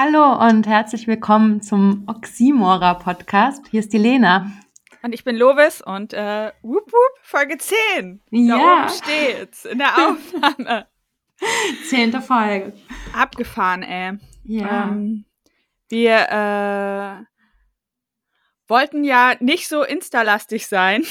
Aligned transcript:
Hallo 0.00 0.46
und 0.48 0.68
herzlich 0.68 1.08
willkommen 1.08 1.60
zum 1.60 2.04
Oxymora 2.06 2.94
Podcast. 2.94 3.66
Hier 3.68 3.80
ist 3.80 3.92
die 3.92 3.98
Lena. 3.98 4.48
Und 5.02 5.12
ich 5.12 5.24
bin 5.24 5.34
Lovis 5.34 5.82
und 5.82 6.12
äh, 6.12 6.52
whoop, 6.62 6.86
whoop, 6.92 7.18
Folge 7.22 7.58
10. 7.58 8.20
Da 8.30 8.36
Ja. 8.38 8.56
oben 8.84 8.88
steht's 8.90 9.64
in 9.64 9.78
der 9.78 9.88
Aufnahme. 10.08 10.86
Zehnte 11.88 12.20
Folge. 12.20 12.74
Abgefahren, 13.12 13.82
ey. 13.82 14.18
Ja. 14.44 14.84
Ähm, 14.84 15.24
wir 15.88 16.28
äh, 16.30 17.24
wollten 18.68 19.02
ja 19.02 19.32
nicht 19.40 19.66
so 19.66 19.82
instalastig 19.82 20.68
sein, 20.68 21.02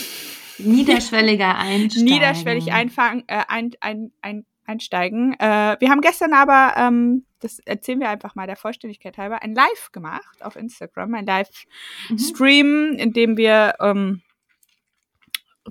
Niederschwelliger 0.60 1.56
Einsteigen. 1.58 2.06
niederschwellig 2.06 2.72
einfangen, 2.72 3.26
äh, 3.28 3.44
ein, 3.50 3.72
ein, 3.82 4.14
ein, 4.22 4.46
einsteigen. 4.66 5.34
Äh, 5.40 5.76
wir 5.78 5.90
haben 5.90 6.00
gestern 6.02 6.34
aber, 6.34 6.74
ähm, 6.78 7.26
das 7.40 7.60
erzählen 7.60 8.00
wir 8.00 8.10
einfach 8.10 8.36
mal 8.36 8.48
der 8.48 8.56
Vollständigkeit 8.56 9.18
halber, 9.18 9.42
ein 9.44 9.54
Live 9.56 9.92
gemacht 9.92 10.44
auf 10.44 10.56
Instagram, 10.56 11.14
ein 11.16 11.22
Mhm. 11.22 11.28
Live-Stream, 11.28 12.94
in 12.98 13.14
dem 13.14 13.38
wir 13.38 13.76
ähm, 13.80 14.22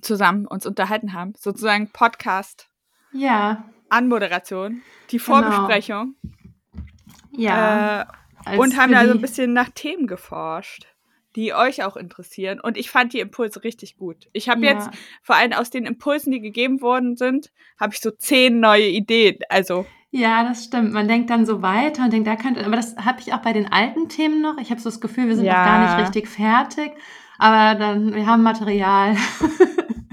zusammen 0.00 0.46
uns 0.46 0.66
unterhalten 0.66 1.12
haben. 1.12 1.32
Sozusagen 1.36 1.90
Podcast, 1.90 2.68
Ja. 3.12 3.64
Anmoderation, 3.88 4.82
die 5.10 5.18
Genau. 5.18 5.24
Vorbesprechung. 5.40 6.16
Ja. 7.32 8.02
Äh, 8.44 8.58
und 8.58 8.76
haben 8.76 8.92
da 8.92 9.04
so 9.06 9.12
ein 9.12 9.20
bisschen 9.20 9.52
nach 9.52 9.70
Themen 9.70 10.06
geforscht, 10.06 10.86
die 11.34 11.52
euch 11.54 11.82
auch 11.84 11.96
interessieren. 11.96 12.60
Und 12.60 12.76
ich 12.76 12.90
fand 12.90 13.12
die 13.12 13.20
Impulse 13.20 13.62
richtig 13.64 13.96
gut. 13.96 14.28
Ich 14.32 14.48
habe 14.48 14.64
Ja. 14.64 14.72
jetzt 14.72 14.90
vor 15.22 15.36
allem 15.36 15.52
aus 15.52 15.70
den 15.70 15.84
Impulsen, 15.86 16.32
die 16.32 16.40
gegeben 16.40 16.80
worden 16.80 17.16
sind, 17.16 17.50
habe 17.78 17.92
ich 17.94 18.00
so 18.00 18.10
zehn 18.10 18.60
neue 18.60 18.86
Ideen. 18.88 19.38
Also 19.48 19.86
Ja, 20.16 20.44
das 20.44 20.64
stimmt. 20.64 20.94
Man 20.94 21.08
denkt 21.08 21.28
dann 21.28 21.44
so 21.44 21.60
weiter 21.60 22.04
und 22.04 22.10
denkt, 22.10 22.26
da 22.26 22.36
könnte, 22.36 22.64
aber 22.64 22.76
das 22.76 22.96
habe 22.96 23.20
ich 23.20 23.34
auch 23.34 23.42
bei 23.42 23.52
den 23.52 23.70
alten 23.70 24.08
Themen 24.08 24.40
noch. 24.40 24.56
Ich 24.56 24.70
habe 24.70 24.80
so 24.80 24.88
das 24.88 25.02
Gefühl, 25.02 25.28
wir 25.28 25.36
sind 25.36 25.44
Ja. 25.44 25.58
noch 25.58 25.64
gar 25.64 25.78
nicht 25.78 25.98
richtig 25.98 26.26
fertig. 26.26 26.92
Aber 27.38 27.78
dann, 27.78 28.14
wir 28.14 28.26
haben 28.26 28.42
Material. 28.42 29.12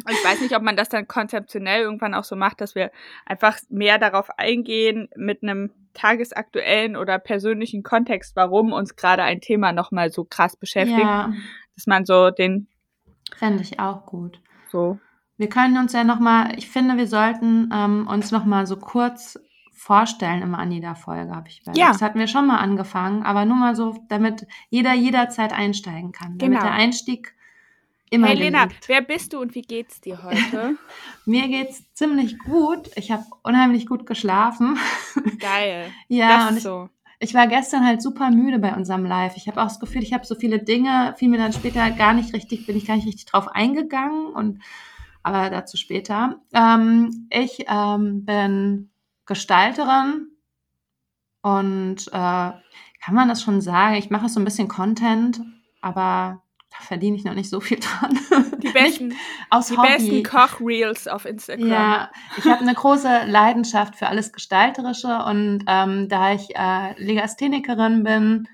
ich 0.10 0.26
weiß 0.26 0.42
nicht, 0.42 0.58
ob 0.58 0.62
man 0.62 0.76
das 0.76 0.90
dann 0.90 1.08
konzeptionell 1.08 1.84
irgendwann 1.84 2.16
auch 2.16 2.26
so 2.26 2.36
macht, 2.36 2.60
dass 2.60 2.76
wir 2.76 2.92
einfach 3.26 3.58
mehr 3.70 3.98
darauf 3.98 4.30
eingehen 4.38 5.08
mit 5.16 5.42
einem 5.42 5.72
tagesaktuellen 5.94 6.98
oder 6.98 7.18
persönlichen 7.18 7.82
Kontext, 7.82 8.36
warum 8.36 8.74
uns 8.74 8.98
gerade 8.98 9.24
ein 9.24 9.40
Thema 9.40 9.72
nochmal 9.72 10.10
so 10.12 10.26
krass 10.26 10.58
beschäftigt, 10.58 11.00
ja, 11.00 11.32
dass 11.76 11.88
man 11.88 12.04
so 12.04 12.30
den 12.30 12.68
fände 13.38 13.64
ich 13.64 13.80
auch 13.80 14.06
gut. 14.06 14.42
so 14.70 15.00
Wir 15.38 15.48
können 15.48 15.78
uns 15.78 15.94
ja 15.94 16.04
nochmal, 16.04 16.58
ich 16.58 16.68
finde, 16.70 16.98
wir 16.98 17.08
sollten 17.08 17.70
ähm, 17.74 18.06
uns 18.08 18.32
nochmal 18.32 18.68
so 18.68 18.76
kurz 18.76 19.40
vorstellen 19.84 20.42
immer 20.42 20.60
an 20.60 20.72
jeder 20.72 20.96
Folge, 20.96 21.36
habe 21.36 21.50
ich 21.50 21.62
überlegt. 21.62 21.78
Ja. 21.78 21.92
Das 21.92 22.02
hatten 22.02 22.18
wir 22.18 22.28
schon 22.28 22.48
mal 22.48 22.58
angefangen, 22.58 23.24
aber 23.24 23.44
nur 23.44 23.58
mal 23.58 23.76
so, 23.76 23.98
damit 24.08 24.48
jeder 24.70 24.94
jederzeit 24.94 25.52
einsteigen 25.52 26.14
kann. 26.14 26.38
Damit 26.38 26.60
Genau. 26.60 26.62
der 26.62 26.72
Einstieg 26.72 27.36
immer 28.10 28.28
Hey 28.28 28.38
Lena, 28.38 28.66
gelingt. 28.66 28.88
wer 28.88 29.02
bist 29.02 29.34
du 29.34 29.42
und 29.42 29.56
wie 29.56 29.62
geht's 29.62 30.00
dir 30.00 30.24
heute? 30.24 30.78
Mir 31.26 31.50
geht's 31.50 31.84
ziemlich 31.94 32.40
gut. 32.40 32.90
Ich 32.96 33.12
habe 33.12 33.26
unheimlich 33.44 33.86
gut 33.86 34.06
geschlafen. 34.06 34.78
Geil. 35.40 35.92
ja, 36.08 36.38
das 36.38 36.50
und 36.52 36.58
ich, 36.58 36.64
so. 36.64 36.90
ich 37.20 37.34
war 37.34 37.48
gestern 37.48 37.86
halt 37.86 38.02
super 38.02 38.30
müde 38.30 38.60
bei 38.60 38.74
unserem 38.74 39.04
Live. 39.06 39.36
Ich 39.36 39.48
habe 39.48 39.60
auch 39.62 39.68
das 39.68 39.82
Gefühl, 39.82 40.04
ich 40.04 40.14
habe 40.14 40.26
so 40.26 40.36
viele 40.36 40.60
Dinge, 40.60 41.14
fiel 41.18 41.28
mir 41.28 41.40
dann 41.40 41.52
später 41.52 41.92
gar 41.92 42.14
nicht 42.14 42.34
richtig, 42.34 42.66
bin 42.68 42.78
ich 42.78 42.86
gar 42.86 42.96
nicht 42.96 43.08
richtig 43.08 43.26
drauf 43.26 43.50
eingegangen 43.50 44.28
und 44.28 44.60
aber 45.24 45.50
dazu 45.50 45.76
später. 45.76 46.42
Ähm, 46.54 47.28
ich 47.30 47.66
ähm, 47.68 48.24
bin 48.26 48.90
Gestalterin 49.26 50.28
und 51.42 52.08
äh, 52.08 52.12
kann 52.12 53.16
man 53.16 53.28
das 53.28 53.42
schon 53.44 53.62
sagen? 53.62 53.96
Ich 53.96 54.10
mache 54.10 54.30
so 54.30 54.40
ein 54.40 54.46
bisschen 54.46 54.68
Content, 54.68 55.42
aber 55.82 56.42
da 56.70 56.78
verdiene 56.86 57.18
ich 57.18 57.26
noch 57.26 57.36
nicht 57.36 57.50
so 57.50 57.60
viel 57.60 57.80
dran. 57.80 58.18
Die 58.60 58.70
besten, 58.74 59.14
aus 59.50 59.68
die 59.68 59.78
Hobby. 59.78 59.88
besten 59.90 60.24
Kochreels 60.24 61.08
auf 61.08 61.26
Instagram. 61.26 61.68
Ja, 61.68 62.12
ich 62.38 62.46
habe 62.46 62.62
eine 62.62 62.74
große 62.74 63.26
Leidenschaft 63.26 63.96
für 63.96 64.08
alles 64.08 64.32
Gestalterische 64.32 65.24
und 65.26 65.66
ähm, 65.68 66.08
da 66.10 66.34
ich 66.34 66.56
äh, 66.56 66.94
Legasthenikerin 66.98 68.04
bin, 68.04 68.48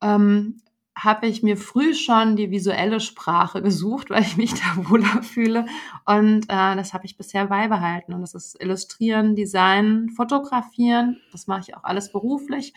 ähm, 0.00 0.62
habe 1.02 1.26
ich 1.26 1.42
mir 1.42 1.56
früh 1.56 1.94
schon 1.94 2.36
die 2.36 2.50
visuelle 2.50 3.00
Sprache 3.00 3.60
gesucht, 3.60 4.10
weil 4.10 4.22
ich 4.22 4.36
mich 4.36 4.54
da 4.60 4.88
wohler 4.88 5.22
fühle. 5.22 5.66
Und 6.04 6.44
äh, 6.44 6.76
das 6.76 6.94
habe 6.94 7.06
ich 7.06 7.16
bisher 7.16 7.46
beibehalten. 7.46 8.12
Und 8.12 8.20
das 8.20 8.34
ist 8.34 8.60
Illustrieren, 8.60 9.34
Design, 9.34 10.10
Fotografieren. 10.10 11.20
Das 11.32 11.46
mache 11.46 11.62
ich 11.68 11.76
auch 11.76 11.84
alles 11.84 12.12
beruflich. 12.12 12.72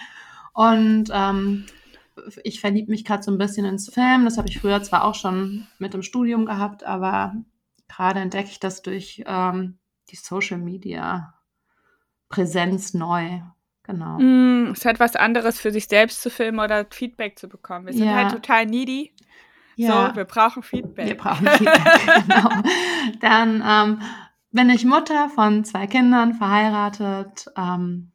Und 0.54 1.06
ähm, 1.12 1.66
ich 2.44 2.62
verliebe 2.62 2.92
mich 2.92 3.06
gerade 3.06 3.24
so 3.24 3.32
ein 3.32 3.38
bisschen 3.38 3.66
ins 3.66 3.90
Film. 3.90 4.26
Das 4.26 4.38
habe 4.38 4.48
ich 4.48 4.60
früher 4.60 4.82
zwar 4.82 5.04
auch 5.04 5.16
schon 5.16 5.68
mit 5.80 5.94
dem 5.94 6.02
Studium 6.02 6.46
gehabt, 6.46 6.84
aber 6.84 7.36
gerade 7.88 8.22
entdecke 8.22 8.50
ich 8.50 8.60
das 8.60 8.82
durch 8.82 9.24
ähm, 9.28 9.78
die 10.10 10.16
Social 10.16 10.58
Media 10.58 11.34
Präsenz 12.30 12.94
neu. 12.94 13.42
Genau. 13.88 14.18
Mm, 14.20 14.72
es 14.72 14.80
ist 14.80 14.86
halt 14.86 15.00
was 15.00 15.16
anderes 15.16 15.60
für 15.60 15.72
sich 15.72 15.88
selbst 15.88 16.22
zu 16.22 16.30
filmen 16.30 16.60
oder 16.60 16.86
Feedback 16.90 17.38
zu 17.38 17.48
bekommen. 17.48 17.86
Wir 17.86 17.94
sind 17.94 18.06
Ja. 18.08 18.16
halt 18.16 18.32
total 18.32 18.66
needy. 18.66 19.14
Ja, 19.76 20.10
So, 20.10 20.16
wir 20.16 20.26
brauchen 20.26 20.64
Feedback. 20.64 21.08
wir 21.08 21.18
brauchen 21.18 21.48
Feedback. 21.48 21.82
genau. 22.28 22.50
Dann 23.20 23.64
ähm, 23.66 24.02
bin 24.52 24.70
ich 24.70 24.86
Mutter 24.86 25.30
von 25.30 25.64
zwei 25.66 25.86
Kindern, 25.86 26.34
verheiratet. 26.34 27.46
Ähm, 27.58 28.12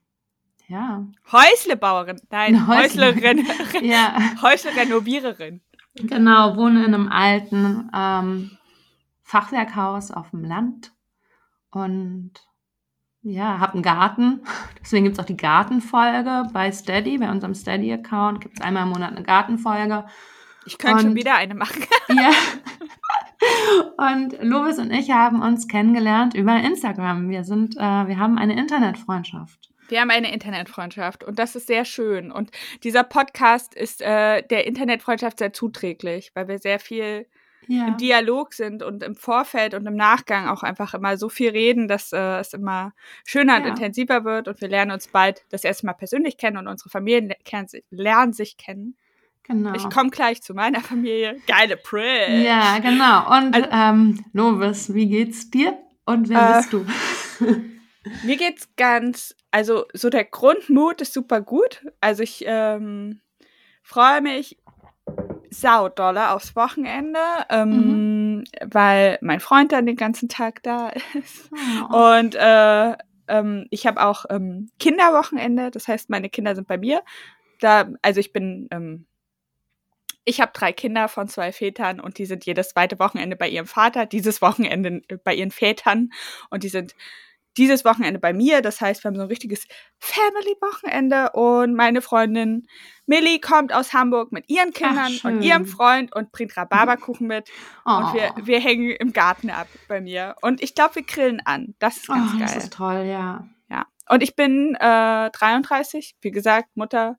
ja. 0.67 1.05
Häuslebauerin. 1.31 2.21
Nein, 2.31 2.67
Häusle- 2.67 3.15
Häuslerin. 3.15 3.47
ja, 3.83 4.17
Häuslerenoviererin. 4.43 5.61
genau. 5.95 6.57
Wohne 6.57 6.85
in 6.85 6.95
einem 6.95 7.09
alten 7.09 7.91
ähm, 7.95 8.51
Fachwerkhaus 9.23 10.11
auf 10.11 10.31
dem 10.31 10.45
Land 10.45 10.93
und 11.71 12.33
ja, 13.23 13.59
habe 13.59 13.75
einen 13.75 13.83
Garten. 13.83 14.41
Deswegen 14.81 15.05
gibt's 15.05 15.19
auch 15.19 15.25
die 15.25 15.37
Gartenfolge 15.37 16.49
bei 16.53 16.73
Steady, 16.73 17.19
bei 17.19 17.31
unserem 17.31 17.55
Steady-Account. 17.55 18.41
Gibt's 18.41 18.61
einmal 18.61 18.85
im 18.85 18.91
Monat 18.91 19.13
eine 19.13 19.23
Gartenfolge. 19.23 20.05
Ich 20.67 20.79
könnte 20.79 21.03
schon 21.03 21.15
wieder 21.15 21.35
eine 21.35 21.55
machen. 21.55 21.85
Ja. 22.09 22.33
Und 23.97 24.43
Lovis 24.43 24.79
und 24.79 24.91
ich 24.91 25.11
haben 25.11 25.41
uns 25.41 25.69
kennengelernt 25.69 26.35
über 26.35 26.57
Instagram. 26.57 27.31
Wir 27.31 27.45
sind, 27.45 27.77
äh, 27.77 27.81
wir 27.81 28.19
haben 28.19 28.37
eine 28.37 28.59
Internetfreundschaft. 28.59 29.71
Wir 29.89 30.01
haben 30.01 30.11
eine 30.11 30.33
Internetfreundschaft 30.33 31.25
und 31.25 31.39
das 31.39 31.57
ist 31.57 31.67
sehr 31.67 31.85
schön. 31.85 32.31
Und 32.31 32.51
dieser 32.83 33.05
Podcast 33.05 33.75
ist 33.75 34.03
äh, 34.03 34.43
der 34.43 34.67
Internetfreundschaft 34.67 35.39
sehr 35.39 35.53
zuträglich, 35.53 36.33
weil 36.35 36.49
wir 36.49 36.59
sehr 36.59 36.79
viel 36.79 37.27
Ja. 37.71 37.87
im 37.89 37.97
Dialog 37.99 38.53
sind 38.53 38.83
und 38.83 39.03
im 39.05 39.15
Vorfeld 39.15 39.75
und 39.75 39.87
im 39.87 39.95
Nachgang 39.95 40.49
auch 40.49 40.63
einfach 40.65 40.93
immer 40.95 41.17
so 41.17 41.29
viel 41.29 41.51
reden, 41.51 41.87
dass 41.87 42.13
äh, 42.13 42.39
es 42.41 42.53
immer 42.53 42.93
schöner 43.25 43.57
und 43.59 43.63
Ja. 43.65 43.69
intensiver 43.69 44.25
wird 44.25 44.49
und 44.49 44.61
wir 44.61 44.69
lernen 44.69 44.91
uns 44.91 45.07
bald 45.09 45.45
das 45.51 45.63
erste 45.63 45.87
Mal 45.87 45.93
persönlich 45.93 46.37
kennen 46.37 46.57
und 46.57 46.67
unsere 46.67 46.91
Familien 46.91 47.33
lernen 47.91 48.33
sich 48.33 48.57
kennen. 48.57 48.97
Genau. 49.45 49.73
Ich 49.75 49.89
komme 49.89 50.11
gleich 50.11 50.43
zu 50.43 50.53
meiner 50.55 50.81
Familie. 50.81 51.37
Geile 51.47 51.77
Prill. 51.77 52.43
Ja, 52.45 52.79
genau. 52.81 53.37
Und 53.37 53.55
Also- 53.55 53.69
ähm, 53.71 54.25
Lovis, 54.33 54.93
wie 54.95 55.09
geht's 55.09 55.51
dir? 55.51 55.79
Und 56.05 56.29
wer 56.29 56.51
Äh, 56.51 56.57
bist 56.59 56.73
du? 56.73 56.87
Mir 58.25 58.37
geht's 58.37 58.69
ganz, 58.77 59.35
also 59.51 59.85
so 59.93 60.09
der 60.11 60.25
Grundmut 60.25 61.01
ist 61.03 61.13
super 61.13 61.41
gut. 61.41 61.85
Also 62.01 62.23
ich 62.23 62.45
ähm, 62.47 63.21
freue 63.83 64.21
mich 64.23 64.57
saudolle 65.51 66.31
aufs 66.31 66.57
Wochenende, 66.57 67.19
ähm, 67.49 68.45
weil 68.65 69.19
mein 69.21 69.41
Freund 69.41 69.73
dann 69.73 69.87
den 69.87 69.97
ganzen 69.97 70.29
Tag 70.29 70.63
da 70.63 70.91
ist. 71.15 71.51
Oh. 71.91 72.19
Und 72.19 72.35
äh, 72.37 72.95
ähm, 73.29 73.67
ich 73.71 73.87
habe 73.87 74.03
auch 74.03 74.25
ähm, 74.31 74.71
Kinderwochenende, 74.79 75.71
das 75.71 75.89
heißt, 75.89 76.11
meine 76.11 76.29
Kinder 76.31 76.55
sind 76.55 76.69
bei 76.69 76.79
mir. 76.79 77.03
Da, 77.61 77.89
also 78.03 78.21
ich 78.21 78.33
bin, 78.33 78.69
ähm, 78.71 79.07
ich 80.25 80.41
habe 80.41 80.53
drei 80.55 80.73
Kinder 80.73 81.09
von 81.09 81.29
zwei 81.29 81.53
Vätern 81.53 82.01
und 82.01 82.19
die 82.19 82.27
sind 82.27 82.45
jedes 82.47 82.71
zweite 82.71 82.99
Wochenende 82.99 83.37
bei 83.37 83.49
ihrem 83.49 83.67
Vater, 83.67 84.07
dieses 84.07 84.43
Wochenende 84.43 85.03
äh, 85.09 85.17
bei 85.23 85.35
ihren 85.35 85.51
Vätern 85.51 86.11
und 86.51 86.63
die 86.63 86.69
sind 86.69 86.95
dieses 87.57 87.85
Wochenende 87.85 88.21
bei 88.21 88.33
mir. 88.33 88.63
Das 88.63 88.81
heißt, 88.81 89.03
wir 89.03 89.09
haben 89.09 89.17
so 89.17 89.23
ein 89.23 89.29
richtiges 89.29 89.67
Family-Wochenende 89.99 91.31
und 91.33 91.75
meine 91.75 92.03
Freundin 92.03 92.67
Millie 93.07 93.41
kommt 93.41 93.73
aus 93.73 93.93
Hamburg 93.93 94.31
mit 94.31 94.49
ihren 94.49 94.73
Kindern 94.73 95.11
schön. 95.11 95.37
und 95.37 95.43
ihrem 95.43 95.67
Freund 95.67 96.15
und 96.15 96.31
bringt 96.31 96.57
Rhabarberkuchen 96.57 97.27
mit. 97.27 97.51
oh. 97.85 97.91
Und 97.91 98.15
wir, 98.15 98.33
wir 98.43 98.61
hängen 98.61 98.91
im 98.91 99.13
Garten 99.13 99.51
ab 99.51 99.67
bei 99.89 100.01
mir. 100.01 100.37
Und 100.43 100.63
ich 100.63 100.75
glaube, 100.75 100.97
wir 100.97 101.03
grillen 101.03 101.41
an. 101.45 101.75
Das 101.81 101.97
ist 101.97 102.07
ganz 102.09 102.31
oh, 102.35 102.39
geil. 102.39 102.47
das 102.47 102.65
ist 102.65 102.73
toll, 102.73 103.05
ja. 103.07 103.49
ja. 103.69 103.87
Und 104.09 104.23
ich 104.23 104.37
bin 104.37 104.77
äh, 104.77 105.31
33, 105.31 106.17
wie 106.21 106.31
gesagt, 106.31 106.69
Mutter 106.77 107.19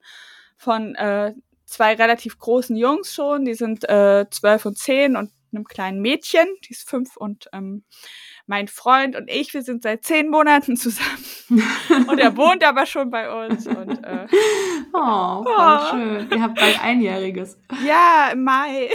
von 0.56 0.96
äh, 0.96 1.34
zwei 1.66 1.96
relativ 1.96 2.38
großen 2.38 2.76
Jungs 2.78 3.14
schon. 3.14 3.46
Die 3.46 3.56
sind 3.56 3.88
äh, 3.90 4.26
12 4.30 4.66
und 4.66 4.78
10 4.78 5.16
und 5.18 5.32
einem 5.54 5.66
kleinen 5.66 6.02
Mädchen, 6.02 6.48
die 6.66 6.72
ist 6.72 6.90
fünf 6.90 7.18
und 7.18 7.50
ähm, 7.54 7.84
mein 8.48 8.68
Freund 8.68 9.16
und 9.16 9.30
ich, 9.30 9.54
wir 9.54 9.62
sind 9.62 9.84
seit 9.84 10.04
zehn 10.04 10.30
Monaten 10.30 10.76
zusammen. 10.76 11.26
und 12.08 12.20
er 12.20 12.36
wohnt 12.38 12.64
aber 12.64 12.86
schon 12.86 13.10
bei 13.10 13.46
uns. 13.46 13.68
Und, 13.68 14.04
äh, 14.04 14.28
oh, 14.94 15.44
voll 15.44 15.54
oh. 15.58 15.90
schön. 15.92 16.30
Ihr 16.32 16.42
habt 16.42 16.60
bald 16.60 16.84
Einjähriges. 16.84 17.58
Ja, 17.86 18.30
im 18.32 18.44
Mai. 18.44 18.90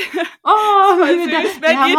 Oh, 0.44 0.48
wir, 0.98 1.06
süß, 1.06 1.60
da, 1.60 1.68
wir, 1.68 1.80
haben 1.80 1.90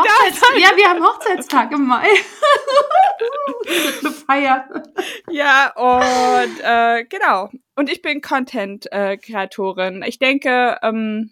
ja, 0.60 0.70
wir 0.76 0.90
haben 0.90 1.04
Hochzeitstag 1.04 1.72
im 1.72 1.88
Mai. 1.88 2.08
eine 4.02 4.12
Feier. 4.12 4.84
Ja, 5.30 5.74
und 5.76 6.60
äh, 6.62 7.06
genau. 7.06 7.50
Und 7.76 7.92
ich 7.92 8.02
bin 8.02 8.22
Content-Kreatorin. 8.22 10.04
ich 10.06 10.20
denke, 10.20 10.78
ähm, 10.82 11.32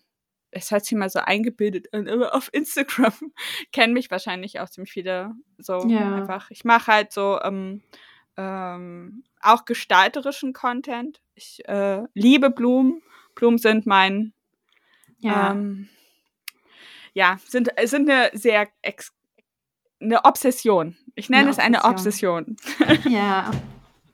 es 0.56 0.72
hat 0.72 0.86
sich 0.86 0.98
mal 0.98 1.10
so 1.10 1.20
eingebildet, 1.20 1.88
aber 1.94 2.34
auf 2.34 2.50
Instagram 2.54 3.14
kennen 3.74 3.94
mich 3.94 4.10
wahrscheinlich 4.10 4.62
auch 4.62 4.70
ziemlich 4.70 4.94
viele 4.94 5.32
so 5.58 5.86
ja. 5.88 6.16
einfach. 6.16 6.50
Ich 6.50 6.64
mache 6.64 6.92
halt 6.92 7.12
so 7.12 7.40
ähm, 7.42 7.84
ähm, 8.38 9.26
auch 9.42 9.66
gestalterischen 9.66 10.54
Content. 10.54 11.20
Ich 11.36 11.68
äh, 11.68 12.04
liebe 12.14 12.50
Blumen. 12.50 13.02
Blumen 13.36 13.58
sind 13.58 13.86
mein 13.86 14.34
ja, 15.20 15.52
ähm, 15.52 15.90
ja 17.14 17.38
sind, 17.46 17.72
sind 17.84 18.10
eine 18.10 18.30
sehr 18.34 18.70
ex 18.82 19.14
eine 20.00 20.24
Obsession. 20.24 20.96
Ich 21.16 21.30
nenne 21.30 21.44
eine 21.44 21.52
es 21.52 21.60
eine 21.60 21.84
Obsession. 21.84 22.56
Ja, 23.10 23.52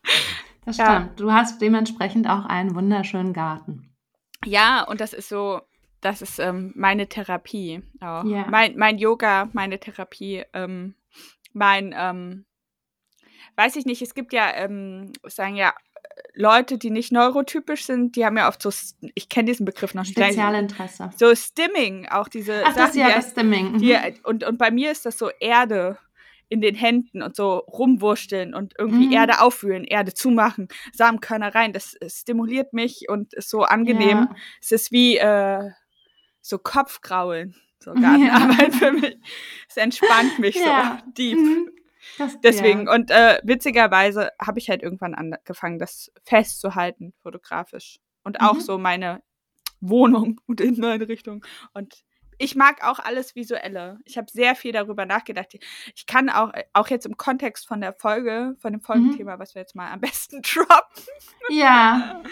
das 0.66 0.76
stimmt. 0.76 0.90
Ja. 0.90 1.10
Du 1.18 1.32
hast 1.32 1.62
dementsprechend 1.62 2.28
auch 2.28 2.46
einen 2.46 2.74
wunderschönen 2.74 3.34
Garten. 3.34 3.94
Ja, 4.44 4.82
und 4.84 5.02
das 5.02 5.14
ist 5.14 5.30
so, 5.30 5.62
das 6.02 6.22
ist 6.22 6.40
ähm, 6.40 6.74
meine 6.76 7.08
Therapie 7.08 7.82
auch. 8.00 8.24
Ja. 8.26 8.46
Mein, 8.50 8.76
mein 8.78 8.98
Yoga, 8.98 9.50
meine 9.54 9.80
Therapie, 9.80 10.44
ähm, 10.54 10.96
mein, 11.54 11.94
ähm, 11.98 12.46
weiß 13.56 13.76
ich 13.76 13.86
nicht, 13.86 14.02
es 14.02 14.14
gibt 14.14 14.34
ja, 14.34 14.52
ähm, 14.56 15.14
sagen 15.28 15.56
ja, 15.56 15.74
Leute, 16.34 16.78
die 16.78 16.90
nicht 16.90 17.12
neurotypisch 17.12 17.86
sind, 17.86 18.16
die 18.16 18.26
haben 18.26 18.38
ja 18.38 18.48
oft 18.48 18.62
so, 18.62 18.70
ich 19.16 19.30
kenne 19.30 19.46
diesen 19.46 19.66
Begriff 19.66 19.94
noch 19.94 20.04
nicht. 20.04 20.18
Spezialinteresse. 20.18 21.12
So 21.18 21.34
Stimming, 21.36 22.08
auch 22.10 22.28
diese 22.28 22.64
Ach, 22.64 22.74
Sachen. 22.74 22.78
Das 22.78 22.90
ist 22.92 22.96
ja 22.96 23.10
das 23.10 23.32
Stimming. 23.32 23.74
Mhm. 23.74 23.78
Die, 23.80 23.98
und, 24.24 24.44
und 24.44 24.58
bei 24.58 24.72
mir 24.72 24.92
ist 24.92 25.06
das 25.06 25.18
so 25.18 25.30
Erde 25.40 25.98
in 26.50 26.60
den 26.60 26.76
Händen 26.76 27.22
und 27.22 27.36
so 27.36 27.60
rumwursteln 27.60 28.54
und 28.54 28.74
irgendwie 28.78 29.08
mhm. 29.08 29.14
Erde 29.14 29.40
aufwühlen, 29.40 29.86
Erde 29.86 30.14
zumachen, 30.14 30.68
Samenkörner 30.94 31.56
rein. 31.56 31.72
Das 31.72 31.98
stimuliert 32.08 32.74
mich 32.74 33.08
und 33.08 33.34
ist 33.34 33.50
so 33.50 33.64
angenehm. 33.64 34.28
Ja. 34.30 34.36
Es 34.62 34.72
ist 34.72 34.92
wie 34.92 35.18
äh, 35.18 35.70
so 36.42 36.58
Kopfgraulen, 36.58 37.56
so 37.80 37.94
Gartenarbeit 37.94 38.74
ja. 38.74 38.78
für 38.78 38.92
mich. 38.92 39.18
Es 39.70 39.78
entspannt 39.78 40.40
mich 40.40 40.56
ja. 40.56 41.02
so 41.06 41.12
deep. 41.12 41.38
Mhm. 41.38 41.70
Das, 42.18 42.40
Deswegen, 42.42 42.88
ja. 42.88 42.94
und 42.94 43.12
äh, 43.12 43.40
witzigerweise 43.44 44.32
habe 44.40 44.60
ich 44.60 44.70
halt 44.70 44.82
irgendwann 44.82 45.14
angefangen, 45.14 45.80
das 45.80 46.12
festzuhalten, 46.24 47.14
fotografisch. 47.22 48.00
Und 48.24 48.42
auch 48.42 48.56
mhm. 48.56 48.62
so 48.62 48.78
meine 48.78 49.22
Wohnung 49.80 50.40
und 50.48 50.62
Inneneinrichtung. 50.62 51.46
Und 51.74 52.04
ich 52.38 52.56
mag 52.56 52.84
auch 52.84 52.98
alles 52.98 53.36
Visuelle. 53.36 54.00
Ich 54.04 54.18
habe 54.18 54.28
sehr 54.32 54.56
viel 54.56 54.72
darüber 54.72 55.06
nachgedacht. 55.06 55.56
Ich 55.96 56.06
kann 56.08 56.28
auch, 56.30 56.52
auch 56.74 56.88
jetzt 56.88 57.06
im 57.06 57.16
Kontext 57.16 57.68
von 57.68 57.82
der 57.82 57.94
Folge, 57.94 58.56
von 58.60 58.74
dem 58.74 58.82
Folgenthema, 58.82 59.36
mhm. 59.36 59.40
was 59.40 59.54
wir 59.54 59.62
jetzt 59.62 59.76
mal 59.76 59.92
am 59.92 60.02
besten 60.02 60.42
droppen. 60.42 61.04
Ja. 61.50 62.24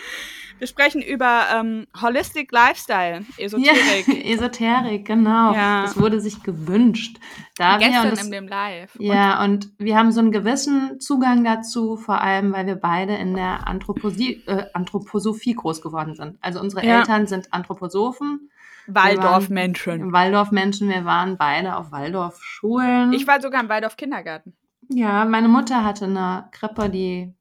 Wir 0.59 0.67
sprechen 0.67 1.01
über 1.01 1.45
ähm, 1.53 1.87
Holistic 2.01 2.51
Lifestyle, 2.51 3.25
Esoterik. 3.37 4.07
Ja, 4.07 4.13
Esoterik, 4.33 5.05
genau. 5.05 5.53
Ja. 5.53 5.83
Das 5.83 5.99
wurde 5.99 6.19
sich 6.19 6.43
gewünscht. 6.43 7.17
Da 7.55 7.77
Gestern 7.77 8.09
das, 8.09 8.25
in 8.25 8.31
dem 8.31 8.47
Live. 8.47 8.91
Ja, 8.99 9.43
und, 9.43 9.65
und, 9.65 9.71
wir 9.77 9.97
haben 9.97 10.11
so 10.11 10.19
einen 10.19 10.31
gewissen 10.31 10.99
Zugang 10.99 11.45
dazu, 11.45 11.95
vor 11.95 12.21
allem, 12.21 12.51
weil 12.51 12.67
wir 12.67 12.75
beide 12.75 13.15
in 13.15 13.35
der 13.35 13.67
Anthroposie, 13.67 14.43
äh, 14.47 14.65
Anthroposophie 14.73 15.55
groß 15.55 15.81
geworden 15.81 16.15
sind. 16.15 16.37
Also 16.41 16.59
unsere 16.59 16.85
ja. 16.85 16.99
Eltern 16.99 17.25
sind 17.25 17.53
Anthroposophen. 17.53 18.49
Waldorfmenschen. 18.87 20.11
Waldorfmenschen, 20.11 20.89
wir 20.89 21.05
waren 21.05 21.37
beide 21.37 21.77
auf 21.77 21.91
Waldorfschulen. 21.91 23.13
Ich 23.13 23.27
war 23.27 23.39
sogar 23.39 23.61
im 23.61 23.69
Waldorf-Kindergarten. 23.69 24.53
Ja, 24.89 25.25
meine 25.25 25.47
Mutter 25.47 25.83
hatte 25.83 26.05
eine 26.05 26.49
Krippe, 26.51 26.89
die 26.89 27.31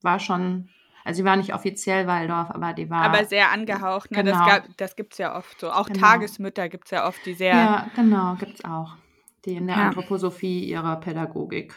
war 0.00 0.20
schon 0.20 0.68
also 1.04 1.18
sie 1.18 1.24
war 1.24 1.36
nicht 1.36 1.54
offiziell 1.54 2.06
Waldorf, 2.06 2.50
aber 2.50 2.72
die 2.72 2.88
war. 2.90 3.02
Aber 3.02 3.24
sehr 3.24 3.50
angehaucht, 3.50 4.10
ne? 4.10 4.22
Genau. 4.22 4.46
Das, 4.46 4.62
das 4.76 4.96
gibt 4.96 5.12
es 5.12 5.18
ja 5.18 5.36
oft 5.36 5.58
so. 5.60 5.70
Auch 5.70 5.86
genau. 5.86 6.00
Tagesmütter 6.00 6.68
gibt 6.68 6.84
es 6.86 6.90
ja 6.92 7.06
oft, 7.06 7.24
die 7.26 7.34
sehr. 7.34 7.54
Ja, 7.54 7.90
genau, 7.96 8.34
gibt 8.36 8.54
es 8.54 8.64
auch. 8.64 8.96
Die 9.44 9.54
in 9.54 9.66
der 9.66 9.76
ja. 9.76 9.82
Anthroposophie 9.88 10.64
ihrer 10.64 10.96
Pädagogik 10.96 11.74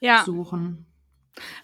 ja. 0.00 0.22
suchen. 0.24 0.86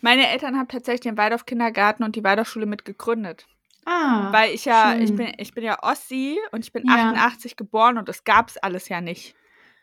Meine 0.01 0.29
Eltern 0.29 0.57
haben 0.57 0.69
tatsächlich 0.69 1.01
den 1.01 1.17
Waldorf-Kindergarten 1.17 2.05
und 2.05 2.17
die 2.17 2.25
Waldorfschule 2.25 2.67
mit 2.67 2.85
gegründet. 2.85 3.47
Ah. 3.85 4.33
Weil 4.33 4.53
ich 4.55 4.65
ja, 4.65 4.93
schön. 4.93 5.03
ich 5.03 5.17
bin, 5.17 5.33
ich 5.39 5.55
bin 5.55 5.65
ja 5.65 5.83
Ossi 5.83 6.39
und 6.53 6.65
ich 6.65 6.73
bin 6.73 6.87
ja. 6.87 7.11
88 7.11 7.57
geboren 7.57 7.99
und 7.99 8.09
das 8.09 8.25
gab 8.25 8.49
es 8.49 8.59
alles 8.59 8.89
ja 8.89 9.01
nicht. 9.01 9.35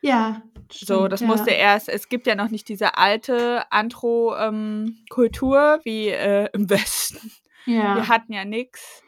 Ja. 0.02 0.42
Stimmt, 0.72 0.88
so, 0.88 1.08
das 1.08 1.22
ja. 1.22 1.28
musste 1.28 1.52
erst, 1.52 1.88
es 1.88 2.10
gibt 2.10 2.28
ja 2.28 2.36
noch 2.36 2.50
nicht 2.50 2.68
diese 2.68 2.98
alte 2.98 3.72
Antro-Kultur 3.72 5.76
ähm, 5.76 5.82
wie 5.84 6.10
äh, 6.10 6.50
im 6.54 6.70
Westen. 6.70 7.32
Ja. 7.66 7.96
Wir 7.96 8.08
hatten 8.08 8.34
ja 8.34 8.46
nichts. 8.46 9.04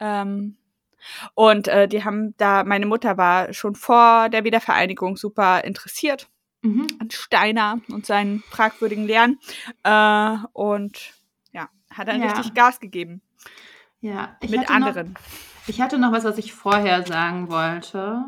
Ähm, 0.00 0.56
und 1.34 1.68
äh, 1.68 1.88
die 1.88 2.04
haben 2.04 2.36
da, 2.36 2.64
meine 2.64 2.86
Mutter 2.86 3.16
war 3.16 3.52
schon 3.52 3.74
vor 3.74 4.28
der 4.28 4.44
Wiedervereinigung 4.44 5.16
super 5.16 5.64
interessiert 5.64 6.28
mhm. 6.62 6.86
an 6.98 7.10
Steiner 7.10 7.80
und 7.88 8.06
seinen 8.06 8.40
fragwürdigen 8.40 9.06
Lehren. 9.06 9.38
Äh, 9.82 10.36
und 10.52 11.14
ja, 11.52 11.68
hat 11.90 12.08
dann 12.08 12.22
ja. 12.22 12.32
richtig 12.32 12.54
Gas 12.54 12.80
gegeben. 12.80 13.20
Ja, 14.00 14.36
ich 14.40 14.50
mit 14.50 14.70
anderen. 14.70 15.12
Noch, 15.12 15.20
ich 15.68 15.80
hatte 15.80 15.98
noch 15.98 16.12
was, 16.12 16.24
was 16.24 16.38
ich 16.38 16.52
vorher 16.52 17.06
sagen 17.06 17.50
wollte. 17.50 18.24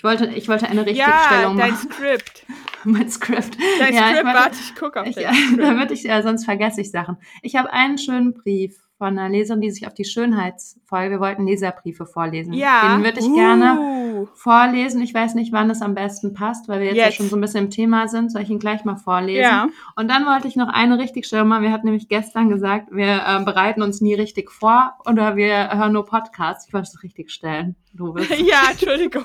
Ich 0.00 0.04
wollte, 0.04 0.24
ich 0.34 0.48
wollte 0.48 0.66
eine 0.66 0.86
Richtigstellung 0.86 1.58
ja, 1.58 1.66
dein 1.66 1.72
machen. 1.72 1.92
Skript. 1.92 2.46
mein 2.84 3.10
Skript. 3.10 3.58
Dein 3.78 3.92
ja, 3.92 4.08
Skript, 4.08 4.24
warte, 4.24 4.56
ich 4.58 4.74
gucke 4.74 4.98
auf 5.02 5.06
ich, 5.06 5.16
ja, 5.16 5.30
Damit 5.58 5.90
ich, 5.90 6.08
äh, 6.08 6.22
sonst 6.22 6.46
vergesse 6.46 6.80
ich 6.80 6.90
Sachen. 6.90 7.18
Ich 7.42 7.54
habe 7.54 7.70
einen 7.70 7.98
schönen 7.98 8.32
Brief 8.32 8.80
von 8.96 9.18
einer 9.18 9.28
Leserin, 9.28 9.60
die 9.60 9.70
sich 9.70 9.86
auf 9.86 9.92
die 9.92 10.06
Schönheitsfolge, 10.06 11.10
wir 11.10 11.20
wollten 11.20 11.46
Leserbriefe 11.46 12.06
vorlesen. 12.06 12.54
Ja. 12.54 12.96
Den 12.96 13.04
würde 13.04 13.20
ich 13.20 13.26
uh. 13.26 13.34
gerne 13.34 14.09
vorlesen. 14.34 15.00
Ich 15.02 15.14
weiß 15.14 15.34
nicht, 15.34 15.52
wann 15.52 15.70
es 15.70 15.82
am 15.82 15.94
besten 15.94 16.34
passt, 16.34 16.68
weil 16.68 16.80
wir 16.80 16.86
jetzt, 16.86 16.96
jetzt, 16.96 17.06
ja 17.06 17.12
schon 17.12 17.28
so 17.28 17.36
ein 17.36 17.40
bisschen 17.40 17.64
im 17.64 17.70
Thema 17.70 18.08
sind. 18.08 18.30
Soll 18.32 18.42
ich 18.42 18.50
ihn 18.50 18.58
gleich 18.58 18.84
mal 18.84 18.96
vorlesen? 18.96 19.42
Ja. 19.42 19.68
Und 19.96 20.08
dann 20.08 20.26
wollte 20.26 20.48
ich 20.48 20.56
noch 20.56 20.68
eine 20.68 20.98
Richtigstellung 20.98 21.48
machen. 21.48 21.62
Wir 21.62 21.72
hatten 21.72 21.86
nämlich 21.86 22.08
gestern 22.08 22.48
gesagt, 22.48 22.88
wir 22.90 23.24
äh, 23.26 23.44
bereiten 23.44 23.82
uns 23.82 24.00
nie 24.00 24.14
richtig 24.14 24.50
vor 24.50 24.94
oder 25.06 25.36
wir 25.36 25.70
hören 25.72 25.92
nur 25.92 26.06
Podcasts. 26.06 26.66
Ich 26.66 26.72
wollte 26.72 26.88
es 26.92 27.02
richtig 27.02 27.30
stellen. 27.30 27.76
Ja, 28.38 28.70
Entschuldigung. 28.70 29.24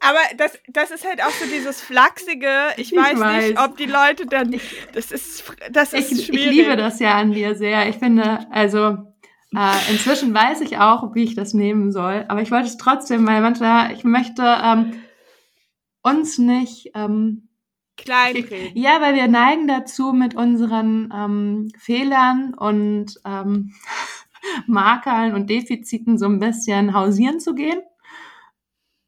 Aber 0.00 0.18
das, 0.36 0.58
das 0.68 0.90
ist 0.90 1.06
halt 1.06 1.22
auch 1.22 1.30
so 1.30 1.44
dieses 1.46 1.80
Flachsige. 1.80 2.48
Ich, 2.76 2.92
ich 2.92 2.98
weiß, 2.98 3.18
weiß, 3.18 3.48
nicht, 3.48 3.60
ob 3.60 3.76
die 3.76 3.86
Leute 3.86 4.26
dann. 4.26 4.54
Das 4.92 5.10
ist, 5.10 5.44
das 5.70 5.92
ist 5.92 6.12
ich, 6.12 6.26
schwierig. 6.26 6.46
Ich 6.46 6.56
liebe 6.56 6.76
das 6.76 6.98
ja 7.00 7.16
an 7.16 7.32
dir 7.32 7.54
sehr. 7.54 7.88
Ich 7.88 7.96
finde, 7.96 8.46
also 8.50 9.07
äh, 9.54 9.90
inzwischen 9.90 10.34
weiß 10.34 10.60
ich 10.60 10.78
auch, 10.78 11.14
wie 11.14 11.24
ich 11.24 11.34
das 11.34 11.54
nehmen 11.54 11.90
soll. 11.90 12.24
Aber 12.28 12.42
ich 12.42 12.50
wollte 12.50 12.66
es 12.66 12.76
trotzdem, 12.76 13.26
weil 13.26 13.40
manchmal, 13.40 13.92
ich 13.92 14.04
möchte 14.04 14.42
ähm, 14.62 14.92
uns 16.02 16.38
nicht. 16.38 16.90
Ähm, 16.94 17.48
Kleinreden. 17.96 18.70
Ja, 18.74 19.00
weil 19.00 19.14
wir 19.14 19.26
neigen 19.26 19.66
dazu, 19.66 20.12
mit 20.12 20.34
unseren 20.34 21.12
ähm, 21.14 21.72
Fehlern 21.78 22.54
und 22.54 23.14
ähm, 23.24 23.72
Makeln 24.66 25.34
und 25.34 25.50
Defiziten 25.50 26.18
so 26.18 26.26
ein 26.26 26.38
bisschen 26.38 26.94
hausieren 26.94 27.40
zu 27.40 27.54
gehen. 27.54 27.80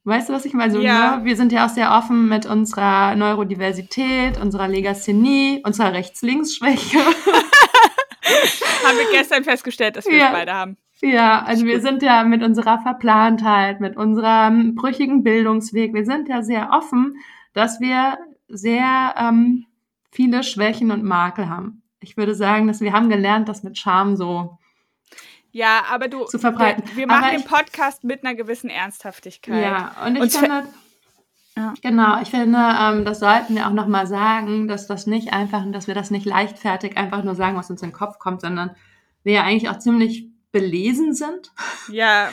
Weißt 0.04 0.28
du, 0.28 0.32
was 0.32 0.46
ich 0.46 0.54
meine? 0.54 0.72
So, 0.72 0.80
ja. 0.80 1.18
ne? 1.18 1.24
Wir 1.24 1.36
sind 1.36 1.52
ja 1.52 1.66
auch 1.66 1.70
sehr 1.70 1.92
offen 1.92 2.28
mit 2.28 2.46
unserer 2.46 3.14
Neurodiversität, 3.14 4.40
unserer 4.40 4.66
Legasthenie, 4.66 5.62
unserer 5.64 5.92
Rechts-Links-Schwäche. 5.92 6.98
haben 8.84 8.98
wir 8.98 9.10
gestern 9.10 9.44
festgestellt, 9.44 9.96
dass 9.96 10.06
wir 10.06 10.16
ja. 10.16 10.30
beide 10.32 10.52
haben. 10.52 10.76
Ja, 11.02 11.42
also 11.42 11.64
wir 11.64 11.80
sind 11.80 12.02
ja 12.02 12.24
mit 12.24 12.42
unserer 12.42 12.80
Verplantheit, 12.80 13.80
mit 13.80 13.96
unserem 13.96 14.74
brüchigen 14.74 15.22
Bildungsweg, 15.22 15.94
wir 15.94 16.04
sind 16.04 16.28
ja 16.28 16.42
sehr 16.42 16.70
offen, 16.72 17.16
dass 17.54 17.80
wir 17.80 18.18
sehr 18.48 19.14
ähm, 19.16 19.66
viele 20.10 20.42
Schwächen 20.42 20.90
und 20.90 21.02
Makel 21.02 21.48
haben. 21.48 21.82
Ich 22.00 22.16
würde 22.16 22.34
sagen, 22.34 22.66
dass 22.66 22.80
wir 22.80 22.92
haben 22.92 23.08
gelernt, 23.08 23.48
das 23.48 23.62
mit 23.62 23.78
Charme 23.78 24.16
so 24.16 24.58
ja, 25.52 25.82
aber 25.90 26.08
du, 26.08 26.24
zu 26.26 26.38
verbreiten. 26.38 26.84
Wir, 26.90 26.98
wir 26.98 27.06
machen 27.08 27.30
den 27.32 27.44
Podcast 27.44 28.04
mit 28.04 28.24
einer 28.24 28.34
gewissen 28.34 28.70
Ernsthaftigkeit. 28.70 29.62
Ja, 29.62 29.96
und 30.06 30.16
ich 30.16 30.22
und 30.22 30.32
finde, 30.32 30.64
ja. 31.56 31.74
genau, 31.82 32.20
ich 32.22 32.30
finde, 32.30 32.58
ähm, 32.58 33.04
das 33.04 33.20
sollten 33.20 33.54
wir 33.54 33.66
auch 33.66 33.72
nochmal 33.72 34.06
sagen, 34.06 34.68
dass 34.68 34.86
das 34.86 35.06
nicht 35.06 35.32
einfach, 35.32 35.64
dass 35.72 35.86
wir 35.86 35.94
das 35.94 36.10
nicht 36.10 36.26
leichtfertig 36.26 36.96
einfach 36.96 37.22
nur 37.24 37.34
sagen, 37.34 37.56
was 37.56 37.70
uns 37.70 37.82
in 37.82 37.90
den 37.90 37.94
Kopf 37.96 38.18
kommt, 38.18 38.40
sondern 38.40 38.74
wir 39.24 39.34
ja 39.34 39.42
eigentlich 39.42 39.68
auch 39.68 39.78
ziemlich 39.78 40.28
belesen 40.52 41.14
sind. 41.14 41.52
Ja, 41.88 42.30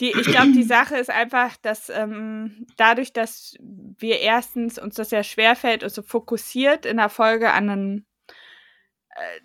Die, 0.00 0.10
ich 0.18 0.26
glaube, 0.26 0.52
die 0.52 0.62
Sache 0.64 0.96
ist 0.96 1.10
einfach, 1.10 1.56
dass 1.58 1.88
ähm, 1.88 2.66
dadurch, 2.76 3.12
dass 3.12 3.54
wir 3.60 4.20
erstens 4.20 4.78
uns 4.78 4.96
das 4.96 5.10
sehr 5.10 5.22
schwerfällt, 5.22 5.84
uns 5.84 5.94
so 5.94 6.02
fokussiert 6.02 6.86
in 6.86 6.96
der 6.96 7.08
Folge 7.10 7.52
an 7.52 7.68
einen, 7.70 8.06
äh, 9.10 9.40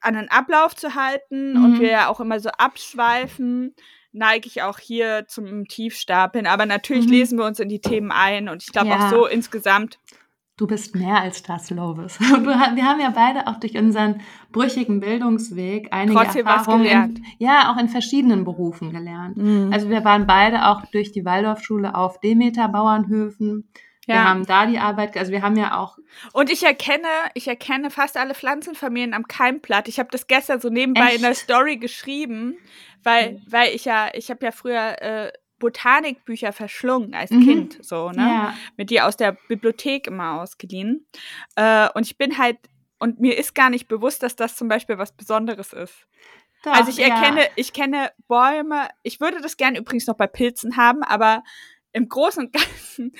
an 0.00 0.16
einen 0.16 0.28
Ablauf 0.28 0.74
zu 0.74 0.94
halten 0.94 1.52
Mhm. 1.52 1.64
und 1.64 1.80
wir 1.80 1.90
ja 1.90 2.08
auch 2.08 2.18
immer 2.18 2.40
so 2.40 2.48
abschweifen, 2.50 3.74
neige 4.12 4.46
ich 4.46 4.62
auch 4.62 4.78
hier 4.78 5.24
zum 5.28 5.66
Tiefstapeln. 5.68 6.46
Aber 6.46 6.66
natürlich 6.66 7.06
Mhm. 7.06 7.12
lesen 7.12 7.38
wir 7.38 7.44
uns 7.46 7.60
in 7.60 7.68
die 7.68 7.80
Themen 7.80 8.10
ein 8.12 8.48
und 8.48 8.62
ich 8.62 8.72
glaube 8.72 8.88
Ja. 8.88 8.96
auch 9.06 9.10
so 9.10 9.26
insgesamt. 9.26 9.98
Du 10.56 10.66
bist 10.66 10.94
mehr 10.94 11.22
als 11.22 11.42
das, 11.42 11.70
Lovis. 11.70 12.18
Du, 12.18 12.44
wir 12.44 12.84
haben 12.84 13.00
ja 13.00 13.10
beide 13.14 13.46
auch 13.46 13.58
durch 13.60 13.78
unseren 13.78 14.20
brüchigen 14.52 15.00
Bildungsweg 15.00 15.88
einige 15.90 16.18
Trotzdem 16.18 16.44
was 16.44 16.56
Erfahrungen 16.66 16.82
gelernt. 16.84 17.18
In, 17.18 17.24
ja 17.38 17.72
auch 17.72 17.80
in 17.80 17.88
verschiedenen 17.88 18.44
Berufen 18.44 18.90
gelernt. 18.90 19.38
Also, 19.38 19.72
Also 19.72 19.88
wir 19.88 20.04
waren 20.04 20.26
beide 20.26 20.68
auch 20.68 20.84
durch 20.92 21.12
die 21.12 21.24
Waldorfschule 21.24 21.94
auf 21.94 22.20
Demeter 22.20 22.68
Bauernhöfen. 24.10 24.14
Wir 24.14 24.14
Ja. 24.14 24.24
haben 24.24 24.46
da 24.46 24.66
die 24.66 24.78
Arbeit, 24.78 25.16
also 25.16 25.32
wir 25.32 25.42
haben 25.42 25.56
ja 25.56 25.78
auch 25.78 25.98
Und 26.32 26.50
ich 26.50 26.62
erkenne, 26.64 27.08
ich 27.34 27.48
erkenne 27.48 27.90
fast 27.90 28.16
alle 28.16 28.34
Pflanzenfamilien 28.34 29.14
am 29.14 29.26
Keimblatt. 29.28 29.88
Ich 29.88 29.98
habe 29.98 30.08
das 30.10 30.26
gestern 30.26 30.60
so 30.60 30.68
nebenbei 30.68 31.06
Echt? 31.08 31.16
in 31.16 31.22
der 31.22 31.34
Story 31.34 31.76
geschrieben, 31.76 32.56
weil, 33.02 33.40
weil 33.48 33.74
ich 33.74 33.84
ja, 33.84 34.08
ich 34.12 34.30
habe 34.30 34.44
ja 34.44 34.52
früher 34.52 35.00
äh, 35.02 35.32
Botanikbücher 35.58 36.52
verschlungen 36.52 37.14
als 37.14 37.30
Mhm. 37.30 37.42
Kind, 37.44 37.78
so, 37.84 38.10
ne? 38.10 38.16
ja, 38.28 38.54
Mit 38.76 38.90
die 38.90 39.00
aus 39.00 39.16
der 39.16 39.36
Bibliothek 39.48 40.06
immer 40.06 40.40
ausgeliehen. 40.40 41.06
Äh, 41.56 41.88
und 41.94 42.06
ich 42.06 42.16
bin 42.18 42.38
halt, 42.38 42.56
und 42.98 43.20
mir 43.20 43.38
ist 43.38 43.54
gar 43.54 43.70
nicht 43.70 43.86
bewusst, 43.88 44.22
dass 44.22 44.36
das 44.36 44.56
zum 44.56 44.68
Beispiel 44.68 44.98
was 44.98 45.12
Besonderes 45.12 45.72
ist. 45.72 46.06
doch, 46.64 46.72
also 46.72 46.90
ich 46.90 46.96
ja. 46.98 47.06
erkenne, 47.08 47.46
ich 47.56 47.72
kenne 47.72 48.10
Bäume, 48.26 48.88
ich 49.02 49.20
würde 49.20 49.40
das 49.40 49.56
gerne 49.56 49.78
übrigens 49.78 50.06
noch 50.06 50.16
bei 50.16 50.26
Pilzen 50.26 50.76
haben, 50.76 51.02
aber 51.02 51.42
im 51.92 52.08
Großen 52.08 52.46
und 52.46 52.52
Ganzen 52.52 53.12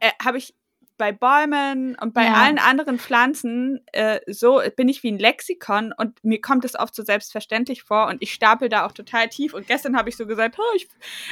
äh, 0.00 0.10
habe 0.24 0.38
ich 0.38 0.54
bei 0.98 1.12
Bäumen 1.12 1.94
und 2.00 2.14
bei 2.14 2.24
Ja. 2.24 2.34
allen 2.34 2.58
anderen 2.58 2.98
Pflanzen 2.98 3.80
äh, 3.92 4.20
so 4.26 4.62
bin 4.76 4.88
ich 4.88 5.02
wie 5.02 5.12
ein 5.12 5.18
Lexikon 5.18 5.92
und 5.96 6.24
mir 6.24 6.40
kommt 6.40 6.64
es 6.64 6.74
oft 6.74 6.94
so 6.94 7.02
selbstverständlich 7.02 7.82
vor 7.82 8.06
und 8.08 8.22
ich 8.22 8.32
stapel 8.32 8.68
da 8.70 8.86
auch 8.86 8.92
total 8.92 9.28
tief 9.28 9.52
und 9.52 9.66
gestern 9.66 9.96
habe 9.96 10.08
ich 10.08 10.16
so 10.16 10.26
gesagt, 10.26 10.56
oh, 10.58 10.74
ich, 10.74 10.88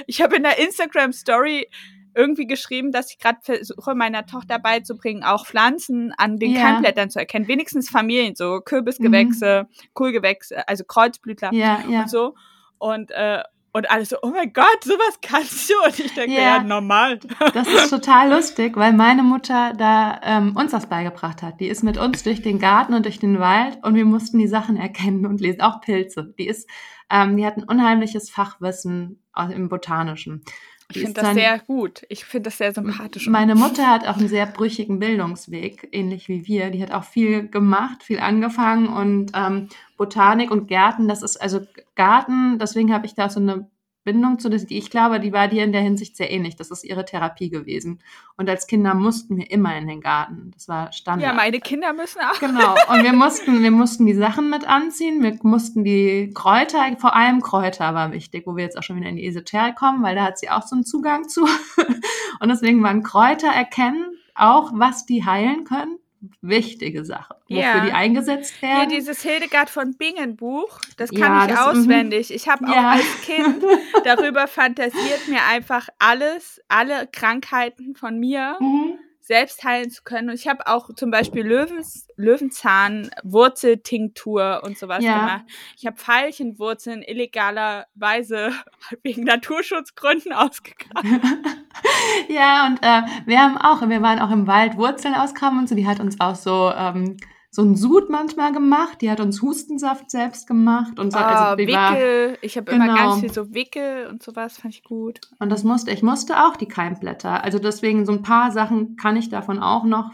ich 0.06 0.21
habe 0.21 0.37
in 0.37 0.42
der 0.42 0.59
Instagram 0.59 1.12
Story 1.14 1.71
irgendwie 2.14 2.47
geschrieben, 2.47 2.92
dass 2.92 3.11
ich 3.11 3.18
gerade 3.18 3.38
versuche, 3.42 3.94
meiner 3.94 4.26
Tochter 4.26 4.59
beizubringen, 4.59 5.25
auch 5.25 5.47
Pflanzen 5.47 6.12
an 6.16 6.38
den 6.38 6.52
Ja. 6.52 6.61
Keimblättern 6.61 7.11
zu 7.11 7.18
erkennen. 7.18 7.49
Wenigstens 7.49 7.90
Familien, 7.90 8.37
so 8.37 8.61
Kürbisgewächse, 8.61 9.66
Kohlgewächse, 9.94 10.68
also 10.68 10.85
Kreuzblütler 10.85 11.52
ja, 11.52 11.83
ja. 11.88 12.02
und 12.02 12.11
so. 12.11 12.35
Und, 12.78 13.11
äh, 13.11 13.42
und 13.75 13.90
alles 13.90 14.11
so, 14.11 14.16
oh 14.23 14.31
mein 14.31 14.52
Gott, 14.52 14.85
sowas 14.85 15.19
kannst 15.21 15.69
du. 15.69 15.75
Und 15.85 15.99
ich 15.99 16.14
denke, 16.14 16.33
Ja. 16.33 16.57
ja, 16.59 16.62
normal. 16.62 17.19
Das 17.52 17.66
ist 17.75 17.90
total 17.90 18.31
lustig, 18.33 18.76
weil 18.76 18.93
meine 18.93 19.23
Mutter 19.25 19.73
da 19.76 20.21
ähm, 20.23 20.57
uns 20.57 20.71
das 20.71 20.87
beigebracht 20.88 21.43
hat. 21.43 21.61
Die 21.61 21.66
ist 21.66 21.83
mit 21.83 21.99
uns 21.99 22.23
durch 22.23 22.40
den 22.40 22.61
Garten 22.61 22.95
und 22.95 23.04
durch 23.04 23.19
den 23.19 23.40
Wald 23.40 23.78
und 23.83 23.97
wir 23.97 24.04
mussten 24.04 24.38
die 24.38 24.47
Sachen 24.47 24.76
erkennen 24.76 25.26
und 25.26 25.40
lesen, 25.40 25.61
auch 25.61 25.81
Pilze. 25.81 26.33
Die 26.38 26.47
ist, 26.47 26.71
ähm, 27.11 27.37
die 27.37 27.45
hat 27.45 27.57
ein 27.57 27.64
unheimliches 27.64 28.31
Fachwissen 28.31 29.21
im 29.52 29.69
Botanischen. 29.69 30.45
Ich 30.91 30.99
finde 31.00 31.21
das 31.23 31.35
sehr 31.35 31.59
gut. 31.61 32.03
Ich 32.09 32.25
finde 32.25 32.50
das 32.50 32.59
sehr 32.59 32.73
sympathisch. 32.73 33.26
Meine 33.29 33.55
Mutter 33.55 33.87
hat 33.87 34.07
auch 34.07 34.17
einen 34.17 34.29
sehr 34.29 34.47
brüchigen 34.47 34.99
Bildungsweg, 34.99 35.88
ähnlich 35.93 36.29
wie 36.29 36.47
wir. 36.47 36.71
Die 36.71 36.83
hat 36.83 36.93
auch 36.93 37.05
viel 37.05 37.49
gemacht, 37.49 38.03
viel 38.03 38.21
angefangen 38.21 38.88
und 38.88 39.33
ähm, 39.35 39.69
Botanik 39.97 40.50
und 40.50 40.67
Gärten, 40.67 41.09
das 41.09 41.23
ist 41.23 41.41
also 41.41 41.61
Garten, 41.95 42.59
deswegen 42.59 42.93
habe 42.93 43.07
ich 43.07 43.14
da 43.14 43.31
so 43.31 43.41
eine 43.41 43.67
Bindung 44.04 44.38
zu, 44.38 44.50
ich 44.50 44.90
glaube, 44.90 45.18
die 45.18 45.32
war 45.32 45.49
dir 45.49 45.64
in 45.64 45.73
der 45.73 45.80
Hinsicht 45.80 46.16
sehr 46.16 46.30
ähnlich. 46.30 46.56
Das 46.56 46.70
ist 46.70 46.84
ihre 46.84 47.04
Therapie 47.04 47.49
gewesen. 47.49 48.00
Und 48.37 48.49
als 48.50 48.66
Kinder 48.66 48.94
mussten 48.94 49.37
wir 49.38 49.50
immer 49.50 49.76
in 49.76 49.88
den 49.88 50.00
Garten. 50.00 50.50
Das 50.52 50.68
war 50.68 50.92
Standard. 50.92 51.30
ja, 51.30 51.34
meine 51.34 51.58
Kinder 51.58 51.92
müssen 51.94 52.20
auch. 52.20 52.38
Genau. 52.38 52.75
Und 52.90 53.02
wir 53.02 53.12
mussten, 53.14 53.62
wir 53.62 53.70
mussten 53.70 54.06
die 54.06 54.14
Sachen 54.14 54.50
mit 54.50 54.68
anziehen. 54.68 55.23
Wir 55.23 55.38
mussten 55.42 55.84
die 55.84 56.30
Kräuter, 56.34 56.84
vor 56.99 57.16
allem 57.16 57.40
Kräuter 57.40 57.94
war 57.94 58.12
wichtig, 58.12 58.46
wo 58.46 58.56
wir 58.56 58.64
jetzt 58.64 58.78
auch 58.78 58.82
schon 58.82 58.96
wieder 58.96 59.08
in 59.08 59.16
die 59.16 59.26
Esoterik 59.26 59.76
kommen, 59.76 60.02
weil 60.02 60.14
da 60.14 60.25
hat 60.25 60.38
sie 60.38 60.50
auch 60.50 60.62
so 60.62 60.76
einen 60.76 60.84
Zugang 60.84 61.28
zu. 61.28 61.44
Und 62.40 62.49
deswegen 62.49 62.82
waren 62.82 63.02
Kräuter 63.02 63.49
erkennen, 63.49 64.16
auch 64.34 64.73
was 64.75 65.06
die 65.06 65.25
heilen 65.25 65.64
können, 65.64 65.99
wichtige 66.40 67.04
Sache. 67.04 67.37
Wofür 67.49 67.62
Ja. 67.62 67.85
die 67.87 67.93
eingesetzt 67.93 68.61
werden. 68.62 68.88
dieses 68.88 69.23
Hildegard 69.23 69.71
von 69.71 69.95
Bingen 69.97 70.37
Buch, 70.37 70.81
das 70.97 71.11
kann 71.11 71.21
Ja, 71.21 71.45
ich 71.47 71.50
das- 71.54 71.75
mhm. 71.75 71.81
auswendig. 71.81 72.33
Ich 72.35 72.49
habe 72.49 72.66
auch 72.66 72.75
Ja. 72.75 72.90
als 72.93 73.21
Kind 73.23 73.62
darüber 74.04 74.47
fantasiert, 74.47 75.28
mir 75.28 75.43
einfach 75.50 75.88
alles, 75.99 76.61
alle 76.69 77.07
Krankheiten 77.12 77.95
von 77.97 78.19
mir 78.19 78.57
Mhm. 78.61 78.99
Selbst 79.25 79.64
heilen 79.64 79.90
zu 79.90 80.02
können. 80.02 80.28
Und 80.28 80.35
ich 80.35 80.47
habe 80.49 80.66
auch 80.66 80.95
zum 80.95 81.11
Beispiel 81.11 81.47
Löwens, 81.47 82.07
Löwenzahn, 82.16 83.11
Wurzeltinktur 83.23 84.61
und 84.62 84.76
sowas 84.76 85.02
Ja. 85.02 85.19
gemacht. 85.19 85.45
Ich 85.78 85.87
habe 85.87 85.97
Veilchenwurzeln 85.97 87.02
illegalerweise 87.02 88.52
wegen 89.02 89.25
Naturschutzgründen 89.25 90.35
ausgegraben. 90.35 91.23
ja, 92.28 92.66
und 92.66 92.83
äh, 92.83 93.02
wir 93.25 93.40
haben 93.40 93.57
auch, 93.57 93.88
wir 93.88 94.02
waren 94.02 94.19
auch 94.19 94.31
im 94.31 94.47
Wald 94.47 94.76
Wurzeln 94.76 95.14
ausgraben 95.14 95.59
und 95.59 95.71
so. 95.71 95.75
Die 95.75 95.87
hat 95.87 96.00
uns 96.00 96.21
auch 96.21 96.35
so 96.35 96.71
ähm, 96.76 97.16
so 97.54 97.62
ein 97.62 97.76
Sud 97.76 98.11
manchmal 98.11 98.52
gemacht. 98.52 99.00
Die 99.00 99.11
hat 99.11 99.20
uns 99.20 99.40
Hustensaft 99.42 100.11
selbst 100.11 100.46
gemacht 100.46 100.99
und 100.99 101.12
so. 101.12 101.18
Ah, 101.18 101.26
also 101.50 101.56
die 101.56 101.73
war, 101.73 101.92
Wickel. 101.94 102.38
Ich 102.42 102.56
habe 102.56 102.73
immer 102.73 102.87
Genau. 102.87 102.96
ganz 102.96 103.20
viel 103.20 103.32
so 103.32 103.54
Wickel 103.54 104.06
und 104.08 104.23
sowas, 104.23 104.58
fand 104.58 104.75
ich 104.75 104.82
gut. 104.82 105.20
Und 105.38 105.50
das 105.50 105.62
musste, 105.62 105.90
ich 105.92 106.02
musste 106.02 106.44
auch 106.44 106.56
die 106.56 106.66
Keimblätter. 106.66 107.44
Also 107.44 107.58
deswegen 107.58 108.04
so 108.06 108.12
ein 108.12 108.23
paar 108.23 108.50
Sachen 108.50 108.96
kann 108.96 109.16
ich 109.16 109.28
davon 109.28 109.61
auch 109.61 109.84
noch 109.84 110.11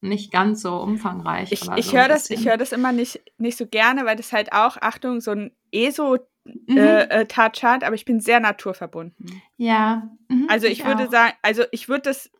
nicht 0.00 0.32
ganz 0.32 0.62
so 0.62 0.76
umfangreich. 0.76 1.52
Ich, 1.52 1.68
ich 1.76 1.86
so 1.86 1.96
höre 1.96 2.08
das, 2.08 2.30
ich 2.30 2.46
höre 2.48 2.56
das 2.56 2.72
immer 2.72 2.92
nicht, 2.92 3.20
nicht 3.36 3.58
so 3.58 3.66
gerne, 3.66 4.04
weil 4.06 4.16
das 4.16 4.32
halt 4.32 4.52
auch, 4.52 4.76
Achtung, 4.80 5.20
so 5.20 5.32
ein 5.32 5.52
ESO 5.72 6.18
Mhm. 6.66 6.78
äh, 6.78 7.02
äh, 7.22 7.26
hat, 7.36 7.84
aber 7.84 7.94
ich 7.94 8.06
bin 8.06 8.20
sehr 8.20 8.40
naturverbunden. 8.40 9.42
ja. 9.58 10.08
Mhm, 10.28 10.46
Also 10.48 10.66
ich, 10.66 10.86
würde 10.86 11.06
auch. 11.06 11.10
sagen, 11.10 11.34
also 11.42 11.64
ich 11.72 11.90
würde 11.90 12.02
das 12.04 12.30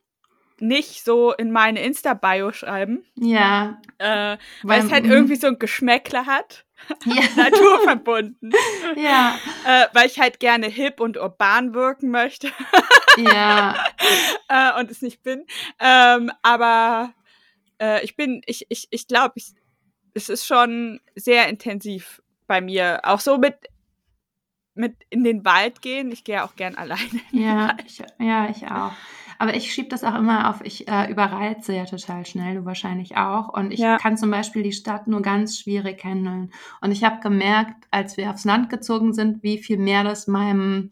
nicht 0.60 1.04
so 1.04 1.32
in 1.32 1.50
meine 1.52 1.80
Insta-Bio 1.82 2.52
schreiben, 2.52 3.04
Ja. 3.16 3.80
äh, 3.98 4.36
weil 4.62 4.84
es 4.84 4.90
halt 4.92 5.04
irgendwie 5.06 5.36
so 5.36 5.46
ein 5.48 5.58
Geschmäckler 5.58 6.26
hat, 6.26 6.64
Ja. 7.04 7.22
naturverbunden, 7.36 8.52
ja. 8.96 9.38
äh, 9.66 9.86
weil 9.92 10.06
ich 10.06 10.18
halt 10.18 10.40
gerne 10.40 10.66
hip 10.66 11.00
und 11.00 11.16
urban 11.16 11.74
wirken 11.74 12.10
möchte 12.10 12.50
Ja. 13.16 13.74
äh, 14.48 14.78
und 14.80 14.90
es 14.90 15.02
nicht 15.02 15.22
bin. 15.22 15.44
Ähm, 15.80 16.30
aber 16.42 17.12
äh, 17.80 18.04
ich 18.04 18.16
bin, 18.16 18.42
ich, 18.46 18.66
ich, 18.68 18.88
ich 18.90 19.06
glaube, 19.08 19.34
ich, 19.36 19.52
es 20.14 20.28
ist 20.28 20.46
schon 20.46 21.00
sehr 21.14 21.48
intensiv 21.48 22.22
bei 22.46 22.60
mir. 22.60 23.00
Auch 23.04 23.20
so 23.20 23.38
mit, 23.38 23.54
mit 24.74 24.94
in 25.10 25.22
den 25.24 25.44
Wald 25.44 25.82
gehen. 25.82 26.10
Ich 26.12 26.24
gehe 26.24 26.36
ja 26.36 26.44
auch 26.46 26.56
gern 26.56 26.76
alleine. 26.76 27.20
Ja, 27.30 27.76
ich, 27.86 28.02
ja, 28.18 28.48
ich 28.50 28.64
auch. 28.66 28.92
Aber 29.38 29.54
ich 29.54 29.72
schiebe 29.72 29.88
das 29.88 30.04
auch 30.04 30.16
immer 30.16 30.50
auf, 30.50 30.60
ich 30.64 30.88
äh, 30.88 31.10
überreize 31.10 31.72
ja 31.74 31.84
total 31.84 32.26
schnell, 32.26 32.56
du 32.56 32.64
wahrscheinlich 32.64 33.16
auch. 33.16 33.48
Und 33.48 33.72
ich 33.72 33.80
Ja. 33.80 33.96
kann 33.98 34.16
zum 34.16 34.30
Beispiel 34.30 34.62
die 34.62 34.72
Stadt 34.72 35.06
nur 35.06 35.22
ganz 35.22 35.58
schwierig 35.58 36.04
handeln. 36.04 36.52
Und 36.80 36.90
ich 36.92 37.04
habe 37.04 37.20
gemerkt, 37.20 37.86
als 37.90 38.16
wir 38.16 38.30
aufs 38.30 38.44
Land 38.44 38.68
gezogen 38.70 39.12
sind, 39.14 39.42
wie 39.42 39.58
viel 39.58 39.78
mehr 39.78 40.04
das 40.04 40.26
meinem 40.26 40.90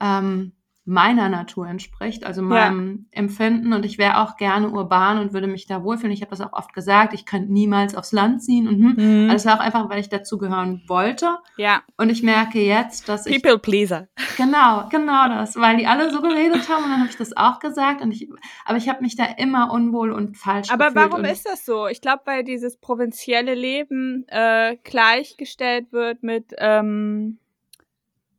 ähm, 0.00 0.52
meiner 0.86 1.30
Natur 1.30 1.66
entspricht, 1.66 2.24
also 2.24 2.42
meinem 2.42 3.06
Empfinden. 3.10 3.72
Und 3.72 3.86
ich 3.86 3.96
wäre 3.96 4.18
auch 4.18 4.36
gerne 4.36 4.68
urban 4.68 5.18
und 5.18 5.32
würde 5.32 5.46
mich 5.46 5.66
da 5.66 5.82
wohlfühlen. 5.82 6.12
Ich 6.12 6.20
habe 6.20 6.30
das 6.30 6.42
auch 6.42 6.52
oft 6.52 6.74
gesagt, 6.74 7.14
ich 7.14 7.24
könnte 7.24 7.52
niemals 7.52 7.94
aufs 7.94 8.12
Land 8.12 8.42
ziehen. 8.42 8.68
Und, 8.68 8.96
hm. 8.96 9.24
Mhm. 9.24 9.30
Also 9.30 9.48
war 9.48 9.56
auch 9.56 9.64
einfach, 9.64 9.88
weil 9.88 10.00
ich 10.00 10.10
dazugehören 10.10 10.82
wollte. 10.86 11.38
ja, 11.56 11.82
Und 11.96 12.10
ich 12.10 12.22
merke 12.22 12.60
jetzt, 12.60 13.08
dass 13.08 13.26
ich 13.26 13.42
People 13.42 13.58
Pleaser. 13.58 14.08
Genau, 14.36 14.86
genau 14.90 15.28
das, 15.28 15.56
weil 15.56 15.78
die 15.78 15.86
alle 15.86 16.10
so 16.10 16.20
geredet 16.20 16.68
haben 16.68 16.84
und 16.84 16.90
dann 16.90 17.00
habe 17.00 17.10
ich 17.10 17.16
das 17.16 17.36
auch 17.36 17.60
gesagt 17.60 18.02
und 18.02 18.12
ich, 18.12 18.28
aber 18.64 18.76
ich 18.76 18.88
habe 18.88 19.00
mich 19.02 19.16
da 19.16 19.24
immer 19.38 19.72
unwohl 19.72 20.12
und 20.12 20.36
falsch 20.36 20.70
Aber 20.70 20.88
gefühlt 20.88 21.10
warum 21.10 21.24
und, 21.24 21.30
ist 21.30 21.46
das 21.46 21.64
so? 21.64 21.86
Ich 21.86 22.00
glaube, 22.00 22.22
weil 22.26 22.44
dieses 22.44 22.76
provinzielle 22.76 23.54
Leben 23.54 24.26
äh, 24.28 24.76
gleichgestellt 24.82 25.92
wird 25.92 26.22
mit 26.22 26.52
ähm, 26.58 27.38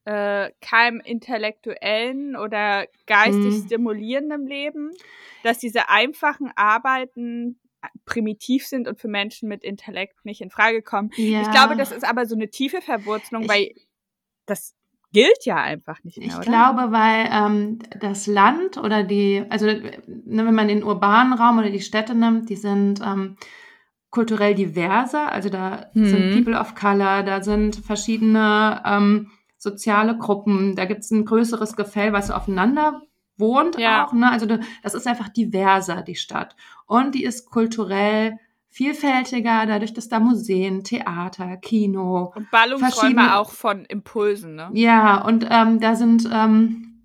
äh, 0.05 0.51
keinem 0.61 0.99
intellektuellen 1.01 2.35
oder 2.35 2.87
geistig 3.07 3.55
Hm. 3.55 3.65
stimulierendem 3.65 4.47
Leben, 4.47 4.91
dass 5.41 5.57
diese 5.59 5.89
einfachen 5.89 6.51
Arbeiten 6.55 7.59
primitiv 8.05 8.65
sind 8.65 8.87
und 8.87 8.99
für 8.99 9.07
Menschen 9.07 9.47
mit 9.49 9.63
Intellekt 9.63 10.25
nicht 10.25 10.41
in 10.41 10.49
Frage 10.49 10.81
kommen. 10.81 11.11
ja, 11.17 11.41
Ich 11.41 11.51
glaube, 11.51 11.75
das 11.75 11.91
ist 11.91 12.03
aber 12.07 12.25
so 12.25 12.35
eine 12.35 12.49
tiefe 12.49 12.81
Verwurzelung, 12.81 13.43
Ich- 13.43 13.49
weil 13.49 13.71
das 14.45 14.75
gilt 15.11 15.45
ja 15.45 15.57
einfach 15.57 16.03
nicht 16.03 16.17
mehr, 16.17 16.27
ich 16.27 16.33
oder? 16.41 16.45
glaube, 16.45 16.91
weil 16.91 17.29
ähm, 17.31 17.79
das 17.99 18.27
Land 18.27 18.77
oder 18.77 19.03
die, 19.03 19.43
also 19.49 19.65
ne, 19.67 19.91
wenn 20.45 20.53
man 20.55 20.67
den 20.67 20.83
urbanen 20.83 21.33
Raum 21.33 21.59
oder 21.59 21.69
die 21.69 21.81
Städte 21.81 22.15
nimmt, 22.15 22.49
die 22.49 22.55
sind 22.55 23.01
ähm, 23.01 23.37
kulturell 24.09 24.55
diverser, 24.55 25.31
also 25.31 25.49
da 25.49 25.89
sind 25.93 26.31
Mhm. 26.31 26.31
People 26.31 26.59
of 26.59 26.73
Color, 26.75 27.23
da 27.23 27.41
sind 27.43 27.75
verschiedene 27.75 28.81
ähm, 28.85 29.31
soziale 29.65 30.17
Gruppen, 30.17 30.75
da 30.75 30.85
gibt 30.85 31.01
es 31.01 31.11
ein 31.11 31.25
größeres 31.25 31.75
Gefäll, 31.75 32.13
was 32.13 32.31
aufeinander 32.31 33.01
wohnt 33.37 33.77
Ja. 33.77 34.05
auch. 34.05 34.13
Ne? 34.13 34.31
Also 34.31 34.45
das 34.45 34.93
ist 34.93 35.07
einfach 35.07 35.27
diverser, 35.27 36.01
die 36.01 36.15
Stadt. 36.15 36.55
Und 36.85 37.15
die 37.15 37.25
ist 37.25 37.49
kulturell 37.49 38.39
vielfältiger, 38.69 39.65
dadurch, 39.65 39.93
dass 39.93 40.09
da 40.09 40.19
Museen, 40.19 40.83
Theater, 40.83 41.55
Kino, 41.57 42.33
Und 42.35 42.51
Ballungsräume 42.51 43.37
auch 43.37 43.51
von 43.51 43.85
Impulsen, 43.85 44.55
ne? 44.55 44.69
ja, 44.73 45.21
und 45.21 45.47
ähm, 45.49 45.79
da 45.79 45.95
sind, 45.95 46.29
ähm, 46.31 47.01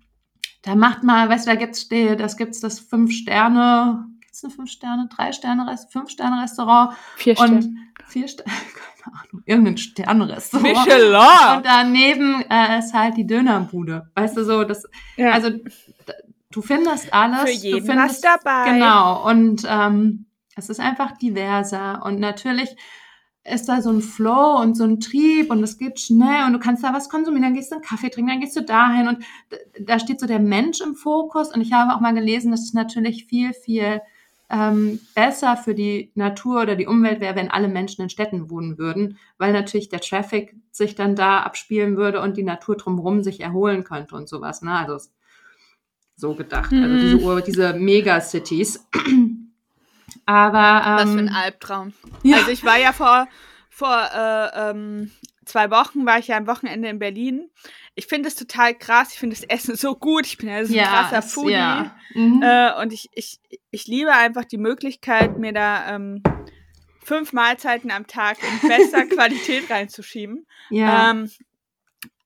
da 0.63 0.75
macht 0.75 1.03
mal, 1.03 1.29
weißt 1.29 1.47
du, 1.47 1.51
da 1.51 1.55
gibt's, 1.55 1.87
das 1.87 2.35
gibt's 2.35 2.59
das 2.59 2.79
fünf 2.79 3.13
Sterne, 3.13 4.05
gibt's 4.19 4.43
eine 4.43 4.51
fünf 4.53 4.69
Sterne, 4.69 5.07
drei 5.15 5.31
Sterne, 5.31 5.65
Rest, 5.65 5.93
fünf 5.93 6.09
Sterne 6.09 6.41
Restaurant 6.43 6.93
Vier 7.15 7.39
und 7.39 7.73
vier 8.05 8.27
Sterne, 8.27 8.51
keine 9.01 9.15
Ahnung, 9.17 9.43
irgendein 9.45 9.77
Sternrestaurant. 9.77 10.63
Michelin! 10.63 11.57
Und 11.57 11.65
daneben 11.65 12.43
äh, 12.49 12.79
ist 12.79 12.93
halt 12.93 13.17
die 13.17 13.25
Dönerbude. 13.25 14.09
Weißt 14.15 14.37
du 14.37 14.43
so, 14.43 14.63
das, 14.63 14.83
Ja. 15.17 15.31
also 15.31 15.49
du 16.51 16.61
findest 16.61 17.13
alles. 17.13 17.41
Für 17.41 17.49
jeden 17.51 17.79
du 17.79 17.85
findest, 17.85 18.23
was 18.23 18.43
dabei. 18.43 18.71
Genau. 18.71 19.27
Und 19.29 19.63
ähm, 19.67 20.25
es 20.55 20.69
ist 20.69 20.79
einfach 20.79 21.17
diverser. 21.17 22.03
Und 22.05 22.19
natürlich 22.19 22.75
ist 23.43 23.67
da 23.67 23.81
so 23.81 23.89
ein 23.89 24.01
Flow 24.01 24.59
und 24.61 24.75
so 24.75 24.83
ein 24.83 24.99
Trieb 24.99 25.49
und 25.49 25.63
es 25.63 25.79
geht 25.79 25.99
schnell 25.99 26.45
und 26.45 26.53
du 26.53 26.59
kannst 26.59 26.83
da 26.83 26.93
was 26.93 27.09
konsumieren, 27.09 27.41
dann 27.41 27.53
gehst 27.55 27.71
du 27.71 27.75
einen 27.75 27.83
Kaffee 27.83 28.09
trinken, 28.09 28.29
dann 28.29 28.39
gehst 28.39 28.55
du 28.55 28.61
dahin 28.61 29.07
und 29.07 29.23
da 29.79 29.97
steht 29.97 30.19
so 30.19 30.27
der 30.27 30.37
Mensch 30.39 30.79
im 30.79 30.93
Fokus 30.93 31.51
und 31.51 31.61
ich 31.61 31.73
habe 31.73 31.95
auch 31.95 32.01
mal 32.01 32.13
gelesen, 32.13 32.51
dass 32.51 32.61
es 32.61 32.73
natürlich 32.73 33.25
viel, 33.25 33.53
viel 33.53 34.01
ähm, 34.51 34.99
besser 35.15 35.55
für 35.57 35.73
die 35.73 36.11
Natur 36.15 36.61
oder 36.63 36.75
die 36.75 36.85
Umwelt 36.87 37.21
wäre, 37.21 37.35
wenn 37.35 37.49
alle 37.49 37.67
Menschen 37.69 38.01
in 38.03 38.09
Städten 38.09 38.49
wohnen 38.49 38.77
würden, 38.77 39.17
weil 39.37 39.53
natürlich 39.53 39.89
der 39.89 40.01
Traffic 40.01 40.55
sich 40.71 40.95
dann 40.95 41.15
da 41.15 41.39
abspielen 41.41 41.95
würde 41.97 42.21
und 42.21 42.35
die 42.37 42.43
Natur 42.43 42.75
drumherum 42.75 43.23
sich 43.23 43.39
erholen 43.39 43.83
könnte 43.83 44.15
und 44.15 44.27
sowas. 44.27 44.61
Ne? 44.61 44.71
Also 44.73 44.97
so 46.15 46.35
gedacht. 46.35 46.71
Also 46.73 46.95
Mhm. 46.95 46.99
diese, 46.99 47.17
Ur- 47.17 47.41
diese 47.41 47.73
Megacities. 47.73 48.85
Aber 50.25 50.97
Was 50.97 51.11
für 51.13 51.19
ein 51.19 51.27
ähm, 51.27 51.33
Albtraum. 51.35 51.93
ja. 52.23 52.37
Also 52.37 52.51
ich 52.51 52.63
war 52.63 52.77
ja 52.77 52.91
vor, 52.93 53.27
vor 53.69 53.97
äh, 54.13 54.69
ähm, 54.69 55.11
zwei 55.45 55.71
Wochen, 55.71 56.05
war 56.05 56.19
ich 56.19 56.27
ja 56.27 56.37
am 56.37 56.47
Wochenende 56.47 56.89
in 56.89 56.99
Berlin. 56.99 57.49
Ich 57.95 58.07
finde 58.07 58.29
es 58.29 58.35
total 58.35 58.73
krass. 58.73 59.09
Ich 59.13 59.19
finde 59.19 59.35
das 59.35 59.43
Essen 59.45 59.75
so 59.75 59.95
gut. 59.95 60.25
Ich 60.25 60.37
bin 60.37 60.47
ja 60.49 60.63
so 60.65 60.73
ein 60.77 60.85
krasser 60.85 61.17
es- 61.19 61.33
Foodie. 61.33 61.51
Ja. 61.53 61.95
Mhm. 62.13 62.41
Äh, 62.41 62.81
und 62.81 62.93
ich, 62.93 63.09
ich, 63.13 63.39
ich 63.69 63.87
liebe 63.87 64.13
einfach 64.13 64.45
die 64.45 64.57
Möglichkeit, 64.57 65.37
mir 65.37 65.51
da 65.53 65.93
ähm, 65.95 66.23
fünf 67.03 67.33
Mahlzeiten 67.33 67.91
am 67.91 68.07
Tag 68.07 68.37
in 68.41 68.67
bester 68.69 69.05
Qualität 69.15 69.69
reinzuschieben. 69.69 70.45
ja. 70.69 71.11
Ähm, 71.11 71.29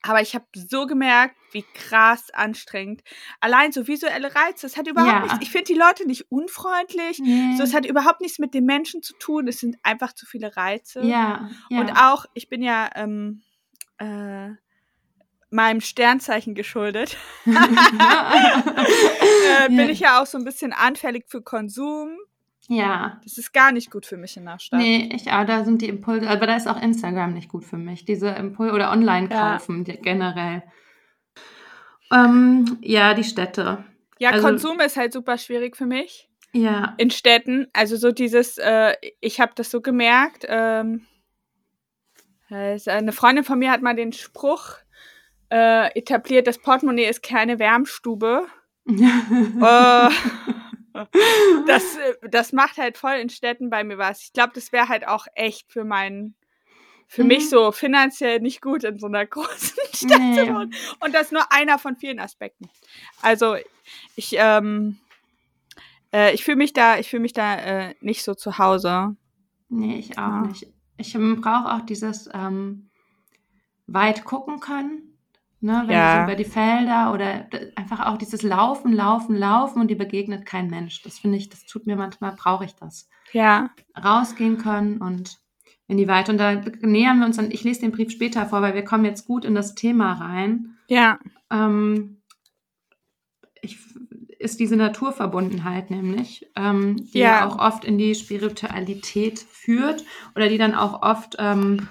aber 0.08 0.22
ich 0.22 0.36
habe 0.36 0.46
so 0.54 0.86
gemerkt, 0.86 1.36
wie 1.52 1.66
krass 1.74 2.30
anstrengend. 2.30 3.02
Allein 3.40 3.72
so 3.72 3.88
visuelle 3.88 4.36
Reize, 4.36 4.68
es 4.68 4.78
hat 4.78 4.88
überhaupt 4.88 5.12
Ja. 5.12 5.20
nichts. 5.24 5.38
Ich 5.42 5.50
finde 5.50 5.66
die 5.66 5.80
Leute 5.80 6.06
nicht 6.06 6.30
unfreundlich. 6.32 7.18
nee. 7.18 7.56
So, 7.58 7.64
es 7.64 7.74
hat 7.74 7.88
überhaupt 7.88 8.22
nichts 8.22 8.38
mit 8.38 8.54
den 8.54 8.66
Menschen 8.66 9.02
zu 9.02 9.16
tun. 9.18 9.48
Es 9.48 9.58
sind 9.60 9.78
einfach 9.82 10.14
zu 10.14 10.28
viele 10.28 10.56
Reize. 10.56 11.02
ja. 11.04 11.50
ja. 11.72 11.80
Und 11.80 11.90
auch, 11.94 12.28
ich 12.36 12.50
bin 12.50 12.62
ja 12.62 12.88
ähm, 12.94 13.42
äh, 13.98 14.50
meinem 15.56 15.82
Sternzeichen 15.82 16.54
geschuldet. 16.54 17.18
äh, 17.46 17.52
bin 19.70 19.78
Ja. 19.80 19.90
ich 19.90 20.00
ja 20.02 20.22
auch 20.22 20.26
so 20.26 20.38
ein 20.38 20.44
bisschen 20.44 20.74
anfällig 20.74 21.26
für 21.28 21.42
Konsum. 21.42 22.18
ja. 22.68 23.20
Das 23.24 23.38
ist 23.38 23.54
gar 23.54 23.72
nicht 23.72 23.92
gut 23.92 24.06
für 24.06 24.18
mich 24.18 24.38
in 24.38 24.46
der 24.46 24.60
Stadt. 24.60 24.80
Nee, 24.80 25.10
ich, 25.14 25.32
ah, 25.32 25.46
da 25.46 25.64
sind 25.66 25.82
die 25.82 25.90
Impulse, 25.90 26.30
aber 26.30 26.48
da 26.48 26.56
ist 26.56 26.68
auch 26.68 26.82
Instagram 26.82 27.34
nicht 27.34 27.50
gut 27.50 27.64
für 27.66 27.78
mich. 27.78 28.06
Diese 28.06 28.30
Impulse 28.30 28.74
oder 28.74 28.92
online 28.92 29.30
Ja. 29.32 29.54
kaufen 29.58 29.84
die- 29.84 29.98
generell. 29.98 30.64
Ähm, 32.12 32.78
ja, 32.82 33.14
die 33.14 33.24
Städte. 33.24 33.84
Ja, 34.20 34.32
Also- 34.32 34.48
Konsum 34.48 34.80
ist 34.80 34.98
halt 34.98 35.14
super 35.14 35.38
schwierig 35.38 35.76
für 35.76 35.86
mich 35.86 36.30
Ja. 36.54 36.94
in 36.98 37.10
Städten. 37.12 37.68
Also 37.74 37.98
so 37.98 38.12
dieses, 38.12 38.58
äh, 38.58 38.94
ich 39.22 39.40
habe 39.40 39.52
das 39.56 39.70
so 39.72 39.82
gemerkt. 39.82 40.46
Ähm, 40.48 41.06
äh, 42.50 42.80
eine 42.88 43.12
Freundin 43.12 43.44
von 43.44 43.60
mir 43.60 43.72
hat 43.72 43.82
mal 43.82 43.96
den 43.96 44.14
Spruch 44.14 44.78
äh, 45.50 45.88
etabliert, 45.98 46.48
das 46.48 46.58
Portemonnaie 46.60 47.06
ist 47.06 47.24
keine 47.24 47.60
Wärmstube. 47.60 48.48
Äh, 49.58 50.10
das, 51.66 51.96
äh, 51.98 52.14
das 52.30 52.54
macht 52.54 52.78
halt 52.78 52.98
voll 52.98 53.16
in 53.16 53.30
Städten 53.30 53.70
bei 53.70 53.84
mir 53.84 53.98
was. 53.98 54.22
Ich 54.24 54.34
glaube, 54.34 54.54
das 54.56 54.72
wäre 54.72 54.88
halt 54.88 55.08
auch 55.08 55.28
echt 55.36 55.72
für 55.72 55.84
meinen, 55.84 56.36
für 57.08 57.24
Mhm. 57.24 57.28
mich 57.28 57.50
so 57.50 57.72
finanziell 57.74 58.40
nicht 58.40 58.62
gut 58.62 58.84
in 58.86 58.98
so 58.98 59.08
einer 59.08 59.26
großen 59.26 59.78
Stadt 59.94 60.20
Nee. 60.20 60.36
zu 60.36 60.48
wohnen. 60.48 60.74
Und 61.02 61.14
das 61.14 61.24
ist 61.24 61.32
nur 61.34 61.52
einer 61.52 61.80
von 61.80 61.96
vielen 61.98 62.20
Aspekten. 62.20 62.70
Also 63.22 63.56
ich, 64.16 64.36
ähm, 64.38 65.00
äh, 66.14 66.34
ich 66.34 66.44
fühle 66.46 66.58
mich 66.58 66.72
da, 66.74 66.98
ich 66.98 67.10
fühle 67.10 67.22
mich 67.22 67.34
da 67.34 67.56
äh, 67.58 67.96
nicht 68.00 68.24
so 68.24 68.34
zu 68.34 68.58
Hause. 68.58 69.16
Nee, 69.68 69.98
ich 69.98 70.18
auch 70.18 70.28
Ja. 70.28 70.42
nicht. 70.44 70.68
Ich 70.98 71.14
ähm, 71.16 71.42
brauche 71.42 71.74
auch 71.74 71.82
dieses 71.82 72.30
ähm, 72.34 72.90
weit 73.88 74.24
gucken 74.24 74.60
können. 74.62 75.15
Ne, 75.62 75.84
wenn 75.88 75.96
Ja. 75.96 76.14
du 76.14 76.20
so 76.20 76.24
über 76.26 76.36
die 76.36 76.50
Felder 76.50 77.14
oder 77.14 77.48
einfach 77.76 78.06
auch 78.06 78.18
dieses 78.18 78.44
Laufen, 78.44 78.94
Laufen, 78.94 79.36
Laufen 79.36 79.80
und 79.82 79.88
die 79.90 79.96
begegnet 79.96 80.46
kein 80.46 80.70
Mensch. 80.70 81.02
Das 81.02 81.18
finde 81.18 81.38
ich, 81.38 81.50
das 81.50 81.66
tut 81.66 81.88
mir 81.88 81.96
manchmal, 81.96 82.34
brauche 82.34 82.66
ich 82.66 82.76
das. 82.76 83.10
Ja. 83.32 83.70
Rausgehen 83.98 84.58
können 84.58 84.98
und 84.98 85.38
in 85.88 85.98
die 85.98 86.08
Weite. 86.08 86.32
Und 86.32 86.38
da 86.40 86.62
nähern 86.82 87.20
wir 87.20 87.26
uns 87.26 87.38
dann, 87.38 87.52
ich 87.52 87.64
lese 87.64 87.82
den 87.82 87.92
Brief 87.92 88.12
später 88.12 88.46
vor, 88.46 88.62
weil 88.62 88.76
wir 88.76 88.84
kommen 88.84 89.06
jetzt 89.06 89.26
gut 89.26 89.46
in 89.46 89.56
das 89.56 89.76
Thema 89.76 90.14
rein. 90.14 90.78
Ja. 90.88 91.20
Ähm, 91.52 92.22
ich, 93.62 93.78
ist 94.38 94.60
diese 94.60 94.76
Naturverbundenheit 94.76 95.90
nämlich, 95.90 96.46
ähm, 96.56 96.98
die 97.14 97.20
ja. 97.20 97.40
Ja. 97.40 97.48
auch 97.48 97.58
oft 97.58 97.86
in 97.86 97.98
die 97.98 98.14
Spiritualität 98.14 99.40
führt 99.40 100.04
oder 100.36 100.50
die 100.50 100.58
dann 100.60 100.76
auch 100.76 101.02
oft 101.02 101.36
ähm, 101.40 101.88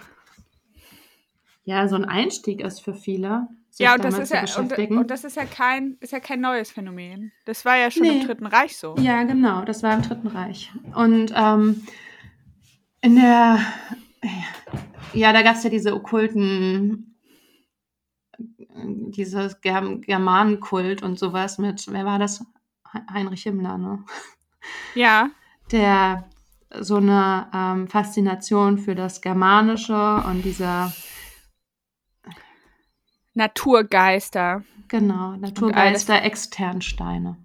ja 1.64 1.88
so 1.88 1.96
ein 1.96 2.05
Einstieg 2.05 2.61
ist 2.61 2.81
für 2.81 2.94
viele, 2.94 3.48
sich 3.70 3.85
Ja, 3.85 3.94
und 3.94 4.05
das 4.05 4.18
ist 4.18 4.33
ja, 4.33 4.44
und, 4.59 4.72
und 4.96 5.11
das 5.11 5.24
ist 5.24 5.37
ja 5.37 5.44
kein, 5.44 5.96
ist 6.00 6.12
ja 6.12 6.20
kein 6.20 6.40
neues 6.40 6.70
Phänomen. 6.70 7.33
Das 7.44 7.64
war 7.64 7.77
ja 7.77 7.90
schon 7.90 8.03
Nee. 8.03 8.20
im 8.20 8.27
Dritten 8.27 8.46
Reich 8.46 8.77
so. 8.77 8.94
Ja, 8.98 9.22
genau, 9.24 9.64
das 9.64 9.83
war 9.83 9.94
im 9.94 10.03
Dritten 10.03 10.29
Reich. 10.29 10.70
Und 10.94 11.33
ähm, 11.35 11.87
in 13.00 13.16
der, 13.16 13.59
ja, 15.12 15.33
da 15.33 15.42
gab 15.42 15.57
es 15.57 15.64
ja 15.64 15.70
diese 15.70 15.94
okkulten, 15.94 17.16
dieses 18.77 19.61
Germ 19.61 20.00
Germanenkult 20.00 21.03
und 21.03 21.18
sowas 21.18 21.59
mit, 21.59 21.87
wer 21.90 22.05
war 22.05 22.18
das? 22.18 22.44
He- 22.92 23.00
Heinrich 23.12 23.42
Himmler, 23.42 23.79
ne? 23.79 24.05
Ja. 24.94 25.31
Der 25.72 26.24
so 26.81 26.96
eine 26.96 27.48
ähm, 27.55 27.88
Faszination 27.88 28.79
für 28.79 28.94
das 28.94 29.20
Germanische 29.20 30.22
und 30.29 30.42
dieser, 30.44 30.92
Naturgeister. 33.35 34.64
genau, 34.88 35.37
Naturgeister, 35.37 36.23
Externsteine. 36.23 37.37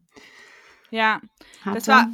Ja. 0.92 1.22
Hatte. 1.64 1.76
Das 1.76 1.88
war, 1.88 2.08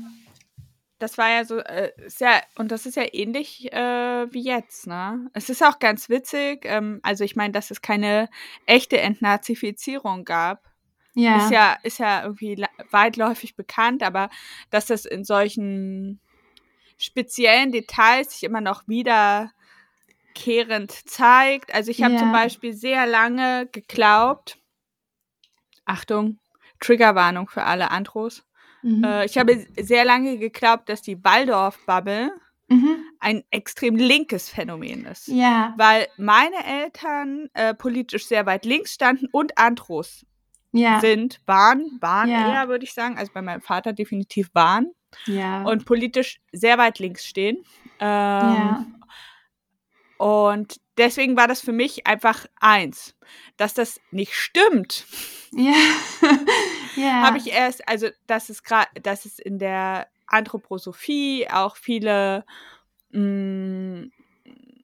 das 1.00 1.18
war 1.18 1.30
ja 1.30 1.46
so 1.46 1.60
äh, 1.60 1.92
sehr, 2.08 2.42
und 2.58 2.72
das 2.72 2.86
ist 2.86 2.96
ja 2.96 3.04
ähnlich 3.12 3.72
äh, 3.72 4.34
wie 4.34 4.44
jetzt, 4.44 4.88
ne? 4.88 5.30
Es 5.34 5.50
ist 5.50 5.64
auch 5.64 5.80
ganz 5.80 6.10
witzig, 6.10 6.62
ähm, 6.64 7.00
also 7.04 7.24
ich 7.24 7.36
meine, 7.36 7.52
dass 7.52 7.72
es 7.72 7.82
keine 7.82 8.30
echte 8.66 9.00
Entnazifizierung 9.00 10.24
gab, 10.26 10.64
ja, 11.14 11.38
ist 11.38 11.52
ja, 11.52 11.78
ist 11.84 12.00
ja 12.00 12.24
irgendwie 12.24 12.66
weitläufig 12.92 13.56
bekannt, 13.56 14.04
aber 14.04 14.30
dass 14.70 14.88
das 14.88 15.06
in 15.06 15.24
solchen 15.24 16.20
speziellen 16.98 17.72
Details 17.72 18.32
sich 18.32 18.44
immer 18.44 18.62
noch 18.62 18.88
wiederkehrend 20.36 20.92
zeigt. 21.10 21.74
Also 21.74 21.92
ich 21.92 22.04
habe 22.04 22.14
Ja. 22.14 22.20
zum 22.20 22.32
Beispiel 22.32 22.74
sehr 22.74 23.06
lange 23.06 23.68
geglaubt, 23.72 24.58
Achtung, 25.86 26.40
Triggerwarnung 26.80 27.48
für 27.50 27.64
alle 27.64 27.92
Andros. 27.92 28.44
mhm. 28.82 29.04
Äh, 29.04 29.26
ich 29.26 29.38
habe 29.38 29.66
sehr 29.80 30.06
lange 30.06 30.38
geglaubt, 30.38 30.90
dass 30.90 31.02
die 31.02 31.24
Waldorf-Bubble 31.24 32.32
Mhm. 32.68 32.98
ein 33.20 33.44
extrem 33.52 33.96
linkes 33.96 34.50
Phänomen 34.50 35.06
ist. 35.06 35.28
ja, 35.28 35.74
Weil 35.78 36.08
meine 36.18 36.66
Eltern 36.66 37.50
äh, 37.54 37.74
politisch 37.76 38.26
sehr 38.28 38.46
weit 38.48 38.66
links 38.66 38.94
standen 38.94 39.28
und 39.32 39.58
Andros 39.58 40.26
ja, 40.72 41.00
sind, 41.00 41.40
waren, 41.46 41.98
waren 42.02 42.30
Ja. 42.30 42.48
eher, 42.54 42.68
würde 42.68 42.84
ich 42.86 42.94
sagen, 42.94 43.18
also 43.18 43.32
bei 43.32 43.42
meinem 43.44 43.62
Vater 43.62 43.94
definitiv 43.94 44.50
waren 44.54 44.92
ja, 45.28 45.64
und 45.64 45.86
politisch 45.86 46.42
sehr 46.52 46.78
weit 46.80 46.98
links 47.00 47.26
stehen. 47.26 47.58
Ähm, 48.00 48.10
ja, 48.10 48.86
Und 50.18 50.80
deswegen 50.98 51.36
war 51.38 51.48
das 51.48 51.62
für 51.62 51.72
mich 51.74 52.08
einfach 52.08 52.46
eins. 52.60 53.16
Dass 53.58 53.74
das 53.74 54.00
nicht 54.12 54.34
stimmt, 54.36 55.06
ja, 55.52 55.74
ja, 56.96 57.22
habe 57.24 57.38
ich 57.38 57.52
erst, 57.52 57.88
also 57.88 58.08
dass 58.28 58.50
es 58.50 58.64
gerade, 58.64 58.88
dass 59.02 59.26
es 59.26 59.40
in 59.40 59.58
der 59.60 60.08
Anthroposophie 60.28 61.48
auch 61.52 61.76
viele 61.76 62.46
mh, 63.12 64.08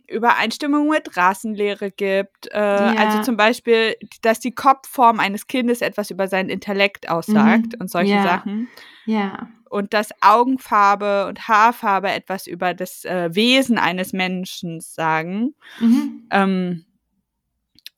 Übereinstimmung 0.07 0.89
mit 0.89 1.15
Rassenlehre 1.15 1.91
gibt. 1.91 2.47
Äh, 2.51 2.57
Ja. 2.59 2.93
Also 2.97 3.21
zum 3.21 3.37
Beispiel, 3.37 3.95
dass 4.21 4.39
die 4.39 4.53
Kopfform 4.53 5.19
eines 5.19 5.47
Kindes 5.47 5.81
etwas 5.81 6.11
über 6.11 6.27
seinen 6.27 6.49
Intellekt 6.49 7.09
aussagt 7.09 7.67
Mhm. 7.73 7.79
und 7.81 7.89
solche 7.91 8.15
Ja. 8.15 8.23
Sachen. 8.23 8.67
Ja. 9.05 9.49
Und 9.71 9.93
dass 9.93 10.09
Augenfarbe 10.19 11.27
und 11.27 11.47
Haarfarbe 11.47 12.11
etwas 12.11 12.45
über 12.45 12.73
das 12.73 13.05
äh, 13.05 13.33
Wesen 13.33 13.77
eines 13.77 14.11
Menschen 14.11 14.81
sagen. 14.81 15.55
Mhm. 15.79 16.27
Ähm, 16.29 16.85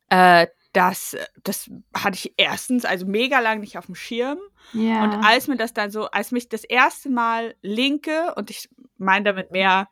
äh, 0.10 0.46
das, 0.74 1.18
das 1.44 1.72
hatte 1.96 2.16
ich 2.16 2.34
erstens 2.38 2.86
also 2.86 3.08
mega 3.08 3.40
lang 3.40 3.60
nicht 3.60 3.78
auf 3.78 3.88
dem 3.88 3.96
Schirm. 3.96 4.38
Ja. 4.74 5.04
Und 5.04 5.26
als 5.26 5.48
mir 5.48 5.58
das 5.58 5.74
dann 5.74 5.90
so, 5.90 6.06
als 6.12 6.32
mich 6.32 6.48
das 6.48 6.64
erste 6.64 7.10
Mal 7.10 7.56
Linke, 7.64 8.34
und 8.36 8.52
ich 8.52 8.70
meine 8.98 9.26
damit 9.26 9.50
mehr 9.52 9.90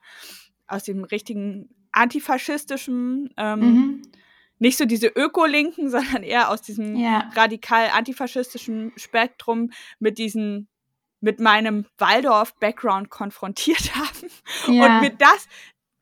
aus 0.67 0.83
dem 0.83 1.03
richtigen 1.03 1.69
antifaschistischen, 1.91 3.33
ähm, 3.37 3.59
mhm. 3.59 4.01
nicht 4.59 4.77
so 4.77 4.85
diese 4.85 5.07
Öko-Linken, 5.07 5.89
sondern 5.91 6.21
eher 6.21 6.51
aus 6.51 6.61
diesem 6.61 6.95
Ja. 6.95 7.29
radikal 7.35 7.89
antifaschistischen 7.89 8.91
Spektrum 8.97 9.71
mit 9.99 10.19
diesen 10.19 10.67
mit 11.21 11.39
meinem 11.39 11.85
Waldorf-Background 11.97 13.09
konfrontiert 13.09 13.95
haben. 13.95 14.29
Ja. 14.67 14.85
Und 14.97 15.01
mir 15.01 15.11
das, 15.11 15.47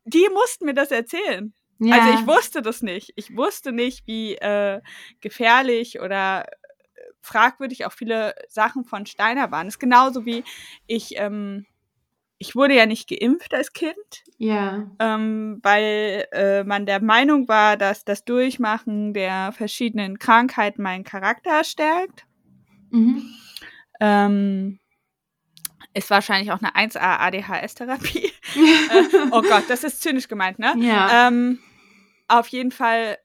die 0.06 0.28
mussten 0.34 0.66
mir 0.66 0.74
das 0.74 0.92
erzählen. 0.92 1.54
ja. 1.80 1.96
Also 1.98 2.20
ich 2.20 2.28
wusste 2.28 2.62
das 2.62 2.82
nicht. 2.82 3.12
Ich 3.16 3.36
wusste 3.36 3.72
nicht, 3.72 4.08
wie 4.08 4.36
äh, 4.36 4.82
gefährlich 5.22 6.00
oder 6.00 6.46
äh, 6.48 7.02
fragwürdig 7.22 7.86
auch 7.86 7.92
viele 7.92 8.34
Sachen 8.48 8.86
von 8.86 9.06
Steiner 9.06 9.52
waren. 9.52 9.68
Das 9.68 9.76
ist 9.76 9.80
genauso 9.80 10.26
wie 10.26 10.44
ich, 10.88 11.18
ähm, 11.18 11.66
ich 12.38 12.56
wurde 12.56 12.74
ja 12.76 12.86
nicht 12.86 13.10
geimpft 13.10 13.54
als 13.54 13.74
Kind, 13.74 14.24
Ja. 14.38 14.90
ähm, 15.00 15.60
weil 15.62 16.26
äh, 16.32 16.64
man 16.64 16.86
der 16.86 17.02
Meinung 17.02 17.50
war, 17.50 17.76
dass 17.76 18.06
das 18.06 18.24
Durchmachen 18.24 19.14
der 19.14 19.52
verschiedenen 19.52 20.18
Krankheiten 20.20 20.82
meinen 20.82 21.04
Charakter 21.04 21.66
stärkt. 21.66 22.26
Mhm. 22.92 23.34
Ähm, 24.00 24.80
ist 25.94 26.10
wahrscheinlich 26.10 26.52
auch 26.52 26.60
eine 26.62 26.76
1A 26.76 27.18
ADHS-Therapie. 27.20 28.26
äh, 28.56 29.18
oh 29.32 29.42
Gott, 29.42 29.64
das 29.70 29.84
ist 29.84 30.02
zynisch 30.02 30.28
gemeint, 30.28 30.60
ne? 30.60 30.74
Ja. 30.78 31.28
Ähm, 31.28 31.60
auf 32.28 32.48
jeden 32.50 32.72
Fall 32.72 33.18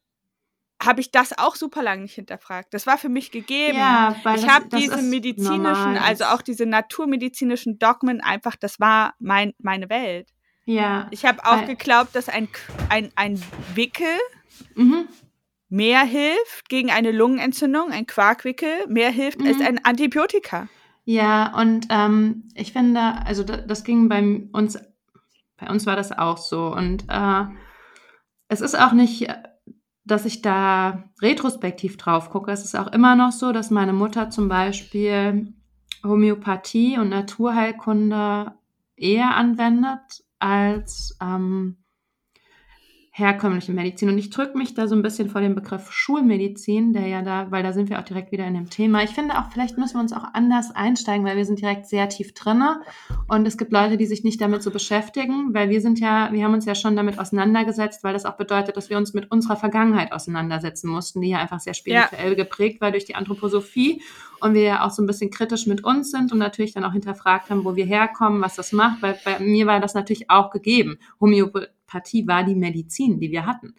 habe 0.83 1.01
ich 1.01 1.11
das 1.13 1.37
auch 1.39 1.55
super 1.57 1.83
lang 1.83 2.03
nicht 2.03 2.15
hinterfragt. 2.15 2.75
Das 2.75 2.87
war 2.87 2.99
für 2.99 3.09
mich 3.09 3.31
gegeben. 3.31 3.79
ja, 3.79 4.17
weil 4.25 4.39
ich 4.39 4.49
habe 4.49 4.67
diese 4.77 5.03
medizinischen, 5.03 5.61
normal. 5.95 5.99
also 5.99 6.25
auch 6.25 6.43
diese 6.43 6.67
naturmedizinischen 6.67 7.79
Dogmen 7.79 8.21
einfach, 8.21 8.57
das 8.57 8.81
war 8.81 9.15
mein, 9.19 9.53
meine 9.59 9.89
Welt. 9.89 10.29
Ja. 10.67 11.07
Ich 11.11 11.25
habe 11.25 11.45
auch 11.45 11.65
geglaubt, 11.67 12.15
dass 12.17 12.29
ein, 12.29 12.49
ein, 12.89 13.11
ein 13.17 13.41
Wickel 13.75 14.07
Mhm. 14.75 15.09
mehr 15.69 16.01
hilft 16.05 16.69
gegen 16.69 16.91
eine 16.91 17.11
Lungenentzündung, 17.13 17.91
ein 17.91 18.07
Quarkwickel 18.07 18.87
mehr 18.89 19.11
hilft 19.11 19.41
als 19.43 19.59
Mhm. 19.59 19.67
ein 19.67 19.85
Antibiotika. 19.85 20.69
Ja, 21.05 21.59
und 21.61 21.87
ähm, 21.91 22.49
ich 22.55 22.73
finde, 22.73 23.01
also 23.27 23.45
da, 23.45 23.59
das 23.59 23.85
ging 23.85 24.09
bei 24.09 24.49
uns, 24.53 24.79
bei 25.59 25.69
uns 25.69 25.87
war 25.87 25.97
das 25.97 26.13
auch 26.13 26.39
so. 26.39 26.73
Und 26.73 27.05
äh, 27.09 27.45
es 28.49 28.61
ist 28.63 28.79
auch 28.79 28.93
nicht, 28.93 29.29
äh, 29.29 29.35
dass 30.05 30.25
ich 30.25 30.43
da 30.43 31.05
retrospektiv 31.21 31.97
drauf 31.97 32.31
gucke. 32.31 32.51
Es 32.51 32.65
ist 32.65 32.75
auch 32.75 32.89
immer 32.89 33.17
noch 33.17 33.33
so, 33.33 33.53
dass 33.53 33.71
meine 33.71 33.93
Mutter 33.93 34.31
zum 34.31 34.49
Beispiel 34.49 35.53
Homöopathie 36.03 36.99
und 36.99 37.11
Naturheilkunde 37.11 38.53
eher 38.97 39.35
anwendet 39.35 40.25
als 40.39 41.17
ähm, 41.23 41.84
herkömmliche 43.17 43.73
Medizin. 43.73 44.09
Und 44.09 44.19
ich 44.19 44.31
drücke 44.31 44.59
mich 44.59 44.75
da 44.75 44.89
so 44.89 44.97
ein 44.97 45.03
bisschen 45.03 45.31
vor 45.31 45.41
dem 45.41 45.55
Begriff 45.55 45.93
Schulmedizin, 45.93 46.93
der 46.93 47.07
ja 47.07 47.23
da, 47.23 47.49
weil 47.53 47.63
da 47.63 47.73
sind 47.73 47.89
wir 47.89 48.01
auch 48.01 48.05
direkt 48.05 48.33
wieder 48.33 48.45
in 48.45 48.55
dem 48.55 48.71
Thema. 48.71 49.05
Ich 49.05 49.11
finde 49.11 49.39
auch, 49.39 49.53
vielleicht 49.53 49.79
müssen 49.79 49.95
wir 49.95 50.01
uns 50.01 50.13
auch 50.13 50.25
anders 50.33 50.73
einsteigen, 50.75 51.25
weil 51.25 51.37
wir 51.37 51.45
sind 51.45 51.61
direkt 51.61 51.87
sehr 51.87 52.09
tief 52.09 52.35
drinne. 52.35 52.81
Und 53.29 53.47
es 53.47 53.57
gibt 53.57 53.71
Leute, 53.71 53.97
die 53.97 54.07
sich 54.07 54.25
nicht 54.25 54.41
damit 54.41 54.65
so 54.65 54.73
beschäftigen, 54.73 55.55
weil 55.55 55.71
wir 55.71 55.81
sind 55.81 56.01
ja, 56.01 56.33
wir 56.33 56.43
haben 56.43 56.55
uns 56.55 56.65
ja 56.65 56.75
schon 56.75 56.97
damit 56.97 57.21
auseinandergesetzt, 57.21 58.03
weil 58.03 58.15
das 58.15 58.25
auch 58.25 58.37
bedeutet, 58.37 58.77
dass 58.77 58.91
wir 58.91 58.99
uns 58.99 59.15
mit 59.15 59.31
unserer 59.31 59.55
Vergangenheit 59.55 60.11
auseinandersetzen 60.11 60.91
mussten, 60.91 61.21
die 61.21 61.29
ja 61.29 61.39
einfach 61.39 61.61
sehr 61.61 61.75
spirituell 61.75 62.35
geprägt 62.35 62.81
war 62.81 62.91
durch 62.91 63.05
die 63.05 63.15
Anthroposophie. 63.15 64.03
Und 64.45 64.53
wir 64.53 64.61
ja 64.61 64.85
auch 64.85 64.91
so 64.91 65.03
ein 65.03 65.07
bisschen 65.07 65.31
kritisch 65.31 65.67
mit 65.67 65.85
uns 65.85 66.11
sind 66.11 66.31
und 66.31 66.37
natürlich 66.37 66.75
dann 66.75 66.85
auch 66.85 66.93
hinterfragt 66.93 67.49
haben, 67.49 67.65
wo 67.65 67.77
wir 67.77 67.87
herkommen, 67.87 68.43
was 68.43 68.57
das 68.57 68.73
macht. 68.73 69.01
Weil 69.01 69.19
bei 69.25 69.39
mir 69.39 69.67
war 69.67 69.81
das 69.81 69.95
natürlich 69.95 70.29
auch 70.29 70.51
gegeben. 70.51 70.99
Homöopathie 71.19 72.27
war 72.27 72.45
die 72.45 72.55
Medizin, 72.55 73.19
die 73.19 73.31
wir 73.31 73.47
hatten. 73.47 73.75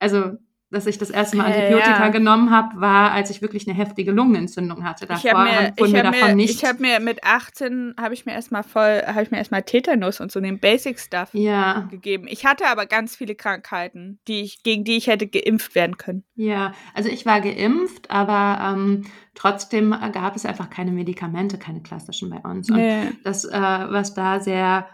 Also, 0.00 0.32
dass 0.70 0.86
ich 0.86 0.98
das 0.98 1.08
erste 1.08 1.38
Mal 1.38 1.46
Okay, 1.50 1.60
Antibiotika 1.62 2.04
ja. 2.04 2.08
genommen 2.10 2.50
habe, 2.50 2.78
war, 2.78 3.12
als 3.12 3.30
ich 3.30 3.40
wirklich 3.40 3.66
eine 3.66 3.74
heftige 3.74 4.12
Lungenentzündung 4.12 4.84
hatte. 4.84 5.04
Ich 5.04 5.22
Davor 5.22 5.30
habe 5.32 5.50
mir, 5.50 5.72
ich 5.76 5.92
mir 5.92 6.04
hab 6.04 6.12
davon 6.12 6.28
mir, 6.28 6.34
nicht. 6.36 6.54
ich 6.62 6.64
hab 6.68 6.78
mir 6.78 7.00
mit 7.00 7.24
18 7.24 7.94
habe 7.98 8.12
ich 8.12 8.26
mir 8.26 8.32
erstmal 8.32 8.62
voll, 8.62 9.02
habe 9.06 9.22
ich 9.22 9.30
mir 9.30 9.38
erstmal 9.38 9.62
Tetanus 9.62 10.20
und 10.20 10.30
so 10.30 10.40
den 10.40 10.58
Basic 10.60 11.00
Stuff 11.00 11.30
ja, 11.32 11.88
gegeben. 11.90 12.26
Ich 12.28 12.44
hatte 12.44 12.66
aber 12.66 12.84
ganz 12.84 13.16
viele 13.16 13.34
Krankheiten, 13.34 14.20
die 14.28 14.42
ich, 14.42 14.62
gegen 14.62 14.84
die 14.84 14.98
ich 14.98 15.06
hätte 15.06 15.26
geimpft 15.26 15.74
werden 15.74 15.96
können. 15.96 16.24
ja. 16.34 16.72
Also 16.92 17.08
ich 17.08 17.24
war 17.24 17.40
geimpft, 17.40 18.10
aber 18.10 18.74
ähm, 18.74 19.06
trotzdem 19.34 19.94
gab 20.12 20.36
es 20.36 20.44
einfach 20.44 20.68
keine 20.68 20.90
Medikamente, 20.90 21.56
keine 21.58 21.80
klassischen 21.80 22.28
bei 22.28 22.38
uns. 22.38 22.70
Und 22.70 22.76
Nee. 22.76 23.12
das, 23.24 23.46
äh, 23.46 23.50
was 23.58 24.12
da 24.12 24.40
sehr 24.40 24.86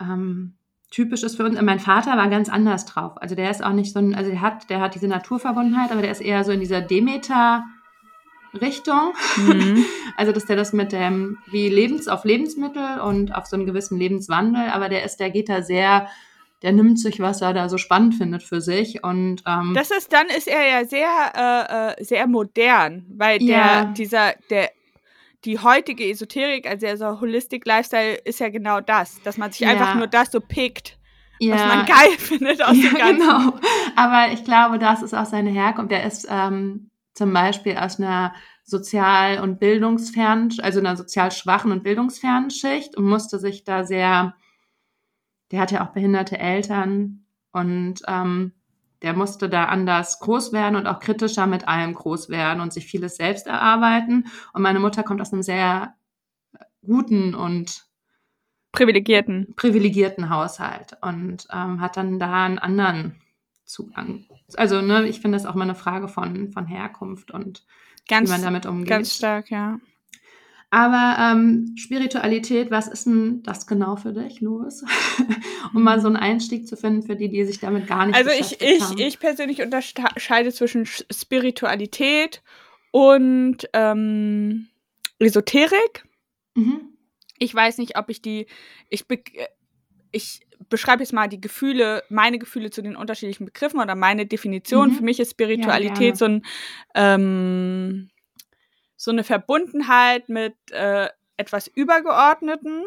ähm, 0.00 0.57
typisch 0.90 1.22
ist 1.22 1.36
für 1.36 1.44
uns. 1.44 1.60
Mein 1.60 1.80
Vater 1.80 2.16
war 2.16 2.28
ganz 2.28 2.48
anders 2.48 2.86
drauf. 2.86 3.20
Also 3.20 3.34
der 3.34 3.50
ist 3.50 3.62
auch 3.62 3.72
nicht 3.72 3.92
so 3.92 3.98
ein, 3.98 4.14
also 4.14 4.30
der 4.30 4.40
hat, 4.40 4.70
der 4.70 4.80
hat 4.80 4.94
diese 4.94 5.08
Naturverbundenheit, 5.08 5.90
aber 5.92 6.00
der 6.02 6.10
ist 6.10 6.20
eher 6.22 6.44
so 6.44 6.52
in 6.52 6.60
dieser 6.60 6.80
Demeter-Richtung. 6.80 9.12
Mhm. 9.36 9.84
Also 10.16 10.32
dass 10.32 10.46
der 10.46 10.56
das 10.56 10.72
mit 10.72 10.90
dem, 10.90 11.38
wie 11.46 11.68
Lebens 11.68 12.08
auf 12.08 12.24
Lebensmittel 12.24 12.98
und 12.98 13.32
auf 13.32 13.46
so 13.46 13.54
einen 13.54 13.66
gewissen 13.66 13.96
Lebenswandel, 13.98 14.68
aber 14.70 14.88
der 14.88 15.04
ist, 15.04 15.18
der 15.18 15.30
geht 15.30 15.48
da 15.48 15.62
sehr, 15.62 16.08
der 16.62 16.72
nimmt 16.72 16.98
sich, 16.98 17.20
was 17.20 17.40
er 17.40 17.54
da 17.54 17.68
so 17.68 17.78
spannend 17.78 18.16
findet 18.16 18.42
für 18.42 18.60
sich 18.60 19.04
und 19.04 19.44
ähm, 19.46 19.74
Das 19.76 19.92
ist, 19.92 20.12
dann 20.12 20.26
ist 20.26 20.48
er 20.48 20.68
ja 20.68 20.84
sehr, 20.84 21.08
äh, 21.36 22.00
äh, 22.00 22.04
sehr 22.04 22.26
modern, 22.26 23.06
weil 23.16 23.38
der, 23.38 23.48
Ja. 23.48 23.84
dieser, 23.84 24.32
der, 24.50 24.70
die 25.44 25.58
heutige 25.58 26.04
Esoterik, 26.10 26.66
also 26.68 26.86
dieser 26.86 27.20
Holistic 27.20 27.64
Lifestyle, 27.66 28.14
ist 28.24 28.40
ja 28.40 28.48
genau 28.48 28.80
das, 28.80 29.20
dass 29.22 29.36
man 29.38 29.52
sich 29.52 29.60
Ja. 29.60 29.68
einfach 29.70 29.94
nur 29.94 30.06
das 30.08 30.30
so 30.32 30.40
pickt, 30.40 30.98
ja, 31.40 31.54
was 31.54 31.66
man 31.66 31.86
geil 31.86 32.10
findet 32.18 32.62
aus 32.62 32.76
ja, 32.76 32.90
dem 32.90 32.98
Ganzen. 32.98 33.18
genau. 33.20 33.58
Aber 33.96 34.32
ich 34.32 34.44
glaube, 34.44 34.78
das 34.78 35.02
ist 35.02 35.14
auch 35.14 35.26
seine 35.26 35.50
Herkunft. 35.50 35.92
Der 35.92 36.04
ist 36.04 36.26
ähm, 36.28 36.90
zum 37.14 37.32
Beispiel 37.32 37.76
aus 37.76 37.98
einer 38.00 38.34
sozial- 38.64 39.40
und 39.40 39.60
bildungsfernen, 39.60 40.52
also 40.60 40.80
einer 40.80 40.96
sozial 40.96 41.30
schwachen 41.30 41.72
und 41.72 41.82
bildungsfernen 41.84 42.50
Schicht 42.50 42.96
und 42.96 43.04
musste 43.06 43.38
sich 43.38 43.64
da 43.64 43.84
sehr, 43.84 44.34
der 45.52 45.60
hat 45.60 45.70
ja 45.72 45.86
auch 45.86 45.92
behinderte 45.92 46.38
Eltern 46.38 47.24
und 47.52 48.02
ähm, 48.06 48.52
der 49.02 49.14
musste 49.14 49.48
da 49.48 49.66
anders 49.66 50.18
groß 50.20 50.52
werden 50.52 50.76
und 50.76 50.86
auch 50.86 50.98
kritischer 51.00 51.46
mit 51.46 51.68
allem 51.68 51.94
groß 51.94 52.28
werden 52.30 52.60
und 52.60 52.72
sich 52.72 52.86
vieles 52.86 53.16
selbst 53.16 53.46
erarbeiten. 53.46 54.26
Und 54.52 54.62
meine 54.62 54.80
Mutter 54.80 55.02
kommt 55.02 55.20
aus 55.20 55.32
einem 55.32 55.42
sehr 55.42 55.94
guten 56.84 57.34
und 57.34 57.86
Privilegierten. 58.72 59.54
privilegierten 59.56 60.30
Haushalt 60.30 60.96
und 61.00 61.46
ähm, 61.52 61.80
hat 61.80 61.96
dann 61.96 62.18
da 62.18 62.44
einen 62.44 62.58
anderen 62.58 63.20
Zugang. 63.64 64.26
Also, 64.56 64.80
ne, 64.82 65.06
ich 65.06 65.20
finde 65.20 65.36
das 65.36 65.46
auch 65.46 65.54
mal 65.54 65.64
eine 65.64 65.74
Frage 65.74 66.08
von, 66.08 66.52
von 66.52 66.66
Herkunft 66.66 67.30
und 67.30 67.64
Ganz, 68.08 68.28
wie 68.28 68.32
man 68.32 68.42
damit 68.42 68.66
umgeht. 68.66 68.88
ganz 68.88 69.14
stark, 69.14 69.50
ja. 69.50 69.78
Aber 70.70 71.16
ähm, 71.18 71.74
Spiritualität, 71.76 72.70
was 72.70 72.88
ist 72.88 73.06
denn 73.06 73.42
das 73.42 73.66
genau 73.66 73.96
für 73.96 74.12
dich, 74.12 74.42
Louis? 74.42 74.84
um 75.74 75.82
mal 75.82 75.98
so 76.00 76.08
einen 76.08 76.16
Einstieg 76.16 76.68
zu 76.68 76.76
finden 76.76 77.02
für 77.02 77.16
die, 77.16 77.30
die 77.30 77.44
sich 77.44 77.58
damit 77.58 77.86
gar 77.86 78.04
nicht 78.06 78.16
Also 78.16 78.30
ich, 78.30 78.38
beschäftigt 78.58 78.70
ich, 78.70 78.82
haben. 78.82 78.98
ich 78.98 79.18
persönlich 79.18 79.62
unterscheide 79.62 80.52
zwischen 80.52 80.84
Sch- 80.84 81.04
Spiritualität 81.10 82.42
und 82.90 83.58
ähm, 83.72 84.68
Esoterik. 85.18 86.04
Mhm. 86.54 86.80
Ich 87.38 87.54
weiß 87.54 87.78
nicht, 87.78 87.96
ob 87.96 88.10
ich 88.10 88.20
die, 88.20 88.46
ich, 88.90 89.08
be 89.08 89.20
ich 90.12 90.40
beschreibe 90.68 91.02
jetzt 91.02 91.12
mal 91.12 91.28
die 91.28 91.40
Gefühle, 91.40 92.02
meine 92.10 92.38
Gefühle 92.38 92.70
zu 92.70 92.82
den 92.82 92.96
unterschiedlichen 92.96 93.44
Begriffen 93.46 93.80
oder 93.80 93.94
meine 93.94 94.26
Definition. 94.26 94.90
Mhm. 94.90 94.94
Für 94.94 95.02
mich 95.04 95.20
ist. 95.20 95.30
Spiritualität 95.30 96.16
so 96.18 96.26
ein 96.26 96.42
ähm, 96.94 98.10
so 98.98 99.12
eine 99.12 99.24
Verbundenheit 99.24 100.28
mit 100.28 100.56
äh, 100.72 101.08
etwas 101.38 101.68
Übergeordneten. 101.68 102.84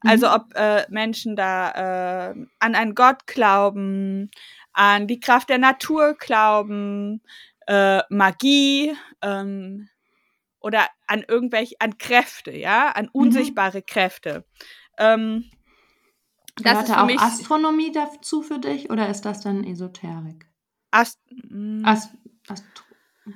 Also 0.00 0.26
Mhm. 0.26 0.32
ob 0.34 0.54
äh, 0.54 0.84
Menschen 0.90 1.36
da 1.36 1.70
äh, 2.30 2.34
an 2.58 2.74
einen 2.74 2.94
Gott 2.94 3.26
glauben, 3.26 4.30
an 4.74 5.06
die 5.06 5.20
Kraft 5.20 5.48
der 5.48 5.58
Natur 5.58 6.14
glauben, 6.18 7.22
äh, 7.66 8.02
Magie 8.10 8.94
ähm, 9.22 9.88
oder 10.60 10.88
an 11.06 11.24
irgendwelche, 11.26 11.76
an 11.78 11.96
Kräfte, 11.96 12.54
ja, 12.54 12.90
an 12.90 13.08
unsichtbare 13.12 13.80
Kräfte. 13.80 14.44
Ähm, 14.98 15.50
das 16.56 16.86
Gehört 16.86 16.88
ist 16.88 17.20
auch 17.20 17.26
Astronomie 17.26 17.92
dazu 17.92 18.42
für 18.42 18.58
dich 18.58 18.90
oder 18.90 19.08
ist 19.08 19.22
das 19.22 19.40
dann 19.40 19.64
Esoterik? 19.64 20.46
Ast 20.90 21.18
mm. 21.30 21.84
Ast 21.84 22.12
Astro 22.48 22.84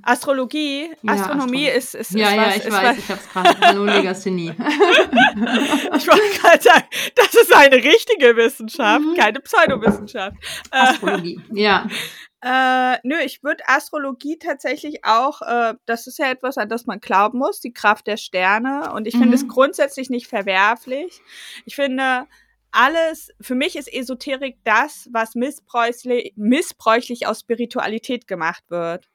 Astrologie, 0.02 0.90
ja, 1.02 1.12
Astronomie 1.12 1.68
Astro 1.68 1.78
ist, 1.78 1.94
ist, 1.94 2.10
Ja, 2.12 2.28
ist 2.28 2.34
ja, 2.34 2.46
was, 2.46 2.56
ich 2.56 2.72
weiß, 2.72 2.82
was. 2.82 2.98
ich 2.98 3.08
hab's 3.10 3.28
gerade. 3.30 3.60
Hallo, 3.60 3.84
Legasthenie. 3.84 4.50
ich 4.50 6.08
wollte 6.08 6.40
gerade 6.40 6.62
sagen, 6.62 6.86
das 7.14 7.34
ist 7.34 7.52
eine 7.54 7.76
richtige 7.76 8.36
Wissenschaft, 8.36 9.04
mhm. 9.04 9.14
keine 9.14 9.40
Pseudowissenschaft. 9.40 10.36
Äh, 10.70 10.76
Astrologie, 10.76 11.40
ja. 11.52 11.86
Äh, 12.40 12.98
nö, 13.02 13.16
ich 13.24 13.42
würde 13.42 13.64
Astrologie 13.66 14.38
tatsächlich 14.38 15.04
auch, 15.04 15.42
äh, 15.42 15.74
das 15.86 16.06
ist 16.06 16.20
ja 16.20 16.30
etwas, 16.30 16.56
an 16.56 16.68
das 16.68 16.86
man 16.86 17.00
glauben 17.00 17.38
muss, 17.38 17.58
die 17.58 17.72
Kraft 17.72 18.06
der 18.06 18.16
Sterne. 18.16 18.92
Und 18.92 19.08
ich 19.08 19.14
mhm. 19.14 19.22
finde 19.22 19.34
es 19.34 19.48
grundsätzlich 19.48 20.08
nicht 20.08 20.28
verwerflich. 20.28 21.20
Ich 21.64 21.74
finde, 21.74 22.28
alles, 22.70 23.30
für 23.40 23.56
mich 23.56 23.74
ist 23.74 23.92
Esoterik 23.92 24.58
das, 24.62 25.08
was 25.12 25.34
missbräuchlich, 25.34 26.32
missbräuchlich 26.36 27.26
aus 27.26 27.40
Spiritualität 27.40 28.28
gemacht 28.28 28.62
wird. 28.68 29.08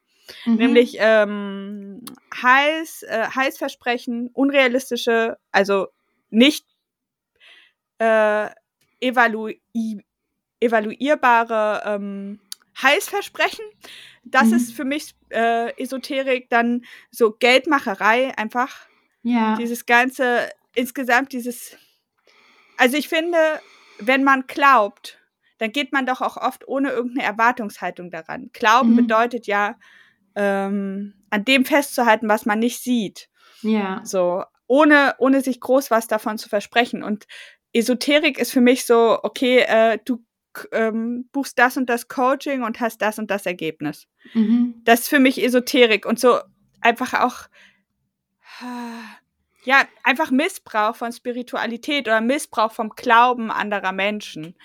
Mhm. 0.46 0.56
Nämlich 0.56 0.98
ähm, 1.00 2.02
heiß, 2.42 3.04
äh, 3.04 3.28
Heißversprechen, 3.36 4.30
unrealistische, 4.34 5.38
also 5.52 5.88
nicht 6.30 6.66
äh, 8.00 8.50
evalu 9.02 9.52
evaluierbare 10.60 11.84
ähm, 11.86 12.40
Heißversprechen. 12.82 13.66
Das 14.24 14.48
mhm. 14.48 14.54
ist 14.54 14.74
für 14.74 14.86
mich 14.86 15.14
äh, 15.30 15.78
Esoterik, 15.82 16.50
dann 16.50 16.86
so 17.12 17.32
Geldmacherei 17.32 18.38
einfach. 18.38 18.88
Ja. 19.24 19.56
Dieses 19.56 19.86
ganze, 19.86 20.50
insgesamt 20.74 21.34
dieses, 21.34 21.78
also 22.78 22.98
ich 22.98 23.10
finde, 23.10 23.38
wenn 24.00 24.24
man 24.24 24.48
glaubt, 24.48 25.20
dann 25.60 25.72
geht 25.72 25.94
man 25.94 26.06
doch 26.06 26.22
auch 26.22 26.38
oft 26.38 26.68
ohne 26.68 26.90
irgendeine 26.90 27.28
Erwartungshaltung 27.28 28.10
daran. 28.10 28.50
Glauben 28.54 28.92
mhm. 28.92 28.96
bedeutet 28.98 29.48
ja, 29.48 29.76
ähm, 30.36 31.14
an 31.30 31.46
dem 31.46 31.66
festzuhalten, 31.66 32.30
was 32.30 32.46
man 32.46 32.60
nicht 32.60 32.82
sieht. 32.82 33.30
Ja. 33.62 34.02
So, 34.04 34.44
ohne, 34.68 35.16
ohne 35.18 35.42
sich 35.42 35.60
groß 35.60 35.92
was 35.92 36.08
davon 36.08 36.38
zu 36.38 36.50
versprechen. 36.50 37.04
Und 37.04 37.28
Esoterik 37.74 38.38
ist 38.38 38.52
für 38.52 38.62
mich 38.62 38.86
so, 38.86 39.20
okay, 39.24 39.60
äh, 39.60 40.00
du 40.04 40.24
ähm, 40.72 41.28
buchst 41.32 41.58
das 41.58 41.78
und 41.78 41.90
das 41.90 42.08
Coaching 42.08 42.64
und 42.64 42.80
hast 42.80 43.02
das 43.02 43.20
und 43.20 43.32
das 43.32 43.46
Ergebnis. 43.46 44.08
Mhm. 44.34 44.76
Das 44.84 45.02
ist 45.02 45.10
für 45.10 45.20
mich 45.20 45.44
Esoterik 45.44 46.06
und 46.06 46.20
so 46.20 46.40
einfach 46.82 47.14
auch, 47.22 47.48
ja, 49.64 49.84
einfach 50.04 50.32
Missbrauch 50.32 50.96
von 50.96 51.12
Spiritualität 51.12 52.08
oder 52.08 52.22
Missbrauch 52.22 52.72
vom 52.72 52.90
Glauben 52.90 53.52
anderer 53.52 53.92
Menschen. 53.92 54.56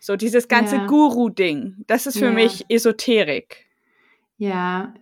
So 0.00 0.16
dieses 0.16 0.48
ganze 0.48 0.76
ja. 0.76 0.86
Guru-Ding, 0.86 1.84
das 1.86 2.06
ist 2.06 2.18
für 2.18 2.26
ja. 2.26 2.30
mich 2.32 2.64
Esoterik. 2.68 3.66
Ja, 4.36 4.94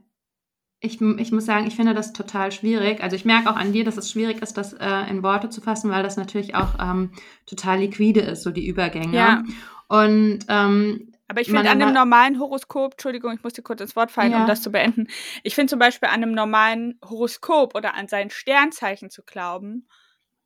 ich, 0.80 1.00
ich 1.00 1.32
muss 1.32 1.46
sagen, 1.46 1.66
ich 1.66 1.74
finde 1.74 1.94
das 1.94 2.12
total 2.12 2.52
schwierig. 2.52 3.02
Also 3.02 3.16
ich 3.16 3.24
merke 3.24 3.50
auch 3.50 3.56
an 3.56 3.72
dir, 3.72 3.84
dass 3.84 3.96
es 3.96 4.10
schwierig 4.10 4.40
ist, 4.42 4.56
das 4.56 4.74
äh, 4.74 5.10
in 5.10 5.22
Worte 5.22 5.50
zu 5.50 5.60
fassen, 5.60 5.90
weil 5.90 6.02
das 6.02 6.16
natürlich 6.16 6.54
auch 6.54 6.74
ähm, 6.80 7.10
total 7.46 7.80
liquide 7.80 8.20
ist, 8.20 8.44
so 8.44 8.50
die 8.50 8.66
Übergänge. 8.66 9.16
Ja. 9.16 9.42
Und 9.88 10.40
ähm, 10.48 11.12
aber 11.30 11.42
ich 11.42 11.48
finde 11.48 11.70
an 11.70 11.82
einem 11.82 11.92
normalen 11.92 12.40
Horoskop, 12.40 12.92
Entschuldigung, 12.92 13.34
ich 13.34 13.42
muss 13.42 13.52
dir 13.52 13.62
kurz 13.62 13.82
ins 13.82 13.96
Wort 13.96 14.10
fallen, 14.10 14.32
ja. 14.32 14.40
um 14.40 14.46
das 14.46 14.62
zu 14.62 14.70
beenden. 14.70 15.08
Ich 15.42 15.54
finde 15.54 15.68
zum 15.68 15.78
Beispiel 15.78 16.08
an 16.08 16.22
einem 16.22 16.32
normalen 16.32 16.98
Horoskop 17.04 17.74
oder 17.74 17.94
an 17.94 18.08
sein 18.08 18.30
Sternzeichen 18.30 19.10
zu 19.10 19.22
glauben, 19.22 19.86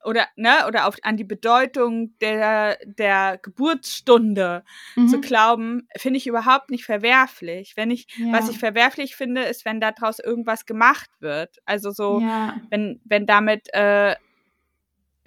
oder 0.05 0.27
ne 0.35 0.65
oder 0.67 0.87
auf, 0.87 0.95
an 1.03 1.17
die 1.17 1.23
Bedeutung 1.23 2.17
der 2.19 2.77
der 2.85 3.39
Geburtsstunde 3.41 4.63
mhm. 4.95 5.07
zu 5.07 5.21
glauben, 5.21 5.87
finde 5.97 6.17
ich 6.17 6.27
überhaupt 6.27 6.69
nicht 6.69 6.85
verwerflich. 6.85 7.73
Wenn 7.75 7.91
ich 7.91 8.07
ja. 8.17 8.31
was 8.31 8.49
ich 8.49 8.59
verwerflich 8.59 9.15
finde, 9.15 9.43
ist, 9.43 9.65
wenn 9.65 9.79
daraus 9.79 10.19
irgendwas 10.19 10.65
gemacht 10.65 11.09
wird. 11.19 11.59
Also 11.65 11.91
so, 11.91 12.19
ja. 12.19 12.55
wenn 12.69 12.99
wenn 13.05 13.25
damit 13.25 13.73
äh, 13.73 14.15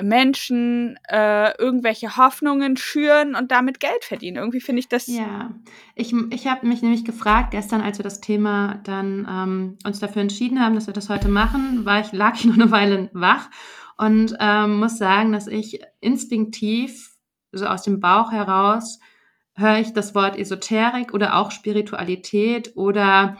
Menschen 0.02 0.98
äh, 1.08 1.56
irgendwelche 1.58 2.16
Hoffnungen 2.16 2.76
schüren 2.76 3.34
und 3.34 3.50
damit 3.50 3.80
Geld 3.80 4.04
verdienen. 4.04 4.36
Irgendwie 4.36 4.60
finde 4.60 4.80
ich 4.80 4.88
das. 4.88 5.06
Ja, 5.06 5.54
ich, 5.94 6.14
ich 6.30 6.46
habe 6.46 6.66
mich 6.66 6.82
nämlich 6.82 7.04
gefragt, 7.04 7.52
gestern, 7.52 7.80
als 7.80 7.98
wir 7.98 8.02
das 8.02 8.20
Thema 8.20 8.80
dann 8.84 9.26
ähm, 9.28 9.78
uns 9.84 10.00
dafür 10.00 10.22
entschieden 10.22 10.60
haben, 10.60 10.74
dass 10.74 10.86
wir 10.86 10.94
das 10.94 11.08
heute 11.08 11.28
machen, 11.28 11.84
war 11.84 12.00
ich, 12.00 12.12
lag 12.12 12.34
ich 12.34 12.44
noch 12.44 12.54
eine 12.54 12.70
Weile 12.70 13.08
wach 13.12 13.48
und 13.96 14.36
ähm, 14.40 14.78
muss 14.78 14.98
sagen, 14.98 15.32
dass 15.32 15.46
ich 15.46 15.80
instinktiv, 16.00 17.16
so 17.52 17.66
aus 17.66 17.82
dem 17.82 18.00
Bauch 18.00 18.32
heraus, 18.32 19.00
höre 19.54 19.78
ich 19.78 19.92
das 19.92 20.14
Wort 20.14 20.38
Esoterik 20.38 21.14
oder 21.14 21.36
auch 21.36 21.50
Spiritualität 21.50 22.76
oder 22.76 23.36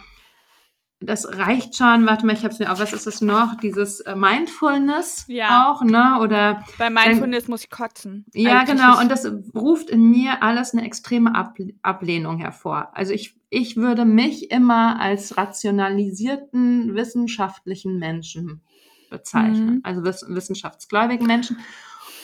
das 1.00 1.38
reicht 1.38 1.76
schon, 1.76 2.06
warte 2.06 2.24
mal, 2.24 2.32
ich 2.32 2.42
habe 2.42 2.54
es 2.54 2.58
mir 2.58 2.72
auf, 2.72 2.80
was 2.80 2.94
ist 2.94 3.06
es 3.06 3.20
noch? 3.20 3.56
Dieses 3.58 4.00
äh, 4.00 4.16
Mindfulness 4.16 5.26
ja. 5.28 5.70
auch, 5.70 5.82
ne? 5.82 6.18
Oder 6.22 6.64
bei 6.78 6.88
Mindfulness 6.88 7.44
dann, 7.44 7.50
muss 7.50 7.64
ich 7.64 7.70
kotzen. 7.70 8.24
Ja, 8.32 8.60
Eigentlich 8.60 8.76
genau, 8.76 8.98
und 8.98 9.10
das 9.10 9.30
ruft 9.54 9.90
in 9.90 10.10
mir 10.10 10.42
alles 10.42 10.72
eine 10.72 10.86
extreme 10.86 11.34
Ab 11.34 11.58
Ablehnung 11.82 12.38
hervor. 12.38 12.90
Also 12.94 13.12
ich, 13.12 13.38
ich 13.50 13.76
würde 13.76 14.06
mich 14.06 14.50
immer 14.50 14.98
als 14.98 15.36
rationalisierten 15.36 16.94
wissenschaftlichen 16.94 17.98
Menschen 17.98 18.62
bezeichnen, 19.10 19.76
mhm. 19.76 19.80
also 19.82 20.04
wiss 20.04 20.24
wissenschaftsgläubigen 20.28 21.26
Menschen. 21.26 21.58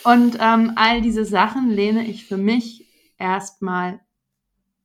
Und 0.05 0.37
ähm, 0.41 0.73
all 0.77 1.01
diese 1.01 1.25
Sachen 1.25 1.71
lehne 1.71 2.07
ich 2.07 2.27
für 2.27 2.37
mich 2.37 2.89
erstmal 3.19 4.01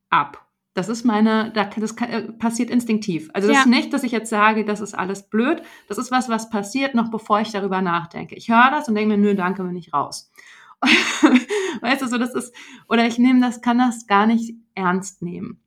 ab. 0.09 0.47
Das 0.73 0.89
ist 0.89 1.05
meine, 1.05 1.51
das 1.53 1.95
äh, 2.01 2.21
passiert 2.33 2.69
instinktiv. 2.69 3.31
Also 3.33 3.47
das 3.47 3.55
ja. 3.55 3.61
ist 3.61 3.67
nicht, 3.67 3.93
dass 3.93 4.03
ich 4.03 4.11
jetzt 4.11 4.29
sage, 4.29 4.63
das 4.63 4.79
ist 4.79 4.93
alles 4.93 5.27
blöd. 5.27 5.63
Das 5.87 5.97
ist 5.97 6.11
was, 6.11 6.29
was 6.29 6.51
passiert, 6.51 6.93
noch 6.93 7.09
bevor 7.09 7.41
ich 7.41 7.51
darüber 7.51 7.81
nachdenke. 7.81 8.35
Ich 8.35 8.49
höre 8.49 8.69
das 8.69 8.87
und 8.87 8.93
denke 8.93 9.17
mir, 9.17 9.17
nö, 9.17 9.33
danke, 9.33 9.63
bin 9.63 9.75
ich 9.75 9.91
raus. 9.91 10.31
weißt 11.81 12.03
du, 12.03 12.07
so 12.07 12.19
das 12.19 12.35
ist, 12.35 12.53
oder 12.87 13.07
ich 13.07 13.17
nehme 13.17 13.41
das, 13.41 13.61
kann 13.61 13.79
das 13.79 14.05
gar 14.05 14.27
nicht 14.27 14.53
ernst 14.75 15.23
nehmen. 15.23 15.63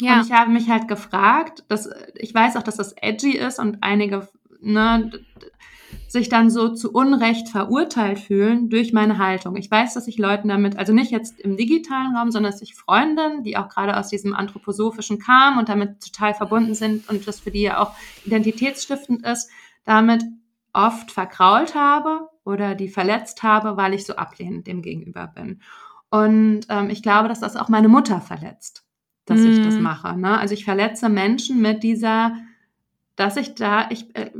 Ja. 0.00 0.16
Und 0.16 0.26
ich 0.26 0.32
habe 0.32 0.50
mich 0.50 0.68
halt 0.68 0.88
gefragt, 0.88 1.64
dass 1.68 1.88
ich 2.16 2.34
weiß 2.34 2.56
auch, 2.56 2.62
dass 2.64 2.76
das 2.76 2.92
edgy 3.00 3.36
ist 3.36 3.60
und 3.60 3.78
einige, 3.82 4.28
ne, 4.60 5.12
sich 6.08 6.30
dann 6.30 6.48
so 6.50 6.70
zu 6.70 6.90
Unrecht 6.90 7.50
verurteilt 7.50 8.18
fühlen 8.18 8.70
durch 8.70 8.94
meine 8.94 9.18
Haltung. 9.18 9.56
Ich 9.56 9.70
weiß, 9.70 9.92
dass 9.92 10.08
ich 10.08 10.16
Leuten 10.16 10.48
damit, 10.48 10.78
also 10.78 10.94
nicht 10.94 11.10
jetzt 11.10 11.38
im 11.38 11.58
digitalen 11.58 12.16
Raum, 12.16 12.30
sondern 12.30 12.50
dass 12.50 12.62
ich 12.62 12.74
Freundinnen, 12.74 13.44
die 13.44 13.58
auch 13.58 13.68
gerade 13.68 13.94
aus 13.96 14.08
diesem 14.08 14.34
anthroposophischen 14.34 15.18
kamen 15.18 15.58
und 15.58 15.68
damit 15.68 16.02
total 16.02 16.32
verbunden 16.32 16.74
sind 16.74 17.08
und 17.10 17.28
das 17.28 17.40
für 17.40 17.50
die 17.50 17.60
ja 17.60 17.78
auch 17.78 17.92
identitätsstiftend 18.24 19.24
ist, 19.26 19.50
damit 19.84 20.24
oft 20.72 21.12
verkrault 21.12 21.74
habe 21.74 22.28
oder 22.42 22.74
die 22.74 22.88
verletzt 22.88 23.42
habe, 23.42 23.76
weil 23.76 23.92
ich 23.92 24.06
so 24.06 24.16
ablehnend 24.16 24.66
dem 24.66 24.80
gegenüber 24.80 25.26
bin. 25.26 25.60
Und 26.10 26.60
ähm, 26.70 26.88
ich 26.88 27.02
glaube, 27.02 27.28
dass 27.28 27.40
das 27.40 27.56
auch 27.56 27.68
meine 27.68 27.88
Mutter 27.88 28.22
verletzt, 28.22 28.86
dass 29.26 29.40
mm. 29.40 29.46
ich 29.46 29.62
das 29.62 29.74
mhm. 29.74 29.82
mache. 29.82 30.16
Ne? 30.16 30.38
Also 30.38 30.54
ich 30.54 30.64
verletze 30.64 31.10
Menschen 31.10 31.60
mit 31.60 31.82
dieser 31.82 32.32
dass 33.18 33.36
ich 33.36 33.56
da 33.56 33.88
ich 33.90 34.14
äh, 34.14 34.30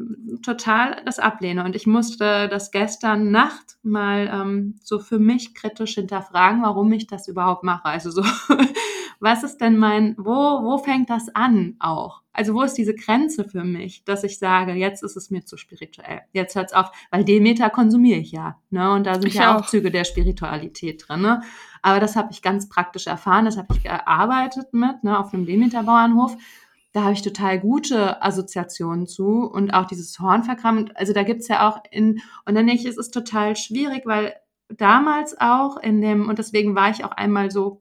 total 0.40 1.02
das 1.04 1.18
ablehne 1.18 1.64
und 1.64 1.74
ich 1.74 1.88
musste 1.88 2.48
das 2.48 2.70
gestern 2.70 3.32
Nacht 3.32 3.76
mal 3.82 4.30
ähm, 4.32 4.78
so 4.84 5.00
für 5.00 5.18
mich 5.18 5.52
kritisch 5.52 5.96
hinterfragen, 5.96 6.62
warum 6.62 6.92
ich 6.92 7.08
das 7.08 7.26
überhaupt 7.26 7.64
mache. 7.64 7.86
Also 7.86 8.12
so, 8.12 8.22
was 9.20 9.42
ist 9.42 9.58
denn 9.58 9.78
mein, 9.78 10.14
wo 10.16 10.32
wo 10.32 10.78
fängt 10.78 11.10
das 11.10 11.28
an 11.34 11.74
auch? 11.80 12.22
Also 12.32 12.54
wo 12.54 12.62
ist 12.62 12.74
diese 12.74 12.94
Grenze 12.94 13.48
für 13.48 13.64
mich, 13.64 14.04
dass 14.04 14.22
ich 14.22 14.38
sage, 14.38 14.74
jetzt 14.74 15.02
ist 15.02 15.16
es 15.16 15.28
mir 15.28 15.44
zu 15.44 15.56
spirituell, 15.56 16.20
jetzt 16.30 16.54
hört's 16.54 16.72
auf, 16.72 16.92
weil 17.10 17.24
Demeter 17.24 17.70
konsumiere 17.70 18.20
ich 18.20 18.30
ja, 18.30 18.60
ne? 18.70 18.92
Und 18.92 19.08
da 19.08 19.14
sind 19.14 19.26
ich 19.26 19.34
ja 19.34 19.56
auch. 19.56 19.62
auch 19.62 19.66
Züge 19.66 19.90
der 19.90 20.04
Spiritualität 20.04 21.04
drin, 21.08 21.22
ne? 21.22 21.42
Aber 21.82 21.98
das 21.98 22.14
habe 22.14 22.28
ich 22.30 22.42
ganz 22.42 22.68
praktisch 22.68 23.08
erfahren, 23.08 23.44
das 23.44 23.56
habe 23.56 23.74
ich 23.74 23.82
gearbeitet 23.82 24.72
mit, 24.72 25.02
ne, 25.02 25.18
auf 25.18 25.34
einem 25.34 25.46
Demeter-Bauernhof 25.46 26.36
da 26.92 27.02
habe 27.02 27.12
ich 27.12 27.22
total 27.22 27.60
gute 27.60 28.22
Assoziationen 28.22 29.06
zu 29.06 29.44
und 29.44 29.72
auch 29.72 29.86
dieses 29.86 30.18
Hornverkrampft. 30.18 30.96
Also 30.96 31.12
da 31.12 31.22
gibt's 31.22 31.48
ja 31.48 31.68
auch 31.68 31.82
in, 31.90 32.20
und 32.46 32.54
dann 32.54 32.66
denke 32.66 32.82
ich, 32.82 32.88
es 32.88 32.96
ist 32.96 33.12
total 33.12 33.56
schwierig, 33.56 34.06
weil 34.06 34.34
damals 34.68 35.38
auch 35.38 35.76
in 35.76 36.00
dem, 36.00 36.28
und 36.28 36.38
deswegen 36.38 36.74
war 36.74 36.90
ich 36.90 37.04
auch 37.04 37.12
einmal 37.12 37.50
so 37.50 37.80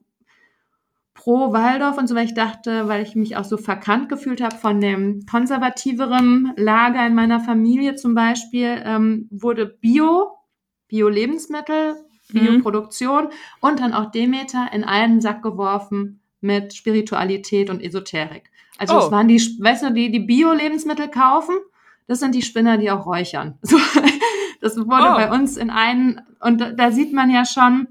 pro 1.14 1.52
Waldorf 1.52 1.98
und 1.98 2.08
so, 2.08 2.16
weil 2.16 2.26
ich 2.26 2.36
dachte, 2.36 2.88
weil 2.88 3.02
ich 3.02 3.16
mich 3.16 3.36
auch 3.38 3.44
so 3.44 3.58
verkannt 3.58 4.08
gefühlt 4.08 4.42
habe 4.42 4.56
von 4.56 4.80
dem 4.80 5.26
konservativeren 5.26 6.54
Lager 6.58 7.06
in 7.06 7.16
meiner 7.16 7.40
Familie 7.40 7.96
zum 7.96 8.14
Beispiel, 8.14 8.82
ähm, 8.86 9.28
wurde 9.32 9.66
Bio, 9.66 10.38
Bio-Lebensmittel, 10.88 11.96
mhm. 12.32 12.40
Bioproduktion 12.40 13.26
mhm. 13.26 13.30
und 13.62 13.80
dann 13.80 13.94
auch 13.94 14.12
Demeter 14.12 14.68
in 14.72 14.84
einen 14.84 15.20
Sack 15.20 15.42
geworfen 15.42 16.22
mit 16.40 16.74
Spiritualität 16.76 17.70
und 17.70 17.82
Esoterik. 17.82 18.52
Also 18.78 18.96
oh. 18.96 19.00
das 19.00 19.12
waren 19.12 19.28
die, 19.28 19.40
weißt 19.40 19.84
du, 19.84 19.94
die, 19.94 20.12
die 20.12 20.20
Bio-Lebensmittel 20.20 21.10
kaufen, 21.10 21.56
das 22.08 22.20
sind 22.20 22.36
die 22.36 22.42
Spinner, 22.42 22.78
die 22.78 22.92
auch 22.92 23.06
räuchern. 23.06 23.60
So, 23.64 23.78
das 24.62 24.76
wurde 24.76 25.10
oh. 25.12 25.16
bei 25.16 25.32
uns 25.32 25.56
in 25.56 25.70
einen, 25.70 26.22
und 26.40 26.60
da, 26.60 26.72
da 26.72 26.92
sieht 26.92 27.14
man 27.14 27.30
ja 27.30 27.46
schon, 27.46 27.88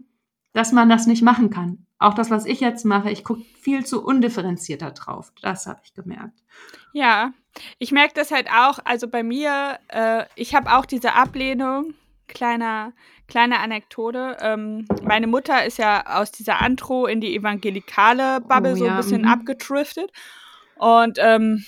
dass 0.53 0.73
man 0.73 0.89
das 0.89 1.07
nicht 1.07 1.23
machen 1.23 1.51
kann. 1.51 1.87
Auch 1.99 2.15
das, 2.15 2.31
was 2.31 2.45
ich 2.45 2.61
jetzt 2.61 2.85
mache, 2.85 3.11
ich 3.11 3.25
gucke 3.25 3.43
viel 3.61 3.87
zu 3.87 4.05
undifferenzierter 4.05 4.91
drauf. 4.91 5.33
Das 5.43 5.67
habe 5.67 5.81
ich 5.85 5.95
gemerkt. 5.95 6.43
Ja, 6.93 7.33
ich 7.79 7.93
merke 7.93 8.15
das 8.15 8.31
halt 8.31 8.49
auch. 8.51 8.79
Also 8.85 9.09
bei 9.09 9.23
mir, 9.23 9.79
äh, 9.89 10.25
ich 10.35 10.55
habe 10.55 10.77
auch 10.77 10.87
diese 10.87 11.15
Ablehnung. 11.15 11.95
Kleiner, 12.29 12.93
kleine 13.29 13.61
Anekdote. 13.61 14.37
Ähm, 14.41 14.87
meine 15.03 15.27
Mutter 15.27 15.65
ist 15.65 15.79
ja 15.79 16.19
aus 16.19 16.33
dieser 16.33 16.61
Antro 16.61 17.07
in 17.07 17.21
die 17.21 17.35
evangelikale 17.35 18.41
Bubble 18.41 18.73
oh, 18.73 18.77
so 18.77 18.87
ein 18.87 18.97
bisschen 18.97 19.23
mhm. 19.23 19.29
abgedriftet. 19.29 20.11
Und 20.77 21.19
ähm, 21.21 21.65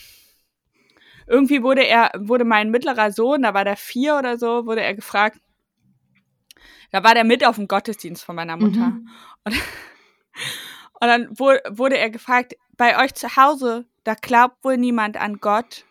irgendwie 1.27 1.62
wurde 1.62 1.87
er, 1.87 2.11
wurde 2.16 2.44
mein 2.44 2.71
mittlerer 2.71 3.12
Sohn, 3.12 3.42
da 3.42 3.55
war 3.55 3.64
der 3.64 3.77
vier 3.77 4.16
oder 4.16 4.38
so, 4.38 4.66
wurde 4.66 4.83
er 4.83 4.94
gefragt, 4.94 5.40
da 6.90 7.05
war 7.05 7.14
der 7.14 7.25
mit 7.25 7.44
auf 7.44 7.57
dem 7.57 7.68
Gottesdienst 7.68 8.25
von 8.25 8.37
meiner 8.37 8.57
Mutter. 8.57 8.88
Mhm. 8.88 9.09
Und, 9.44 9.55
und, 11.01 11.09
dann 11.09 11.38
wurde 11.38 11.99
er 11.99 12.11
gefragt, 12.11 12.55
bei 12.77 13.03
euch 13.03 13.14
zu 13.14 13.37
Hause, 13.37 13.87
da 14.05 14.14
glaubt 14.14 14.64
wohl 14.64 14.77
niemand 14.77 15.16
an 15.16 15.38
Gott. 15.40 15.85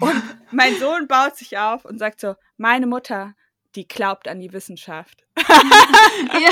Und 0.00 0.22
mein 0.52 0.74
Sohn 0.76 1.08
baut 1.08 1.36
sich 1.36 1.58
auf 1.58 1.84
und 1.84 1.98
sagt 1.98 2.20
so, 2.20 2.34
meine 2.56 2.86
Mutter, 2.86 3.34
die 3.74 3.86
glaubt 3.86 4.28
an 4.28 4.40
die 4.40 4.52
Wissenschaft. 4.52 5.24
ja. 5.38 6.50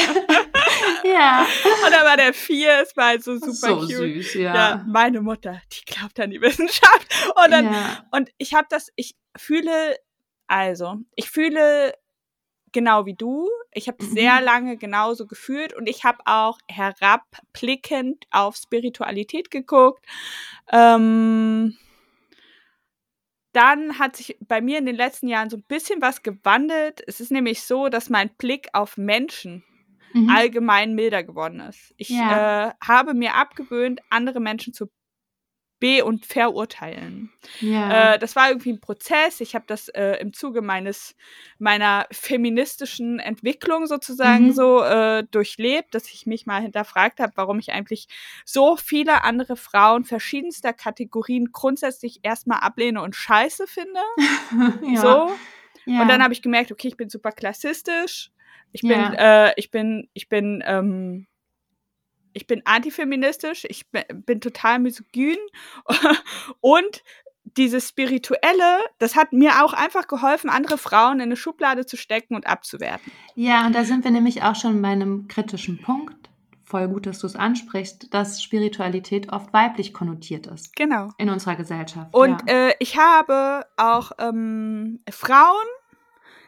ja. 1.05 1.47
Und 1.85 1.93
dann 1.93 2.05
war 2.05 2.17
der 2.17 2.35
vier, 2.35 2.83
es 2.83 2.97
war 2.97 3.07
halt 3.09 3.25
so 3.25 3.39
super 3.39 3.53
so 3.53 3.77
cute. 3.81 3.91
süß, 3.91 4.35
ja. 4.35 4.55
ja. 4.55 4.85
Meine 4.87 5.21
Mutter, 5.21 5.61
die 5.73 5.85
glaubt 5.85 6.21
an 6.21 6.31
die 6.31 6.41
Wissenschaft. 6.41 7.07
Und 7.43 7.51
dann, 7.51 7.73
ja. 7.73 8.05
und 8.13 8.31
ich 8.39 8.55
habe 8.55 8.67
das, 8.71 8.91
ich 8.97 9.17
fühle, 9.37 9.97
also, 10.47 10.97
ich 11.15 11.31
fühle 11.31 11.95
genau 12.73 13.07
wie 13.07 13.15
du. 13.15 13.49
Ich 13.73 13.89
habe 13.89 14.05
mhm. 14.05 14.11
sehr 14.11 14.41
lange 14.41 14.77
genauso 14.77 15.27
gefühlt 15.27 15.75
und 15.75 15.89
ich 15.89 16.05
habe 16.05 16.19
auch 16.27 16.59
herabblickend 16.69 18.25
auf 18.31 18.57
Spiritualität 18.57 19.51
geguckt. 19.51 20.05
Ähm, 20.71 21.77
dann 23.57 23.99
hat 23.99 24.17
sich 24.17 24.37
bei 24.41 24.61
mir 24.61 24.79
in 24.79 24.85
den 24.85 24.97
letzten 24.97 25.29
Jahren 25.29 25.49
so 25.49 25.57
ein 25.57 25.63
bisschen 25.63 26.03
was 26.03 26.23
gewandelt. 26.23 27.03
Es 27.07 27.21
ist 27.21 27.33
nämlich 27.33 27.63
so, 27.63 27.89
dass 27.89 28.11
mein 28.11 28.29
Blick 28.37 28.69
auf 28.75 28.99
Menschen 28.99 29.65
mhm. 30.13 30.29
allgemein 30.29 30.95
milder 30.95 31.25
geworden 31.25 31.61
ist. 31.61 31.95
Ich 31.97 32.11
ja. 32.11 32.69
äh, 32.69 32.73
habe 32.85 33.15
mir 33.15 33.35
abgewöhnt, 33.35 34.03
andere 34.11 34.41
Menschen 34.41 34.75
zu 34.75 34.91
be- 35.79 36.05
und 36.05 36.25
verurteilen. 36.25 37.31
Ja. 37.61 38.15
Äh, 38.15 38.19
das 38.19 38.35
war 38.35 38.49
irgendwie 38.49 38.73
ein 38.73 38.81
Prozess. 38.81 39.41
Ich 39.41 39.55
habe 39.55 39.65
das 39.67 39.89
äh, 39.89 40.17
im 40.21 40.33
Zuge 40.33 40.63
meines 40.63 41.15
meiner 41.59 42.07
feministischen 42.11 43.19
Entwicklung 43.19 43.87
sozusagen 43.87 44.47
mhm. 44.47 44.53
so 44.53 44.83
äh, 44.83 45.25
durchlebt, 45.31 45.95
dass 45.95 46.09
ich 46.09 46.27
mich 46.27 46.47
mal 46.47 46.63
hinterfragt 46.63 47.21
habe, 47.21 47.33
warum 47.37 47.59
ich 47.59 47.73
eigentlich 47.73 48.09
so 48.45 48.77
viele 48.77 49.25
andere 49.25 49.57
Frauen 49.57 50.05
verschiedenster 50.05 50.73
Kategorien 50.73 51.53
grundsätzlich 51.53 52.21
erstmal 52.23 52.61
ablehne 52.61 53.03
und 53.03 53.15
scheiße 53.15 53.67
finde. 53.67 54.01
ja. 54.95 55.01
So. 55.01 55.31
Ja. 55.85 56.03
Und 56.03 56.09
dann 56.09 56.23
habe 56.23 56.33
ich 56.33 56.43
gemerkt, 56.43 56.73
okay, 56.73 56.89
ich 56.89 56.97
bin 56.97 57.09
super 57.09 57.33
klassistisch. 57.33 58.31
Ich 58.73 58.83
bin, 58.83 59.15
äh, 59.15 59.53
ich 59.57 59.71
bin, 59.71 60.09
ich 60.13 60.29
bin 60.29 60.63
ähm, 60.67 61.27
ich 62.37 62.47
bin 62.47 62.61
antifeministisch, 62.67 63.65
ich 63.69 63.87
bin 63.91 64.41
total 64.43 64.79
misogyn 64.79 65.39
und 66.61 67.03
dieses 67.57 67.89
Spirituelle, 67.89 68.81
das 68.99 69.17
hat 69.17 69.33
mir 69.33 69.65
auch 69.65 69.73
einfach 69.73 70.07
geholfen, 70.07 70.51
andere 70.51 70.77
Frauen 70.77 71.17
in 71.17 71.23
eine 71.23 71.37
Schublade 71.37 71.87
zu 71.87 71.97
stecken 71.97 72.35
und 72.35 72.47
abzuwerten. 72.47 73.11
Ja, 73.35 73.67
und 73.67 73.75
da 73.75 73.85
sind 73.85 74.05
wir 74.05 74.11
nämlich 74.11 74.43
auch 74.43 74.55
schon 74.55 74.83
bei 74.83 74.89
einem 74.89 75.29
kritischen 75.29 75.81
Punkt. 75.81 76.29
Voll 76.65 76.89
gut, 76.89 77.07
dass 77.07 77.21
du 77.21 77.27
es 77.27 77.37
ansprichst, 77.37 78.13
dass 78.13 78.43
Spiritualität 78.43 79.33
oft 79.33 79.53
weiblich 79.55 79.95
konnotiert 79.95 80.49
ist. 80.49 80.77
Genau. 80.77 81.13
In 81.17 81.31
unserer 81.31 81.57
Gesellschaft. 81.57 82.13
Und 82.13 82.43
ja. 82.49 82.69
äh, 82.69 82.75
ich 82.81 82.99
habe 82.99 83.65
auch 83.77 84.11
ähm, 84.19 85.01
Frauen 85.09 85.67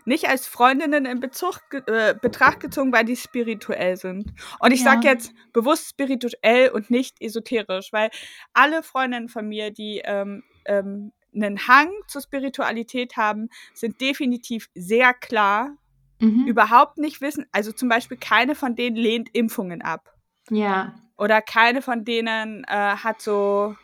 nicht 0.09 0.29
als 0.29 0.47
Freundinnen 0.47 1.05
in 1.05 1.21
Bezug, 1.21 1.61
äh, 1.87 2.15
Betracht 2.21 2.61
gezogen, 2.61 2.93
weil 2.93 3.05
die 3.05 3.17
spirituell 3.17 3.97
sind. 3.97 4.33
Und 4.59 4.73
ich 4.73 4.81
ja. 4.81 4.93
sage 4.93 5.07
jetzt 5.07 5.33
bewusst 5.53 5.91
spirituell 5.91 6.71
und 6.71 6.91
nicht 6.91 7.21
esoterisch, 7.21 7.93
weil 7.93 8.11
alle 8.53 8.83
Freundinnen 8.83 9.29
von 9.29 9.47
mir, 9.47 9.71
die 9.71 10.03
ähm, 10.05 10.43
ähm, 10.65 11.13
einen 11.35 11.69
Hang 11.69 11.91
zur 12.07 12.23
Spiritualität 12.23 13.17
haben, 13.17 13.51
sind 13.75 14.01
definitiv 14.01 14.69
sehr 14.75 15.15
klar, 15.15 15.77
mhm. 16.21 16.47
überhaupt 16.47 16.99
nicht 16.99 17.21
wissen, 17.21 17.47
also 17.53 17.71
zum 17.71 17.89
Beispiel 17.89 18.17
keine 18.17 18.55
von 18.55 18.75
denen 18.75 18.97
lehnt 18.97 19.29
Impfungen 19.35 19.83
ab. 19.83 20.15
Ja. 20.51 20.95
Oder 21.17 21.43
keine 21.43 21.83
von 21.83 22.05
denen 22.05 22.65
äh, 22.65 22.71
hat 22.71 23.21
so 23.21 23.77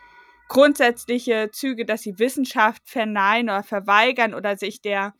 grundsätzliche 0.48 1.50
Züge, 1.52 1.84
dass 1.84 2.02
sie 2.02 2.18
Wissenschaft 2.18 2.82
verneinen 2.88 3.50
oder 3.50 3.62
verweigern 3.62 4.34
oder 4.34 4.56
sich 4.56 4.80
der 4.80 5.14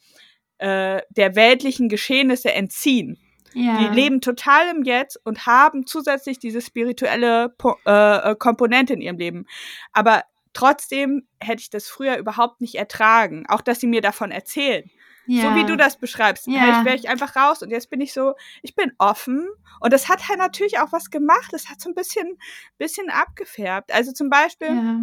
äh, 0.65 1.03
der 1.11 1.37
weltlichen 1.37 1.91
Geschehnisse 1.91 2.51
entziehen. 2.55 3.19
Ja. 3.53 3.77
Die 3.79 3.95
leben 3.95 4.23
total 4.23 4.75
im 4.75 4.83
Jetzt 4.83 5.21
und 5.23 5.47
haben 5.47 5.87
zusätzlich 5.87 6.39
diese 6.39 6.63
spirituelle 6.63 7.51
po 7.51 7.77
äh, 7.87 8.31
äh, 8.31 8.35
Komponente 8.35 8.95
in 8.95 9.03
ihrem 9.03 9.19
Leben. 9.19 9.47
Aber 9.93 10.25
trotzdem 10.55 11.29
hätte 11.39 11.61
ich 11.61 11.69
das 11.69 11.87
früher 11.87 12.17
überhaupt 12.17 12.63
nicht 12.63 12.77
ertragen. 12.77 13.45
Auch, 13.47 13.61
dass 13.61 13.79
sie 13.79 13.87
mir 13.87 14.01
davon 14.01 14.31
erzählen. 14.31 14.91
Ja. 15.27 15.43
So 15.43 15.55
wie 15.55 15.67
du 15.67 15.77
das 15.77 15.99
beschreibst. 15.99 16.47
Ja. 16.47 16.83
wäre 16.85 16.97
ich 16.97 17.11
einfach 17.11 17.37
raus 17.37 17.63
und 17.63 17.71
jetzt 17.71 17.91
bin 17.91 18.01
ich 18.01 18.15
so, 18.15 18.33
ich 18.63 18.75
bin 18.75 18.91
offen. 18.97 19.47
Und 19.81 19.93
das 19.93 20.09
hat 20.09 20.29
halt 20.31 20.39
natürlich 20.39 20.79
auch 20.79 20.93
was 20.93 21.11
gemacht. 21.11 21.53
Das 21.53 21.69
hat 21.69 21.79
so 21.79 21.91
ein 21.91 21.95
bisschen, 21.95 22.39
bisschen 22.79 23.11
abgefärbt. 23.11 23.93
Also 23.93 24.13
zum 24.13 24.31
Beispiel, 24.31 24.69
ja 24.69 24.97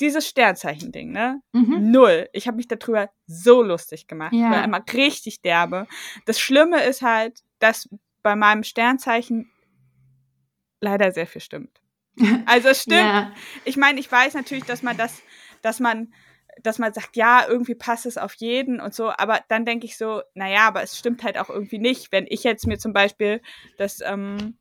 dieses 0.00 0.28
Sternzeichen-Ding, 0.28 1.12
ne? 1.12 1.40
Mhm. 1.52 1.90
Null. 1.90 2.28
Ich 2.32 2.46
habe 2.46 2.56
mich 2.56 2.68
darüber 2.68 3.10
so 3.26 3.62
lustig 3.62 4.06
gemacht. 4.06 4.32
Ja. 4.32 4.46
Ich 4.46 4.56
war 4.56 4.64
immer 4.64 4.84
richtig 4.92 5.42
derbe. 5.42 5.86
Das 6.26 6.40
Schlimme 6.40 6.82
ist 6.84 7.02
halt, 7.02 7.42
dass 7.58 7.88
bei 8.22 8.34
meinem 8.36 8.64
Sternzeichen 8.64 9.50
leider 10.80 11.12
sehr 11.12 11.26
viel 11.26 11.40
stimmt. 11.40 11.80
Also 12.46 12.68
es 12.68 12.82
stimmt. 12.82 13.00
ja. 13.00 13.32
Ich 13.64 13.76
meine, 13.76 13.98
ich 13.98 14.10
weiß 14.10 14.34
natürlich, 14.34 14.64
dass 14.64 14.82
man 14.82 14.96
das, 14.96 15.22
dass 15.62 15.80
man, 15.80 16.12
dass 16.62 16.78
man 16.78 16.92
sagt, 16.92 17.16
ja, 17.16 17.44
irgendwie 17.48 17.74
passt 17.74 18.06
es 18.06 18.18
auf 18.18 18.34
jeden 18.34 18.80
und 18.80 18.94
so, 18.94 19.10
aber 19.10 19.40
dann 19.48 19.64
denke 19.64 19.86
ich 19.86 19.96
so, 19.96 20.22
naja, 20.34 20.68
aber 20.68 20.82
es 20.82 20.96
stimmt 20.96 21.24
halt 21.24 21.38
auch 21.38 21.50
irgendwie 21.50 21.78
nicht. 21.78 22.12
Wenn 22.12 22.26
ich 22.28 22.44
jetzt 22.44 22.66
mir 22.66 22.78
zum 22.78 22.92
Beispiel 22.92 23.40
das, 23.78 24.00
ähm, 24.00 24.56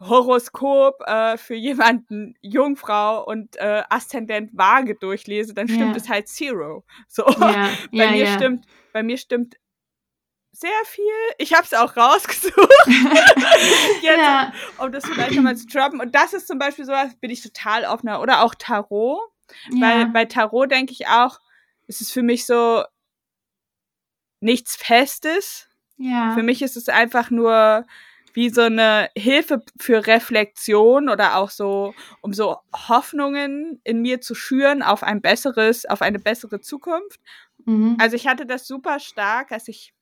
Horoskop 0.00 1.02
äh, 1.06 1.36
für 1.36 1.54
jemanden 1.54 2.34
Jungfrau 2.40 3.22
und 3.24 3.56
äh, 3.56 3.82
Aszendent 3.90 4.50
Waage 4.56 4.94
durchlese, 4.94 5.52
dann 5.52 5.68
stimmt 5.68 5.94
ja. 5.94 5.96
es 5.96 6.08
halt 6.08 6.28
Zero. 6.28 6.84
So 7.06 7.26
ja. 7.28 7.68
bei 7.92 8.04
ja, 8.04 8.10
mir 8.10 8.26
stimmt, 8.26 8.66
bei 8.92 9.02
mir 9.02 9.18
stimmt 9.18 9.56
sehr 10.52 10.70
viel. 10.86 11.04
Ich 11.38 11.52
habe 11.52 11.64
es 11.64 11.74
auch 11.74 11.96
rausgesucht, 11.96 12.54
jetzt, 14.02 14.52
um 14.78 14.90
das 14.90 15.06
vielleicht 15.06 15.34
nochmal 15.34 15.56
zu 15.56 15.66
droppen. 15.66 16.00
Und 16.00 16.14
das 16.14 16.32
ist 16.32 16.48
zum 16.48 16.58
Beispiel 16.58 16.86
so, 16.86 16.92
bin 17.20 17.30
ich 17.30 17.42
total 17.42 17.84
offener. 17.84 18.20
Oder 18.20 18.42
auch 18.42 18.54
Tarot, 18.54 19.20
weil 19.78 20.06
bei 20.06 20.24
Tarot 20.24 20.70
denke 20.70 20.92
ich 20.92 21.06
auch, 21.08 21.40
es 21.86 22.00
ist 22.00 22.12
für 22.12 22.22
mich 22.22 22.46
so 22.46 22.84
nichts 24.40 24.76
Festes. 24.76 25.68
Für 25.98 26.42
mich 26.42 26.62
ist 26.62 26.76
es 26.76 26.88
einfach 26.88 27.30
nur 27.30 27.86
wie 28.32 28.50
so 28.50 28.62
eine 28.62 29.08
Hilfe 29.16 29.62
für 29.78 30.06
Reflexion 30.06 31.08
oder 31.08 31.36
auch 31.36 31.50
so, 31.50 31.94
um 32.20 32.32
so 32.32 32.58
Hoffnungen 32.74 33.80
in 33.84 34.02
mir 34.02 34.20
zu 34.20 34.34
schüren 34.34 34.82
auf 34.82 35.02
ein 35.02 35.20
besseres, 35.20 35.86
auf 35.86 36.02
eine 36.02 36.18
bessere 36.18 36.60
Zukunft. 36.60 37.20
Mhm. 37.64 37.96
Also 38.00 38.16
ich 38.16 38.26
hatte 38.26 38.46
das 38.46 38.66
super 38.66 39.00
stark, 39.00 39.52
als 39.52 39.68
ich 39.68 39.92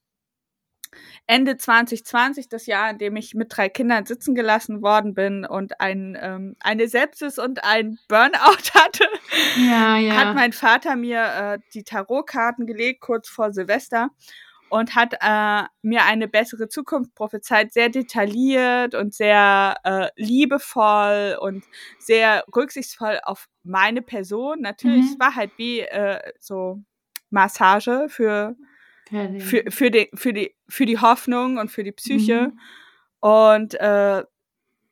Ende 1.26 1.58
2020, 1.58 2.48
das 2.48 2.66
Jahr, 2.66 2.90
in 2.90 2.98
dem 2.98 3.16
ich 3.16 3.34
mit 3.34 3.54
drei 3.54 3.68
Kindern 3.68 4.06
sitzen 4.06 4.34
gelassen 4.34 4.82
worden 4.82 5.14
bin 5.14 5.44
und 5.44 5.80
ein, 5.80 6.16
ähm, 6.20 6.56
eine 6.60 6.88
Sepsis 6.88 7.38
und 7.38 7.64
ein 7.64 7.98
Burnout 8.08 8.70
hatte, 8.74 9.04
ja, 9.56 9.98
ja. 9.98 10.14
hat 10.14 10.34
mein 10.34 10.52
Vater 10.52 10.96
mir 10.96 11.22
äh, 11.22 11.58
die 11.74 11.84
Tarotkarten 11.84 12.66
gelegt, 12.66 13.02
kurz 13.02 13.28
vor 13.28 13.52
Silvester 13.52 14.10
und 14.70 14.94
hat 14.94 15.14
äh, 15.20 15.64
mir 15.82 16.04
eine 16.04 16.28
bessere 16.28 16.68
Zukunft 16.68 17.14
prophezeit, 17.14 17.72
sehr 17.72 17.88
detailliert 17.88 18.94
und 18.94 19.14
sehr 19.14 19.76
äh, 19.84 20.08
liebevoll 20.16 21.38
und 21.40 21.64
sehr 21.98 22.44
rücksichtsvoll 22.54 23.20
auf 23.24 23.48
meine 23.62 24.02
Person. 24.02 24.60
Natürlich, 24.60 25.04
mhm. 25.04 25.12
es 25.12 25.20
war 25.20 25.34
halt 25.34 25.50
wie 25.56 25.80
äh, 25.80 26.20
so 26.40 26.82
Massage 27.30 28.06
für, 28.08 28.56
für, 29.08 29.70
für, 29.70 29.90
die, 29.90 30.10
für, 30.14 30.32
die, 30.32 30.54
für 30.68 30.86
die 30.86 30.98
Hoffnung 30.98 31.58
und 31.58 31.70
für 31.70 31.84
die 31.84 31.92
Psyche. 31.92 32.52
Mhm. 32.52 32.58
Und 33.20 33.74
äh, 33.74 34.22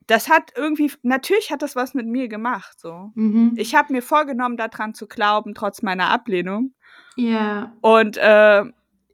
das 0.07 0.29
hat 0.29 0.53
irgendwie, 0.57 0.93
natürlich 1.03 1.51
hat 1.51 1.62
das 1.62 1.77
was 1.77 1.95
mit 1.95 2.07
mir 2.07 2.29
gemacht. 2.29 2.79
So. 2.79 3.11
Mhm. 3.14 3.55
Ich 3.57 3.74
habe 3.74 3.93
mir 3.93 4.03
vorgenommen, 4.03 4.57
daran 4.57 4.95
zu 4.95 5.07
glauben, 5.07 5.55
trotz 5.55 5.83
meiner 5.83 6.11
Ablehnung. 6.11 6.74
Ja. 7.16 7.72
Und 7.81 8.16
äh, 8.16 8.64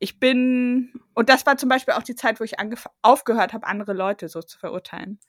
ich 0.02 0.18
bin, 0.18 0.92
und 1.14 1.28
das 1.28 1.46
war 1.46 1.56
zum 1.56 1.68
Beispiel 1.68 1.94
auch 1.94 2.02
die 2.02 2.16
Zeit, 2.16 2.40
wo 2.40 2.44
ich 2.44 2.54
aufgehört 3.02 3.52
habe, 3.52 3.66
andere 3.68 3.92
Leute 3.92 4.28
so 4.28 4.42
zu 4.42 4.58
verurteilen. 4.58 5.20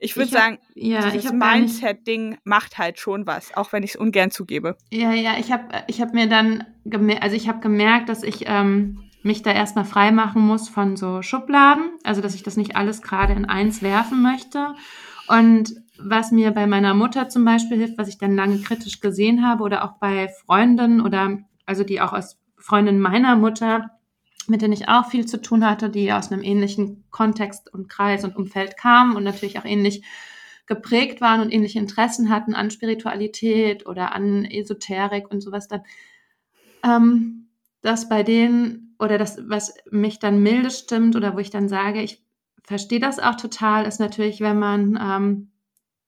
Ich 0.00 0.16
würde 0.16 0.30
sagen, 0.30 0.58
ja, 0.74 1.08
dieses 1.10 1.32
Mindset-Ding 1.32 2.38
macht 2.42 2.78
halt 2.78 2.98
schon 2.98 3.28
was, 3.28 3.56
auch 3.56 3.72
wenn 3.72 3.84
ich 3.84 3.90
es 3.90 3.96
ungern 3.96 4.32
zugebe. 4.32 4.76
Ja, 4.90 5.12
ja, 5.12 5.38
ich 5.38 5.52
habe 5.52 5.68
ich 5.86 6.00
hab 6.00 6.14
mir 6.14 6.28
dann, 6.28 6.64
also 7.20 7.36
ich 7.36 7.48
habe 7.48 7.60
gemerkt, 7.60 8.08
dass 8.08 8.24
ich 8.24 8.44
ähm, 8.46 9.04
mich 9.22 9.42
da 9.42 9.52
erstmal 9.52 9.84
frei 9.84 10.10
machen 10.10 10.42
muss 10.42 10.68
von 10.68 10.96
so 10.96 11.22
Schubladen, 11.22 11.90
also 12.02 12.20
dass 12.20 12.34
ich 12.34 12.42
das 12.42 12.56
nicht 12.56 12.74
alles 12.74 13.02
gerade 13.02 13.34
in 13.34 13.44
eins 13.44 13.82
werfen 13.82 14.20
möchte. 14.20 14.74
Und 15.28 15.74
was 15.96 16.32
mir 16.32 16.50
bei 16.50 16.66
meiner 16.66 16.94
Mutter 16.94 17.28
zum 17.28 17.44
Beispiel 17.44 17.78
hilft, 17.78 17.98
was 17.98 18.08
ich 18.08 18.18
dann 18.18 18.34
lange 18.34 18.58
kritisch 18.62 19.00
gesehen 19.00 19.46
habe 19.46 19.62
oder 19.62 19.84
auch 19.84 19.98
bei 19.98 20.28
Freundinnen 20.28 21.00
oder 21.00 21.38
also 21.66 21.84
die 21.84 22.00
auch 22.00 22.12
als 22.12 22.38
Freundin 22.56 22.98
meiner 23.00 23.36
Mutter, 23.36 23.90
mit 24.48 24.62
denen 24.62 24.72
ich 24.72 24.88
auch 24.88 25.08
viel 25.10 25.26
zu 25.26 25.40
tun 25.40 25.68
hatte, 25.68 25.90
die 25.90 26.12
aus 26.12 26.32
einem 26.32 26.42
ähnlichen 26.42 27.04
Kontext 27.10 27.72
und 27.72 27.88
Kreis 27.88 28.24
und 28.24 28.36
Umfeld 28.36 28.76
kamen 28.76 29.16
und 29.16 29.24
natürlich 29.24 29.58
auch 29.58 29.64
ähnlich 29.64 30.02
geprägt 30.66 31.20
waren 31.20 31.40
und 31.40 31.52
ähnliche 31.52 31.78
Interessen 31.78 32.28
hatten 32.28 32.54
an 32.54 32.70
Spiritualität 32.70 33.86
oder 33.86 34.14
an 34.14 34.44
Esoterik 34.44 35.30
und 35.30 35.40
sowas 35.40 35.66
dann, 35.66 35.82
ähm, 36.84 37.48
dass 37.82 38.08
bei 38.08 38.22
denen 38.22 38.94
oder 38.98 39.18
das, 39.18 39.38
was 39.48 39.74
mich 39.90 40.18
dann 40.18 40.42
milde 40.42 40.70
stimmt 40.70 41.16
oder 41.16 41.34
wo 41.34 41.38
ich 41.38 41.50
dann 41.50 41.68
sage, 41.68 42.02
ich 42.02 42.22
verstehe 42.62 43.00
das 43.00 43.18
auch 43.18 43.36
total, 43.36 43.86
ist 43.86 44.00
natürlich, 44.00 44.40
wenn 44.40 44.58
man, 44.58 44.98
ähm, 45.00 45.52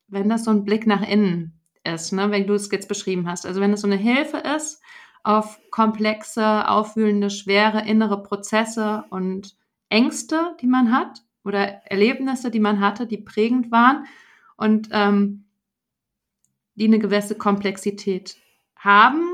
wenn 0.08 0.28
das 0.28 0.44
so 0.44 0.50
ein 0.50 0.64
Blick 0.64 0.86
nach 0.86 1.06
innen 1.08 1.60
ist, 1.84 2.12
ne, 2.12 2.30
wenn 2.30 2.46
du 2.46 2.54
es 2.54 2.70
jetzt 2.70 2.88
beschrieben 2.88 3.28
hast. 3.28 3.46
Also 3.46 3.60
wenn 3.60 3.72
es 3.72 3.80
so 3.80 3.86
eine 3.86 3.96
Hilfe 3.96 4.38
ist 4.56 4.82
auf 5.22 5.60
komplexe, 5.70 6.68
aufwühlende, 6.68 7.30
schwere 7.30 7.86
innere 7.86 8.22
Prozesse 8.22 9.04
und 9.10 9.56
Ängste, 9.88 10.56
die 10.60 10.66
man 10.66 10.92
hat 10.92 11.22
oder 11.44 11.82
Erlebnisse, 11.86 12.50
die 12.50 12.60
man 12.60 12.80
hatte, 12.80 13.06
die 13.06 13.18
prägend 13.18 13.70
waren 13.70 14.06
und 14.56 14.88
ähm, 14.92 15.44
die 16.74 16.86
eine 16.86 16.98
gewisse 16.98 17.36
Komplexität 17.36 18.36
haben 18.76 19.29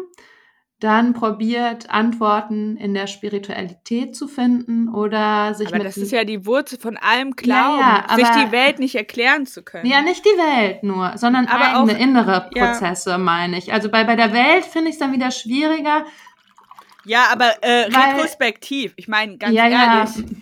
dann 0.79 1.15
probiert, 1.15 1.89
Antworten 1.89 2.77
in 2.77 2.93
der 2.93 3.07
Spiritualität 3.07 4.15
zu 4.15 4.29
finden 4.29 4.89
oder 4.91 5.55
sich 5.55 5.69
aber 5.69 5.79
mit. 5.79 5.87
Das 5.87 5.97
ist 5.97 6.13
ja 6.13 6.25
die 6.25 6.45
Wurzel 6.45 6.79
von 6.79 6.99
allem 6.99 7.31
Glauben, 7.35 7.81
ja, 7.81 8.05
ja, 8.09 8.15
sich 8.15 8.29
die 8.29 8.53
Welt 8.53 8.79
nicht 8.79 8.95
erklären 8.95 9.47
zu 9.47 9.63
können. 9.63 9.87
Ja, 9.87 10.03
nicht 10.03 10.23
die 10.25 10.29
Welt 10.29 10.83
nur, 10.83 11.17
sondern 11.17 11.47
aber 11.47 11.79
eigene 11.79 11.95
auch, 11.95 12.01
innere 12.01 12.51
Prozesse, 12.53 13.11
ja. 13.11 13.19
meine 13.19 13.57
ich. 13.57 13.73
Also 13.73 13.89
bei, 13.91 14.05
bei 14.05 14.17
der 14.17 14.35
Welt 14.35 14.67
finde 14.67 14.91
ich 14.91 14.97
es 14.97 15.01
dann 15.01 15.13
wieder 15.13 15.31
schwieriger. 15.31 16.05
Ja, 17.07 17.29
aber 17.33 17.53
äh, 17.63 17.87
weil, 17.91 18.17
retrospektiv, 18.17 18.93
ich 18.97 19.09
meine, 19.09 19.39
ganz 19.39 19.55
ehrlich. 19.55 20.37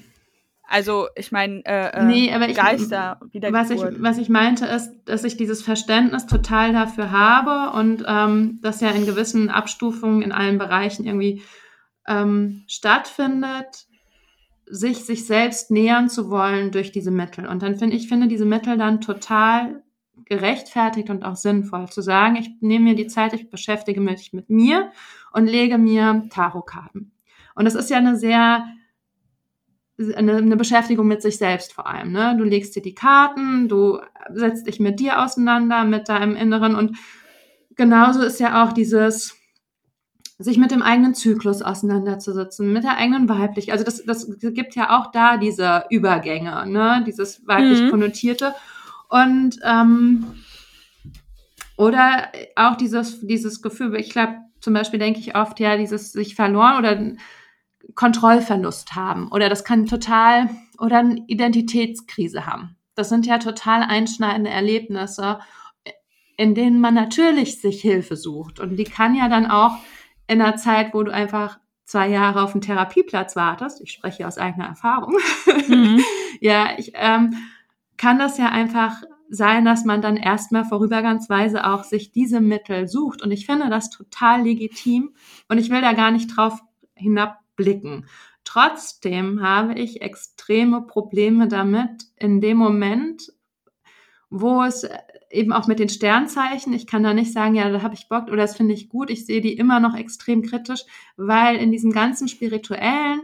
Also, 0.66 1.08
ich 1.14 1.30
meine, 1.30 1.64
äh, 1.66 1.90
äh, 1.90 2.04
nee, 2.04 2.32
aber 2.32 2.48
ich, 2.48 2.56
Geister, 2.56 3.20
was 3.50 3.70
ich, 3.70 3.82
was 3.98 4.18
ich 4.18 4.28
meinte, 4.28 4.64
ist, 4.64 4.90
dass 5.04 5.24
ich 5.24 5.36
dieses 5.36 5.62
Verständnis 5.62 6.26
total 6.26 6.72
dafür 6.72 7.10
habe 7.10 7.76
und 7.76 8.04
ähm, 8.06 8.60
das 8.62 8.80
ja 8.80 8.90
in 8.90 9.04
gewissen 9.04 9.50
Abstufungen 9.50 10.22
in 10.22 10.32
allen 10.32 10.56
Bereichen 10.56 11.04
irgendwie 11.04 11.42
ähm, 12.08 12.64
stattfindet, 12.66 13.86
sich 14.66 15.04
sich 15.04 15.26
selbst 15.26 15.70
nähern 15.70 16.08
zu 16.08 16.30
wollen 16.30 16.70
durch 16.70 16.92
diese 16.92 17.10
Mittel. 17.10 17.46
Und 17.46 17.62
dann 17.62 17.76
finde 17.76 17.96
ich, 17.96 18.08
finde 18.08 18.28
diese 18.28 18.46
Mittel 18.46 18.78
dann 18.78 19.02
total 19.02 19.82
gerechtfertigt 20.24 21.10
und 21.10 21.24
auch 21.24 21.36
sinnvoll 21.36 21.88
zu 21.90 22.00
sagen, 22.00 22.36
ich 22.36 22.50
nehme 22.60 22.84
mir 22.84 22.94
die 22.94 23.06
Zeit, 23.06 23.34
ich 23.34 23.50
beschäftige 23.50 24.00
mich 24.00 24.32
mit 24.32 24.48
mir 24.48 24.90
und 25.32 25.46
lege 25.46 25.76
mir 25.76 26.24
Tarotkarten. 26.30 27.12
Und 27.54 27.66
das 27.66 27.74
ist 27.74 27.90
ja 27.90 27.98
eine 27.98 28.16
sehr 28.16 28.64
eine, 29.98 30.36
eine 30.36 30.56
Beschäftigung 30.56 31.06
mit 31.06 31.22
sich 31.22 31.38
selbst 31.38 31.72
vor 31.72 31.86
allem. 31.86 32.12
Ne? 32.12 32.34
Du 32.36 32.44
legst 32.44 32.74
dir 32.74 32.82
die 32.82 32.94
Karten, 32.94 33.68
du 33.68 34.00
setzt 34.32 34.66
dich 34.66 34.80
mit 34.80 34.98
dir 35.00 35.22
auseinander, 35.22 35.84
mit 35.84 36.08
deinem 36.08 36.36
Inneren 36.36 36.74
und 36.74 36.96
genauso 37.76 38.22
ist 38.22 38.40
ja 38.40 38.64
auch 38.64 38.72
dieses 38.72 39.36
sich 40.36 40.58
mit 40.58 40.72
dem 40.72 40.82
eigenen 40.82 41.14
Zyklus 41.14 41.62
auseinanderzusetzen, 41.62 42.72
mit 42.72 42.82
der 42.82 42.96
eigenen 42.96 43.28
weiblich. 43.28 43.70
Also 43.70 43.84
das, 43.84 44.04
das 44.04 44.28
gibt 44.40 44.74
ja 44.74 44.98
auch 44.98 45.12
da 45.12 45.36
diese 45.36 45.84
Übergänge, 45.90 46.66
ne? 46.66 47.04
dieses 47.06 47.46
weiblich 47.46 47.82
mhm. 47.82 47.90
konnotierte. 47.90 48.54
Und 49.08 49.60
ähm, 49.62 50.26
oder 51.76 52.28
auch 52.56 52.76
dieses, 52.76 53.20
dieses 53.20 53.62
Gefühl, 53.62 53.94
ich 53.94 54.10
glaube, 54.10 54.38
zum 54.60 54.74
Beispiel 54.74 54.98
denke 54.98 55.20
ich 55.20 55.36
oft, 55.36 55.60
ja, 55.60 55.76
dieses 55.76 56.12
sich 56.12 56.34
verloren 56.34 56.78
oder 56.78 57.16
Kontrollverlust 57.94 58.94
haben 58.94 59.28
oder 59.28 59.48
das 59.48 59.64
kann 59.64 59.86
total 59.86 60.50
oder 60.78 60.98
eine 60.98 61.24
Identitätskrise 61.26 62.46
haben. 62.46 62.76
Das 62.94 63.08
sind 63.08 63.26
ja 63.26 63.38
total 63.38 63.82
einschneidende 63.82 64.50
Erlebnisse, 64.50 65.40
in 66.36 66.54
denen 66.54 66.80
man 66.80 66.94
natürlich 66.94 67.60
sich 67.60 67.80
Hilfe 67.80 68.16
sucht. 68.16 68.60
Und 68.60 68.76
die 68.76 68.84
kann 68.84 69.14
ja 69.14 69.28
dann 69.28 69.50
auch 69.50 69.76
in 70.26 70.40
einer 70.40 70.56
Zeit, 70.56 70.94
wo 70.94 71.02
du 71.02 71.12
einfach 71.12 71.58
zwei 71.84 72.08
Jahre 72.08 72.42
auf 72.42 72.52
einen 72.52 72.62
Therapieplatz 72.62 73.36
wartest, 73.36 73.80
ich 73.82 73.92
spreche 73.92 74.26
aus 74.26 74.38
eigener 74.38 74.66
Erfahrung, 74.66 75.16
mhm. 75.68 76.02
ja, 76.40 76.70
ich, 76.78 76.92
ähm, 76.94 77.36
kann 77.96 78.18
das 78.18 78.38
ja 78.38 78.48
einfach 78.48 79.02
sein, 79.28 79.64
dass 79.64 79.84
man 79.84 80.02
dann 80.02 80.16
erstmal 80.16 80.64
vorübergangsweise 80.64 81.66
auch 81.66 81.84
sich 81.84 82.12
diese 82.12 82.40
Mittel 82.40 82.88
sucht. 82.88 83.22
Und 83.22 83.30
ich 83.30 83.46
finde 83.46 83.68
das 83.68 83.90
total 83.90 84.42
legitim. 84.42 85.14
Und 85.48 85.58
ich 85.58 85.70
will 85.70 85.80
da 85.80 85.92
gar 85.92 86.10
nicht 86.10 86.28
drauf 86.36 86.60
hinab 86.94 87.40
blicken. 87.56 88.06
Trotzdem 88.44 89.42
habe 89.42 89.74
ich 89.74 90.02
extreme 90.02 90.82
Probleme 90.82 91.48
damit 91.48 92.04
in 92.16 92.40
dem 92.40 92.58
Moment, 92.58 93.32
wo 94.30 94.62
es 94.62 94.86
eben 95.30 95.52
auch 95.52 95.66
mit 95.66 95.78
den 95.78 95.88
Sternzeichen, 95.88 96.72
ich 96.72 96.86
kann 96.86 97.02
da 97.02 97.14
nicht 97.14 97.32
sagen, 97.32 97.54
ja, 97.54 97.68
da 97.70 97.82
habe 97.82 97.94
ich 97.94 98.08
Bock 98.08 98.28
oder 98.28 98.36
das 98.38 98.56
finde 98.56 98.74
ich 98.74 98.88
gut, 98.88 99.10
ich 99.10 99.26
sehe 99.26 99.40
die 99.40 99.54
immer 99.54 99.80
noch 99.80 99.96
extrem 99.96 100.42
kritisch, 100.42 100.84
weil 101.16 101.56
in 101.56 101.72
diesem 101.72 101.92
ganzen 101.92 102.28
spirituellen 102.28 103.22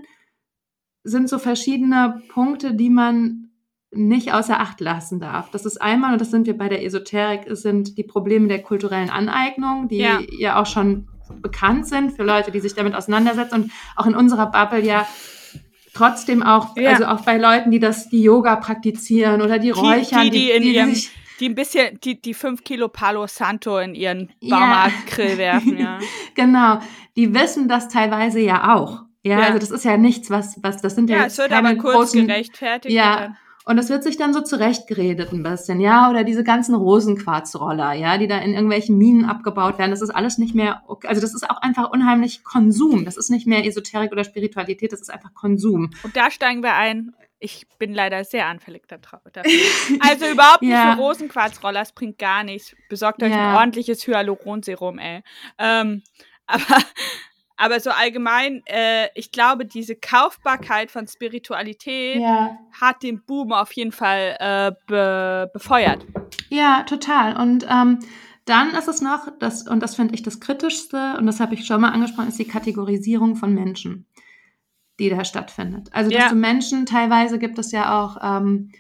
sind 1.04 1.28
so 1.28 1.38
verschiedene 1.38 2.22
Punkte, 2.28 2.74
die 2.74 2.90
man 2.90 3.50
nicht 3.92 4.32
außer 4.32 4.60
Acht 4.60 4.80
lassen 4.80 5.18
darf. 5.18 5.50
Das 5.50 5.66
ist 5.66 5.80
einmal, 5.80 6.12
und 6.12 6.20
das 6.20 6.30
sind 6.30 6.46
wir 6.46 6.56
bei 6.56 6.68
der 6.68 6.84
Esoterik, 6.84 7.44
sind 7.56 7.98
die 7.98 8.04
Probleme 8.04 8.48
der 8.48 8.62
kulturellen 8.62 9.10
Aneignung, 9.10 9.88
die 9.88 9.98
ja, 9.98 10.20
ja 10.38 10.60
auch 10.60 10.66
schon 10.66 11.08
bekannt 11.40 11.86
sind 11.86 12.12
für 12.12 12.22
Leute, 12.22 12.50
die 12.50 12.60
sich 12.60 12.74
damit 12.74 12.94
auseinandersetzen 12.94 13.54
und 13.54 13.72
auch 13.96 14.06
in 14.06 14.14
unserer 14.14 14.50
Bubble 14.50 14.84
ja 14.84 15.06
trotzdem 15.94 16.42
auch, 16.42 16.76
ja. 16.76 16.90
also 16.90 17.06
auch 17.06 17.22
bei 17.22 17.36
Leuten, 17.36 17.70
die 17.70 17.78
das, 17.78 18.08
die 18.08 18.22
Yoga 18.22 18.56
praktizieren 18.56 19.42
oder 19.42 19.58
die 19.58 19.70
räuchern, 19.70 20.24
die, 20.24 20.30
die, 20.30 20.38
die, 20.38 20.50
in 20.50 20.62
die, 20.62 20.74
ihrem, 20.74 20.94
sich, 20.94 21.10
die 21.40 21.48
ein 21.48 21.54
bisschen, 21.54 21.98
die, 22.00 22.20
die 22.20 22.34
fünf 22.34 22.64
Kilo 22.64 22.88
Palo 22.88 23.26
Santo 23.26 23.78
in 23.78 23.94
ihren 23.94 24.30
Baumarktgrill 24.40 25.32
ja. 25.32 25.38
werfen, 25.38 25.78
ja. 25.78 25.98
genau. 26.34 26.78
Die 27.16 27.34
wissen 27.34 27.68
das 27.68 27.88
teilweise 27.88 28.40
ja 28.40 28.76
auch. 28.76 29.02
Ja, 29.22 29.38
ja, 29.38 29.46
also 29.46 29.58
das 29.58 29.70
ist 29.70 29.84
ja 29.84 29.96
nichts, 29.96 30.30
was, 30.30 30.58
was, 30.62 30.80
das 30.80 30.94
sind 30.94 31.10
ja, 31.10 31.18
ja 31.18 31.24
es 31.26 31.36
wird 31.36 31.52
aber 31.52 31.74
kurz 31.74 31.94
großen, 31.94 32.26
gerechtfertigt. 32.26 32.94
Ja, 32.94 33.36
und 33.66 33.76
das 33.76 33.90
wird 33.90 34.02
sich 34.02 34.16
dann 34.16 34.32
so 34.32 34.40
zurechtgeredet 34.40 35.32
ein 35.32 35.42
bisschen, 35.42 35.80
ja, 35.80 36.08
oder 36.10 36.24
diese 36.24 36.44
ganzen 36.44 36.74
Rosenquarzroller, 36.74 37.92
ja, 37.92 38.16
die 38.16 38.26
da 38.26 38.38
in 38.38 38.54
irgendwelchen 38.54 38.96
Minen 38.96 39.26
abgebaut 39.26 39.78
werden. 39.78 39.90
Das 39.90 40.00
ist 40.00 40.10
alles 40.10 40.38
nicht 40.38 40.54
mehr, 40.54 40.82
also 41.04 41.20
das 41.20 41.34
ist 41.34 41.48
auch 41.48 41.60
einfach 41.60 41.90
unheimlich 41.90 42.42
Konsum. 42.42 43.04
Das 43.04 43.16
ist 43.16 43.30
nicht 43.30 43.46
mehr 43.46 43.66
Esoterik 43.66 44.12
oder 44.12 44.24
Spiritualität, 44.24 44.92
das 44.92 45.00
ist 45.00 45.10
einfach 45.10 45.34
Konsum. 45.34 45.90
Und 46.02 46.16
da 46.16 46.30
steigen 46.30 46.62
wir 46.62 46.74
ein. 46.74 47.14
Ich 47.38 47.66
bin 47.78 47.94
leider 47.94 48.24
sehr 48.24 48.46
anfällig 48.46 48.86
dafür. 48.86 49.20
Also 50.00 50.26
überhaupt 50.26 50.62
nicht 50.62 50.72
ja. 50.72 50.94
für 50.94 51.00
Rosenquarzroller, 51.00 51.80
das 51.80 51.92
bringt 51.92 52.18
gar 52.18 52.44
nichts. 52.44 52.74
Besorgt 52.88 53.22
euch 53.22 53.30
ja. 53.30 53.50
ein 53.50 53.56
ordentliches 53.56 54.06
Hyaluronserum, 54.06 54.98
ey. 54.98 55.22
Ähm, 55.58 56.02
aber 56.46 56.82
aber 57.60 57.78
so 57.78 57.90
allgemein, 57.90 58.62
äh, 58.64 59.08
ich 59.14 59.32
glaube, 59.32 59.66
diese 59.66 59.94
Kaufbarkeit 59.94 60.90
von 60.90 61.06
Spiritualität 61.06 62.20
ja. 62.20 62.58
hat 62.80 63.02
den 63.02 63.22
Boom 63.22 63.52
auf 63.52 63.72
jeden 63.72 63.92
Fall 63.92 64.36
äh, 64.40 64.72
be 64.86 65.50
befeuert. 65.52 66.06
Ja, 66.48 66.84
total. 66.84 67.36
Und 67.36 67.66
ähm, 67.68 67.98
dann 68.46 68.70
ist 68.70 68.88
es 68.88 69.02
noch, 69.02 69.28
das, 69.38 69.68
und 69.68 69.80
das 69.80 69.94
finde 69.94 70.14
ich 70.14 70.22
das 70.22 70.40
Kritischste, 70.40 71.16
und 71.18 71.26
das 71.26 71.38
habe 71.38 71.54
ich 71.54 71.66
schon 71.66 71.82
mal 71.82 71.90
angesprochen, 71.90 72.28
ist 72.28 72.38
die 72.38 72.48
Kategorisierung 72.48 73.36
von 73.36 73.52
Menschen, 73.52 74.06
die 74.98 75.10
da 75.10 75.24
stattfindet. 75.26 75.90
Also, 75.92 76.10
dass 76.10 76.18
ja. 76.18 76.28
du 76.30 76.36
Menschen, 76.36 76.86
teilweise 76.86 77.38
gibt 77.38 77.58
es 77.58 77.72
ja 77.72 78.00
auch 78.00 78.16
ähm, 78.22 78.72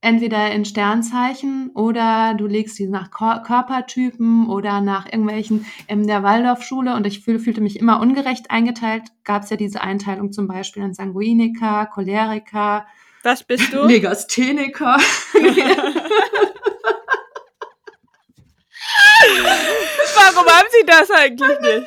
entweder 0.00 0.50
in 0.52 0.64
Sternzeichen 0.64 1.70
oder 1.74 2.34
du 2.34 2.46
legst 2.46 2.76
sie 2.76 2.86
nach 2.86 3.10
Körpertypen 3.10 4.48
oder 4.48 4.80
nach 4.80 5.06
irgendwelchen 5.06 5.66
in 5.88 6.06
der 6.06 6.22
Waldorfschule 6.22 6.94
und 6.94 7.06
ich 7.06 7.24
fühl, 7.24 7.38
fühlte 7.38 7.60
mich 7.60 7.78
immer 7.78 8.00
ungerecht 8.00 8.50
eingeteilt. 8.50 9.04
Gab 9.24 9.42
es 9.42 9.50
ja 9.50 9.56
diese 9.56 9.80
Einteilung 9.80 10.32
zum 10.32 10.46
Beispiel 10.46 10.82
in 10.82 10.94
Sanguiniker, 10.94 11.86
Choleriker. 11.86 12.86
Was 13.22 13.42
bist 13.42 13.72
du? 13.72 13.86
Legastheniker. 13.86 14.98
Warum 20.14 20.46
haben 20.46 20.68
sie 20.70 20.86
das 20.86 21.10
eigentlich 21.10 21.60
nicht? 21.60 21.86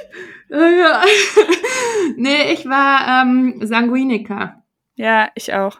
Nee, 2.15 2.53
ich 2.53 2.65
war 2.67 3.21
ähm, 3.21 3.59
Sanguiniker. 3.61 4.63
Ja, 4.95 5.29
ich 5.35 5.53
auch. 5.53 5.77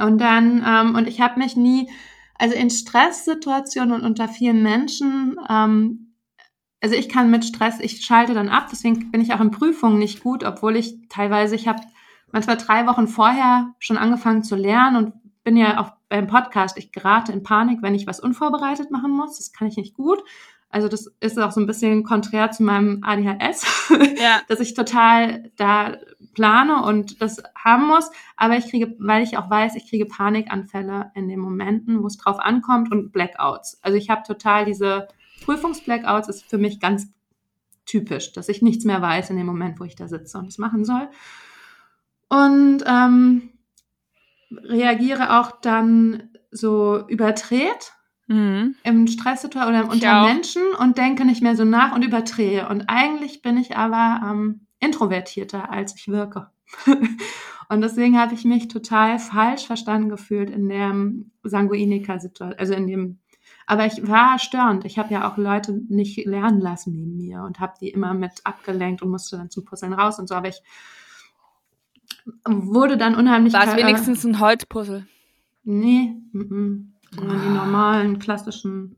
Und 0.00 0.18
dann, 0.18 0.64
ähm, 0.66 0.94
und 0.94 1.08
ich 1.08 1.20
habe 1.20 1.38
mich 1.38 1.56
nie, 1.56 1.90
also 2.36 2.54
in 2.54 2.70
Stresssituationen 2.70 3.94
und 3.94 4.04
unter 4.04 4.28
vielen 4.28 4.62
Menschen, 4.62 5.38
ähm, 5.48 6.14
also 6.80 6.96
ich 6.96 7.08
kann 7.08 7.30
mit 7.30 7.44
Stress, 7.44 7.80
ich 7.80 8.04
schalte 8.04 8.34
dann 8.34 8.50
ab, 8.50 8.68
deswegen 8.70 9.10
bin 9.10 9.20
ich 9.22 9.32
auch 9.32 9.40
in 9.40 9.50
Prüfungen 9.50 9.98
nicht 9.98 10.22
gut, 10.22 10.44
obwohl 10.44 10.76
ich 10.76 11.08
teilweise, 11.08 11.54
ich 11.54 11.66
habe 11.66 11.80
manchmal 12.30 12.58
drei 12.58 12.86
Wochen 12.86 13.08
vorher 13.08 13.74
schon 13.78 13.96
angefangen 13.96 14.42
zu 14.42 14.56
lernen 14.56 14.96
und 14.96 15.12
bin 15.44 15.56
ja 15.56 15.80
auch 15.80 15.92
beim 16.08 16.26
Podcast, 16.26 16.76
ich 16.76 16.92
gerate 16.92 17.32
in 17.32 17.42
Panik, 17.42 17.80
wenn 17.80 17.94
ich 17.94 18.06
was 18.06 18.20
unvorbereitet 18.20 18.90
machen 18.90 19.10
muss. 19.12 19.38
Das 19.38 19.52
kann 19.52 19.68
ich 19.68 19.76
nicht 19.76 19.94
gut. 19.94 20.22
Also 20.74 20.88
das 20.88 21.06
ist 21.20 21.38
auch 21.38 21.52
so 21.52 21.60
ein 21.60 21.68
bisschen 21.68 22.02
konträr 22.02 22.50
zu 22.50 22.64
meinem 22.64 23.04
ADHS, 23.04 23.64
ja. 24.20 24.40
dass 24.48 24.58
ich 24.58 24.74
total 24.74 25.52
da 25.54 25.98
plane 26.34 26.82
und 26.82 27.22
das 27.22 27.40
haben 27.54 27.86
muss. 27.86 28.10
Aber 28.36 28.56
ich 28.56 28.68
kriege, 28.68 28.96
weil 28.98 29.22
ich 29.22 29.38
auch 29.38 29.48
weiß, 29.48 29.76
ich 29.76 29.88
kriege 29.88 30.04
Panikanfälle 30.04 31.12
in 31.14 31.28
den 31.28 31.38
Momenten, 31.38 32.02
wo 32.02 32.08
es 32.08 32.16
drauf 32.16 32.40
ankommt 32.40 32.90
und 32.90 33.12
Blackouts. 33.12 33.78
Also 33.82 33.96
ich 33.96 34.10
habe 34.10 34.24
total 34.26 34.64
diese 34.64 35.06
Prüfungsblackouts 35.44 36.28
ist 36.28 36.44
für 36.44 36.58
mich 36.58 36.80
ganz 36.80 37.06
typisch, 37.86 38.32
dass 38.32 38.48
ich 38.48 38.60
nichts 38.60 38.84
mehr 38.84 39.00
weiß 39.00 39.30
in 39.30 39.36
dem 39.36 39.46
Moment, 39.46 39.78
wo 39.78 39.84
ich 39.84 39.94
da 39.94 40.08
sitze 40.08 40.38
und 40.38 40.48
es 40.48 40.58
machen 40.58 40.84
soll. 40.84 41.08
Und 42.28 42.82
ähm, 42.84 43.50
reagiere 44.50 45.38
auch 45.38 45.52
dann 45.60 46.30
so 46.50 47.06
überdreht 47.06 47.92
mhm. 48.26 48.74
im 48.82 49.06
Stresssituation 49.06 49.74
oder 49.74 49.90
unter 49.90 50.24
Menschen 50.24 50.62
und 50.78 50.98
denke 50.98 51.24
nicht 51.24 51.42
mehr 51.42 51.56
so 51.56 51.64
nach 51.64 51.94
und 51.94 52.04
überdrehe. 52.04 52.68
Und 52.68 52.84
eigentlich 52.88 53.42
bin 53.42 53.56
ich 53.56 53.76
aber 53.76 54.20
ähm, 54.28 54.66
introvertierter, 54.80 55.70
als 55.70 55.94
ich 55.96 56.08
wirke. 56.08 56.48
und 57.68 57.80
deswegen 57.80 58.18
habe 58.18 58.34
ich 58.34 58.44
mich 58.44 58.68
total 58.68 59.18
falsch 59.18 59.66
verstanden 59.66 60.08
gefühlt 60.08 60.50
in 60.50 60.68
der 60.68 60.94
Sanguiniker-Situation, 61.42 62.58
also 62.58 62.74
in 62.74 62.86
dem 62.86 63.18
aber 63.66 63.86
ich 63.86 64.06
war 64.06 64.38
störend. 64.38 64.84
Ich 64.84 64.98
habe 64.98 65.12
ja 65.12 65.30
auch 65.30 65.38
Leute 65.38 65.72
nicht 65.88 66.24
lernen 66.26 66.60
lassen 66.60 66.92
neben 66.92 67.16
mir 67.16 67.42
und 67.42 67.60
habe 67.60 67.74
die 67.80 67.88
immer 67.88 68.12
mit 68.12 68.32
abgelenkt 68.44 69.02
und 69.02 69.10
musste 69.10 69.38
dann 69.38 69.50
zum 69.50 69.64
Puzzeln 69.64 69.94
raus 69.94 70.18
und 70.18 70.28
so. 70.28 70.34
Aber 70.34 70.48
ich 70.48 70.60
wurde 72.44 72.96
dann 72.96 73.14
unheimlich. 73.14 73.52
War 73.52 73.66
es 73.66 73.76
wenigstens 73.76 74.24
ein 74.24 74.38
Holzpuzzle? 74.38 75.06
Nee, 75.62 76.14
m 76.34 76.40
-m. 76.40 76.93
Die 77.20 77.48
normalen, 77.48 78.18
klassischen. 78.18 78.96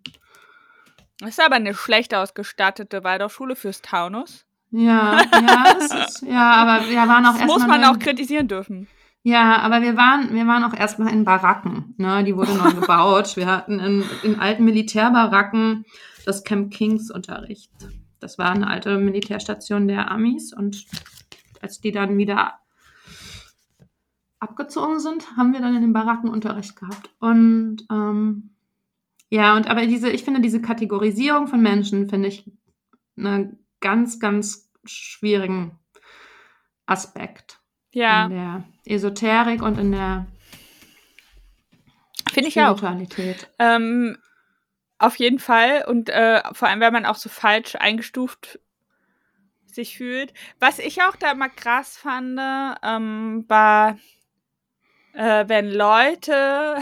Das 1.18 1.30
ist 1.30 1.40
aber 1.40 1.56
eine 1.56 1.74
schlecht 1.74 2.14
ausgestattete 2.14 3.04
Waldorfschule 3.04 3.56
fürs 3.56 3.82
Taunus. 3.82 4.44
Ja, 4.70 5.22
ja, 5.32 5.64
ist, 5.78 6.22
ja, 6.22 6.52
aber 6.52 6.88
wir 6.88 6.96
waren 6.96 7.24
auch 7.24 7.34
erstmal. 7.34 7.58
Muss 7.58 7.66
man 7.66 7.84
auch 7.84 7.98
kritisieren 7.98 8.48
dürfen. 8.48 8.88
Ja, 9.22 9.58
aber 9.58 9.82
wir 9.82 9.96
waren, 9.96 10.32
wir 10.34 10.46
waren 10.46 10.62
auch 10.62 10.72
erstmal 10.72 11.12
in 11.12 11.24
Baracken. 11.24 11.94
Ne? 11.96 12.22
Die 12.22 12.36
wurde 12.36 12.54
neu 12.54 12.72
gebaut. 12.80 13.36
Wir 13.36 13.46
hatten 13.46 13.80
in, 13.80 14.04
in 14.22 14.38
alten 14.38 14.64
Militärbaracken 14.64 15.84
das 16.24 16.44
Camp 16.44 16.72
Kings 16.72 17.10
Unterricht. 17.10 17.72
Das 18.20 18.38
war 18.38 18.50
eine 18.50 18.68
alte 18.68 18.98
Militärstation 18.98 19.88
der 19.88 20.10
Amis 20.10 20.52
und 20.52 20.86
als 21.60 21.80
die 21.80 21.92
dann 21.92 22.18
wieder 22.18 22.54
abgezogen 24.38 25.00
sind, 25.00 25.36
haben 25.36 25.52
wir 25.52 25.60
dann 25.60 25.74
in 25.74 25.82
den 25.82 25.92
Baracken 25.92 26.30
Unterricht 26.30 26.76
gehabt. 26.76 27.10
Und 27.18 27.86
ähm, 27.90 28.50
ja, 29.28 29.56
und 29.56 29.68
aber 29.68 29.86
diese, 29.86 30.10
ich 30.10 30.24
finde 30.24 30.40
diese 30.40 30.60
Kategorisierung 30.60 31.48
von 31.48 31.60
Menschen 31.60 32.08
finde 32.08 32.28
ich 32.28 32.50
einen 33.16 33.58
ganz, 33.80 34.20
ganz 34.20 34.70
schwierigen 34.84 35.78
Aspekt. 36.86 37.60
Ja. 37.92 38.26
In 38.26 38.30
der 38.30 38.64
Esoterik 38.84 39.62
und 39.62 39.78
in 39.78 39.92
der 39.92 40.26
Finde 42.32 42.48
ich 42.48 42.60
auch. 42.60 42.82
Ähm, 43.58 44.18
auf 44.98 45.16
jeden 45.16 45.38
Fall. 45.38 45.84
Und 45.88 46.10
äh, 46.10 46.42
vor 46.52 46.68
allem, 46.68 46.80
wenn 46.80 46.92
man 46.92 47.06
auch 47.06 47.14
so 47.14 47.30
falsch 47.30 47.76
eingestuft 47.76 48.58
sich 49.76 49.96
fühlt. 49.96 50.34
Was 50.58 50.78
ich 50.78 51.02
auch 51.02 51.16
da 51.16 51.30
immer 51.30 51.48
krass 51.48 51.96
fand, 51.96 52.38
ähm, 52.82 53.44
war 53.46 53.98
äh, 55.16 55.48
wenn 55.48 55.70
Leute 55.70 56.76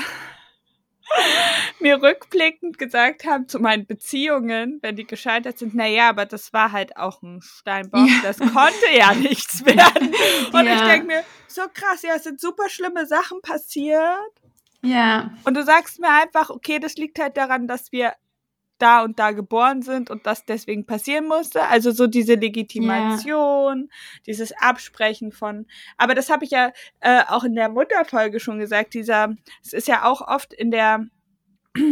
mir 1.80 2.02
rückblickend 2.02 2.78
gesagt 2.78 3.24
haben 3.24 3.48
zu 3.48 3.60
meinen 3.60 3.86
Beziehungen, 3.86 4.78
wenn 4.82 4.96
die 4.96 5.06
gescheitert 5.06 5.58
sind, 5.58 5.74
naja, 5.74 6.08
aber 6.08 6.26
das 6.26 6.52
war 6.52 6.72
halt 6.72 6.96
auch 6.96 7.22
ein 7.22 7.40
Steinbock, 7.42 8.08
ja. 8.08 8.20
das 8.22 8.38
konnte 8.38 8.90
ja 8.92 9.14
nichts 9.14 9.64
werden. 9.64 10.14
Und 10.52 10.66
ja. 10.66 10.74
ich 10.74 10.82
denke 10.82 11.06
mir, 11.06 11.24
so 11.46 11.62
krass, 11.72 12.02
ja, 12.02 12.14
es 12.16 12.24
sind 12.24 12.40
super 12.40 12.68
schlimme 12.68 13.06
Sachen 13.06 13.40
passiert. 13.40 14.32
Ja. 14.82 15.30
Und 15.44 15.54
du 15.54 15.64
sagst 15.64 16.00
mir 16.00 16.10
einfach, 16.10 16.50
okay, 16.50 16.78
das 16.78 16.96
liegt 16.96 17.18
halt 17.18 17.36
daran, 17.36 17.66
dass 17.66 17.92
wir 17.92 18.14
da 18.78 19.02
und 19.02 19.18
da 19.18 19.30
geboren 19.32 19.82
sind 19.82 20.10
und 20.10 20.26
das 20.26 20.44
deswegen 20.44 20.86
passieren 20.86 21.26
musste. 21.26 21.62
Also 21.62 21.90
so 21.90 22.06
diese 22.06 22.34
Legitimation, 22.34 23.78
yeah. 23.78 23.88
dieses 24.26 24.52
Absprechen 24.52 25.32
von. 25.32 25.66
Aber 25.96 26.14
das 26.14 26.30
habe 26.30 26.44
ich 26.44 26.50
ja 26.50 26.72
äh, 27.00 27.22
auch 27.28 27.44
in 27.44 27.54
der 27.54 27.68
Mutterfolge 27.68 28.40
schon 28.40 28.58
gesagt. 28.58 28.94
Dieser, 28.94 29.34
es 29.62 29.72
ist 29.72 29.88
ja 29.88 30.04
auch 30.04 30.20
oft 30.20 30.52
in 30.52 30.70
der 30.70 31.06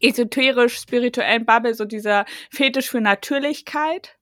esoterisch-spirituellen 0.00 1.46
Bubble 1.46 1.74
so 1.74 1.84
dieser 1.84 2.24
Fetisch 2.50 2.90
für 2.90 3.00
Natürlichkeit. 3.00 4.16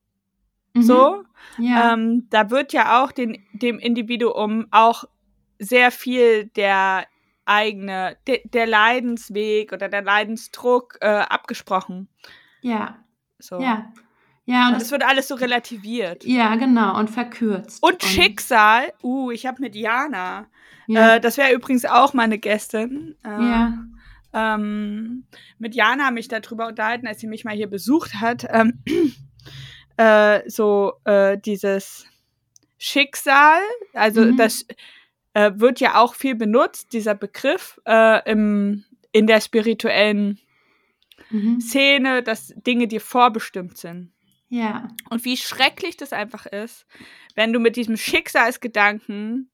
Mhm. 0.74 0.82
So. 0.82 1.22
Ja. 1.58 1.94
Ähm, 1.94 2.26
da 2.30 2.50
wird 2.50 2.72
ja 2.72 3.02
auch 3.02 3.12
den, 3.12 3.44
dem 3.52 3.78
Individuum 3.78 4.66
auch 4.70 5.04
sehr 5.58 5.90
viel 5.90 6.46
der 6.46 7.06
eigene, 7.51 8.16
de, 8.28 8.40
der 8.48 8.66
Leidensweg 8.66 9.72
oder 9.72 9.88
der 9.88 10.03
Leidensdruck 10.03 10.98
äh, 11.01 11.07
abgesprochen. 11.07 12.09
Ja. 12.62 12.98
So. 13.38 13.61
Ja. 13.61 13.92
Ja, 14.46 14.68
und 14.68 14.82
es 14.82 14.90
wird 14.90 15.05
alles 15.05 15.28
so 15.28 15.36
relativiert. 15.36 16.24
Ja, 16.24 16.57
genau, 16.57 16.98
und 16.98 17.09
verkürzt. 17.09 17.82
Und, 17.82 17.92
und 17.92 18.03
Schicksal, 18.03 18.92
uh, 19.03 19.30
ich 19.30 19.46
habe 19.46 19.61
mit 19.61 19.76
Jana, 19.76 20.48
ja. 20.88 21.16
äh, 21.16 21.20
das 21.20 21.36
wäre 21.36 21.53
übrigens 21.53 21.84
auch 21.84 22.14
meine 22.14 22.38
Gästin. 22.38 23.14
Äh, 23.24 23.28
ja. 23.28 23.78
Ähm, 24.32 25.24
mit 25.59 25.74
Jana 25.74 26.07
habe 26.07 26.18
ich 26.18 26.26
darüber 26.26 26.66
unterhalten, 26.66 27.07
als 27.07 27.20
sie 27.20 27.28
mich 27.28 27.44
mal 27.44 27.55
hier 27.55 27.68
besucht 27.68 28.14
hat. 28.20 28.44
Ähm, 28.48 28.82
äh, 29.96 30.48
so 30.48 30.94
äh, 31.05 31.38
dieses 31.38 32.07
Schicksal, 32.78 33.61
also 33.94 34.22
mhm. 34.22 34.36
das 34.36 34.66
äh, 35.34 35.52
wird 35.54 35.80
ja 35.80 36.00
auch 36.00 36.14
viel 36.14 36.34
benutzt, 36.34 36.92
dieser 36.92 37.14
Begriff 37.14 37.80
äh, 37.86 38.30
im, 38.30 38.84
in 39.12 39.26
der 39.26 39.40
spirituellen 39.40 40.38
mhm. 41.30 41.60
Szene, 41.60 42.22
dass 42.22 42.52
Dinge 42.56 42.88
dir 42.88 43.00
vorbestimmt 43.00 43.78
sind. 43.78 44.12
Ja. 44.48 44.88
Und 45.08 45.24
wie 45.24 45.36
schrecklich 45.36 45.96
das 45.96 46.12
einfach 46.12 46.46
ist, 46.46 46.86
wenn 47.36 47.52
du 47.52 47.60
mit 47.60 47.76
diesem 47.76 47.96
Schicksalsgedanken 47.96 49.52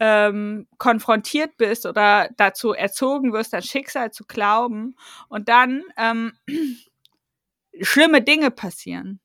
ähm, 0.00 0.66
konfrontiert 0.78 1.56
bist 1.56 1.86
oder 1.86 2.28
dazu 2.36 2.72
erzogen 2.72 3.32
wirst, 3.32 3.54
an 3.54 3.62
Schicksal 3.62 4.10
zu 4.10 4.24
glauben 4.24 4.96
und 5.28 5.48
dann 5.48 5.84
ähm, 5.96 6.32
schlimme 7.82 8.22
Dinge 8.22 8.50
passieren. 8.50 9.20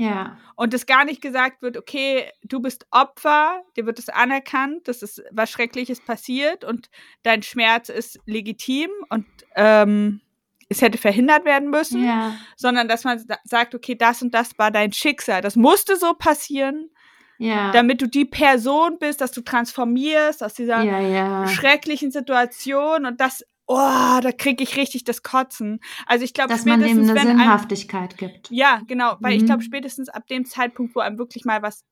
Ja. 0.00 0.38
Und 0.56 0.72
es 0.72 0.86
gar 0.86 1.04
nicht 1.04 1.20
gesagt 1.20 1.60
wird, 1.60 1.76
okay, 1.76 2.30
du 2.42 2.60
bist 2.60 2.86
Opfer, 2.90 3.62
dir 3.76 3.84
wird 3.84 3.98
es 3.98 4.08
anerkannt, 4.08 4.88
dass 4.88 5.02
es 5.02 5.22
was 5.30 5.50
Schreckliches 5.50 6.00
passiert 6.00 6.64
und 6.64 6.88
dein 7.22 7.42
Schmerz 7.42 7.90
ist 7.90 8.18
legitim 8.24 8.88
und 9.10 9.26
ähm, 9.56 10.22
es 10.70 10.80
hätte 10.80 10.96
verhindert 10.96 11.44
werden 11.44 11.68
müssen, 11.68 12.02
ja. 12.02 12.34
sondern 12.56 12.88
dass 12.88 13.04
man 13.04 13.22
sagt, 13.44 13.74
okay, 13.74 13.94
das 13.94 14.22
und 14.22 14.32
das 14.32 14.58
war 14.58 14.70
dein 14.70 14.92
Schicksal, 14.92 15.42
das 15.42 15.56
musste 15.56 15.96
so 15.96 16.14
passieren, 16.14 16.88
ja. 17.36 17.70
damit 17.72 18.00
du 18.00 18.06
die 18.06 18.24
Person 18.24 18.98
bist, 18.98 19.20
dass 19.20 19.32
du 19.32 19.42
transformierst 19.42 20.42
aus 20.42 20.54
dieser 20.54 20.82
ja, 20.82 21.46
schrecklichen 21.46 22.10
Situation 22.10 23.04
und 23.04 23.20
das 23.20 23.44
oh, 23.70 24.20
da 24.20 24.32
kriege 24.32 24.64
ich 24.64 24.76
richtig 24.76 25.04
das 25.04 25.22
Kotzen. 25.22 25.80
Also 26.06 26.24
ich 26.24 26.34
glaube, 26.34 26.50
dass 26.50 26.64
man 26.64 26.80
dem 26.80 27.08
eine 27.08 27.20
Sinnhaftigkeit 27.20 28.10
einem, 28.10 28.32
gibt. 28.32 28.50
Ja, 28.50 28.82
genau, 28.88 29.16
weil 29.20 29.34
mhm. 29.34 29.38
ich 29.38 29.46
glaube, 29.46 29.62
spätestens 29.62 30.08
ab 30.08 30.26
dem 30.26 30.44
Zeitpunkt, 30.44 30.96
wo 30.96 31.00
einem 31.00 31.18
wirklich 31.18 31.44
mal 31.44 31.62
was 31.62 31.84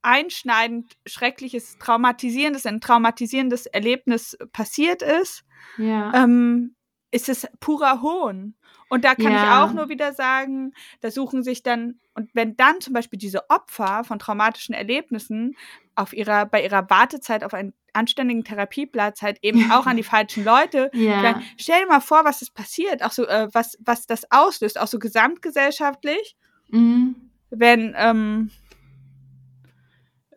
einschneidend, 0.00 0.94
schreckliches, 1.06 1.76
traumatisierendes, 1.78 2.64
ein 2.64 2.80
traumatisierendes 2.80 3.66
Erlebnis 3.66 4.36
passiert 4.52 5.02
ist, 5.02 5.44
ja. 5.76 6.12
ähm, 6.14 6.74
ist 7.10 7.28
es 7.28 7.46
purer 7.60 8.00
Hohn. 8.00 8.56
Und 8.88 9.04
da 9.04 9.14
kann 9.14 9.32
ja. 9.32 9.42
ich 9.42 9.50
auch 9.50 9.74
nur 9.74 9.88
wieder 9.90 10.12
sagen, 10.12 10.72
da 11.00 11.10
suchen 11.10 11.42
sich 11.42 11.62
dann, 11.62 12.00
und 12.14 12.30
wenn 12.34 12.56
dann 12.56 12.80
zum 12.80 12.94
Beispiel 12.94 13.18
diese 13.18 13.48
Opfer 13.48 14.04
von 14.04 14.18
traumatischen 14.18 14.74
Erlebnissen 14.74 15.54
auf 15.94 16.12
ihrer, 16.12 16.46
bei 16.46 16.62
ihrer 16.64 16.88
Wartezeit 16.90 17.44
auf 17.44 17.54
einen 17.54 17.74
anständigen 17.92 18.44
Therapieplatz 18.44 19.20
halt 19.22 19.38
eben 19.42 19.70
auch 19.70 19.86
an 19.86 19.96
die 19.96 20.02
falschen 20.02 20.44
Leute. 20.44 20.90
Ja. 20.94 21.40
stell 21.58 21.80
dir 21.82 21.86
mal 21.88 22.00
vor, 22.00 22.24
was 22.24 22.42
ist 22.42 22.54
passiert, 22.54 23.02
auch 23.02 23.12
so, 23.12 23.26
äh, 23.26 23.48
was, 23.52 23.76
was 23.80 24.06
das 24.06 24.30
auslöst, 24.30 24.80
auch 24.80 24.86
so 24.86 24.98
gesamtgesellschaftlich. 24.98 26.36
Mhm. 26.70 27.16
wenn, 27.50 27.94
ähm, 27.98 28.50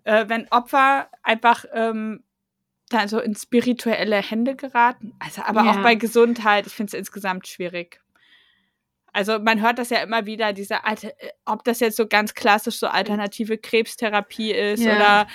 äh, 0.03 0.27
wenn 0.27 0.47
Opfer 0.51 1.09
einfach 1.23 1.63
ähm, 1.73 2.23
da 2.89 3.07
so 3.07 3.19
in 3.19 3.35
spirituelle 3.35 4.17
Hände 4.17 4.55
geraten. 4.55 5.13
Also, 5.19 5.41
aber 5.41 5.63
Ja. 5.63 5.71
auch 5.71 5.77
bei 5.81 5.95
Gesundheit, 5.95 6.67
ich 6.67 6.73
finde 6.73 6.89
es 6.89 6.93
insgesamt 6.99 7.47
schwierig. 7.47 8.01
Also 9.15 9.39
man 9.39 9.61
hört 9.61 9.79
das 9.79 9.89
ja 9.89 10.03
immer 10.03 10.25
wieder, 10.25 10.51
diese 10.51 10.83
alte, 10.83 11.07
äh, 11.19 11.29
ob 11.45 11.63
das 11.63 11.79
jetzt 11.79 11.95
so 11.95 12.05
ganz 12.05 12.33
klassisch 12.33 12.75
so 12.75 12.87
alternative 12.87 13.57
Krebstherapie 13.57 14.51
ist 14.51 14.83
Ja. 14.83 14.95
oder 14.95 15.27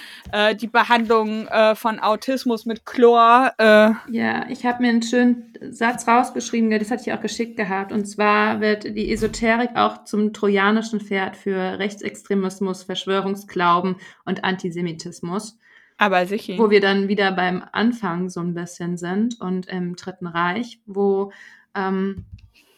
äh, 0.51 0.55
die 0.55 0.67
Behandlung 0.67 1.49
äh, 1.49 1.75
von 1.75 1.99
Autismus 1.99 2.67
mit 2.67 2.85
Chlor. 2.85 3.53
Äh, 3.59 3.93
Ja, 4.11 4.47
ich 4.51 4.67
habe 4.67 4.83
mir 4.83 4.91
einen 4.91 5.03
schönen 5.03 5.53
Satz 5.71 6.07
rausgeschrieben, 6.07 6.71
das 6.71 6.91
hatte 6.91 7.05
ich 7.07 7.13
auch 7.13 7.23
geschickt 7.23 7.57
gehabt. 7.57 7.91
Und 7.91 8.05
zwar 8.05 8.61
wird 8.61 8.85
die 8.85 9.11
Esoterik 9.13 9.71
auch 9.77 10.05
zum 10.05 10.33
trojanischen 10.33 11.01
Pferd 11.01 11.37
für 11.37 11.79
Rechtsextremismus, 11.79 12.83
Verschwörungsglauben 12.83 13.97
und 14.27 14.45
Antisemitismus. 14.45 15.59
aber 15.97 16.27
sicher. 16.27 16.55
wo 16.59 16.71
wir 16.71 16.81
dann 16.81 17.09
wieder 17.09 17.33
beim 17.33 17.63
Anfang 17.73 18.29
so 18.31 18.41
ein 18.41 18.55
bisschen 18.55 18.97
sind 18.97 19.41
und 19.41 19.67
im 19.67 19.97
Dritten 19.97 20.27
Reich, 20.27 20.81
wo 20.87 21.33
ähm, 21.75 22.25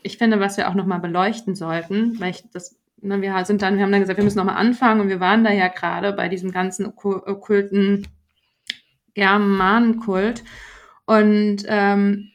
ich 0.03 0.19
finde, 0.19 0.41
was 0.41 0.57
wir 0.57 0.69
auch 0.69 0.75
nochmal 0.75 1.01
beleuchten 1.01 1.55
sollten, 1.55 2.19
weil 2.21 2.31
ich 2.31 2.45
das, 2.53 2.77
ne, 3.01 3.21
wir 3.23 3.45
sind 3.45 3.63
dann, 3.63 3.77
wir 3.77 3.85
haben 3.85 3.93
dann 3.93 4.01
gesagt, 4.01 4.19
wir 4.19 4.25
müssen 4.25 4.39
nochmal 4.39 4.57
anfangen 4.57 5.01
und 5.01 5.09
wir 5.09 5.21
waren 5.21 5.45
da 5.45 5.53
ja 5.53 5.69
gerade 5.69 6.13
bei 6.13 6.29
diesem 6.29 6.51
ganzen 6.53 6.87
okku- 6.87 7.27
okkulten 7.27 8.07
Germanenkult 9.15 10.43
und 11.05 11.65
ähm, 11.67 12.31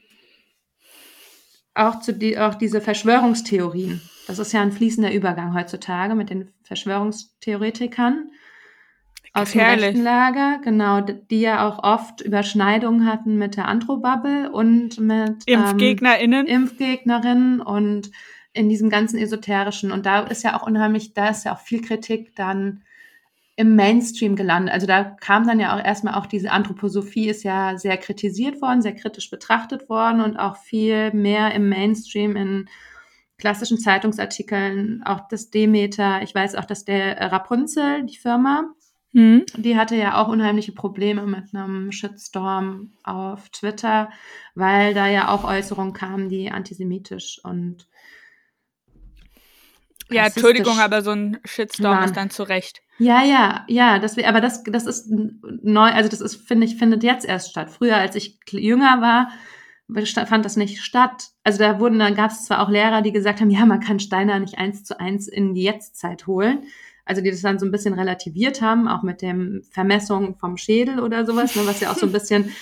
auch 1.74 1.99
zu 2.01 2.13
die, 2.13 2.38
auch 2.38 2.55
diese 2.55 2.82
Verschwörungstheorien. 2.82 4.01
Das 4.28 4.39
ist 4.39 4.51
ja 4.51 4.61
ein 4.61 4.72
fließender 4.72 5.13
Übergang 5.13 5.53
heutzutage 5.53 6.15
mit 6.15 6.30
den 6.30 6.51
Verschwörungstheoretikern 6.63 8.30
aus 9.34 9.52
dem 9.52 9.62
rechten 9.62 10.04
Lager, 10.04 10.60
genau, 10.64 11.02
die 11.02 11.42
ja 11.42 11.68
auch 11.68 11.84
oft 11.84 12.22
Überschneidungen 12.22 13.06
hatten 13.06 13.38
mit 13.38 13.58
der 13.58 13.68
Androbubble 13.68 14.52
und 14.52 15.00
mit 15.00 15.44
ähm, 15.48 15.62
ImpfgegnerInnen. 15.62 16.48
Impfgegnerinnen 16.48 17.62
und 17.62 18.12
in 18.54 18.70
diesem 18.70 18.90
ganzen 18.90 19.18
esoterischen. 19.20 19.92
Und 19.92 20.06
da 20.06 20.22
ist 20.22 20.44
ja 20.44 20.60
auch 20.60 20.66
unheimlich, 20.66 21.14
da 21.14 21.30
ist 21.30 21.46
ja 21.46 21.54
auch 21.54 21.60
viel 21.60 21.82
Kritik 21.82 22.36
dann 22.36 22.84
im 23.56 23.76
Mainstream 23.76 24.36
gelandet. 24.36 24.74
Also 24.74 24.86
da 24.86 25.04
kam 25.04 25.48
dann 25.48 25.60
ja 25.60 25.76
auch 25.76 25.84
erstmal 25.84 26.14
auch 26.14 26.28
diese 26.28 26.52
Anthroposophie 26.52 27.30
ist 27.30 27.44
ja 27.44 27.78
sehr 27.78 27.98
kritisiert 27.98 28.62
worden, 28.62 28.84
sehr 28.84 28.94
kritisch 28.94 29.32
betrachtet 29.32 29.90
worden 29.90 30.22
und 30.22 30.38
auch 30.38 30.58
viel 30.58 31.12
mehr 31.12 31.54
im 31.54 31.68
Mainstream 31.68 32.36
in 32.36 32.70
klassischen 33.40 33.80
Zeitungsartikeln, 33.80 35.04
auch 35.06 35.28
das 35.28 35.50
Demeter, 35.50 36.22
ich 36.24 36.34
weiß 36.34 36.56
auch, 36.56 36.66
dass 36.66 36.86
der 36.86 37.20
Rapunzel, 37.32 38.04
die 38.04 38.18
Firma, 38.18 38.74
Hm. 39.14 39.45
die 39.55 39.78
hatte 39.78 39.95
ja 39.95 40.22
auch 40.22 40.28
unheimliche 40.28 40.74
Probleme 40.74 41.26
mit 41.26 41.53
einem 41.53 41.91
Shitstorm 41.91 42.91
auf 43.03 43.49
Twitter, 43.49 44.10
weil 44.53 44.93
da 44.93 45.08
ja 45.08 45.30
auch 45.30 45.43
Äußerungen 45.43 45.93
kamen, 45.93 46.30
die 46.30 46.51
antisemitisch 46.51 47.39
und 47.43 47.88
Ja, 50.10 50.26
Entschuldigung, 50.26 50.80
aber 50.80 51.01
so 51.01 51.12
ein 51.12 51.39
Shitstorm 51.45 51.95
waren. 51.95 52.05
ist 52.05 52.18
dann 52.18 52.30
zu 52.30 52.43
Recht. 52.43 52.82
Ja, 52.99 53.24
ja, 53.24 53.66
ja, 53.68 53.99
das, 53.99 54.18
aber 54.18 54.41
das, 54.41 54.64
das 54.64 54.86
ist 54.86 55.10
neu, 55.10 55.89
also 55.89 56.10
das 56.10 56.22
ist, 56.22 56.47
finde 56.47 56.66
ich, 56.66 56.78
findet 56.78 57.03
jetzt 57.03 57.26
erst 57.26 57.51
statt. 57.51 57.70
Früher, 57.70 57.95
als 57.97 58.16
ich 58.16 58.39
jünger 58.49 59.01
war, 59.01 59.30
fand 60.26 60.43
das 60.43 60.58
nicht 60.58 60.82
statt. 60.82 61.30
Also 61.43 61.60
da 61.60 61.80
wurden, 61.80 61.99
dann 61.99 62.16
gab 62.16 62.32
es 62.32 62.45
zwar 62.45 62.62
auch 62.62 62.70
Lehrer, 62.70 63.01
die 63.01 63.12
gesagt 63.12 63.39
haben, 63.39 63.51
ja, 63.51 63.66
man 63.66 63.80
kann 63.80 63.99
Steiner 63.99 64.39
nicht 64.39 64.58
eins 64.58 64.84
zu 64.84 64.99
eins 64.99 65.28
in 65.28 65.53
die 65.53 65.64
Jetztzeit 65.64 66.28
holen. 66.28 66.64
Also 67.08 67.22
die 67.22 67.32
das 67.32 67.41
dann 67.41 67.58
so 67.58 67.66
ein 67.66 67.72
bisschen 67.72 67.93
relativiert 67.93 68.62
haben, 68.62 68.88
auch 68.88 69.01
mit 69.01 69.22
dem 69.22 69.64
Vermessung 69.72 70.36
vom 70.36 70.58
Schädel 70.58 70.99
oder 70.99 71.26
sowas, 71.26 71.55
ne, 71.55 71.64
was 71.66 71.80
ja 71.80 71.91
auch 71.91 71.97
so 71.97 72.05
ein 72.05 72.12
bisschen 72.12 72.53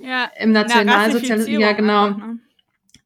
Ja, 0.00 0.30
im 0.38 0.52
Nationalsozialismus, 0.52 1.60
ja 1.60 1.72
genau. 1.72 2.10
ne? 2.10 2.38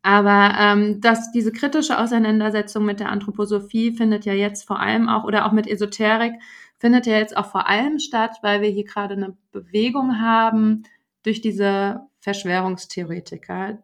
Aber 0.03 0.55
ähm, 0.59 1.01
dass 1.01 1.31
diese 1.31 1.53
kritische 1.53 1.99
Auseinandersetzung 1.99 2.85
mit 2.87 3.01
der 3.01 3.11
Anthroposophie 3.11 3.93
findet 3.93 4.25
ja 4.25 4.33
jetzt 4.33 4.67
vor 4.67 4.81
allem 4.81 5.09
auch, 5.09 5.25
oder 5.25 5.47
auch 5.47 5.53
mit 5.53 5.67
Esoterik, 5.67 6.33
findet 6.79 7.07
ja 7.07 7.19
jetzt 7.19 7.37
auch 7.37 7.51
vor 7.51 7.69
allem 7.69 7.99
statt, 7.99 8.39
weil 8.41 8.63
wir 8.63 8.71
hier 8.71 8.85
gerade 8.85 9.15
eine 9.15 9.37
Bewegung 9.53 10.19
haben 10.19 10.85
durch 11.23 11.43
diese 11.43 12.01
Verschwörungstheoretiker, 12.21 13.79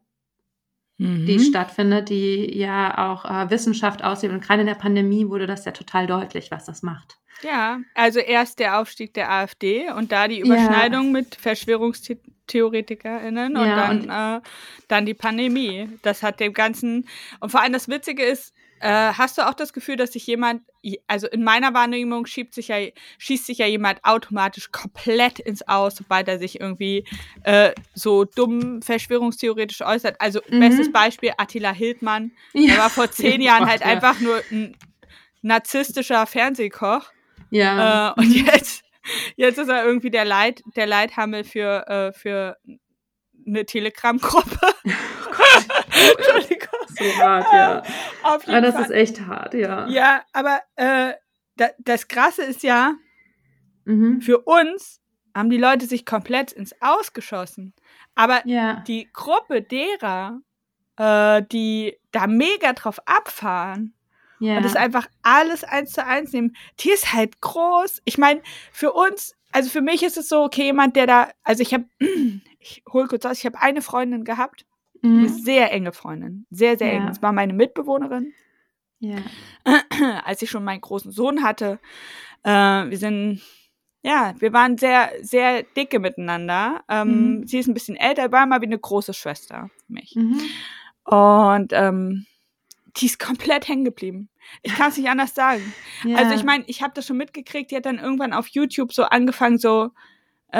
die 0.98 1.34
Mhm. 1.36 1.40
stattfindet, 1.40 2.08
die 2.08 2.56
ja 2.56 3.12
auch 3.12 3.26
äh, 3.26 3.50
Wissenschaft 3.50 4.02
aussehen. 4.02 4.32
Und 4.32 4.42
gerade 4.42 4.62
in 4.62 4.66
der 4.66 4.76
Pandemie 4.76 5.28
wurde 5.28 5.46
das 5.46 5.66
ja 5.66 5.72
total 5.72 6.06
deutlich, 6.06 6.50
was 6.50 6.64
das 6.64 6.82
macht. 6.82 7.18
Ja, 7.42 7.80
also 7.94 8.18
erst 8.18 8.60
der 8.60 8.80
Aufstieg 8.80 9.12
der 9.12 9.30
AfD 9.30 9.90
und 9.90 10.10
da 10.10 10.26
die 10.26 10.38
Ja. 10.38 10.46
Überschneidung 10.46 11.12
mit 11.12 11.34
VerschwörungstheoretikerInnen 11.34 13.56
und 13.56 13.66
Ja, 13.66 13.76
dann, 13.76 14.00
und- 14.00 14.10
äh, 14.10 14.40
dann 14.88 15.06
die 15.06 15.14
Pandemie. 15.14 15.88
Das 16.02 16.22
hat 16.22 16.40
dem 16.40 16.52
Ganzen. 16.52 17.08
Und 17.40 17.50
vor 17.50 17.62
allem 17.62 17.72
das 17.72 17.88
Witzige 17.88 18.22
ist, 18.22 18.52
äh, 18.80 18.88
hast 18.88 19.38
du 19.38 19.48
auch 19.48 19.54
das 19.54 19.72
Gefühl, 19.72 19.96
dass 19.96 20.12
sich 20.12 20.26
jemand, 20.26 20.62
also 21.06 21.26
in 21.28 21.42
meiner 21.42 21.74
Wahrnehmung 21.74 22.26
schiebt 22.26 22.54
sich 22.54 22.68
ja, 22.68 22.76
schießt 23.18 23.46
sich 23.46 23.58
ja 23.58 23.66
jemand 23.66 24.04
automatisch 24.04 24.70
komplett 24.70 25.38
ins 25.38 25.66
Aus, 25.66 25.96
sobald 25.96 26.28
er 26.28 26.38
sich 26.38 26.60
irgendwie 26.60 27.04
äh, 27.44 27.72
so 27.94 28.24
dumm 28.24 28.82
verschwörungstheoretisch 28.82 29.80
äußert. 29.82 30.20
Also 30.20 30.40
Mhm. 30.48 30.60
bestes 30.60 30.92
Beispiel 30.92 31.32
Attila 31.36 31.72
Hildmann. 31.72 32.32
Der 32.54 32.78
war 32.78 32.90
vor 32.90 33.10
zehn 33.10 33.40
Jahren 33.40 33.60
Gott, 33.60 33.68
halt 33.70 33.80
ja. 33.80 33.86
einfach 33.86 34.20
nur 34.20 34.42
ein 34.50 34.76
narzisstischer 35.42 36.26
Fernsehkoch. 36.26 37.10
Ja. 37.50 38.10
Äh, 38.10 38.20
und 38.20 38.32
jetzt, 38.32 38.82
jetzt 39.36 39.58
ist 39.58 39.68
er 39.68 39.84
irgendwie 39.84 40.10
der 40.10 40.24
Leit, 40.24 40.62
der 40.76 40.86
Leithammel 40.86 41.44
für, 41.44 41.86
äh, 41.88 42.12
für 42.12 42.56
eine 43.46 43.64
Telegram-Gruppe. 43.64 44.58
Entschuldigung. 46.18 46.68
so 46.88 47.04
hart, 47.18 47.46
ja. 47.52 47.82
Auf 48.22 48.42
jeden 48.46 48.56
Aber 48.56 48.60
das 48.66 48.74
Fall. 48.74 48.84
ist 48.84 48.90
echt 48.90 49.20
hart, 49.26 49.54
ja. 49.54 49.86
ja, 49.88 50.22
aber 50.32 50.60
äh, 50.76 51.14
da, 51.56 51.68
das 51.78 52.08
Krasse 52.08 52.42
ist 52.42 52.62
ja, 52.62 52.94
Mhm. 53.88 54.20
für 54.20 54.40
uns 54.40 55.00
haben 55.32 55.48
die 55.48 55.58
Leute 55.58 55.86
sich 55.86 56.04
komplett 56.04 56.50
ins 56.50 56.74
Ausgeschossen. 56.80 57.72
Aber 58.16 58.42
Ja. 58.46 58.82
die 58.88 59.08
Gruppe 59.12 59.62
derer, 59.62 60.40
äh, 60.96 61.42
die 61.52 61.96
da 62.10 62.26
mega 62.26 62.72
drauf 62.72 62.98
abfahren, 63.06 63.94
ja. 64.40 64.56
und 64.56 64.64
das 64.64 64.74
einfach 64.74 65.06
alles 65.22 65.62
eins 65.62 65.92
zu 65.92 66.04
eins 66.04 66.32
nehmen. 66.32 66.56
Die 66.80 66.90
ist 66.90 67.12
halt 67.12 67.40
groß. 67.40 68.02
Ich 68.06 68.18
meine, 68.18 68.42
für 68.72 68.92
uns, 68.92 69.35
also 69.56 69.70
für 69.70 69.80
mich 69.80 70.02
ist 70.02 70.18
es 70.18 70.28
so, 70.28 70.42
okay, 70.44 70.64
jemand, 70.64 70.96
der 70.96 71.06
da, 71.06 71.28
also 71.42 71.62
ich 71.62 71.72
habe, 71.72 71.86
ich 72.60 72.82
hole 72.92 73.08
kurz 73.08 73.24
aus, 73.24 73.38
ich 73.38 73.46
habe 73.46 73.58
eine 73.60 73.80
Freundin 73.80 74.22
gehabt, 74.24 74.66
eine 75.02 75.12
Mhm. 75.12 75.28
sehr 75.28 75.72
enge 75.72 75.92
Freundin, 75.92 76.46
sehr, 76.50 76.76
sehr 76.76 76.92
eng. 76.92 77.02
Ja. 77.02 77.08
Das 77.08 77.22
war 77.22 77.32
meine 77.32 77.54
Mitbewohnerin, 77.54 78.32
Ja. 79.00 79.16
als 80.24 80.42
ich 80.42 80.50
schon 80.50 80.62
meinen 80.64 80.80
großen 80.82 81.10
Sohn 81.10 81.42
hatte. 81.42 81.78
Äh, 82.42 82.50
wir 82.90 82.98
sind, 82.98 83.40
ja, 84.02 84.34
wir 84.38 84.52
waren 84.52 84.76
sehr, 84.76 85.10
sehr 85.22 85.62
dicke 85.62 86.00
miteinander. 86.00 86.84
Ähm, 86.88 87.38
Mhm. 87.40 87.46
Sie 87.46 87.58
ist 87.58 87.66
ein 87.66 87.74
bisschen 87.74 87.96
älter, 87.96 88.30
war 88.32 88.44
mal 88.46 88.60
wie 88.60 88.66
eine 88.66 88.78
große 88.78 89.14
Schwester 89.14 89.70
für 89.86 89.92
mich. 89.92 90.14
Mhm. 90.16 90.40
Und 91.04 91.72
ähm, 91.72 92.26
die 92.96 93.06
ist 93.06 93.18
komplett 93.18 93.68
hängen 93.68 93.84
geblieben. 93.84 94.28
Ich 94.62 94.74
kann 94.74 94.90
es 94.90 94.96
nicht 94.96 95.08
anders 95.08 95.34
sagen. 95.34 95.72
ja. 96.04 96.16
Also 96.18 96.34
ich 96.34 96.44
meine, 96.44 96.64
ich 96.66 96.82
habe 96.82 96.92
das 96.94 97.06
schon 97.06 97.16
mitgekriegt, 97.16 97.70
die 97.70 97.76
hat 97.76 97.86
dann 97.86 97.98
irgendwann 97.98 98.32
auf 98.32 98.46
YouTube 98.48 98.92
so 98.92 99.04
angefangen, 99.04 99.58
so 99.58 99.90
äh, 100.52 100.58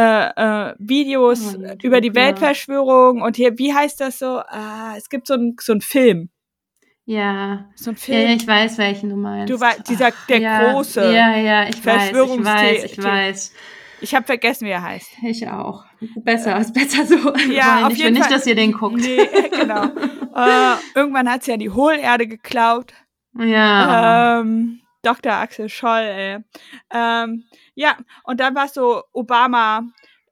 äh, 0.70 0.74
Videos 0.78 1.54
Oh, 1.56 1.60
YouTube, 1.60 1.84
über 1.84 2.00
die 2.00 2.08
ja. 2.08 2.14
Weltverschwörung 2.14 3.22
und 3.22 3.36
hier, 3.36 3.56
wie 3.58 3.72
heißt 3.72 4.00
das 4.00 4.18
so? 4.18 4.40
Ah, 4.48 4.94
es 4.96 5.08
gibt 5.08 5.26
so 5.28 5.34
ein 5.34 5.56
so 5.60 5.72
ein 5.72 5.80
Film. 5.80 6.28
ja. 7.04 7.70
So 7.76 7.90
ein 7.90 7.94
Ja, 7.96 8.00
Film. 8.02 8.28
ja, 8.28 8.34
ich 8.34 8.46
weiß, 8.46 8.78
welchen 8.78 9.10
du 9.10 9.16
meinst. 9.16 9.52
Du 9.52 9.60
wei- 9.60 9.76
dieser- 9.88 10.12
der 10.28 10.38
ja, 10.40 10.72
große 10.72 11.00
Ja, 11.14 11.36
ja, 11.36 11.68
ich 11.68 11.84
weiß, 11.86 12.10
ich 12.10 12.14
weiß, 12.44 12.84
ich 12.84 13.02
weiß. 13.02 13.52
Ich 14.02 14.14
habe 14.14 14.26
vergessen, 14.26 14.66
wie 14.66 14.70
er 14.72 14.82
heißt. 14.82 15.08
Ich 15.22 15.48
auch. 15.48 15.84
Besser, 16.16 16.58
ist 16.58 16.74
besser 16.74 17.06
so. 17.06 17.16
Ja, 17.50 17.88
jeden 17.88 17.98
will 17.98 18.10
nicht, 18.10 18.30
dass 18.30 18.46
ihr 18.46 18.54
den 18.54 18.72
guckt. 18.72 18.96
Nee, 18.96 19.26
genau. 19.58 19.86
äh, 20.36 20.76
irgendwann 20.94 21.30
hat 21.30 21.44
sie 21.44 21.52
ja 21.52 21.56
die 21.56 21.70
Hohlerde 21.70 22.26
geklaut. 22.26 22.92
Ja. 23.38 24.40
Ähm, 24.40 24.80
Dr. 25.02 25.32
Axel 25.32 25.68
Scholl, 25.68 26.00
ey. 26.02 26.38
Ähm, 26.92 27.44
ja, 27.74 27.96
und 28.24 28.40
dann 28.40 28.54
war 28.54 28.68
so 28.68 29.02
Obama, 29.12 29.82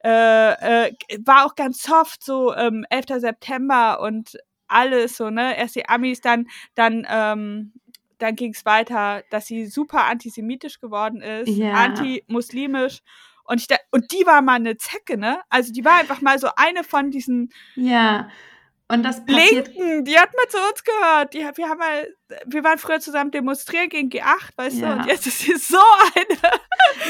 äh, 0.03 0.87
äh, 0.87 0.91
war 1.25 1.45
auch 1.45 1.55
ganz 1.55 1.81
soft, 1.81 2.23
so 2.23 2.53
ähm, 2.55 2.85
11. 2.89 3.21
September 3.21 3.99
und 4.01 4.37
alles 4.67 5.17
so, 5.17 5.29
ne? 5.29 5.57
Erst 5.57 5.75
die 5.75 5.87
Amis, 5.87 6.21
dann, 6.21 6.47
dann, 6.73 7.07
ähm, 7.09 7.73
dann 8.17 8.35
ging 8.35 8.53
es 8.53 8.65
weiter, 8.65 9.23
dass 9.29 9.45
sie 9.45 9.65
super 9.67 10.05
antisemitisch 10.05 10.79
geworden 10.79 11.21
ist, 11.21 11.49
Ja. 11.49 11.73
anti-muslimisch. 11.73 12.99
Und, 13.45 13.61
ich 13.61 13.67
da, 13.67 13.75
und 13.91 14.11
die 14.11 14.25
war 14.25 14.41
mal 14.41 14.55
eine 14.55 14.75
Zecke, 14.77 15.17
ne? 15.17 15.39
Also 15.49 15.71
die 15.71 15.85
war 15.85 15.99
einfach 15.99 16.21
mal 16.21 16.39
so 16.39 16.49
eine 16.55 16.83
von 16.83 17.11
diesen 17.11 17.51
ja. 17.75 18.29
Und 18.87 19.01
das 19.01 19.25
passiert. 19.25 19.75
Linken, 19.75 20.05
die 20.05 20.17
hat 20.17 20.29
mal 20.35 20.47
zu 20.47 20.57
uns 20.57 20.83
gehört. 20.83 21.33
Die, 21.33 21.39
wir, 21.39 21.69
haben 21.69 21.79
mal, 21.79 22.07
wir 22.45 22.63
waren 22.63 22.77
früher 22.77 22.99
zusammen 22.99 23.31
demonstrieren 23.31 23.89
gegen 23.89 24.09
G8, 24.09 24.51
weißt 24.57 24.77
ja. 24.77 24.93
du? 24.93 25.01
Und 25.01 25.07
jetzt 25.07 25.25
ist 25.25 25.39
sie 25.39 25.55
so 25.55 25.77
eine. 26.13 26.39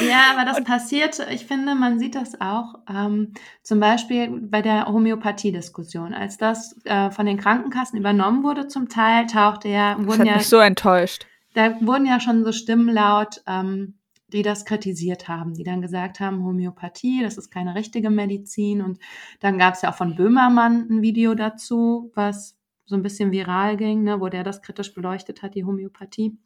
Ja, 0.08 0.32
aber 0.32 0.44
das 0.44 0.58
und 0.58 0.66
passiert, 0.66 1.18
ich 1.30 1.46
finde, 1.46 1.74
man 1.74 1.98
sieht 1.98 2.14
das 2.14 2.40
auch 2.40 2.74
ähm, 2.88 3.34
zum 3.62 3.78
Beispiel 3.78 4.28
bei 4.28 4.62
der 4.62 4.86
Homöopathie-Diskussion. 4.86 6.12
Als 6.14 6.38
das 6.38 6.76
äh, 6.84 7.10
von 7.10 7.26
den 7.26 7.38
Krankenkassen 7.38 7.98
übernommen 7.98 8.42
wurde, 8.42 8.68
zum 8.68 8.88
Teil 8.88 9.26
tauchte 9.26 9.68
ja. 9.68 9.96
Wurden 9.98 10.06
das 10.08 10.18
hat 10.18 10.26
ja, 10.26 10.36
mich 10.36 10.48
so 10.48 10.58
enttäuscht. 10.58 11.26
Da 11.54 11.80
wurden 11.82 12.06
ja 12.06 12.20
schon 12.20 12.44
so 12.44 12.52
Stimmen 12.52 12.88
laut, 12.88 13.42
ähm, 13.46 13.98
die 14.28 14.42
das 14.42 14.64
kritisiert 14.64 15.28
haben, 15.28 15.54
die 15.54 15.62
dann 15.62 15.80
gesagt 15.80 16.20
haben, 16.20 16.44
Homöopathie, 16.44 17.22
das 17.22 17.38
ist 17.38 17.50
keine 17.50 17.74
richtige 17.74 18.10
Medizin. 18.10 18.82
Und 18.82 18.98
dann 19.40 19.58
gab 19.58 19.74
es 19.74 19.82
ja 19.82 19.90
auch 19.90 19.96
von 19.96 20.16
Böhmermann 20.16 20.88
ein 20.90 21.02
Video 21.02 21.34
dazu, 21.34 22.10
was 22.14 22.58
so 22.84 22.96
ein 22.96 23.02
bisschen 23.02 23.32
viral 23.32 23.76
ging, 23.76 24.02
ne, 24.02 24.20
wo 24.20 24.28
der 24.28 24.44
das 24.44 24.62
kritisch 24.62 24.94
beleuchtet 24.94 25.42
hat, 25.42 25.54
die 25.54 25.64
Homöopathie. 25.64 26.38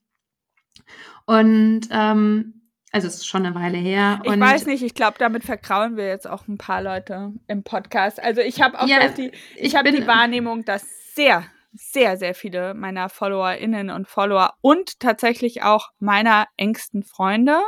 Und 1.26 1.82
ähm, 1.90 2.60
also 2.92 3.06
es 3.06 3.16
ist 3.16 3.26
schon 3.26 3.46
eine 3.46 3.54
Weile 3.54 3.78
her. 3.78 4.20
Ich 4.24 4.40
weiß 4.40 4.66
nicht, 4.66 4.82
ich 4.82 4.94
glaube, 4.94 5.16
damit 5.18 5.44
vergrauen 5.44 5.96
wir 5.96 6.08
jetzt 6.08 6.28
auch 6.28 6.48
ein 6.48 6.58
paar 6.58 6.82
Leute 6.82 7.32
im 7.46 7.62
Podcast. 7.62 8.20
Also 8.20 8.40
ich 8.40 8.60
habe 8.60 8.80
auch 8.80 8.88
ja, 8.88 9.08
die, 9.08 9.28
ich, 9.28 9.64
ich 9.66 9.76
habe 9.76 9.92
die 9.92 10.06
Wahrnehmung, 10.06 10.64
dass 10.64 10.84
sehr, 11.14 11.44
sehr, 11.72 12.16
sehr 12.16 12.34
viele 12.34 12.74
meiner 12.74 13.08
FollowerInnen 13.08 13.90
und 13.90 14.08
Follower 14.08 14.54
und 14.60 15.00
tatsächlich 15.00 15.62
auch 15.62 15.90
meiner 15.98 16.46
engsten 16.56 17.02
Freunde 17.02 17.60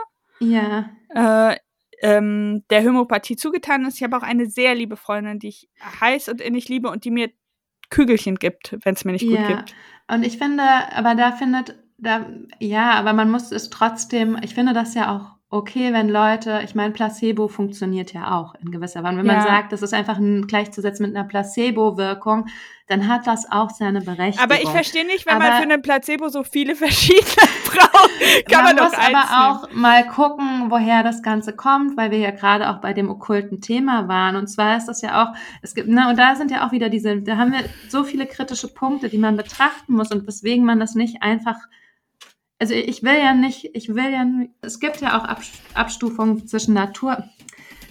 ja. 0.43 0.91
Äh, 1.15 1.57
ähm, 2.03 2.65
der 2.69 2.83
Homöopathie 2.83 3.37
zugetan 3.37 3.85
ist. 3.85 3.97
Ich 3.97 4.03
habe 4.03 4.17
auch 4.17 4.23
eine 4.23 4.47
sehr 4.47 4.75
liebe 4.75 4.97
Freundin, 4.97 5.39
die 5.39 5.49
ich 5.49 5.69
heiß 6.01 6.29
und 6.29 6.41
innig 6.41 6.69
liebe 6.69 6.91
und 6.91 7.05
die 7.05 7.13
mir 7.13 7.31
Kügelchen 7.91 8.37
gibt, 8.37 8.77
wenn 8.83 8.95
es 8.95 9.05
mir 9.05 9.13
nicht 9.13 9.27
gut 9.27 9.39
ja. 9.39 9.47
gibt. 9.47 9.75
Und 10.09 10.25
ich 10.25 10.39
finde, 10.39 10.65
aber 10.93 11.15
da 11.15 11.33
findet, 11.33 11.77
da, 11.99 12.27
ja, 12.59 12.93
aber 12.93 13.13
man 13.13 13.31
muss 13.31 13.53
es 13.53 13.71
trotzdem, 13.71 14.37
ich 14.43 14.55
finde 14.55 14.73
das 14.73 14.95
ja 14.95 15.15
auch 15.15 15.37
okay, 15.53 15.93
wenn 15.93 16.09
Leute, 16.09 16.63
ich 16.65 16.75
meine, 16.75 16.95
Placebo 16.95 17.47
funktioniert 17.47 18.15
ja 18.15 18.39
auch 18.39 18.55
in 18.55 18.71
gewisser 18.71 19.03
Weise. 19.03 19.19
Wenn 19.19 19.27
ja. 19.27 19.35
man 19.35 19.47
sagt, 19.47 19.73
das 19.73 19.83
ist 19.83 19.93
einfach 19.93 20.17
ein, 20.17 20.47
gleichzusetzen 20.47 21.07
mit 21.07 21.15
einer 21.15 21.29
Placebo-Wirkung, 21.29 22.47
dann 22.89 23.07
hat 23.07 23.27
das 23.27 23.51
auch 23.53 23.69
seine 23.69 24.01
Berechtigung. 24.01 24.43
Aber 24.43 24.63
ich 24.63 24.69
verstehe 24.71 25.07
nicht, 25.07 25.27
wenn 25.27 25.35
aber 25.35 25.45
man 25.45 25.57
für 25.59 25.63
eine 25.65 25.79
Placebo 25.79 26.31
so 26.31 26.43
viele 26.43 26.75
verschiedene 26.75 27.47
braucht, 27.67 28.51
kann 28.51 28.65
man, 28.65 28.77
man 28.77 28.85
muss 28.85 28.95
aber 28.95 29.51
auch 29.51 29.73
mal 29.75 30.07
gucken, 30.07 30.71
woher 30.71 31.03
das 31.03 31.23
Ganze 31.23 31.55
kommt, 31.55 31.99
weil 31.99 32.11
wir 32.11 32.19
ja 32.19 32.31
gerade 32.31 32.71
auch 32.71 32.81
bei 32.81 32.95
dem 32.95 33.11
okkulten 33.11 33.61
Thema 33.61 34.09
waren. 34.09 34.37
Und 34.37 34.47
zwar 34.47 34.79
ist 34.79 34.87
das 34.87 35.03
ja 35.03 35.23
auch, 35.23 35.37
es 35.61 35.75
gibt, 35.75 35.87
ne, 35.87 36.09
und 36.09 36.19
da 36.19 36.35
sind 36.35 36.51
ja 36.51 36.67
auch 36.67 36.73
wieder 36.73 36.89
diese, 36.89 37.21
da 37.21 37.37
haben 37.37 37.53
wir 37.53 37.61
so 37.91 38.05
viele 38.05 38.25
kritische 38.25 38.69
Punkte, 38.69 39.11
die 39.11 39.19
man 39.19 39.37
betrachten 39.37 39.93
muss 39.93 40.11
und 40.11 40.27
weswegen 40.27 40.65
man 40.65 40.81
das 40.81 40.95
nicht 40.95 41.23
einfach 41.23 41.59
also 42.63 42.75
ich 42.75 43.03
will 43.03 43.19
ja 43.19 43.35
nicht, 43.35 43.71
ich 43.75 43.89
will 43.89 44.13
ja, 44.13 44.25
es 44.61 44.79
gibt 44.79 45.01
ja 45.01 45.19
auch 45.19 45.25
Abstufungen 45.75 46.47
zwischen 46.47 46.75
Natur. 46.75 47.25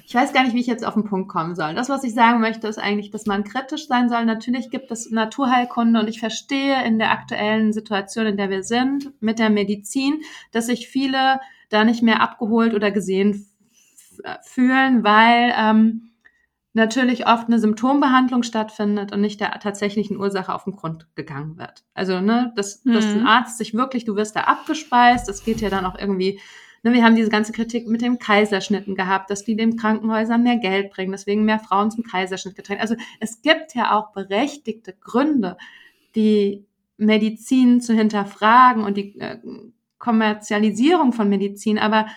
Ich 0.06 0.16
weiß 0.16 0.32
gar 0.32 0.46
nicht, 0.46 0.56
wie 0.56 0.62
ich 0.62 0.68
jetzt 0.68 0.86
auf 0.86 0.94
den 0.94 1.04
Punkt 1.04 1.28
kommen 1.28 1.56
soll. 1.56 1.76
Das, 1.76 1.90
was 1.90 2.06
ich 2.06 2.14
sagen 2.14 2.40
möchte, 2.40 2.70
ist 2.70 2.78
eigentlich, 2.78 3.12
dass 3.12 3.26
man 3.26 3.44
kritisch 3.44 3.88
sein 3.88 4.08
soll. 4.08 4.24
Natürlich 4.24 4.70
gibt 4.70 4.90
es 4.90 5.12
Naturheilkunde 5.12 6.00
und 6.00 6.08
ich 6.08 6.22
verstehe 6.22 6.86
in 6.86 7.00
der 7.00 7.12
aktuellen 7.12 7.74
Situation, 7.74 8.28
in 8.28 8.38
der 8.38 8.50
wir 8.50 8.64
sind, 8.64 9.12
mit 9.22 9.40
der 9.40 9.50
Medizin, 9.50 10.22
dass 10.54 10.68
sich 10.68 10.88
viele 10.88 11.42
da 11.68 11.84
nicht 11.84 12.02
mehr 12.02 12.22
abgeholt 12.22 12.74
oder 12.74 12.92
gesehen 12.92 13.46
fühlen, 14.42 15.04
weil 15.04 15.54
ähm, 15.58 16.11
natürlich 16.74 17.28
oft 17.28 17.48
eine 17.48 17.60
Symptombehandlung 17.60 18.44
stattfindet 18.44 19.12
und 19.12 19.22
nicht 19.22 19.42
der 19.42 19.52
tatsächlichen 19.60 20.18
Ursache 20.18 20.54
auf 20.54 20.64
den 20.64 20.76
Grund 20.76 21.08
gegangen 21.16 21.58
wird. 21.58 21.84
Also, 21.94 22.22
ne, 22.22 22.54
dass, 22.56 22.86
mhm. 22.86 22.94
dass 22.94 23.06
ein 23.06 23.28
Arzt 23.28 23.58
sich 23.58 23.74
wirklich, 23.74 24.06
du 24.06 24.16
wirst 24.16 24.36
da 24.36 24.42
abgespeist, 24.42 25.28
das 25.28 25.44
geht 25.44 25.62
ja 25.62 25.70
dann 25.70 25.86
auch 25.86 26.00
irgendwie, 26.00 26.40
ne, 26.84 26.94
wir 26.94 27.04
haben 27.04 27.16
diese 27.16 27.30
ganze 27.30 27.52
Kritik 27.52 27.88
mit 27.88 28.02
dem 28.02 28.20
Kaiserschnitten 28.20 28.96
gehabt, 28.96 29.30
dass 29.30 29.44
die 29.44 29.56
den 29.56 29.76
Krankenhäusern 29.76 30.44
mehr 30.44 30.58
Geld 30.58 30.92
bringen, 30.92 31.12
deswegen 31.12 31.44
mehr 31.44 31.60
Frauen 31.60 31.92
zum 31.92 32.04
Kaiserschnitt 32.04 32.56
getrennt. 32.56 32.82
Also 32.82 32.96
es 33.20 33.42
gibt 33.42 33.76
ja 33.76 33.98
auch 33.98 34.14
berechtigte 34.14 34.94
Gründe, 34.94 35.58
die 36.16 36.66
Medizin 36.98 37.82
zu 37.82 37.94
hinterfragen 37.94 38.84
und 38.84 38.96
die 38.96 39.20
äh, 39.20 39.40
Kommerzialisierung 39.98 41.14
von 41.14 41.28
Medizin, 41.30 41.78
aber 41.80 42.08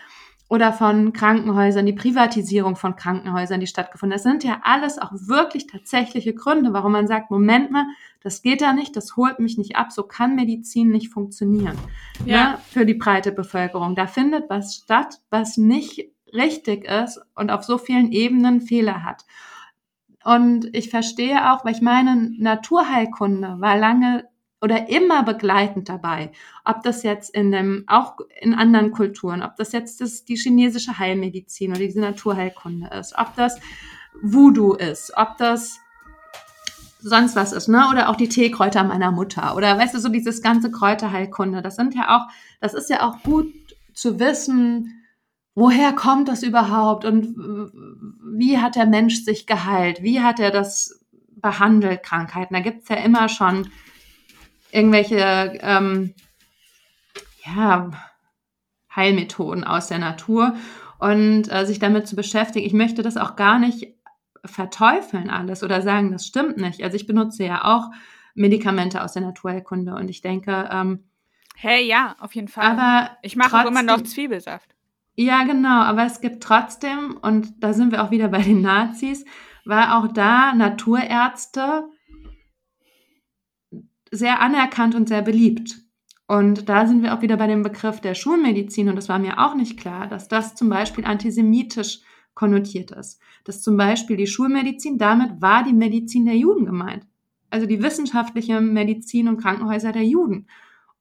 oder 0.49 0.73
von 0.73 1.13
Krankenhäusern, 1.13 1.87
die 1.87 1.95
Privatisierung 1.95 2.77
von 2.77 2.97
Krankenhäusern, 2.97 3.61
die 3.61 3.67
stattgefunden 3.67 4.13
hat. 4.13 4.25
Das 4.25 4.31
sind 4.31 4.45
ja 4.45 4.61
alles 4.63 4.99
auch 4.99 5.13
wirklich 5.13 5.67
tatsächliche 5.67 6.35
Gründe, 6.35 6.73
warum 6.73 6.93
man 6.93 7.07
sagt, 7.07 7.31
Moment 7.31 7.71
mal, 7.71 7.87
das 8.21 8.43
geht 8.43 8.61
da 8.61 8.73
nicht, 8.73 8.95
das 8.97 9.17
holt 9.17 9.39
mich 9.39 9.59
nicht 9.59 9.77
ab, 9.77 9.91
so 9.91 10.03
kann 10.03 10.35
Medizin 10.35 10.91
nicht 10.91 11.13
funktionieren 11.13 11.77
ja. 12.25 12.53
ne, 12.53 12.59
für 12.71 12.85
die 12.87 12.95
breite 12.95 13.33
Bevölkerung. 13.33 13.95
Da 13.95 14.07
findet 14.07 14.51
was 14.51 14.77
statt, 14.77 15.21
was 15.31 15.57
nicht 15.57 16.11
richtig 16.33 16.85
ist 16.85 17.21
und 17.35 17.51
auf 17.51 17.65
so 17.65 17.79
vielen 17.79 18.13
Ebenen 18.13 18.61
Fehler 18.61 19.03
hat. 19.03 19.25
Und 20.25 20.75
ich 20.75 20.91
verstehe 20.91 21.53
auch, 21.53 21.65
weil 21.65 21.75
ich 21.75 21.83
meine, 21.83 22.31
Naturheilkunde 22.39 23.57
war 23.61 23.77
lange 23.77 24.25
oder 24.65 24.89
immer 24.89 25.23
begleitend 25.23 25.91
dabei. 25.91 26.33
Ob 26.65 26.83
das 26.83 27.03
jetzt 27.03 27.35
in 27.35 27.53
dem, 27.53 27.85
auch 27.87 28.17
in 28.41 28.55
anderen 28.55 28.93
Kulturen, 28.93 29.43
ob 29.43 29.57
das 29.57 29.73
jetzt 29.73 30.01
das, 30.01 30.25
die 30.25 30.37
chinesische 30.37 30.99
Heilmedizin 30.99 31.71
oder 31.71 31.81
diese 31.81 32.01
Naturheilkunde 32.01 32.89
ist, 32.99 33.15
ob 33.19 33.37
das 33.37 33.61
Voodoo 34.23 34.73
ist, 34.73 35.13
ob 35.17 35.37
das 35.37 35.81
sonst 37.01 37.37
was 37.37 37.53
ist, 37.53 37.69
ne? 37.69 37.89
Oder 37.91 38.09
auch 38.09 38.17
die 38.17 38.31
Teekräuter 38.31 38.83
meiner 38.85 39.11
Mutter. 39.11 39.55
Oder 39.55 39.77
weißt 39.77 39.95
du, 39.95 39.99
so 39.99 40.09
dieses 40.09 40.41
ganze 40.41 40.71
Kräuterheilkunde. 40.71 41.61
Das 41.61 41.77
sind 41.77 41.95
ja 41.95 42.17
auch, 42.17 42.33
das 42.63 42.73
ist 42.73 42.89
ja 42.89 43.07
auch 43.07 43.23
gut 43.23 43.53
zu 43.93 44.19
wissen, 44.19 45.05
woher 45.55 45.93
kommt 45.93 46.29
das 46.29 46.43
überhaupt 46.43 47.05
und 47.05 47.37
wie 48.37 48.59
hat 48.59 48.77
der 48.77 48.87
Mensch 48.87 49.23
sich 49.23 49.47
geheilt? 49.47 50.03
Wie 50.03 50.23
hat 50.23 50.41
er 50.41 50.51
das 50.51 51.05
behandelt, 51.37 52.03
Krankheiten? 52.03 52.55
Da 52.55 52.61
gibt's 52.61 52.89
ja 52.89 52.97
immer 52.97 53.29
schon 53.29 53.69
irgendwelche 54.75 55.19
ähm, 55.63 56.15
ja, 57.45 57.91
Heilmethoden 58.95 59.65
aus 59.65 59.89
der 59.89 59.99
Natur 59.99 60.55
und 60.99 61.51
äh, 61.53 61.65
sich 61.65 61.79
damit 61.79 62.09
zu 62.09 62.17
beschäftigen. 62.17 62.67
Ich 62.67 62.73
möchte 62.73 63.03
das 63.03 63.17
auch 63.17 63.37
gar 63.37 63.59
nicht 63.59 63.95
verteufeln 64.45 65.31
alles 65.31 65.63
oder 65.63 65.81
sagen, 65.81 66.11
das 66.11 66.27
stimmt 66.27 66.57
nicht. 66.57 66.83
Also 66.83 66.97
ich 66.97 67.07
benutze 67.07 67.45
ja 67.45 67.65
auch 67.65 67.91
Medikamente 68.35 69.03
aus 69.03 69.13
der 69.13 69.23
Naturheilkunde 69.23 69.95
und 69.95 70.09
ich 70.09 70.21
denke, 70.21 70.69
ähm, 70.73 71.05
hey, 71.55 71.87
ja, 71.87 72.17
auf 72.19 72.35
jeden 72.35 72.49
Fall. 72.49 72.67
Aber 72.67 73.11
ich 73.23 73.37
mache 73.37 73.57
auch 73.57 73.67
immer 73.67 73.83
noch 73.83 74.03
Zwiebelsaft. 74.03 74.75
Ja, 75.15 75.45
genau, 75.45 75.83
aber 75.83 76.05
es 76.05 76.21
gibt 76.21 76.43
trotzdem, 76.43 77.17
und 77.23 77.63
da 77.63 77.73
sind 77.73 77.93
wir 77.93 78.03
auch 78.03 78.11
wieder 78.11 78.29
bei 78.29 78.43
den 78.43 78.61
Nazis, 78.61 79.25
weil 79.65 79.85
auch 79.85 80.09
da 80.09 80.53
Naturärzte 80.53 81.85
sehr 84.15 84.41
anerkannt 84.41 84.95
und 84.95 85.09
sehr 85.09 85.23
beliebt. 85.23 85.77
Und 86.27 86.69
da 86.69 86.87
sind 86.87 87.03
wir 87.03 87.15
auch 87.15 87.23
wieder 87.23 87.37
bei 87.37 87.47
dem 87.47 87.63
Begriff 87.63 88.01
der 88.01 88.15
Schulmedizin. 88.15 88.89
Und 88.89 88.97
das 88.97 89.09
war 89.09 89.19
mir 89.19 89.39
auch 89.39 89.55
nicht 89.55 89.79
klar, 89.79 90.07
dass 90.07 90.29
das 90.29 90.55
zum 90.55 90.69
Beispiel 90.69 91.05
antisemitisch 91.05 92.01
konnotiert 92.35 92.91
ist. 92.91 93.21
Dass 93.45 93.63
zum 93.63 93.77
Beispiel 93.77 94.17
die 94.17 94.27
Schulmedizin, 94.27 94.99
damit 94.99 95.41
war 95.41 95.63
die 95.65 95.75
Medizin 95.75 96.25
der 96.25 96.37
Juden 96.37 96.65
gemeint. 96.65 97.07
Also 97.51 97.67
die 97.67 97.83
wissenschaftliche 97.83 98.61
Medizin 98.61 99.29
und 99.29 99.41
Krankenhäuser 99.41 99.93
der 99.93 100.05
Juden. 100.05 100.47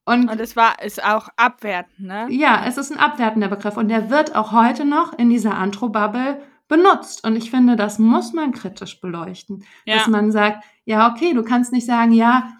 Und, 0.04 0.30
und 0.30 0.38
es 0.38 0.54
war, 0.54 0.82
ist 0.82 1.02
auch 1.02 1.28
abwertend, 1.36 2.00
ne? 2.00 2.26
Ja, 2.28 2.64
es 2.66 2.76
ist 2.76 2.92
ein 2.92 2.98
abwertender 2.98 3.48
Begriff. 3.48 3.78
Und 3.78 3.88
der 3.88 4.10
wird 4.10 4.36
auch 4.36 4.52
heute 4.52 4.84
noch 4.84 5.18
in 5.18 5.30
dieser 5.30 5.56
Antro-Bubble 5.56 6.42
benutzt. 6.68 7.26
Und 7.26 7.36
ich 7.36 7.50
finde, 7.50 7.76
das 7.76 7.98
muss 7.98 8.34
man 8.34 8.52
kritisch 8.52 9.00
beleuchten. 9.00 9.64
Ja. 9.86 9.96
Dass 9.96 10.08
man 10.08 10.30
sagt, 10.30 10.64
ja, 10.84 11.10
okay, 11.10 11.32
du 11.32 11.42
kannst 11.42 11.72
nicht 11.72 11.86
sagen, 11.86 12.12
ja, 12.12 12.52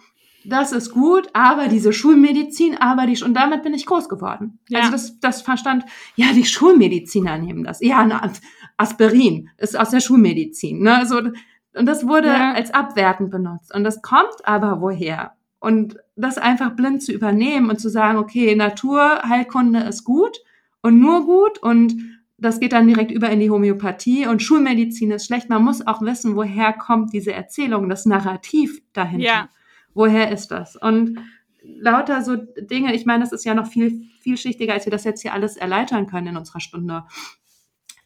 das 0.47 0.71
ist 0.71 0.91
gut, 0.91 1.27
aber 1.33 1.67
diese 1.67 1.93
Schulmedizin, 1.93 2.77
aber 2.77 3.05
die, 3.05 3.21
und 3.23 3.33
damit 3.33 3.63
bin 3.63 3.73
ich 3.73 3.85
groß 3.85 4.09
geworden. 4.09 4.59
Ja. 4.69 4.79
Also 4.79 4.91
das, 4.91 5.19
das 5.19 5.41
verstand, 5.41 5.85
ja, 6.15 6.27
die 6.33 6.45
Schulmediziner 6.45 7.37
nehmen 7.37 7.63
das. 7.63 7.81
Ja, 7.81 8.05
na, 8.05 8.31
Aspirin 8.77 9.49
ist 9.57 9.77
aus 9.77 9.89
der 9.89 10.01
Schulmedizin, 10.01 10.81
ne, 10.81 11.05
so, 11.05 11.17
und 11.17 11.85
das 11.85 12.07
wurde 12.07 12.29
ja. 12.29 12.53
als 12.53 12.73
abwertend 12.73 13.31
benutzt. 13.31 13.73
Und 13.75 13.83
das 13.83 14.01
kommt 14.01 14.45
aber 14.45 14.79
woher? 14.79 15.33
Und 15.59 15.97
das 16.15 16.37
einfach 16.37 16.75
blind 16.75 17.03
zu 17.03 17.11
übernehmen 17.11 17.69
und 17.69 17.79
zu 17.79 17.89
sagen, 17.89 18.17
okay, 18.17 18.55
Naturheilkunde 18.55 19.79
ist 19.81 20.03
gut 20.03 20.37
und 20.81 20.99
nur 20.99 21.25
gut 21.25 21.57
und 21.57 21.95
das 22.37 22.59
geht 22.59 22.73
dann 22.73 22.87
direkt 22.87 23.11
über 23.11 23.29
in 23.29 23.39
die 23.39 23.49
Homöopathie 23.49 24.27
und 24.27 24.41
Schulmedizin 24.41 25.11
ist 25.11 25.25
schlecht. 25.25 25.49
Man 25.49 25.63
muss 25.63 25.85
auch 25.85 26.01
wissen, 26.01 26.35
woher 26.35 26.73
kommt 26.73 27.13
diese 27.13 27.33
Erzählung, 27.33 27.89
das 27.89 28.05
Narrativ 28.05 28.81
dahinter. 28.93 29.25
Ja 29.25 29.49
woher 29.95 30.31
ist 30.31 30.49
das? 30.49 30.75
Und 30.75 31.17
lauter 31.63 32.21
so 32.21 32.35
Dinge, 32.35 32.93
ich 32.93 33.07
meine, 33.07 33.23
das 33.23 33.31
ist 33.31 33.45
ja 33.45 33.55
noch 33.55 33.65
viel 33.65 34.07
vielschichtiger, 34.21 34.73
als 34.73 34.85
wir 34.85 34.91
das 34.91 35.03
jetzt 35.03 35.21
hier 35.21 35.33
alles 35.33 35.57
erläutern 35.57 36.05
können 36.05 36.27
in 36.27 36.37
unserer 36.37 36.59
Stunde. 36.59 37.05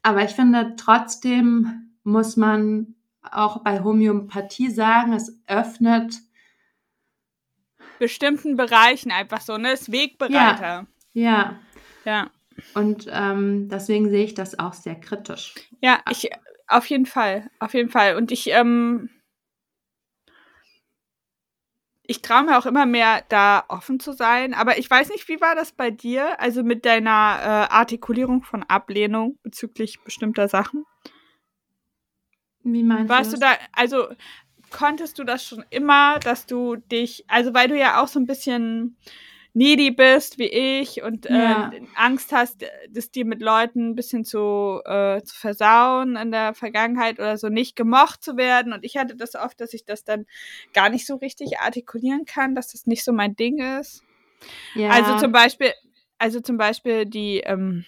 Aber 0.02 0.24
ich 0.24 0.32
finde, 0.32 0.76
trotzdem 0.78 1.92
muss 2.04 2.38
man 2.38 2.96
auch 3.22 3.64
bei 3.64 3.84
Homöopathie 3.84 4.70
sagen, 4.70 5.12
es 5.12 5.38
öffnet 5.48 6.16
bestimmten 8.00 8.56
Bereichen 8.56 9.12
einfach 9.12 9.42
so, 9.42 9.58
ne? 9.58 9.74
Ist 9.74 9.92
Wegbereiter. 9.92 10.88
Ja. 11.12 11.60
Ja. 12.06 12.30
Und 12.74 13.08
ähm, 13.10 13.68
deswegen 13.70 14.10
sehe 14.10 14.24
ich 14.24 14.34
das 14.34 14.58
auch 14.58 14.74
sehr 14.74 14.96
kritisch. 14.96 15.56
Ja, 15.82 16.00
ich 16.10 16.30
auf 16.68 16.86
jeden 16.86 17.06
Fall, 17.06 17.50
auf 17.60 17.74
jeden 17.74 17.90
Fall. 17.90 18.16
Und 18.16 18.32
ich, 18.32 18.52
ähm, 18.52 19.10
ich 22.10 22.24
traue 22.24 22.44
mir 22.44 22.58
auch 22.58 22.66
immer 22.66 22.88
mehr, 22.88 23.24
da 23.30 23.64
offen 23.68 24.00
zu 24.00 24.14
sein. 24.14 24.56
Aber 24.56 24.80
ich 24.80 24.90
weiß 24.90 25.10
nicht, 25.10 25.28
wie 25.30 25.40
war 25.42 25.54
das 25.54 25.72
bei 25.72 25.92
dir? 25.92 26.42
Also 26.42 26.64
mit 26.64 26.84
deiner 26.84 27.10
äh, 27.12 27.72
Artikulierung 27.72 28.42
von 28.42 28.64
Ablehnung 28.64 29.38
bezüglich 29.44 30.04
bestimmter 30.04 30.48
Sachen? 30.48 30.86
Wie 32.64 32.82
meinst 32.82 33.10
Warst 33.10 33.34
du? 33.34 33.38
du 33.38 33.42
da, 33.42 33.52
also 33.74 34.08
konntest 34.72 35.20
du 35.20 35.24
das 35.24 35.46
schon 35.46 35.64
immer, 35.70 36.18
dass 36.18 36.48
du 36.48 36.78
dich, 36.78 37.26
also 37.28 37.54
weil 37.54 37.68
du 37.68 37.78
ja 37.78 38.02
auch 38.02 38.08
so 38.08 38.20
ein 38.20 38.26
bisschen 38.26 38.98
needy 39.54 39.92
bist 39.92 40.38
wie 40.38 40.48
ich 40.48 41.02
und 41.02 41.26
äh, 41.26 41.34
Ja. 41.34 41.72
Angst 41.96 42.32
hast, 42.32 42.64
das 42.92 43.12
dir 43.12 43.26
mit 43.26 43.42
Leuten 43.42 43.90
ein 43.90 43.96
bisschen 43.96 44.24
zu, 44.24 44.82
äh, 44.86 45.22
zu 45.24 45.36
versauen 45.36 46.16
in 46.16 46.32
der 46.32 46.54
Vergangenheit 46.54 47.20
oder 47.20 47.38
so 47.38 47.50
nicht 47.50 47.76
gemocht 47.76 48.24
zu 48.24 48.38
werden. 48.38 48.74
Und 48.74 48.86
ich 48.86 48.98
hatte 48.98 49.16
das 49.16 49.36
oft, 49.36 49.60
dass 49.60 49.74
ich 49.74 49.86
das 49.86 50.04
dann 50.04 50.26
gar 50.74 50.90
nicht 50.90 51.06
so 51.06 51.16
richtig 51.16 51.60
artikulieren 51.60 52.26
kann, 52.26 52.56
dass 52.56 52.72
das 52.72 52.86
nicht 52.86 53.04
so 53.04 53.12
mein 53.12 53.36
Ding 53.36 53.60
ist. 53.80 54.04
ja. 54.76 54.90
Also 54.90 55.18
zum 55.18 55.32
Beispiel, 55.32 55.72
also 56.18 56.40
zum 56.40 56.58
Beispiel 56.58 57.06
die, 57.06 57.40
ähm, 57.40 57.86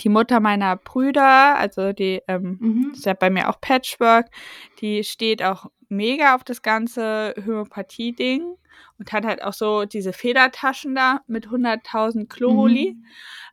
die 0.00 0.08
Mutter 0.08 0.40
meiner 0.40 0.76
Brüder, 0.76 1.56
also 1.56 1.92
die, 1.92 2.20
ähm, 2.26 2.58
Mhm. 2.60 2.90
ist 2.92 3.06
ja 3.06 3.14
bei 3.14 3.30
mir 3.30 3.48
auch 3.48 3.60
Patchwork, 3.60 4.26
die 4.80 5.04
steht 5.04 5.42
auch 5.42 5.66
mega 5.88 6.34
auf 6.34 6.42
das 6.42 6.62
ganze 6.62 7.34
Homöopathie-Ding 7.36 8.56
und 8.98 9.12
hat 9.12 9.24
halt 9.24 9.42
auch 9.42 9.52
so 9.52 9.84
diese 9.84 10.12
Federtaschen 10.12 10.94
da 10.94 11.20
mit 11.26 11.48
100.000 11.48 12.28
Chloroli 12.28 12.94
Mhm. 12.96 13.04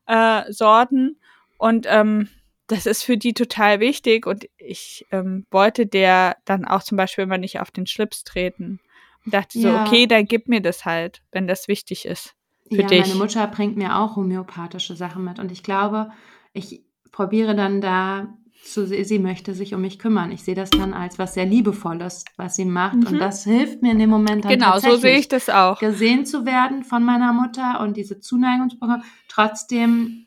äh, 0.08 0.52
Sorten 0.52 1.18
und 1.58 1.86
ähm, 1.90 2.30
das 2.68 2.86
ist 2.86 3.04
für 3.04 3.18
die 3.18 3.34
total 3.34 3.80
wichtig 3.80 4.26
und 4.26 4.48
ich 4.58 5.06
ähm, 5.12 5.46
wollte 5.52 5.86
der 5.86 6.38
dann 6.46 6.66
auch 6.66 6.82
zum 6.84 6.98
Beispiel 6.98 7.24
immer 7.26 7.38
nicht 7.38 7.60
auf 7.60 7.72
den 7.72 7.88
Schlips 7.88 8.24
treten 8.24 8.80
und 9.26 9.34
dachte 9.34 9.60
so, 9.60 9.68
Ja. 9.70 9.86
okay, 9.86 10.08
dann 10.08 10.26
gib 10.26 10.48
mir 10.48 10.62
das 10.62 10.86
halt, 10.86 11.22
wenn 11.32 11.48
das 11.48 11.68
wichtig 11.68 12.06
ist. 12.06 12.34
für 12.70 12.82
ja, 12.82 12.88
dich. 12.88 13.02
meine 13.08 13.16
Mutter 13.16 13.46
bringt 13.48 13.76
mir 13.78 13.98
auch 13.98 14.16
homöopathische 14.16 14.96
Sachen 14.96 15.24
mit 15.24 15.40
und 15.40 15.52
ich 15.52 15.62
glaube, 15.64 16.12
ich 16.54 16.82
probiere 17.12 17.56
dann 17.56 17.82
da 17.82 18.34
zu, 18.64 18.86
sie 18.88 19.20
möchte 19.20 19.54
sich 19.54 19.74
um 19.74 19.82
mich 19.82 20.00
kümmern. 20.00 20.32
Ich 20.32 20.44
sehe 20.44 20.56
das 20.56 20.70
dann 20.70 20.94
als 20.94 21.20
was 21.20 21.34
sehr 21.34 21.46
liebevolles, 21.46 22.24
was 22.38 22.56
sie 22.56 22.66
macht 22.66 22.96
Mhm. 22.96 23.08
und 23.08 23.20
das 23.20 23.44
hilft 23.44 23.82
mir 23.82 23.92
in 23.92 24.00
dem 24.00 24.10
Moment 24.10 24.46
dann 24.46 24.52
Genau, 24.52 24.80
so 24.80 24.96
sehe 24.96 25.18
ich 25.18 25.28
das 25.28 25.50
auch. 25.50 25.80
gesehen 25.80 26.26
zu 26.26 26.46
werden 26.46 26.84
von 26.84 27.04
meiner 27.04 27.34
Mutter 27.34 27.80
und 27.82 27.98
diese 27.98 28.20
Zuneigung 28.20 28.70
zu 28.70 28.80
bekommen. 28.80 29.04
Trotzdem, 29.28 30.26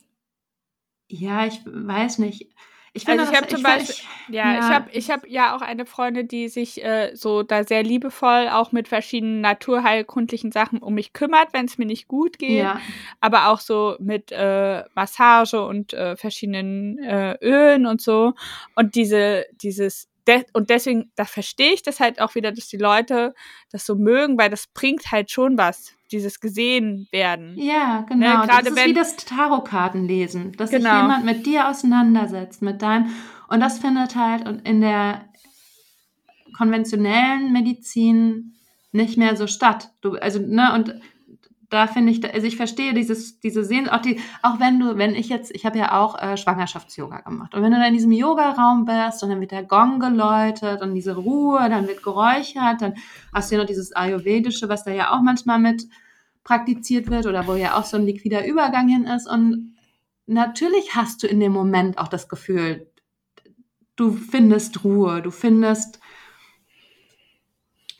ja, 1.08 1.46
ich 1.46 1.60
weiß 1.64 2.18
nicht. 2.18 2.50
Ich 2.96 3.04
finde, 3.04 3.20
Also 3.20 3.32
ich 3.32 3.38
habe 3.38 3.48
zum 3.48 3.62
Beispiel, 3.62 3.94
ja, 4.28 4.54
ja. 4.54 4.58
ich 4.58 4.74
habe 4.74 4.90
ich 4.92 5.10
hab 5.10 5.28
ja 5.28 5.54
auch 5.54 5.60
eine 5.60 5.84
Freundin, 5.84 6.28
die 6.28 6.48
sich 6.48 6.82
äh, 6.82 7.14
so 7.14 7.42
da 7.42 7.62
sehr 7.62 7.82
liebevoll 7.82 8.48
auch 8.48 8.72
mit 8.72 8.88
verschiedenen 8.88 9.42
naturheilkundlichen 9.42 10.50
Sachen 10.50 10.78
um 10.78 10.94
mich 10.94 11.12
kümmert, 11.12 11.52
wenn 11.52 11.66
es 11.66 11.76
mir 11.76 11.84
nicht 11.84 12.08
gut 12.08 12.38
geht, 12.38 12.62
ja, 12.62 12.80
aber 13.20 13.48
auch 13.48 13.60
so 13.60 13.96
mit 13.98 14.32
äh, 14.32 14.82
Massage 14.94 15.62
und 15.62 15.92
äh, 15.92 16.16
verschiedenen 16.16 16.98
äh, 16.98 17.36
Ölen 17.42 17.86
und 17.86 18.00
so. 18.00 18.32
Und 18.74 18.94
diese 18.94 19.44
dieses 19.60 20.08
de 20.26 20.44
und 20.54 20.70
deswegen 20.70 21.12
da 21.16 21.26
verstehe 21.26 21.74
ich 21.74 21.82
das 21.82 22.00
halt 22.00 22.20
auch 22.20 22.34
wieder, 22.34 22.50
dass 22.50 22.68
die 22.68 22.78
Leute 22.78 23.34
das 23.70 23.84
so 23.84 23.94
mögen, 23.94 24.38
weil 24.38 24.48
das 24.48 24.68
bringt 24.68 25.12
halt 25.12 25.30
schon 25.30 25.58
was, 25.58 25.95
dieses 26.12 26.40
gesehen 26.40 27.08
werden. 27.10 27.54
ja, 27.58 28.04
genau. 28.08 28.40
Ne, 28.40 28.46
gerade 28.46 28.64
das 28.64 28.72
ist 28.72 28.76
wenn- 28.76 28.90
wie 28.90 28.94
das 28.94 29.16
Tarotkartenlesen, 29.16 30.52
dass 30.52 30.70
sich 30.70 30.78
Genau. 30.78 31.02
jemand 31.02 31.24
mit 31.24 31.46
dir 31.46 31.68
auseinandersetzt, 31.68 32.62
mit 32.62 32.80
deinem. 32.82 33.10
Und 33.48 33.60
das 33.60 33.78
findet 33.78 34.16
halt 34.16 34.46
und 34.46 34.66
in 34.66 34.80
der 34.80 35.24
konventionellen 36.56 37.52
Medizin 37.52 38.54
nicht 38.92 39.16
mehr 39.18 39.36
so 39.36 39.46
statt. 39.46 39.90
Du, 40.00 40.14
also, 40.16 40.38
ne, 40.40 40.72
und 40.74 40.94
da 41.70 41.86
finde 41.86 42.12
ich, 42.12 42.24
also 42.32 42.46
ich 42.46 42.56
verstehe 42.56 42.94
dieses, 42.94 43.40
diese 43.40 43.64
Sehen, 43.64 43.88
auch 43.88 44.00
die, 44.00 44.20
auch 44.42 44.60
wenn 44.60 44.78
du, 44.78 44.96
wenn 44.96 45.14
ich 45.14 45.28
jetzt, 45.28 45.54
ich 45.54 45.66
habe 45.66 45.78
ja 45.78 46.00
auch 46.00 46.20
äh, 46.20 46.36
Schwangerschafts-Yoga 46.36 47.20
gemacht. 47.20 47.54
Und 47.54 47.62
wenn 47.62 47.72
du 47.72 47.78
da 47.78 47.86
in 47.86 47.94
diesem 47.94 48.12
Yoga-Raum 48.12 48.84
bist 48.84 49.22
und 49.22 49.30
dann 49.30 49.40
wird 49.40 49.50
der 49.50 49.64
Gong 49.64 49.98
geläutet 49.98 50.82
und 50.82 50.94
diese 50.94 51.16
Ruhe, 51.16 51.68
dann 51.68 51.88
wird 51.88 52.02
geräuchert, 52.02 52.80
dann 52.82 52.94
hast 53.32 53.50
du 53.50 53.56
ja 53.56 53.60
noch 53.60 53.66
dieses 53.66 53.92
Ayurvedische, 53.92 54.68
was 54.68 54.84
da 54.84 54.92
ja 54.92 55.16
auch 55.16 55.22
manchmal 55.22 55.58
mit 55.58 55.86
praktiziert 56.44 57.10
wird 57.10 57.26
oder 57.26 57.46
wo 57.46 57.54
ja 57.54 57.76
auch 57.76 57.84
so 57.84 57.96
ein 57.96 58.06
liquider 58.06 58.46
Übergang 58.46 58.88
hin 58.88 59.04
ist. 59.04 59.28
Und 59.28 59.76
natürlich 60.26 60.94
hast 60.94 61.22
du 61.22 61.26
in 61.26 61.40
dem 61.40 61.52
Moment 61.52 61.98
auch 61.98 62.08
das 62.08 62.28
Gefühl, 62.28 62.86
du 63.96 64.12
findest 64.12 64.84
Ruhe, 64.84 65.22
du 65.22 65.30
findest 65.30 65.98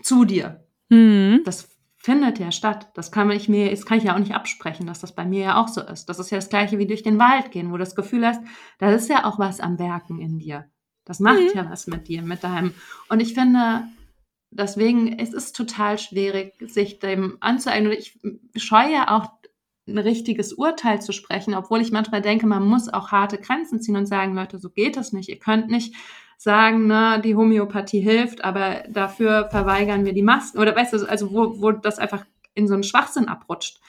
zu 0.03 0.25
dir. 0.25 0.65
Hm. 0.91 1.41
Das 1.45 1.76
findet 2.07 2.39
ja 2.39 2.53
statt. 2.53 2.89
Das 2.95 3.11
kann 3.11 3.29
ich 3.33 3.49
mir, 3.49 3.69
das 3.69 3.85
kann 3.85 3.99
ich 3.99 4.05
ja 4.05 4.15
auch 4.15 4.21
nicht 4.21 4.33
absprechen, 4.33 4.87
dass 4.87 5.01
das 5.01 5.13
bei 5.13 5.25
mir 5.25 5.41
ja 5.43 5.61
auch 5.61 5.67
so 5.67 5.81
ist. 5.81 6.09
Das 6.09 6.21
ist 6.21 6.31
ja 6.31 6.39
das 6.39 6.49
gleiche 6.49 6.79
wie 6.79 6.87
durch 6.87 7.03
den 7.03 7.19
Wald 7.19 7.51
gehen, 7.51 7.71
wo 7.71 7.73
du 7.73 7.79
das 7.81 7.97
Gefühl 7.97 8.25
hast, 8.25 8.41
da 8.79 8.93
ist 8.93 9.11
ja 9.11 9.25
auch 9.25 9.41
was 9.41 9.59
am 9.59 9.81
Werken 9.81 10.21
in 10.21 10.39
dir. 10.39 10.71
Das 11.05 11.19
macht 11.19 11.41
Mhm. 11.41 11.51
ja 11.57 11.69
was 11.69 11.89
mit 11.89 12.07
dir, 12.07 12.23
mit 12.23 12.45
deinem. 12.45 12.75
Und 13.09 13.19
ich 13.19 13.35
finde, 13.35 13.89
deswegen, 14.53 15.19
es 15.19 15.33
ist 15.35 15.57
total 15.57 15.99
schwierig, 15.99 16.55
sich 16.61 17.01
dem 17.01 17.39
anzueignen. 17.41 17.91
Und 17.91 17.99
Ich 17.99 18.17
scheue 18.55 18.93
ja 18.93 19.11
auch 19.17 19.27
ein 19.89 19.99
richtiges 19.99 20.53
Urteil 20.53 21.03
zu 21.03 21.11
sprechen, 21.13 21.55
obwohl 21.57 21.81
ich 21.81 21.91
manchmal 21.91 22.23
denke, 22.23 22.47
man 22.47 22.65
muss 22.65 22.89
auch 22.89 23.11
harte 23.11 23.39
Grenzen 23.39 23.81
ziehen 23.81 23.97
und 23.97 24.07
sagen, 24.07 24.37
Leute, 24.37 24.61
so 24.61 24.71
geht 24.71 24.97
das 24.97 25.13
nicht. 25.13 25.29
Ihr 25.29 25.41
könnt 25.41 25.69
nicht 25.71 25.93
sagen, 26.37 26.87
ne, 26.87 27.21
die 27.25 27.35
Homöopathie 27.35 28.01
hilft, 28.01 28.45
aber 28.45 28.85
dafür 28.89 29.49
verweigern 29.51 30.05
wir 30.05 30.13
die 30.13 30.23
Masken. 30.23 30.59
Oder 30.59 30.77
weißt 30.77 30.93
du, 30.93 31.09
also 31.09 31.33
wo, 31.33 31.61
wo 31.61 31.73
das 31.73 31.99
einfach 31.99 32.25
in 32.55 32.69
so 32.69 32.75
einen 32.75 32.83
Schwachsinn 32.83 33.29
abrutscht. 33.29 33.81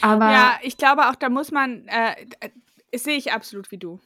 Aber 0.00 0.30
Ja, 0.30 0.58
ich 0.62 0.76
glaube 0.76 1.08
auch, 1.08 1.14
da 1.14 1.28
muss 1.28 1.50
man, 1.52 1.86
äh, 1.86 2.26
äh, 2.40 2.98
sehe 2.98 3.16
ich 3.16 3.32
absolut 3.32 3.70
wie 3.70 3.78
du. 3.78 4.00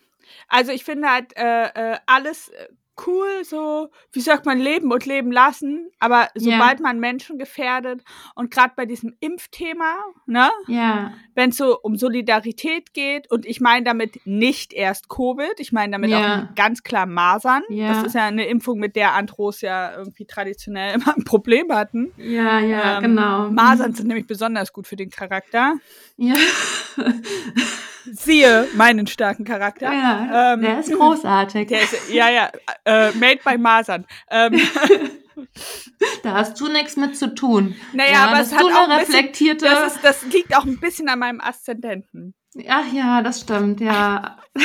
Also 0.49 0.73
ich 0.73 0.85
finde 0.85 1.09
halt 1.09 1.37
äh, 1.37 1.93
äh, 1.93 1.99
alles 2.07 2.49
äh, 2.49 2.69
cool, 3.07 3.29
so, 3.45 3.89
wie 4.13 4.21
sagt 4.21 4.47
man, 4.47 4.59
leben 4.59 4.91
und 4.93 5.07
leben 5.07 5.31
lassen, 5.33 5.91
aber 5.99 6.29
sobald 6.35 6.81
man 6.81 6.99
Menschen 7.01 7.39
gefährdet 7.39 8.03
und 8.35 8.51
gerade 8.51 8.73
bei 8.77 8.87
diesem 8.87 9.15
Impfthema, 9.21 9.95
ne, 10.27 10.51
ja, 10.67 11.13
wenn 11.35 11.51
es 11.51 11.57
so 11.57 11.79
um 11.81 11.97
Solidarität 11.97 12.93
geht 12.95 13.31
und 13.31 13.47
ich 13.47 13.61
meine 13.61 13.85
damit 13.85 14.21
nicht 14.27 14.73
erst 14.73 15.09
Covid, 15.09 15.55
ich 15.59 15.73
meine 15.73 15.93
damit 15.93 16.11
Ja. 16.11 16.49
auch 16.51 16.55
ganz 16.55 16.83
klar 16.83 17.07
Masern. 17.07 17.63
Ja. 17.69 17.89
Das 17.89 18.03
ist 18.05 18.15
ja 18.15 18.27
eine 18.27 18.47
Impfung, 18.47 18.79
mit 18.79 18.97
der 18.97 19.15
Andros 19.15 19.61
ja 19.61 19.97
irgendwie 19.97 20.25
traditionell 20.25 20.95
immer 20.97 21.17
ein 21.17 21.25
Problem 21.25 21.73
hatten. 21.73 22.13
ja, 22.17 22.59
ja, 22.61 22.97
Ähm, 22.99 23.03
genau. 23.03 23.51
Masern 23.51 23.93
sind 23.95 24.09
nämlich 24.09 24.27
besonders 24.27 24.73
gut 24.73 24.87
für 24.87 24.97
den 24.97 25.11
Charakter. 25.11 25.75
Ja, 26.17 26.35
Siehe 28.13 28.69
meinen 28.75 29.07
starken 29.07 29.45
Charakter. 29.45 29.93
ja 29.93 30.53
Ähm, 30.55 30.63
der 30.63 30.81
ist 30.81 30.93
großartig. 30.93 31.69
Der 31.69 31.83
ist, 31.83 32.11
ja, 32.11 32.29
ja, 32.31 32.51
äh, 32.85 33.13
made 33.13 33.41
by 33.45 33.57
Masern. 33.59 34.07
Ähm, 34.31 34.53
da 36.23 36.33
hast 36.35 36.61
du 36.61 36.69
nichts 36.69 36.97
mit 36.97 37.17
zu 37.17 37.35
tun. 37.35 37.77
naja, 37.93 38.13
Ja, 38.13 38.27
aber 38.29 38.41
es 38.41 38.53
hat 38.53 38.63
auch 38.65 38.85
eine 38.85 38.95
ein 38.95 39.01
bisschen, 39.01 39.15
reflektierte. 39.17 39.65
das, 39.67 39.95
ist, 39.97 40.05
das 40.05 40.23
liegt 40.27 40.57
auch 40.57 40.65
ein 40.65 40.79
bisschen 40.81 41.09
an 41.09 41.19
meinem 41.21 41.41
Aszendenten. 41.41 42.35
Ach 42.69 42.93
ja, 42.93 43.23
das 43.23 43.41
stimmt, 43.41 43.81
ja. 43.81 44.39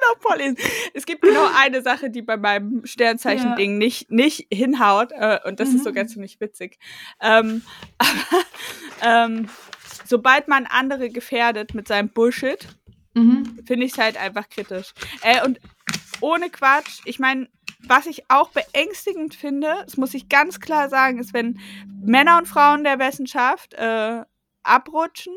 Genau, 0.00 0.14
Pauline. 0.20 0.54
Es 0.94 1.06
gibt 1.06 1.22
genau 1.22 1.48
eine 1.58 1.82
Sache, 1.82 2.08
die 2.08 2.22
bei 2.22 2.36
meinem 2.36 2.86
Sternzeichen-Ding 2.86 3.78
nicht, 3.78 4.12
nicht 4.12 4.46
hinhaut. 4.52 5.10
Äh, 5.10 5.40
und 5.44 5.58
das 5.58 5.70
ist 5.70 5.76
Mhm. 5.80 5.82
sogar 5.84 6.06
ziemlich 6.06 6.40
witzig. 6.40 6.78
Ähm, 7.20 7.62
aber 7.98 8.44
ähm, 9.02 9.48
sobald 10.04 10.46
man 10.46 10.66
andere 10.66 11.08
gefährdet 11.10 11.74
mit 11.74 11.88
seinem 11.88 12.10
Bullshit, 12.10 12.68
Mhm. 13.18 13.64
finde 13.66 13.86
ich 13.86 13.92
es 13.92 13.98
halt 13.98 14.16
einfach 14.16 14.48
kritisch. 14.48 14.92
Äh, 15.22 15.44
und 15.44 15.60
ohne 16.20 16.50
Quatsch, 16.50 17.00
ich 17.04 17.18
meine, 17.18 17.48
was 17.86 18.06
ich 18.06 18.30
auch 18.30 18.50
beängstigend 18.50 19.34
finde, 19.34 19.82
das 19.84 19.96
muss 19.96 20.14
ich 20.14 20.28
ganz 20.28 20.60
klar 20.60 20.88
sagen, 20.88 21.18
ist, 21.18 21.32
wenn 21.32 21.60
Männer 22.04 22.38
und 22.38 22.48
Frauen 22.48 22.84
der 22.84 22.98
Wissenschaft 22.98 23.74
äh, 23.74 24.22
abrutschen 24.62 25.34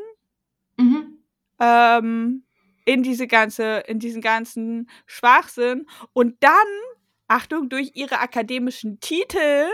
Mhm. 0.78 1.20
ähm, 1.60 2.44
in 2.86 3.04
diese 3.04 3.28
ganze, 3.28 3.84
in 3.88 4.00
diesen 4.00 4.22
ganzen 4.22 4.90
Schwachsinn 5.06 5.86
und 6.14 6.38
dann, 6.42 6.52
Achtung, 7.32 7.70
durch 7.70 7.92
ihre 7.96 8.20
akademischen 8.20 9.00
Titel 9.00 9.66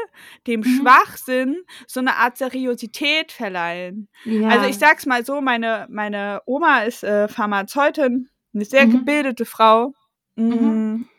dem 0.47 0.62
Mhm. 0.62 0.64
Schwachsinn 0.66 1.58
so 1.88 1.99
eine 1.99 2.16
Art 2.16 2.38
Seriosität 2.38 3.32
verleihen. 3.32 4.08
Ja. 4.26 4.49
Also 4.49 4.66
ich 4.68 4.78
sag's 4.78 5.05
mal 5.05 5.26
so, 5.26 5.41
meine, 5.41 5.88
meine 5.89 6.41
Oma 6.45 6.82
ist 6.84 7.03
äh, 7.03 7.28
Pharmazeutin, 7.28 8.30
eine 8.53 8.66
sehr 8.66 8.86
Mhm. 8.86 8.91
gebildete 8.91 9.45
Frau. 9.45 9.93
Mm, 10.36 10.49
Mhm. 10.53 11.10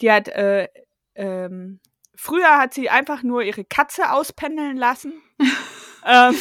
Die 0.00 0.10
hat 0.10 0.28
äh, 0.28 0.68
ähm, 1.14 1.80
früher 2.14 2.58
hat 2.58 2.74
sie 2.74 2.88
einfach 2.90 3.22
nur 3.22 3.42
ihre 3.42 3.64
Katze 3.64 4.12
auspendeln 4.12 4.76
lassen. 4.76 5.12
ähm, 6.06 6.34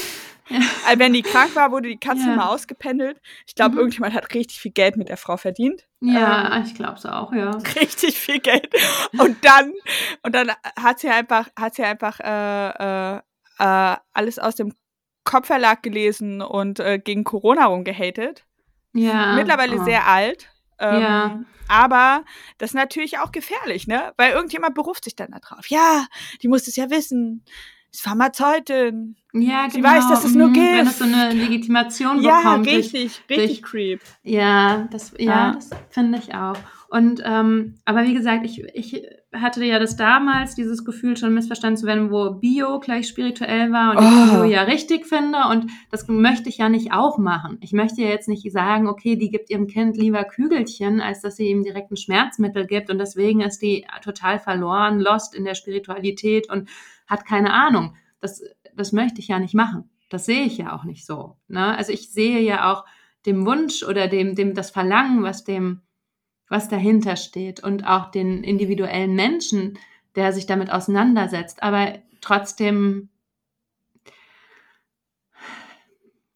ja. 0.50 0.60
Wenn 0.97 1.14
die 1.14 1.22
krank 1.22 1.56
war, 1.56 1.72
wurde 1.72 1.89
die 1.89 1.97
Katze 1.97 2.28
ja. 2.28 2.36
mal 2.36 2.47
ausgependelt. 2.47 3.22
Ich 3.47 3.56
glaube, 3.56 3.74
mhm. 3.74 3.80
irgendjemand 3.80 4.14
hat 4.14 4.34
richtig 4.34 4.60
viel 4.60 4.72
Geld 4.72 4.97
mit 4.97 5.10
der 5.10 5.18
Frau 5.18 5.38
verdient. 5.38 5.88
Ja, 6.02 6.56
ähm, 6.56 6.64
ich 6.64 6.76
glaube 6.76 6.95
es 6.95 7.06
auch, 7.06 7.34
ja. 7.34 7.52
Richtig 7.76 8.18
viel 8.20 8.39
Geld. 8.39 8.74
Und 9.18 9.43
dann, 9.43 9.74
und 10.24 10.34
dann 10.34 10.52
hat 10.80 11.00
sie 11.00 11.10
einfach, 11.10 11.50
hat 11.58 11.76
sie 11.76 11.84
einfach 11.84 12.20
äh, 12.20 13.18
äh, 13.18 13.22
äh, 13.60 13.97
alles 14.14 14.39
aus 14.39 14.56
dem 14.56 14.74
Kopfverlag 15.26 15.84
gelesen 15.84 16.41
und 16.41 16.80
äh, 16.80 17.00
gegen 17.00 17.24
Corona 17.24 17.66
rumgehatet. 17.66 18.45
Ja. 18.93 19.36
Mittlerweile 19.36 19.80
oh. 19.80 19.84
sehr 19.84 20.08
alt. 20.08 20.50
Ähm, 20.80 21.02
ja. 21.02 21.39
Aber 21.68 22.24
das 22.58 22.72
ist 22.72 22.76
natürlich 22.76 23.20
auch 23.20 23.32
gefährlich, 23.32 23.86
ne? 23.86 24.14
Weil 24.18 24.32
irgendjemand 24.32 24.74
beruft 24.74 25.04
sich 25.04 25.16
dann 25.16 25.32
darauf. 25.32 25.68
Ja, 25.68 26.08
die 26.41 26.47
muss 26.47 26.68
es 26.68 26.76
ja 26.76 26.89
wissen. 26.89 27.45
Ist 27.92 28.04
Pharmazeutin. 28.04 29.16
Ja, 29.34 29.68
genau. 29.68 29.74
Sie 29.74 29.84
weiß, 29.84 30.10
dass 30.10 30.26
es 30.26 30.36
nur 30.36 30.52
geht. 30.52 30.78
Wenn 30.78 30.88
es 30.88 31.00
so 31.00 31.06
eine 31.06 31.32
Legitimation 31.34 32.22
ja, 32.22 32.38
bekommt. 32.38 32.68
Ja, 32.68 32.74
richtig, 32.74 33.22
durch, 33.28 33.40
richtig 33.40 33.62
durch, 33.62 33.72
creep. 33.72 34.02
Ja, 34.24 34.88
das, 34.92 35.14
ja, 35.18 35.26
ja. 35.26 35.52
das 35.54 35.70
finde 35.90 36.20
ich 36.20 36.34
auch. 36.34 36.58
Und 36.90 37.22
ähm, 37.24 37.76
aber 37.86 38.04
wie 38.04 38.16
gesagt, 38.16 38.46
ich, 38.46 38.64
ich 38.74 39.04
hatte 39.32 39.64
ja 39.64 39.78
das 39.78 39.96
damals, 39.96 40.56
dieses 40.56 40.84
Gefühl 40.84 41.18
schon 41.18 41.36
missverstanden 41.36 41.78
zu 41.78 41.86
werden, 41.86 42.10
wo 42.10 42.32
Bio 42.32 42.80
gleich 42.80 43.08
spirituell 43.08 43.72
war 43.72 43.92
und 43.92 43.98
oh. 44.00 44.26
ich 44.26 44.32
Bio 44.32 44.44
ja 44.46 44.64
richtig 44.64 45.06
finde. 45.06 45.38
Und 45.52 45.70
das 45.92 46.08
möchte 46.08 46.50
ich 46.50 46.58
ja 46.58 46.68
nicht 46.68 46.92
auch 46.92 47.20
machen. 47.20 47.60
Ich 47.62 47.74
möchte 47.74 48.02
ja 48.02 48.08
jetzt 48.08 48.28
nicht 48.28 48.52
sagen, 48.52 48.88
okay, 48.88 49.16
die 49.16 49.30
gibt 49.30 49.52
ihrem 49.52 49.68
Kind 49.68 49.98
lieber 49.98 50.24
Kügelchen, 50.24 51.00
als 51.00 51.22
dass 51.22 51.36
sie 51.36 51.50
ihm 51.50 51.64
direkt 51.64 51.92
ein 51.92 51.98
Schmerzmittel 51.98 52.66
gibt. 52.66 52.90
Und 52.90 52.98
deswegen 52.98 53.42
ist 53.42 53.62
die 53.62 53.86
total 54.04 54.40
verloren, 54.40 55.00
lost 55.00 55.36
in 55.36 55.46
der 55.46 55.54
Spiritualität 55.54 56.50
und 56.50 56.70
hat 57.10 57.26
keine 57.26 57.53
Ahnung. 57.53 57.95
Das, 58.22 58.41
das 58.76 58.91
möchte 58.91 59.20
ich 59.20 59.28
ja 59.28 59.39
nicht 59.39 59.55
machen. 59.55 59.89
Das 60.10 60.26
sehe 60.26 60.43
ich 60.43 60.57
ja 60.57 60.76
auch 60.76 60.84
nicht 60.84 61.05
so. 61.05 61.38
Ne? 61.47 61.78
Also 61.78 61.91
ich 61.91 62.12
sehe 62.12 62.39
ja 62.39 62.72
auch 62.72 62.86
dem 63.26 63.45
Wunsch 63.45 63.84
oder 63.84 64.07
dem, 64.07 64.36
dem 64.36 64.53
das 64.53 64.72
Verlangen, 64.72 65.24
was 65.24 65.43
dem 65.43 65.82
was 66.49 66.68
dahinter 66.68 67.16
steht 67.16 67.64
und 67.64 67.86
auch 67.86 68.12
den 68.12 68.43
individuellen 68.43 69.16
Menschen, 69.16 69.78
der 70.16 70.34
sich 70.34 70.47
damit 70.47 70.72
auseinandersetzt. 70.72 71.64
Aber 71.64 71.99
trotzdem 72.22 73.10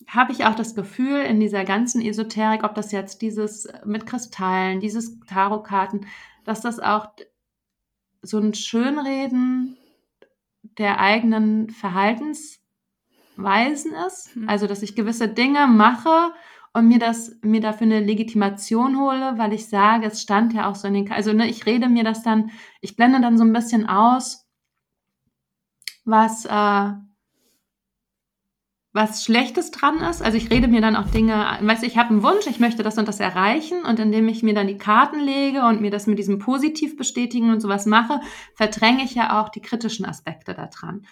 habe 0.07 0.32
ich 0.32 0.45
auch 0.45 0.53
das 0.53 0.76
Gefühl 0.76 1.21
in 1.21 1.39
dieser 1.39 1.65
ganzen 1.65 1.99
Esoterik, 1.99 2.63
ob 2.63 2.76
das 2.76 2.91
jetzt 2.91 3.24
dieses 3.24 3.67
mit 3.84 4.05
Kristallen, 4.05 4.80
dieses 4.80 5.19
Tarotkarten, 5.21 6.05
dass 6.45 6.61
das 6.61 6.80
auch 6.80 7.07
so 8.21 8.38
ein 8.38 8.53
Schönreden 8.53 9.76
der 10.64 10.99
eigenen 10.99 11.70
Verhaltensweisen 11.70 13.93
ist. 14.07 14.36
Mhm. 14.36 14.49
Also, 14.49 14.68
dass 14.68 14.82
ich 14.82 14.95
gewisse 14.95 15.28
Dinge 15.28 15.68
mache 15.68 16.34
und 16.74 16.88
mir 16.88 16.99
das, 16.99 17.38
mir 17.41 17.61
dafür 17.61 17.86
eine 17.86 17.99
Legitimation 17.99 18.99
hole, 18.99 19.38
weil 19.38 19.53
ich 19.53 19.70
sage, 19.70 20.07
es 20.07 20.22
stand 20.22 20.53
ja 20.53 20.70
auch 20.70 20.76
so 20.76 20.88
in 20.88 20.95
den, 20.95 21.11
also 21.11 21.32
ne, 21.32 21.47
ich 21.47 21.66
rede 21.66 21.88
mir 21.88 22.03
das 22.03 22.24
dann, 22.24 22.51
ich 22.82 22.95
blende 22.95 23.22
dann 23.22 23.38
so 23.38 23.43
ein 23.43 23.53
bisschen 23.53 23.88
aus, 23.88 24.47
was, 26.05 26.45
äh, 26.45 26.93
was 28.94 29.26
Schlechtes 29.26 29.72
dran 29.72 29.98
ist. 30.02 30.22
Also 30.22 30.38
ich 30.38 30.52
rede 30.52 30.68
mir 30.68 30.80
dann 30.80 30.96
auch 30.96 31.10
Dinge, 31.10 31.58
weißt 31.62 31.82
du, 31.82 31.88
ich 31.88 31.98
habe 31.98 32.12
einen 32.12 32.22
Wunsch, 32.22 32.46
ich 32.46 32.60
möchte 32.60 32.84
das 32.84 32.98
und 33.00 33.08
das 33.08 33.20
erreichen 33.20 33.84
und 33.84 34.00
indem 34.00 34.28
ich 34.30 34.44
mir 34.44 34.54
dann 34.54 34.68
die 34.68 34.78
Karten 34.78 35.20
lege 35.20 35.66
und 35.66 35.82
mir 35.82 35.89
das 35.89 36.06
mit 36.06 36.20
diesem 36.20 36.38
Positiv 36.38 36.96
bestätigen 36.96 37.50
und 37.50 37.60
sowas 37.60 37.88
mache, 37.88 38.22
verdränge 38.54 39.04
ich 39.04 39.16
ja 39.16 39.41
auch 39.41 39.50
die 39.50 39.62
kritischen 39.62 40.06
Aspekte 40.06 40.54
daran. 40.54 41.08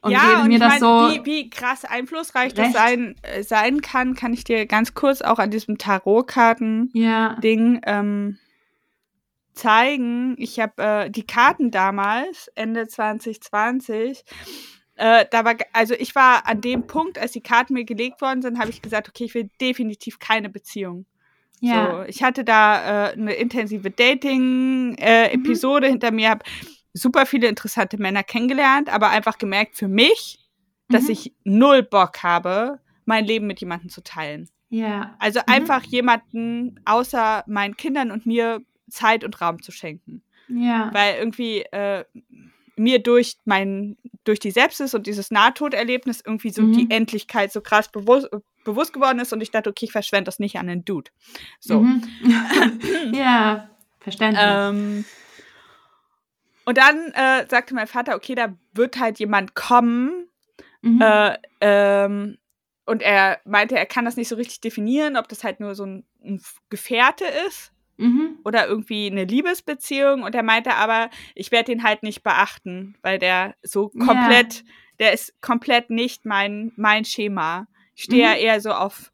Und 0.00 0.12
ja, 0.12 0.40
und 0.42 0.48
mir 0.48 0.60
das 0.60 0.74
mein, 0.74 0.80
so 0.80 0.86
wie, 1.10 1.26
wie 1.26 1.50
krass 1.50 1.84
einflussreich 1.84 2.56
recht. 2.56 2.58
das 2.58 2.72
sein, 2.72 3.16
äh, 3.22 3.42
sein 3.42 3.82
kann, 3.82 4.14
kann 4.14 4.32
ich 4.32 4.44
dir 4.44 4.64
ganz 4.66 4.94
kurz 4.94 5.20
auch 5.22 5.38
an 5.38 5.50
diesem 5.50 5.76
Tarotkarten-Ding 5.76 6.94
ja. 6.94 7.80
ähm, 7.84 8.38
zeigen. 9.52 10.36
Ich 10.38 10.60
habe 10.60 10.82
äh, 10.82 11.10
die 11.10 11.26
Karten 11.26 11.70
damals, 11.70 12.48
Ende 12.54 12.86
2020, 12.86 14.24
äh, 14.96 15.26
da 15.30 15.44
war, 15.44 15.54
also 15.72 15.94
ich 15.94 16.14
war 16.14 16.46
an 16.46 16.60
dem 16.60 16.86
Punkt, 16.86 17.18
als 17.18 17.32
die 17.32 17.42
Karten 17.42 17.74
mir 17.74 17.84
gelegt 17.84 18.20
worden 18.20 18.42
sind, 18.42 18.58
habe 18.58 18.70
ich 18.70 18.82
gesagt, 18.82 19.08
okay, 19.08 19.24
ich 19.24 19.34
will 19.34 19.50
definitiv 19.60 20.18
keine 20.18 20.48
Beziehung. 20.48 21.06
Ja. 21.60 21.90
So, 21.90 22.02
ich 22.08 22.22
hatte 22.22 22.44
da 22.44 23.08
äh, 23.08 23.12
eine 23.12 23.34
intensive 23.34 23.90
Dating-Episode 23.90 25.86
äh, 25.86 25.88
mhm. 25.88 25.92
hinter 25.92 26.10
mir, 26.10 26.30
habe 26.30 26.44
super 26.92 27.26
viele 27.26 27.46
interessante 27.46 27.98
Männer 27.98 28.22
kennengelernt, 28.22 28.92
aber 28.92 29.10
einfach 29.10 29.38
gemerkt 29.38 29.76
für 29.76 29.88
mich, 29.88 30.38
dass 30.88 31.04
mhm. 31.04 31.10
ich 31.10 31.32
null 31.44 31.82
Bock 31.82 32.22
habe, 32.22 32.80
mein 33.04 33.24
Leben 33.24 33.46
mit 33.46 33.60
jemandem 33.60 33.90
zu 33.90 34.02
teilen. 34.02 34.48
Ja. 34.68 35.14
Also 35.18 35.40
mhm. 35.40 35.52
einfach 35.52 35.82
jemanden 35.84 36.80
außer 36.84 37.44
meinen 37.46 37.76
Kindern 37.76 38.10
und 38.10 38.26
mir 38.26 38.62
Zeit 38.90 39.24
und 39.24 39.40
Raum 39.40 39.62
zu 39.62 39.72
schenken. 39.72 40.22
Ja. 40.48 40.90
Weil 40.92 41.16
irgendwie 41.16 41.62
äh, 41.72 42.04
mir 42.76 43.02
durch 43.02 43.36
mein, 43.44 43.96
durch 44.26 44.40
die 44.40 44.50
Sepsis 44.50 44.94
und 44.94 45.06
dieses 45.06 45.30
Nahtoderlebnis 45.30 46.20
irgendwie 46.24 46.50
so 46.50 46.62
mhm. 46.62 46.72
die 46.72 46.90
Endlichkeit 46.90 47.52
so 47.52 47.60
krass 47.60 47.88
bewusst, 47.88 48.28
bewusst 48.64 48.92
geworden 48.92 49.20
ist 49.20 49.32
und 49.32 49.40
ich 49.40 49.50
dachte, 49.50 49.70
okay, 49.70 49.86
ich 49.86 49.92
verschwende 49.92 50.24
das 50.24 50.38
nicht 50.38 50.56
an 50.58 50.68
einen 50.68 50.84
Dude. 50.84 51.10
So. 51.60 51.80
Mhm. 51.80 52.02
ja, 53.14 53.70
verständlich. 54.00 54.44
Ähm, 54.44 55.04
und 56.64 56.78
dann 56.78 57.12
äh, 57.12 57.46
sagte 57.48 57.74
mein 57.74 57.86
Vater, 57.86 58.16
okay, 58.16 58.34
da 58.34 58.56
wird 58.74 58.98
halt 58.98 59.20
jemand 59.20 59.54
kommen. 59.54 60.28
Mhm. 60.82 61.00
Äh, 61.00 61.38
ähm, 61.60 62.38
und 62.84 63.02
er 63.02 63.38
meinte, 63.44 63.76
er 63.76 63.86
kann 63.86 64.04
das 64.04 64.16
nicht 64.16 64.28
so 64.28 64.34
richtig 64.34 64.60
definieren, 64.60 65.16
ob 65.16 65.28
das 65.28 65.44
halt 65.44 65.60
nur 65.60 65.76
so 65.76 65.84
ein, 65.84 66.04
ein 66.24 66.40
Gefährte 66.68 67.24
ist 67.46 67.72
mhm. 67.96 68.38
oder 68.44 68.66
irgendwie 68.66 69.10
eine 69.10 69.24
Liebesbeziehung. 69.24 70.22
Und 70.22 70.34
er 70.34 70.42
meinte 70.42 70.74
aber, 70.74 71.10
ich 71.34 71.52
werde 71.52 71.72
ihn 71.72 71.82
halt 71.82 72.02
nicht 72.02 72.22
beachten, 72.22 72.96
weil 73.02 73.18
der 73.18 73.54
so 73.62 73.88
komplett, 73.88 74.54
ja. 74.54 74.62
der 75.00 75.12
ist 75.12 75.40
komplett 75.40 75.90
nicht 75.90 76.24
mein, 76.24 76.72
mein 76.76 77.04
Schema. 77.04 77.68
Ich 77.94 78.04
stehe 78.04 78.26
mhm. 78.26 78.32
ja 78.32 78.36
eher 78.38 78.60
so 78.60 78.70
auf 78.70 79.12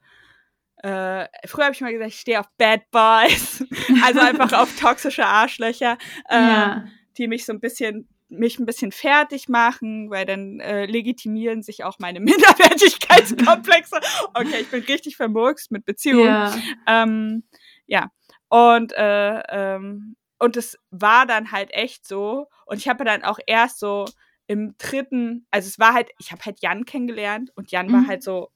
äh, 0.83 1.29
früher 1.47 1.67
habe 1.67 1.75
ich 1.75 1.81
mal 1.81 1.93
gesagt, 1.93 2.11
ich 2.11 2.19
stehe 2.19 2.41
auf 2.41 2.49
Bad 2.59 2.91
Boys, 2.91 3.65
also 4.05 4.19
einfach 4.19 4.53
auf 4.53 4.77
toxische 4.81 5.25
Arschlöcher. 5.25 5.97
Äh, 6.29 6.35
ja 6.35 6.85
die 7.19 7.29
mich 7.29 7.45
so 7.45 7.53
ein 7.53 7.61
bisschen 7.61 8.09
mich 8.29 8.59
ein 8.59 8.65
bisschen 8.65 8.93
fertig 8.93 9.51
machen, 9.51 10.09
weil 10.09 10.25
dann 10.25 10.59
äh, 10.61 10.87
legitimieren 10.87 11.63
sich 11.63 11.85
auch 11.85 11.99
meine 11.99 12.19
Minderwertigkeitskomplexe. 12.21 13.97
Okay, 14.33 14.61
ich 14.63 14.71
bin 14.71 14.83
richtig 14.85 15.17
vermurkst 15.17 15.71
mit 15.71 15.85
Beziehungen. 15.85 16.25
Ja. 16.25 16.55
Ähm, 16.87 17.43
ja. 17.87 18.11
Und 18.53 18.93
äh, 18.93 19.43
ähm, 19.49 20.15
und 20.39 20.59
es 20.59 20.77
war 20.91 21.25
dann 21.25 21.53
halt 21.53 21.73
echt 21.73 22.07
so. 22.07 22.49
Und 22.67 22.77
ich 22.77 22.87
habe 22.87 23.03
dann 23.03 23.25
auch 23.25 23.39
erst 23.47 23.79
so 23.79 24.05
im 24.47 24.77
dritten, 24.77 25.47
also 25.51 25.69
es 25.69 25.79
war 25.79 25.95
halt, 25.95 26.11
ich 26.19 26.33
habe 26.33 26.45
halt 26.45 26.61
Jan 26.61 26.85
kennengelernt 26.85 27.51
und 27.55 27.71
Jan 27.71 27.87
mhm. 27.87 27.93
war 27.93 28.07
halt 28.09 28.23
so, 28.23 28.51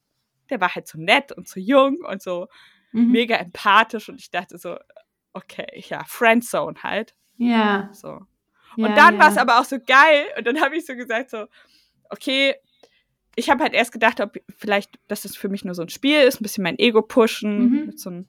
der 0.50 0.60
war 0.60 0.74
halt 0.74 0.86
so 0.86 0.98
nett 0.98 1.32
und 1.32 1.48
so 1.48 1.60
jung 1.60 2.04
und 2.06 2.20
so 2.20 2.48
mhm. 2.92 3.10
mega 3.10 3.36
empathisch 3.36 4.10
und 4.10 4.20
ich 4.20 4.30
dachte 4.30 4.58
so, 4.58 4.76
okay, 5.32 5.82
ja, 5.88 6.04
Friendzone 6.04 6.82
halt. 6.82 7.14
Ja. 7.38 7.88
So. 7.94 8.20
Ja, 8.76 8.88
und 8.88 8.98
dann 8.98 9.14
ja. 9.14 9.20
war 9.20 9.30
es 9.30 9.38
aber 9.38 9.58
auch 9.58 9.64
so 9.64 9.78
geil. 9.78 10.26
Und 10.36 10.46
dann 10.46 10.60
habe 10.60 10.76
ich 10.76 10.84
so 10.84 10.94
gesagt, 10.94 11.30
so, 11.30 11.46
okay, 12.10 12.54
ich 13.34 13.48
habe 13.48 13.62
halt 13.62 13.72
erst 13.72 13.92
gedacht, 13.92 14.20
ob 14.20 14.36
vielleicht, 14.58 14.98
dass 15.08 15.22
das 15.22 15.36
für 15.36 15.48
mich 15.48 15.64
nur 15.64 15.74
so 15.74 15.80
ein 15.80 15.88
Spiel 15.88 16.20
ist, 16.20 16.38
ein 16.38 16.42
bisschen 16.42 16.64
mein 16.64 16.78
Ego 16.78 17.00
pushen, 17.00 17.58
mhm. 17.58 17.86
mit, 17.86 17.98
so 17.98 18.10
ein, 18.10 18.28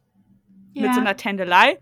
ja. 0.78 0.88
mit 0.88 0.94
so 0.96 1.02
einer 1.02 1.18
Tändelei. 1.18 1.78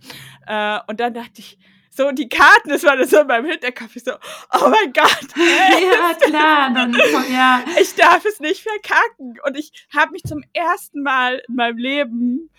Äh, 0.48 0.80
und 0.88 1.00
dann 1.00 1.14
dachte 1.14 1.40
ich, 1.40 1.58
so 1.90 2.12
die 2.12 2.28
Karten, 2.28 2.70
das 2.70 2.84
war 2.84 2.98
das 2.98 3.10
so 3.10 3.22
in 3.22 3.28
meinem 3.28 3.46
Hinterkopf. 3.46 3.96
Ich 3.96 4.04
so, 4.04 4.12
oh 4.14 4.70
mein 4.70 4.92
Gott. 4.92 5.28
Ey, 5.38 5.86
ja, 5.92 6.14
klar. 6.20 6.74
Dann, 6.74 6.94
ja. 7.32 7.64
Ich 7.82 7.96
darf 7.96 8.26
es 8.26 8.40
nicht 8.42 8.64
verkacken. 8.64 9.40
Und 9.46 9.58
ich 9.58 9.88
habe 9.96 10.12
mich 10.12 10.24
zum 10.24 10.44
ersten 10.54 11.04
Mal 11.04 11.42
in 11.48 11.56
meinem 11.56 11.78
Leben 11.78 12.50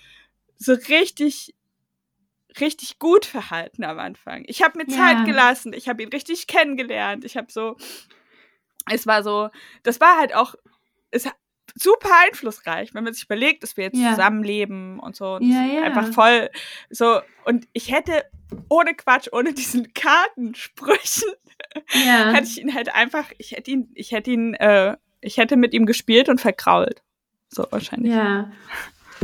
so 0.57 0.73
richtig 0.73 1.55
richtig 2.59 2.99
gut 2.99 3.27
verhalten 3.27 3.85
am 3.85 3.99
Anfang. 3.99 4.45
Ich 4.47 4.63
habe 4.63 4.79
mir 4.79 4.87
ja. 4.89 4.97
Zeit 4.97 5.27
gelassen, 5.27 5.75
ich 5.75 5.91
habe 5.91 6.03
ihn 6.03 6.09
richtig 6.09 6.47
kennengelernt. 6.47 7.25
Ich 7.25 7.37
habe 7.37 7.51
so, 7.51 7.77
es 8.91 9.07
war 9.07 9.23
so, 9.23 9.51
das 9.83 10.01
war 10.01 10.19
halt 10.19 10.35
auch, 10.35 10.55
es 11.11 11.29
super 11.77 12.11
einflussreich, 12.27 12.95
wenn 12.95 13.05
man 13.05 13.13
sich 13.13 13.25
überlegt, 13.25 13.63
dass 13.63 13.77
wir 13.77 13.85
jetzt 13.85 13.99
ja. 13.99 14.11
zusammenleben 14.11 14.99
und 14.99 15.15
so. 15.15 15.35
Und 15.37 15.43
ja, 15.43 15.65
ja. 15.65 15.83
Einfach 15.83 16.13
voll 16.13 16.51
so. 16.91 17.21
Und 17.45 17.69
ich 17.73 17.93
hätte 17.93 18.25
ohne 18.69 18.95
Quatsch, 18.95 19.29
ohne 19.33 19.53
diesen 19.53 19.93
Kartensprüchen, 19.95 21.31
hätte 21.93 22.45
ich 22.45 22.61
ihn 22.61 22.75
halt 22.75 22.95
einfach, 22.95 23.31
ich 23.39 23.53
hätte 23.53 23.71
ihn, 23.71 23.91
ich 23.95 24.13
hätte 24.13 24.31
ihn, 24.31 24.55
äh, 24.55 24.97
ich 25.21 25.37
hätte 25.37 25.57
mit 25.57 25.75
ihm 25.75 25.87
gespielt 25.87 26.29
und 26.29 26.41
verkrault. 26.41 27.03
So 27.49 27.67
wahrscheinlich. 27.71 28.13
Ja. 28.13 28.51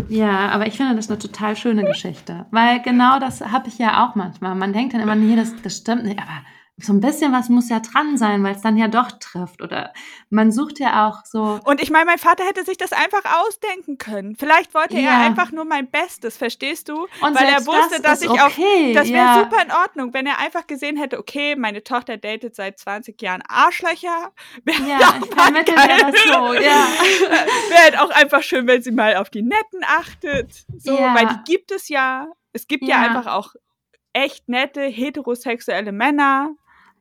Ja, 0.08 0.48
aber 0.48 0.66
ich 0.66 0.76
finde 0.76 0.96
das 0.96 1.10
eine 1.10 1.18
total 1.18 1.54
schöne 1.54 1.84
Geschichte. 1.84 2.46
Weil 2.50 2.80
genau 2.80 3.18
das 3.18 3.42
habe 3.42 3.68
ich 3.68 3.78
ja 3.78 4.04
auch 4.04 4.14
manchmal. 4.14 4.54
Man 4.54 4.72
denkt 4.72 4.94
dann 4.94 5.02
immer, 5.02 5.14
nee, 5.14 5.36
das, 5.36 5.52
das 5.62 5.76
stimmt 5.76 6.04
nicht. 6.04 6.18
Aber 6.18 6.42
so 6.82 6.92
ein 6.92 7.00
bisschen 7.00 7.32
was 7.32 7.48
muss 7.48 7.68
ja 7.68 7.80
dran 7.80 8.16
sein, 8.16 8.42
weil 8.42 8.54
es 8.54 8.62
dann 8.62 8.76
ja 8.76 8.88
doch 8.88 9.12
trifft. 9.12 9.62
Oder 9.62 9.92
man 10.30 10.50
sucht 10.50 10.78
ja 10.78 11.08
auch 11.08 11.24
so. 11.24 11.60
Und 11.64 11.80
ich 11.80 11.90
meine, 11.90 12.06
mein 12.06 12.18
Vater 12.18 12.44
hätte 12.44 12.64
sich 12.64 12.76
das 12.76 12.92
einfach 12.92 13.22
ausdenken 13.40 13.98
können. 13.98 14.36
Vielleicht 14.36 14.74
wollte 14.74 14.98
ja. 14.98 15.10
er 15.10 15.18
einfach 15.20 15.52
nur 15.52 15.64
mein 15.64 15.90
Bestes, 15.90 16.36
verstehst 16.36 16.88
du? 16.88 17.06
Und 17.20 17.34
weil 17.34 17.46
er 17.46 17.66
wusste, 17.66 18.00
das 18.02 18.20
dass 18.20 18.22
ich 18.22 18.30
okay. 18.30 18.90
auch. 18.90 18.94
Das 18.94 19.08
wäre 19.08 19.26
ja. 19.26 19.34
super 19.44 19.62
in 19.62 19.70
Ordnung, 19.72 20.14
wenn 20.14 20.26
er 20.26 20.38
einfach 20.38 20.66
gesehen 20.66 20.96
hätte, 20.96 21.18
okay, 21.18 21.56
meine 21.56 21.84
Tochter 21.84 22.16
datet 22.16 22.54
seit 22.54 22.78
20 22.78 23.20
Jahren 23.22 23.42
Arschlöcher. 23.48 24.32
Wär 24.64 24.74
ja, 24.74 25.14
ich 25.22 25.34
vermittle 25.34 25.74
das 25.74 26.22
so, 26.24 26.54
ja. 26.54 26.86
wäre 27.68 27.82
halt 27.82 27.98
auch 27.98 28.10
einfach 28.10 28.42
schön, 28.42 28.66
wenn 28.66 28.82
sie 28.82 28.92
mal 28.92 29.16
auf 29.16 29.30
die 29.30 29.42
Netten 29.42 29.82
achtet. 29.86 30.64
So, 30.78 30.96
ja. 30.96 31.14
weil 31.14 31.26
die 31.26 31.52
gibt 31.52 31.70
es 31.70 31.88
ja. 31.88 32.28
Es 32.52 32.66
gibt 32.66 32.84
ja, 32.84 33.02
ja 33.02 33.08
einfach 33.08 33.32
auch 33.32 33.54
echt 34.12 34.48
nette 34.48 34.82
heterosexuelle 34.82 35.92
Männer. 35.92 36.54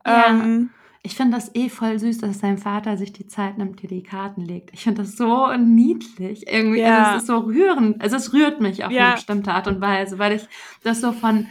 Ja. 0.06 0.28
Ähm, 0.28 0.70
ich 1.04 1.16
finde 1.16 1.36
das 1.36 1.52
eh 1.54 1.68
voll 1.68 1.98
süß, 1.98 2.18
dass 2.18 2.38
sein 2.38 2.58
Vater 2.58 2.96
sich 2.96 3.12
die 3.12 3.26
Zeit 3.26 3.58
nimmt, 3.58 3.82
dir 3.82 3.88
die 3.88 4.04
Karten 4.04 4.42
legt. 4.42 4.70
Ich 4.72 4.84
finde 4.84 5.02
das 5.02 5.16
so 5.16 5.52
niedlich. 5.56 6.46
Irgendwie, 6.46 6.80
ja. 6.80 6.98
also 6.98 7.10
es 7.16 7.22
ist 7.22 7.26
so 7.26 7.38
rührend. 7.38 8.00
Also 8.00 8.16
es 8.16 8.32
rührt 8.32 8.60
mich 8.60 8.84
auf 8.84 8.92
ja. 8.92 9.06
eine 9.06 9.14
bestimmte 9.14 9.52
Art 9.52 9.66
und 9.66 9.80
Weise, 9.80 10.20
weil 10.20 10.32
ich 10.32 10.42
das 10.84 11.00
so 11.00 11.10
von 11.10 11.48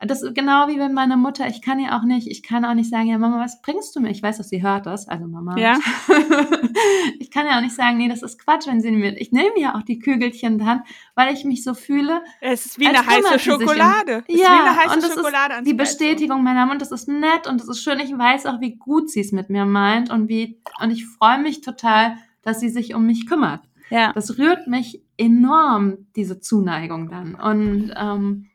das 0.00 0.22
ist 0.22 0.34
genau 0.34 0.68
wie 0.68 0.78
wenn 0.78 0.94
meine 0.94 1.18
Mutter, 1.18 1.46
ich 1.46 1.60
kann 1.60 1.78
ja 1.78 1.98
auch 1.98 2.04
nicht, 2.04 2.26
ich 2.26 2.42
kann 2.42 2.64
auch 2.64 2.72
nicht 2.72 2.88
sagen, 2.88 3.06
ja 3.06 3.18
Mama, 3.18 3.38
was 3.38 3.60
bringst 3.60 3.94
du 3.94 4.00
mir? 4.00 4.10
Ich 4.10 4.22
weiß, 4.22 4.38
dass 4.38 4.48
sie 4.48 4.62
hört 4.62 4.86
das, 4.86 5.06
also 5.08 5.26
Mama. 5.26 5.58
Ja. 5.58 5.78
ich 7.18 7.30
kann 7.30 7.46
ja 7.46 7.58
auch 7.58 7.60
nicht 7.60 7.74
sagen, 7.74 7.98
nee, 7.98 8.08
das 8.08 8.22
ist 8.22 8.38
Quatsch, 8.42 8.66
wenn 8.66 8.80
sie 8.80 8.90
mir, 8.92 9.20
ich 9.20 9.30
nehme 9.30 9.58
ja 9.58 9.74
auch 9.74 9.82
die 9.82 9.98
Kügelchen 9.98 10.58
dann, 10.58 10.84
weil 11.14 11.34
ich 11.34 11.44
mich 11.44 11.62
so 11.62 11.74
fühle. 11.74 12.22
Es 12.40 12.64
ist 12.64 12.78
wie 12.78 12.86
eine 12.86 13.04
heiße 13.04 13.38
Schokolade. 13.38 14.24
Um, 14.26 14.36
ja, 14.36 14.64
eine 14.64 14.76
heiße 14.76 14.94
und 14.94 15.02
das 15.02 15.14
Schokolade 15.14 15.54
ist 15.56 15.66
die 15.66 15.74
Bestätigung 15.74 16.42
meiner 16.42 16.64
Mund, 16.64 16.80
das 16.80 16.92
ist 16.92 17.06
nett 17.06 17.46
und 17.46 17.60
das 17.60 17.68
ist 17.68 17.82
schön. 17.82 17.98
Ich 18.00 18.16
weiß 18.16 18.46
auch, 18.46 18.60
wie 18.60 18.76
gut 18.76 19.10
sie 19.10 19.20
es 19.20 19.32
mit 19.32 19.50
mir 19.50 19.66
meint 19.66 20.10
und 20.10 20.28
wie, 20.28 20.62
und 20.82 20.90
ich 20.90 21.06
freue 21.06 21.38
mich 21.38 21.60
total, 21.60 22.16
dass 22.42 22.60
sie 22.60 22.70
sich 22.70 22.94
um 22.94 23.04
mich 23.04 23.26
kümmert. 23.26 23.60
Ja. 23.90 24.12
Das 24.14 24.38
rührt 24.38 24.66
mich 24.66 25.02
enorm, 25.18 26.06
diese 26.16 26.40
Zuneigung 26.40 27.10
dann. 27.10 27.34
Und 27.34 27.92
ähm, 27.96 28.49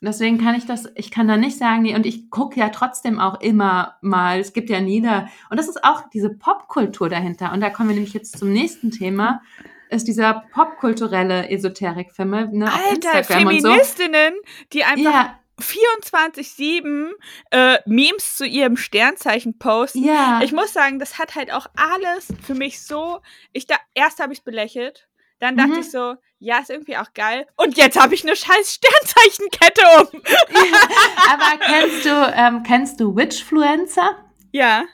Deswegen 0.00 0.38
kann 0.38 0.54
ich 0.54 0.64
das, 0.64 0.88
ich 0.94 1.10
kann 1.10 1.26
da 1.26 1.36
nicht 1.36 1.58
sagen, 1.58 1.82
nee, 1.82 1.94
und 1.94 2.06
ich 2.06 2.30
gucke 2.30 2.60
ja 2.60 2.68
trotzdem 2.68 3.18
auch 3.18 3.40
immer 3.40 3.96
mal, 4.00 4.38
es 4.38 4.52
gibt 4.52 4.70
ja 4.70 4.80
Nieder, 4.80 5.28
und 5.50 5.58
das 5.58 5.68
ist 5.68 5.82
auch 5.82 6.08
diese 6.12 6.30
Popkultur 6.30 7.08
dahinter. 7.08 7.52
Und 7.52 7.60
da 7.60 7.70
kommen 7.70 7.88
wir 7.88 7.96
nämlich 7.96 8.14
jetzt 8.14 8.38
zum 8.38 8.52
nächsten 8.52 8.92
Thema, 8.92 9.42
ist 9.90 10.06
dieser 10.06 10.44
popkulturelle 10.52 11.50
Esoterik-Film. 11.50 12.30
Ne, 12.30 12.72
Alter, 12.72 13.24
Feministinnen, 13.24 14.34
so. 14.34 14.64
die 14.72 14.84
einfach 14.84 15.12
ja. 15.12 15.38
24-7 15.60 17.10
äh, 17.50 17.78
Memes 17.86 18.36
zu 18.36 18.46
ihrem 18.46 18.76
Sternzeichen 18.76 19.58
posten. 19.58 20.04
Ja. 20.04 20.40
Ich 20.42 20.52
muss 20.52 20.72
sagen, 20.72 20.98
das 20.98 21.18
hat 21.18 21.34
halt 21.34 21.52
auch 21.52 21.66
alles 21.74 22.28
für 22.46 22.54
mich 22.54 22.82
so. 22.82 23.20
Ich 23.52 23.66
da 23.66 23.76
erst 23.94 24.20
habe 24.20 24.32
ich 24.32 24.44
bewlächelt, 24.44 25.07
dann 25.40 25.56
dachte 25.56 25.70
mhm. 25.70 25.80
ich 25.80 25.90
so, 25.90 26.14
ja, 26.40 26.58
ist 26.58 26.70
irgendwie 26.70 26.96
auch 26.96 27.12
geil. 27.14 27.46
Und 27.56 27.76
jetzt 27.76 28.00
habe 28.00 28.14
ich 28.14 28.24
eine 28.24 28.36
scheiß 28.36 28.74
Sternzeichenkette 28.74 29.82
um. 30.00 30.22
aber 31.32 31.58
kennst 31.60 32.04
du, 32.04 32.32
ähm, 32.34 32.62
kennst 32.62 33.00
du 33.00 33.16
Witchfluencer? 33.16 34.16
Ja. 34.52 34.84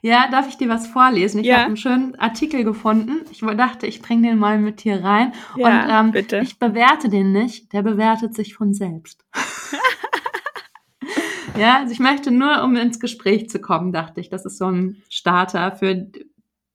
Ja, 0.00 0.28
darf 0.30 0.48
ich 0.48 0.56
dir 0.56 0.68
was 0.68 0.86
vorlesen? 0.86 1.40
Ich 1.40 1.46
ja. 1.46 1.56
habe 1.56 1.66
einen 1.66 1.76
schönen 1.76 2.14
Artikel 2.16 2.64
gefunden. 2.64 3.24
Ich 3.30 3.40
dachte, 3.40 3.86
ich 3.86 4.00
bringe 4.00 4.28
den 4.28 4.38
mal 4.38 4.58
mit 4.58 4.80
hier 4.80 5.02
rein. 5.02 5.32
Ja, 5.56 5.66
Und 5.66 5.90
ähm, 5.90 6.12
bitte. 6.12 6.38
ich 6.38 6.58
bewerte 6.58 7.08
den 7.08 7.32
nicht. 7.32 7.72
Der 7.72 7.82
bewertet 7.82 8.34
sich 8.34 8.54
von 8.54 8.74
selbst. 8.74 9.24
ja, 11.58 11.78
also 11.78 11.92
ich 11.92 11.98
möchte 11.98 12.30
nur, 12.30 12.62
um 12.62 12.76
ins 12.76 13.00
Gespräch 13.00 13.50
zu 13.50 13.60
kommen, 13.60 13.92
dachte 13.92 14.20
ich, 14.20 14.30
das 14.30 14.44
ist 14.44 14.58
so 14.58 14.66
ein 14.66 15.02
Starter 15.08 15.72
für 15.72 16.06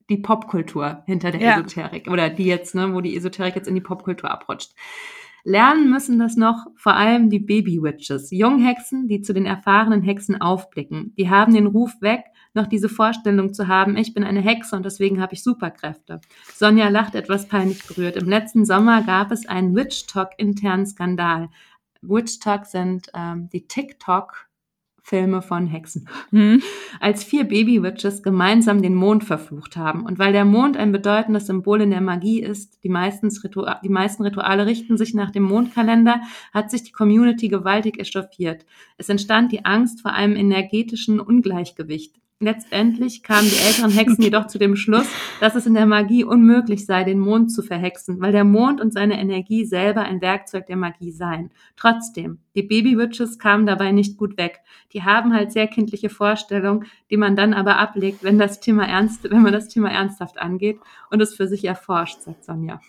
die 0.10 0.18
Popkultur 0.18 1.04
hinter 1.06 1.32
der 1.32 1.42
ja. 1.42 1.60
Esoterik 1.60 2.10
oder 2.10 2.30
die 2.30 2.46
jetzt, 2.46 2.76
ne, 2.76 2.94
wo 2.94 3.02
die 3.02 3.16
Esoterik 3.16 3.56
jetzt 3.56 3.68
in 3.68 3.76
die 3.76 3.82
Popkultur 3.82 4.32
abrutscht. 4.32 4.74
Lernen 5.44 5.90
müssen 5.90 6.20
das 6.20 6.36
noch 6.36 6.68
vor 6.76 6.96
allem 6.96 7.30
die 7.30 7.40
Baby-Witches, 7.40 8.32
Junghexen, 8.32 9.08
die 9.08 9.22
zu 9.22 9.34
den 9.34 9.46
erfahrenen 9.46 10.02
Hexen 10.02 10.42
aufblicken. 10.42 11.14
Die 11.18 11.30
haben 11.30 11.54
den 11.54 11.68
Ruf 11.68 11.94
weg, 12.02 12.26
noch 12.54 12.68
diese 12.68 12.90
Vorstellung 12.90 13.54
zu 13.54 13.70
haben, 13.70 13.96
ich 13.96 14.14
bin 14.14 14.26
eine 14.26 14.42
Hexe 14.42 14.76
und 14.76 14.84
deswegen 14.84 15.22
habe 15.22 15.36
ich 15.36 15.44
Superkräfte. 15.44 16.20
Sonja 16.54 16.90
lacht 16.90 17.16
etwas 17.16 17.48
peinlich 17.48 17.86
berührt. 17.88 18.18
Im 18.18 18.28
letzten 18.28 18.66
Sommer 18.66 19.04
gab 19.04 19.32
es 19.32 19.48
einen 19.48 19.74
Witch-Talk-internen 19.74 20.86
Skandal. 20.86 21.50
Witch-Talk 22.02 22.66
sind 22.66 23.10
ähm, 23.14 23.48
die 23.54 23.68
TikTok- 23.68 24.47
Filme 25.08 25.42
von 25.42 25.68
Hexen, 25.68 26.10
hm. 26.32 26.62
als 27.00 27.24
vier 27.24 27.46
Baby-Witches 27.46 28.24
gemeinsam 28.24 28.82
den 28.82 28.94
Mond 28.94 29.24
verflucht 29.24 29.78
haben. 29.78 30.06
Und 30.06 30.20
weil 30.20 30.34
der 30.34 30.44
Mond 30.44 30.76
ein 30.76 30.92
bedeutendes 30.92 31.48
Symbol 31.48 31.80
in 31.80 31.92
der 31.92 32.02
Magie 32.02 32.42
ist, 32.42 32.84
die, 32.84 32.90
die 32.90 33.90
meisten 33.90 34.24
Rituale 34.24 34.66
richten 34.66 34.98
sich 34.98 35.14
nach 35.14 35.32
dem 35.32 35.44
Mondkalender, 35.44 36.20
hat 36.54 36.72
sich 36.72 36.84
die 36.84 36.92
Community 36.92 37.48
gewaltig 37.48 38.02
echauffiert. 38.02 38.66
Es 38.98 39.08
entstand 39.08 39.54
die 39.54 39.64
Angst 39.64 40.02
vor 40.02 40.12
einem 40.12 40.36
energetischen 40.36 41.22
Ungleichgewicht. 41.22 42.20
Letztendlich 42.40 43.24
kamen 43.24 43.50
die 43.50 43.66
älteren 43.66 43.90
Hexen 43.90 44.24
jedoch 44.24 44.46
zu 44.46 44.60
dem 44.60 44.76
Schluss, 44.76 45.08
dass 45.40 45.56
es 45.56 45.66
in 45.66 45.74
der 45.74 45.88
Magie 45.88 46.24
unmöglich 46.24 46.86
sei, 46.86 47.04
den 47.04 47.18
Mond 47.18 47.52
zu 47.52 47.64
verhexen, 47.64 48.22
weil 48.22 48.32
der 48.32 48.44
Mond 48.44 48.80
und 48.80 48.94
seine 48.94 49.20
Energie 49.20 49.66
selber 49.66 50.02
ein 50.04 50.22
Werkzeug 50.22 50.68
der 50.68 50.78
Magie 50.78 51.12
seien. 51.12 51.50
Trotzdem, 51.78 52.38
die 52.54 52.62
Baby-Witches 52.62 53.40
kamen 53.40 53.66
dabei 53.66 53.92
nicht 53.92 54.18
gut 54.18 54.38
weg. 54.38 54.60
Die 54.94 55.02
haben 55.02 55.34
halt 55.34 55.52
sehr 55.52 55.66
kindliche 55.66 56.10
Vorstellungen, 56.10 56.86
die 57.10 57.18
man 57.18 57.36
dann 57.36 57.56
aber 57.56 57.78
ablegt, 57.78 58.24
wenn 58.24 58.38
das 58.38 58.60
Thema 58.60 58.88
ernst, 58.88 59.24
wenn 59.24 59.42
man 59.42 59.54
das 59.54 59.68
Thema 59.68 59.90
ernsthaft 59.90 60.38
angeht 60.38 60.80
und 61.10 61.20
es 61.22 61.34
für 61.34 61.48
sich 61.48 61.66
erforscht, 61.66 62.22
sagt 62.22 62.46
Sonja. 62.46 62.80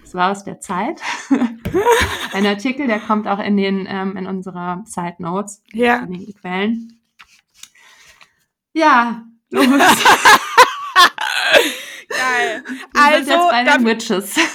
Das 0.00 0.14
war 0.14 0.30
aus 0.30 0.44
der 0.44 0.58
Zeit. 0.60 1.02
Ein 2.32 2.46
Artikel, 2.46 2.86
der 2.86 3.00
kommt 3.00 3.28
auch 3.28 3.40
in 3.40 3.58
den 3.58 3.86
ähm, 3.86 4.16
in 4.16 4.26
unserer 4.26 4.82
Side 4.86 5.16
Notes, 5.18 5.62
ja. 5.74 5.98
in 5.98 6.12
den 6.12 6.34
Quellen. 6.34 6.99
Ja. 8.72 9.24
Geil. 12.08 12.64
Also. 12.94 13.30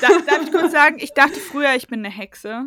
Darf, 0.02 0.26
darf 0.26 0.42
ich 0.44 0.52
kurz 0.52 0.72
sagen, 0.72 0.98
ich 1.00 1.14
dachte 1.14 1.40
früher, 1.40 1.76
ich 1.76 1.88
bin 1.88 2.00
eine 2.00 2.14
Hexe. 2.14 2.66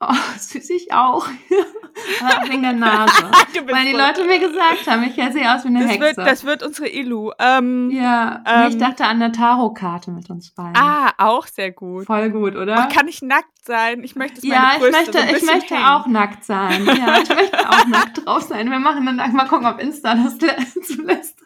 Oh, 0.00 0.14
süß 0.38 0.70
ich 0.70 0.92
auch. 0.92 1.26
Aber 2.20 2.48
wegen 2.48 2.62
der 2.62 2.72
Nase. 2.72 3.12
Weil 3.66 3.84
die 3.84 3.92
Leute 3.92 4.24
mir 4.24 4.38
gesagt 4.38 4.86
haben, 4.86 5.02
ich 5.02 5.14
sehe 5.14 5.52
aus 5.52 5.64
wie 5.64 5.68
eine 5.68 5.80
das 5.80 5.90
Hexe. 5.90 6.00
Wird, 6.00 6.18
das 6.18 6.44
wird 6.44 6.62
unsere 6.62 6.88
Ilu. 6.88 7.32
Ähm, 7.40 7.90
ja, 7.90 8.44
ähm, 8.46 8.68
ich 8.68 8.78
dachte 8.78 9.04
an 9.04 9.20
eine 9.20 9.32
Tarotkarte 9.32 10.12
mit 10.12 10.30
uns 10.30 10.52
beiden. 10.52 10.76
Ah, 10.76 11.12
auch 11.18 11.48
sehr 11.48 11.72
gut. 11.72 12.06
Voll 12.06 12.30
gut, 12.30 12.54
oder? 12.54 12.86
Oh, 12.88 12.94
kann 12.94 13.08
ich 13.08 13.22
nackt 13.22 13.64
sein? 13.64 14.04
Ich 14.04 14.14
möchte 14.14 14.38
es 14.38 14.44
Ja, 14.44 14.74
ich 14.76 14.90
möchte, 14.92 15.18
so 15.18 15.36
ich 15.36 15.42
möchte 15.42 15.74
auch 15.74 16.06
nackt 16.06 16.44
sein. 16.44 16.86
Ja, 16.86 17.20
ich 17.20 17.28
möchte 17.28 17.68
auch 17.68 17.86
nackt 17.86 18.24
drauf 18.24 18.42
sein. 18.42 18.70
Wir 18.70 18.78
machen 18.78 19.04
dann 19.04 19.32
mal 19.32 19.48
gucken, 19.48 19.66
ob 19.66 19.80
Insta 19.80 20.14
das 20.14 20.38
zulässt. 20.86 21.38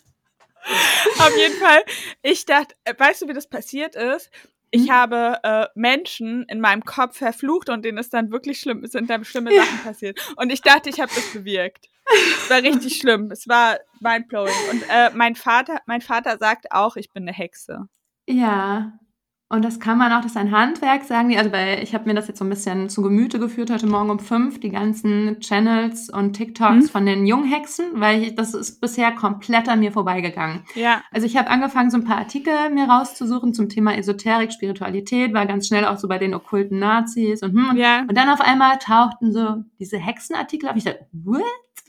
Auf 1.18 1.36
jeden 1.36 1.58
Fall. 1.58 1.82
Ich 2.22 2.44
dachte, 2.44 2.74
äh, 2.84 2.94
weißt 2.96 3.22
du, 3.22 3.28
wie 3.28 3.32
das 3.32 3.48
passiert 3.48 3.96
ist? 3.96 4.30
Ich 4.72 4.88
mhm. 4.88 4.90
habe 4.90 5.38
äh, 5.42 5.66
Menschen 5.74 6.44
in 6.48 6.58
meinem 6.58 6.82
Kopf 6.82 7.18
verflucht 7.18 7.68
und 7.68 7.84
denen 7.84 7.98
ist 7.98 8.14
dann 8.14 8.32
wirklich 8.32 8.58
schlimm, 8.58 8.84
sind 8.86 9.10
dann 9.10 9.24
schlimme 9.24 9.54
Sachen 9.54 9.78
passiert. 9.84 10.18
Und 10.36 10.50
ich 10.50 10.62
dachte, 10.62 10.88
ich 10.88 10.98
habe 10.98 11.12
das 11.14 11.30
bewirkt. 11.32 11.88
Es 12.10 12.50
war 12.50 12.62
richtig 12.62 12.96
schlimm. 13.00 13.30
Es 13.30 13.46
war 13.46 13.78
mindblowing. 14.00 14.54
Und 14.70 14.82
äh, 14.88 15.10
mein 15.14 15.36
Vater, 15.36 15.80
mein 15.86 16.00
Vater 16.00 16.38
sagt 16.38 16.72
auch, 16.72 16.96
ich 16.96 17.12
bin 17.12 17.24
eine 17.24 17.36
Hexe. 17.36 17.86
Ja. 18.26 18.98
Und 19.52 19.66
das 19.66 19.80
kann 19.80 19.98
man 19.98 20.10
auch, 20.12 20.22
das 20.22 20.30
ist 20.30 20.36
ein 20.38 20.50
Handwerk, 20.50 21.04
sagen 21.04 21.28
die. 21.28 21.36
Also 21.36 21.50
bei, 21.50 21.82
ich 21.82 21.92
habe 21.92 22.06
mir 22.06 22.14
das 22.14 22.26
jetzt 22.26 22.38
so 22.38 22.44
ein 22.46 22.48
bisschen 22.48 22.88
zu 22.88 23.02
Gemüte 23.02 23.38
geführt 23.38 23.70
heute 23.70 23.86
Morgen 23.86 24.08
um 24.08 24.18
fünf, 24.18 24.58
die 24.60 24.70
ganzen 24.70 25.40
Channels 25.40 26.08
und 26.08 26.32
TikToks 26.32 26.84
hm. 26.84 26.88
von 26.88 27.04
den 27.04 27.26
Junghexen, 27.26 27.84
weil 28.00 28.22
ich, 28.22 28.34
das 28.34 28.54
ist 28.54 28.80
bisher 28.80 29.12
komplett 29.12 29.68
an 29.68 29.80
mir 29.80 29.92
vorbeigegangen. 29.92 30.62
Ja. 30.74 31.02
Also 31.10 31.26
ich 31.26 31.36
habe 31.36 31.50
angefangen, 31.50 31.90
so 31.90 31.98
ein 31.98 32.04
paar 32.04 32.16
Artikel 32.16 32.70
mir 32.70 32.86
rauszusuchen 32.86 33.52
zum 33.52 33.68
Thema 33.68 33.94
Esoterik, 33.94 34.54
Spiritualität, 34.54 35.34
war 35.34 35.44
ganz 35.44 35.66
schnell 35.66 35.84
auch 35.84 35.98
so 35.98 36.08
bei 36.08 36.16
den 36.16 36.32
okkulten 36.32 36.78
Nazis 36.78 37.42
und 37.42 37.52
hm. 37.52 37.76
Ja. 37.76 38.06
Und 38.08 38.16
dann 38.16 38.30
auf 38.30 38.40
einmal 38.40 38.78
tauchten 38.78 39.34
so 39.34 39.64
diese 39.78 39.98
Hexenartikel 39.98 40.70
auf. 40.70 40.76
Ich 40.76 40.84
dachte, 40.84 41.06
what? 41.12 41.42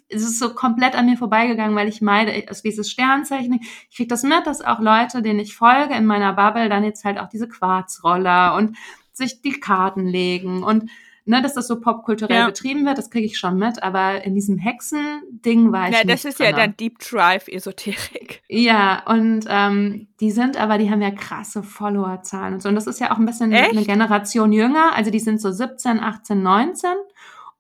Es 0.10 0.24
ist 0.24 0.40
so 0.40 0.54
komplett 0.54 0.96
an 0.96 1.06
mir 1.06 1.18
vorbeigegangen, 1.18 1.76
weil 1.76 1.88
ich 1.88 2.02
meide, 2.02 2.48
also 2.48 2.62
dieses 2.64 2.90
Sternzeichen, 2.90 3.60
ich 3.90 3.96
kriege 3.96 4.08
das 4.08 4.24
mit, 4.24 4.46
dass 4.46 4.62
auch 4.62 4.80
Leute, 4.80 5.22
denen 5.22 5.40
ich 5.40 5.56
folge 5.56 5.94
in 5.96 6.06
meiner 6.06 6.34
Bubble, 6.34 6.70
dann 6.70 6.84
jetzt 6.84 7.06
halt 7.06 7.20
auch 7.20 7.30
diese 7.30 7.48
Quarzroller 7.48 8.56
und 8.56 8.78
sich 9.12 9.42
die 9.42 9.60
Karten 9.60 10.08
legen 10.08 10.64
und 10.64 10.90
ne, 11.26 11.42
dass 11.42 11.54
das 11.54 11.68
so 11.68 11.80
popkulturell 11.80 12.38
ja. 12.38 12.46
betrieben 12.48 12.86
wird, 12.86 12.98
das 12.98 13.10
kriege 13.10 13.26
ich 13.26 13.38
schon 13.38 13.58
mit, 13.58 13.82
aber 13.82 14.24
in 14.24 14.36
diesem 14.36 14.58
Hexen-Ding 14.58 15.72
war 15.72 15.90
ich 15.90 15.96
Ja, 15.96 16.04
das 16.04 16.26
ist 16.26 16.40
drin. 16.40 16.48
ja 16.48 16.52
dann 16.54 16.76
Deep 16.76 17.00
Drive-Esoterik. 17.00 18.44
Ja, 18.50 19.04
und 19.08 19.46
ähm, 19.48 20.08
die 20.20 20.32
sind 20.32 20.58
aber, 20.58 20.78
die 20.78 20.92
haben 20.92 21.02
ja 21.02 21.12
krasse 21.12 21.64
Followerzahlen 21.64 22.56
und 22.56 22.62
so. 22.62 22.70
Und 22.70 22.76
das 22.76 22.88
ist 22.88 23.00
ja 23.00 23.12
auch 23.12 23.18
ein 23.18 23.26
bisschen 23.26 23.52
Echt? 23.52 23.72
eine 23.72 23.86
Generation 23.86 24.52
jünger, 24.52 24.94
also 24.96 25.12
die 25.12 25.20
sind 25.20 25.42
so 25.42 25.52
17, 25.52 26.00
18, 26.00 26.42
19 26.42 26.92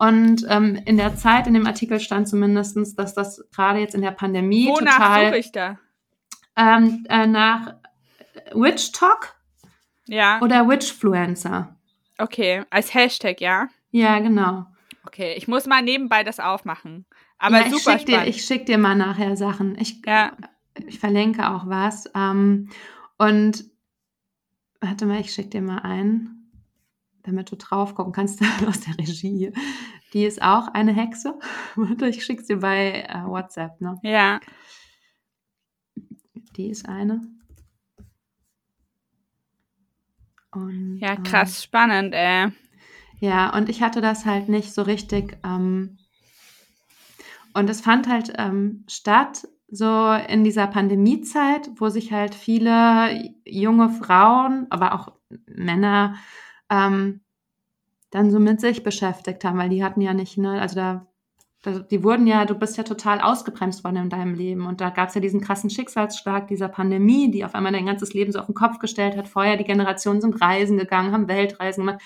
Und 0.07 0.45
ähm, 0.49 0.75
in 0.85 0.97
der 0.97 1.15
Zeit, 1.15 1.47
in 1.47 1.53
dem 1.53 1.65
Artikel 1.65 1.99
stand 1.99 2.27
zumindestens, 2.27 2.95
dass 2.95 3.13
das 3.13 3.43
gerade 3.55 3.80
jetzt 3.80 3.95
in 3.95 4.01
der 4.01 4.11
Pandemie 4.11 4.67
Wonach 4.67 4.97
total 4.97 5.25
suche 5.27 5.38
ich 5.38 5.51
da? 5.51 5.80
ähm, 6.57 7.05
äh, 7.09 7.25
nach 7.27 7.75
Witch 8.53 8.91
Talk 8.91 9.35
Ja, 10.07 10.41
oder 10.41 10.67
Witchfluencer. 10.67 11.75
okay. 12.17 12.63
Als 12.69 12.93
Hashtag, 12.93 13.39
ja. 13.39 13.69
Ja, 13.91 14.19
genau. 14.19 14.65
Okay, 15.05 15.34
ich 15.38 15.47
muss 15.47 15.67
mal 15.67 15.81
nebenbei 15.81 16.23
das 16.23 16.39
aufmachen. 16.39 17.05
Aber 17.38 17.59
ja, 17.59 17.65
ich 17.67 17.71
super 17.73 17.97
schick 17.97 18.07
dir, 18.07 18.13
spannend. 18.15 18.35
ich 18.35 18.45
schick 18.45 18.65
dir 18.65 18.77
mal 18.77 18.95
nachher 18.95 19.35
Sachen. 19.38 19.77
Ich, 19.80 20.01
Ja. 20.05 20.31
ich 20.88 20.99
verlinke 20.99 21.49
auch 21.49 21.67
was. 21.67 22.09
Ähm, 22.15 22.69
und 23.17 23.65
warte 24.81 25.05
mal, 25.05 25.19
ich 25.21 25.34
schick 25.34 25.51
dir 25.51 25.61
mal 25.61 25.80
ein, 25.80 26.42
damit 27.23 27.51
du 27.51 27.55
drauf 27.55 27.95
gucken 27.95 28.13
kannst 28.13 28.41
aus 28.67 28.81
der 28.81 28.97
Regie. 28.97 29.51
Die 30.13 30.25
ist 30.25 30.41
auch 30.41 30.67
eine 30.67 30.93
Hexe. 30.93 31.37
Warte, 31.75 32.07
ich 32.09 32.23
schick's 32.23 32.45
dir 32.45 32.59
bei 32.59 33.03
äh, 33.03 33.25
WhatsApp, 33.25 33.79
ne? 33.81 33.99
ja. 34.03 34.39
Die 36.55 36.69
ist 36.69 36.87
eine. 36.87 37.21
Und, 40.51 40.99
Ja, 40.99 41.13
ähm, 41.13 41.23
krass, 41.23 41.63
spannend, 41.63 42.13
ey. 42.13 42.51
Ja, 43.19 43.55
und 43.55 43.69
ich 43.69 43.81
hatte 43.81 44.01
das 44.01 44.25
halt 44.25 44.49
nicht 44.49 44.71
so 44.71 44.83
richtig. 44.83 45.37
Ähm, 45.43 45.97
und 47.55 47.69
es 47.69 47.81
fand 47.81 48.07
halt 48.07 48.33
ähm, 48.37 48.83
statt, 48.87 49.47
so 49.67 50.11
in 50.11 50.43
dieser 50.43 50.67
Pandemiezeit, 50.67 51.71
wo 51.77 51.89
sich 51.89 52.11
halt 52.11 52.35
viele 52.35 53.33
junge 53.45 53.89
Frauen, 53.89 54.67
aber 54.69 54.93
auch 54.93 55.13
Männer, 55.47 56.15
ähm, 56.73 57.21
dann 58.09 58.31
so 58.31 58.39
mit 58.39 58.61
sich 58.61 58.83
beschäftigt 58.83 59.43
haben, 59.43 59.57
weil 59.57 59.69
die 59.69 59.83
hatten 59.83 60.01
ja 60.01 60.13
nicht, 60.13 60.37
ne, 60.37 60.61
also 60.61 60.75
da, 60.75 61.07
da 61.63 61.79
die 61.79 62.03
wurden 62.03 62.27
ja, 62.27 62.45
du 62.45 62.55
bist 62.55 62.77
ja 62.77 62.83
total 62.83 63.21
ausgebremst 63.21 63.83
worden 63.83 63.97
in 63.97 64.09
deinem 64.09 64.35
Leben. 64.35 64.65
Und 64.65 64.81
da 64.81 64.89
gab 64.89 65.09
es 65.09 65.15
ja 65.15 65.21
diesen 65.21 65.41
krassen 65.41 65.69
Schicksalsschlag 65.69 66.47
dieser 66.47 66.67
Pandemie, 66.67 67.31
die 67.31 67.45
auf 67.45 67.55
einmal 67.55 67.71
dein 67.71 67.85
ganzes 67.85 68.13
Leben 68.13 68.31
so 68.31 68.39
auf 68.39 68.47
den 68.47 68.55
Kopf 68.55 68.79
gestellt 68.79 69.17
hat. 69.17 69.27
Vorher 69.27 69.57
die 69.57 69.63
Generationen 69.63 70.21
sind 70.21 70.41
reisen 70.41 70.77
gegangen, 70.77 71.11
haben 71.11 71.27
Weltreisen 71.27 71.85
gemacht 71.85 72.01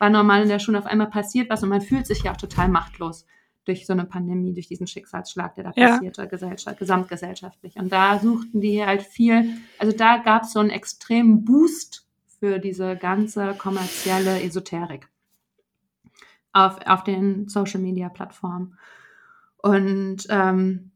war 0.00 0.10
normal 0.10 0.42
in 0.42 0.48
der 0.48 0.58
Schule, 0.58 0.78
auf 0.78 0.86
einmal 0.86 1.10
passiert 1.10 1.50
was 1.50 1.62
und 1.62 1.68
man 1.68 1.82
fühlt 1.82 2.06
sich 2.06 2.22
ja 2.22 2.32
auch 2.32 2.36
total 2.36 2.68
machtlos 2.68 3.26
durch 3.66 3.86
so 3.86 3.92
eine 3.92 4.06
Pandemie, 4.06 4.54
durch 4.54 4.66
diesen 4.66 4.86
Schicksalsschlag, 4.86 5.54
der 5.54 5.64
da 5.64 5.72
Ja. 5.76 5.88
passierte, 5.90 6.26
Gesellschaft, 6.26 6.78
gesamtgesellschaftlich. 6.78 7.76
Und 7.76 7.92
da 7.92 8.18
suchten 8.18 8.60
die 8.62 8.84
halt 8.84 9.02
viel, 9.02 9.58
also 9.78 9.94
da 9.94 10.16
gab 10.16 10.44
es 10.44 10.52
so 10.54 10.58
einen 10.58 10.70
extremen 10.70 11.44
Boost 11.44 12.08
für 12.40 12.58
diese 12.58 12.96
ganze 12.96 13.54
kommerzielle 13.54 14.42
Esoterik 14.42 15.08
auf, 16.52 16.78
auf 16.86 17.04
den 17.04 17.48
Social-Media-Plattformen. 17.48 18.76
Und 19.58 20.26
ähm, 20.30 20.90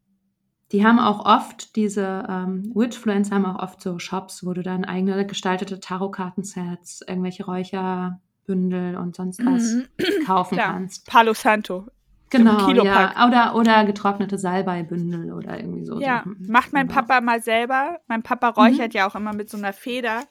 die 0.72 0.84
haben 0.84 0.98
auch 0.98 1.24
oft, 1.24 1.76
diese 1.76 2.24
ähm, 2.28 2.72
Witchfluencer 2.74 3.34
haben 3.36 3.46
auch 3.46 3.62
oft 3.62 3.80
so 3.80 3.98
Shops, 3.98 4.44
wo 4.44 4.54
du 4.54 4.62
dann 4.62 4.84
eigene 4.84 5.26
gestaltete 5.26 5.78
Tarotkartensets, 5.78 7.02
irgendwelche 7.06 7.44
Räucherbündel 7.44 8.96
und 8.96 9.14
sonst 9.14 9.44
was 9.44 9.74
Mhm. 9.74 9.84
kaufen 10.26 10.56
Klar. 10.56 10.72
kannst. 10.72 11.06
Palo 11.06 11.34
Santo. 11.34 11.86
Genau, 12.30 12.68
ja. 12.70 13.26
Oder, 13.28 13.54
oder 13.54 13.84
getrocknete 13.84 14.38
Salbeibündel 14.38 15.32
oder 15.32 15.56
irgendwie 15.60 15.84
so. 15.84 16.00
Ja, 16.00 16.24
so. 16.24 16.32
macht 16.50 16.72
mein 16.72 16.88
Genau. 16.88 17.00
Papa 17.00 17.20
mal 17.20 17.40
selber. 17.40 18.00
Mein 18.08 18.24
Papa 18.24 18.48
räuchert 18.48 18.92
ja 18.92 19.06
auch 19.06 19.14
immer 19.14 19.32
mit 19.32 19.48
so 19.50 19.56
einer 19.56 19.72
Feder. 19.72 20.24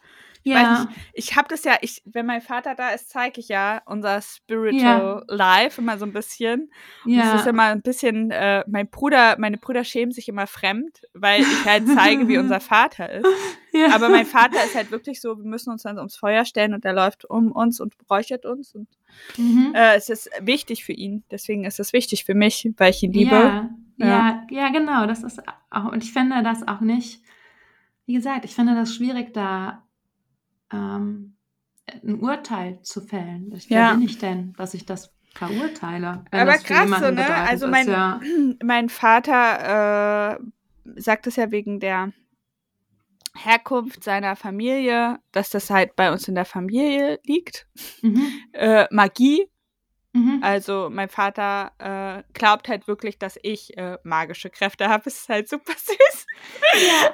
Ja, 0.45 0.55
weiß 0.87 0.87
Ich 1.13 1.35
habe 1.35 1.47
das 1.49 1.63
ja, 1.63 1.77
ich, 1.81 2.01
wenn 2.05 2.25
mein 2.25 2.41
Vater 2.41 2.75
da 2.75 2.89
ist, 2.89 3.09
zeige 3.09 3.39
ich 3.39 3.47
ja 3.47 3.81
unser 3.85 4.21
Spiritual 4.21 5.23
Life 5.27 5.79
immer 5.81 5.97
so 5.97 6.05
ein 6.05 6.13
bisschen. 6.13 6.69
Und 7.05 7.17
Es 7.17 7.33
ist 7.35 7.45
ja. 7.45 7.49
immer 7.51 7.63
ein 7.63 7.81
bisschen, 7.81 8.29
äh, 8.31 8.63
mein 8.67 8.89
Bruder, 8.89 9.35
meine 9.39 9.57
Brüder 9.57 9.83
schämen 9.83 10.11
sich 10.11 10.27
immer 10.27 10.45
fremd, 10.47 11.01
weil 11.13 11.41
ich 11.41 11.65
halt 11.65 11.83
zeige, 11.87 12.27
wie 12.27 12.37
unser 12.37 12.59
Vater 12.59 13.09
ist. 13.11 13.25
ja. 13.71 13.93
Aber 13.95 14.09
mein 14.09 14.25
Vater 14.25 14.63
ist 14.65 14.75
halt 14.75 14.91
wirklich 14.91 15.21
so, 15.21 15.37
wir 15.37 15.45
müssen 15.45 15.71
uns 15.71 15.83
dann 15.83 15.97
ums 15.97 16.15
Feuer 16.17 16.45
stellen 16.45 16.73
und 16.73 16.83
er 16.85 16.93
läuft 16.93 17.25
um 17.25 17.51
uns 17.51 17.79
und 17.79 17.93
räuchert 18.09 18.45
uns. 18.45 18.75
Und 18.75 18.87
Mhm. 19.37 19.73
äh, 19.75 19.95
es 19.95 20.09
ist 20.09 20.29
wichtig 20.41 20.83
für 20.83 20.91
ihn. 20.93 21.23
Deswegen 21.29 21.65
ist 21.65 21.79
es 21.79 21.93
wichtig 21.93 22.25
für 22.25 22.33
mich, 22.33 22.67
weil 22.77 22.89
ich 22.89 23.03
ihn 23.03 23.13
liebe. 23.13 23.35
Ja, 23.35 23.69
Ja. 23.97 24.07
ja, 24.07 24.47
ja, 24.49 24.69
genau. 24.69 25.05
Das 25.05 25.23
ist 25.23 25.41
auch, 25.69 25.91
und 25.91 26.03
ich 26.03 26.11
finde 26.11 26.41
das 26.43 26.67
auch 26.67 26.81
nicht, 26.81 27.21
wie 28.07 28.15
gesagt, 28.15 28.43
ich 28.43 28.55
finde 28.55 28.73
das 28.75 28.93
schwierig, 28.95 29.33
da 29.33 29.83
ähm, 30.73 31.35
ein 32.03 32.19
Urteil 32.19 32.81
zu 32.81 33.01
fällen. 33.01 33.51
Ich, 33.55 33.69
Ja. 33.69 33.89
Wer 33.91 33.97
bin 33.97 34.05
ich 34.05 34.17
denn, 34.17 34.53
dass 34.57 34.73
ich 34.73 34.85
das 34.85 35.13
verurteile? 35.33 36.23
Aber 36.31 36.53
krass, 36.57 36.89
so, 36.99 37.11
ne? 37.11 37.25
Also 37.33 37.65
ist, 37.65 37.71
mein- 37.71 37.87
ja. 37.89 38.19
mein 38.63 38.89
Vater 38.89 40.37
äh, 40.37 40.99
sagt 40.99 41.27
es 41.27 41.35
ja 41.35 41.51
wegen 41.51 41.79
der 41.79 42.11
Herkunft 43.35 44.03
seiner 44.03 44.35
Familie, 44.35 45.19
dass 45.31 45.49
das 45.49 45.69
halt 45.69 45.95
bei 45.95 46.11
uns 46.11 46.27
in 46.27 46.35
der 46.35 46.45
Familie 46.45 47.19
liegt. 47.25 47.67
Mhm. 48.01 48.23
Äh, 48.53 48.85
Magie. 48.91 49.47
Mhm. 50.13 50.39
Also 50.43 50.89
mein 50.91 51.09
Vater 51.09 51.71
äh, 51.79 52.23
glaubt 52.33 52.69
halt 52.69 52.87
wirklich, 52.87 53.17
dass 53.17 53.37
ich 53.41 53.75
äh, 53.77 53.97
magische 54.03 54.49
Kräfte 54.51 54.87
habe. 54.89 55.03
Es 55.07 55.17
ist 55.21 55.29
halt 55.29 55.49
super 55.49 55.73
süß. 55.77 56.27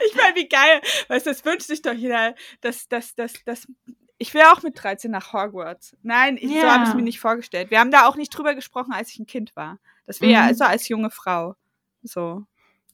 Ich 0.08 0.16
meine, 0.16 0.36
wie 0.36 0.50
geil. 0.50 0.82
Weißt 1.08 1.26
du, 1.26 1.30
das 1.32 1.46
wünscht 1.46 1.68
sich 1.68 1.82
doch 1.82 1.94
jeder, 1.94 2.36
dass, 2.62 2.88
dass, 2.90 3.16
dass, 3.16 3.34
dass 3.46 3.68
ich 4.18 4.34
will 4.34 4.42
auch 4.52 4.62
mit 4.64 4.82
13 4.84 5.10
nach 5.12 5.32
Hogwarts. 5.32 5.96
Nein, 6.04 6.36
ich, 6.38 6.50
so 6.50 6.56
Ja. 6.58 6.74
habe 6.74 6.84
ich 6.84 6.90
es 6.90 6.96
mir 6.96 7.02
nicht 7.04 7.22
vorgestellt. 7.22 7.72
Wir 7.72 7.80
haben 7.80 7.92
da 7.92 8.06
auch 8.06 8.18
nicht 8.18 8.38
drüber 8.38 8.54
gesprochen, 8.54 8.92
als 8.92 9.10
ich 9.14 9.20
ein 9.20 9.26
Kind 9.28 9.56
war. 9.56 9.80
Das 10.06 10.20
wäre 10.20 10.34
ja 10.34 10.42
Mhm. 10.42 10.48
also 10.50 10.64
als 10.66 10.88
junge 10.90 11.10
Frau. 11.10 11.56
So. 12.04 12.44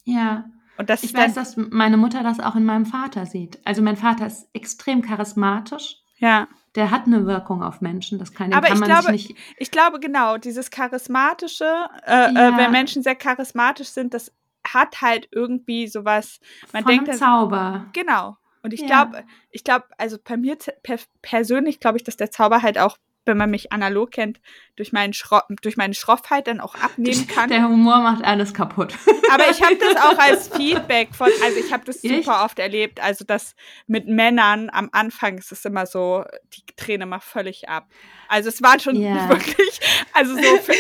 ja. 0.04 0.46
Und 0.78 0.90
das 0.90 1.04
Ich 1.04 1.14
weiß, 1.14 1.34
dass 1.34 1.56
meine 1.56 1.96
Mutter 1.96 2.22
das 2.22 2.42
auch 2.42 2.56
in 2.58 2.66
meinem 2.66 2.86
Vater 2.86 3.26
sieht. 3.26 3.60
Also 3.66 3.82
mein 3.82 3.96
Vater 3.96 4.28
ist 4.28 4.50
extrem 4.54 5.02
charismatisch. 5.02 5.98
ja. 6.18 6.48
Der 6.76 6.92
hat 6.92 7.06
eine 7.06 7.26
Wirkung 7.26 7.64
auf 7.64 7.82
Menschen. 7.82 8.20
Das 8.20 8.34
kann, 8.34 8.52
Aber 8.54 8.68
kann 8.68 8.76
ich 8.76 8.80
man 8.82 8.90
glaube, 8.90 9.12
nicht. 9.12 9.36
Ich 9.58 9.72
glaube 9.72 10.00
genau, 10.00 10.38
dieses 10.38 10.70
charismatische, 10.72 11.66
äh, 12.06 12.34
Ja. 12.34 12.50
äh, 12.50 12.58
wenn 12.58 12.72
Menschen 12.72 13.02
sehr 13.04 13.16
charismatisch 13.16 13.90
sind, 13.90 14.14
das 14.14 14.32
hat 14.68 15.02
halt 15.02 15.28
irgendwie 15.32 15.88
sowas. 15.88 16.40
Man 16.74 16.84
von 16.84 16.92
denkt 16.92 17.10
einem 17.10 17.18
Zauber. 17.20 17.86
genau. 17.94 18.38
Und 18.64 18.74
ich 18.74 18.82
Ja. 18.82 18.88
glaube, 18.88 19.24
ich 19.52 19.64
glaube, 19.64 19.86
also 19.98 20.18
bei 20.24 20.38
mir 20.38 20.58
per 20.82 20.98
persönlich 21.22 21.80
glaube 21.80 21.98
ich, 21.98 22.04
dass 22.04 22.18
der 22.18 22.32
Zauber 22.32 22.62
halt 22.64 22.80
auch, 22.80 22.98
wenn 23.26 23.38
man 23.38 23.50
mich 23.50 23.72
analog 23.72 24.12
kennt, 24.12 24.40
durch, 24.76 24.92
meinen 24.92 25.14
Schro 25.14 25.40
durch 25.62 25.78
meine 25.78 25.94
Schroffheit 25.94 26.48
dann 26.48 26.60
auch 26.60 26.76
abnehmen 26.76 27.28
kann. 27.34 27.50
Der 27.50 27.68
Humor 27.68 28.00
macht 28.00 28.24
alles 28.24 28.54
kaputt. 28.54 28.94
Aber 29.32 29.50
ich 29.50 29.62
habe 29.62 29.76
das 29.76 29.96
auch 29.98 30.18
als 30.18 30.50
Feedback 30.50 31.16
von, 31.16 31.30
also 31.44 31.58
ich 31.60 31.72
habe 31.74 31.86
das 31.86 32.04
Echt? 32.04 32.26
super 32.26 32.44
oft 32.44 32.60
erlebt. 32.60 33.02
Also 33.02 33.26
das 33.26 33.56
mit 33.88 34.08
Männern 34.08 34.70
am 34.72 34.90
Anfang 34.92 35.38
ist 35.38 35.52
es 35.52 35.66
immer 35.66 35.86
so, 35.86 36.24
die 36.54 36.64
Träne 36.76 37.06
macht 37.06 37.24
völlig 37.24 37.70
ab. 37.70 37.88
Also 38.28 38.50
es 38.50 38.62
waren 38.62 38.80
schon 38.80 38.96
Ja. 38.96 39.30
wirklich, 39.30 39.80
also 40.14 40.36
so, 40.36 40.58
für, 40.58 40.74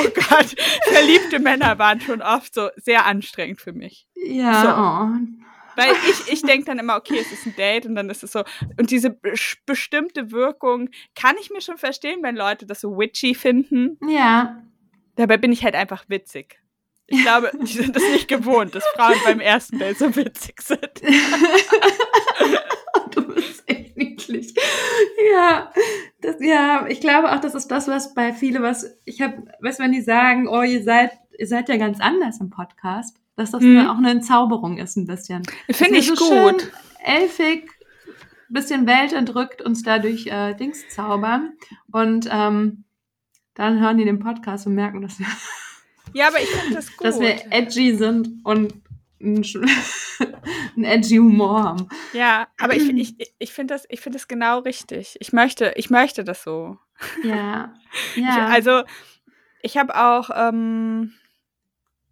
oh 0.00 0.08
Gott, 0.14 0.54
verliebte 0.84 1.38
Männer 1.38 1.78
waren 1.78 2.00
schon 2.00 2.22
oft 2.22 2.54
so 2.54 2.68
sehr 2.76 3.06
anstrengend 3.06 3.60
für 3.60 3.72
mich. 3.72 4.06
Ja, 4.14 5.10
oh. 5.12 5.47
Weil 5.78 5.92
ich, 6.10 6.32
ich 6.32 6.42
denke 6.42 6.66
dann 6.66 6.78
immer, 6.78 6.96
okay, 6.96 7.18
es 7.18 7.32
ist 7.32 7.46
ein 7.46 7.56
Date 7.56 7.86
und 7.86 7.94
dann 7.94 8.10
ist 8.10 8.22
es 8.22 8.32
so. 8.32 8.42
Und 8.78 8.90
diese 8.90 9.10
be 9.10 9.34
bestimmte 9.64 10.32
Wirkung 10.32 10.90
kann 11.14 11.36
ich 11.40 11.50
mir 11.50 11.60
schon 11.60 11.78
verstehen, 11.78 12.22
wenn 12.22 12.36
Leute 12.36 12.66
das 12.66 12.80
so 12.80 12.98
witchy 12.98 13.34
finden. 13.34 13.98
Ja, 14.08 14.62
Dabei 15.18 15.36
bin 15.36 15.50
ich 15.50 15.64
halt 15.64 15.74
einfach 15.74 16.04
witzig. 16.08 16.62
Ich 17.08 17.20
glaube, 17.22 17.50
die 17.60 17.66
sind 17.66 17.96
das 17.96 18.04
nicht 18.12 18.28
gewohnt, 18.28 18.76
dass 18.76 18.84
Frauen 18.94 19.16
beim 19.24 19.40
ersten 19.40 19.80
Date 19.80 19.98
so 19.98 20.14
witzig 20.14 20.62
sind. 20.62 21.02
du 23.10 23.34
bist 23.34 23.64
echt 23.66 23.96
niedlich. 23.96 24.54
Ja, 25.34 25.72
das, 26.20 26.36
ja, 26.38 26.86
ich 26.86 27.00
glaube 27.00 27.32
auch, 27.32 27.40
das 27.40 27.56
ist 27.56 27.66
das, 27.66 27.88
was 27.88 28.14
bei 28.14 28.32
viele, 28.32 28.62
was 28.62 28.96
ich 29.04 29.20
habe, 29.20 29.42
du, 29.60 29.80
wenn 29.80 29.90
die 29.90 30.02
sagen, 30.02 30.46
oh, 30.46 30.62
ihr 30.62 30.84
seid, 30.84 31.10
ihr 31.36 31.48
seid 31.48 31.68
ja 31.68 31.78
ganz 31.78 31.98
anders 31.98 32.40
im 32.40 32.50
Podcast, 32.50 33.16
dass 33.38 33.52
das 33.52 33.62
Mhm. 33.62 33.78
eine, 33.78 33.92
auch 33.92 33.96
eine 33.98 34.10
Entzauberung 34.10 34.78
ist 34.78 34.96
ein 34.96 35.06
bisschen. 35.06 35.42
Finde 35.70 35.96
Dass 35.98 36.08
ich 36.08 36.18
so 36.18 36.28
gut. 36.28 36.60
Schön 36.62 36.70
elfig, 37.04 37.70
bisschen 38.48 38.86
weltentrückt 38.86 39.62
uns 39.62 39.82
dadurch 39.82 40.26
äh, 40.26 40.54
Dings 40.54 40.88
zaubern 40.88 41.52
und 41.92 42.28
ähm, 42.30 42.84
dann 43.54 43.80
hören 43.80 43.96
die 43.98 44.04
den 44.04 44.18
Podcast 44.18 44.66
und 44.66 44.74
merken, 44.74 45.00
dass 45.02 45.18
wir, 45.18 45.26
Ja, 46.14 46.28
aber 46.28 46.40
ich 46.40 46.48
finde 46.48 46.74
das 46.76 46.96
gut. 46.96 47.06
dass 47.06 47.20
wir 47.20 47.36
edgy 47.52 47.96
sind 47.96 48.44
und 48.44 48.74
einen, 49.20 49.44
einen 50.76 50.84
edgy 50.84 51.16
Humor 51.16 51.62
haben. 51.62 51.88
ja, 52.12 52.48
aber 52.58 52.74
ich, 52.76 52.88
ich, 52.90 53.34
ich 53.38 53.52
finde 53.52 53.74
das, 53.74 53.84
ich 53.88 54.00
finde 54.00 54.16
das 54.18 54.26
genau 54.28 54.60
richtig. 54.60 55.16
Ich 55.20 55.32
möchte, 55.32 55.72
ich 55.76 55.90
möchte 55.90 56.24
das 56.24 56.42
so. 56.42 56.78
Ja, 57.22 57.74
Ich, 58.16 58.22
ja. 58.22 58.46
also, 58.46 58.82
ich 59.62 59.76
habe 59.76 59.94
auch, 59.96 60.30
ähm, 60.34 61.12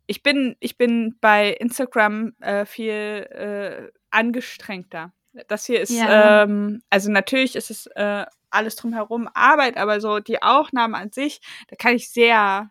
ich 0.06 0.22
bin, 0.22 0.56
ich 0.60 0.76
bin 0.76 1.16
bei 1.20 1.50
Instagram 1.52 2.34
äh, 2.40 2.64
viel 2.66 2.92
äh, 2.92 3.90
angestrengter. 4.10 5.12
Das 5.48 5.66
hier 5.66 5.80
ist, 5.80 5.90
Ja. 5.90 6.42
ähm, 6.44 6.80
also 6.90 7.10
natürlich 7.10 7.56
ist 7.56 7.70
es 7.70 7.86
äh, 7.88 8.24
alles 8.50 8.76
drumherum 8.76 9.28
Arbeit, 9.34 9.76
aber 9.76 10.00
so 10.00 10.18
die 10.18 10.42
Aufnahme 10.42 10.96
an 10.96 11.10
sich, 11.12 11.40
da 11.68 11.76
kann 11.76 11.94
ich 11.94 12.10
sehr 12.10 12.70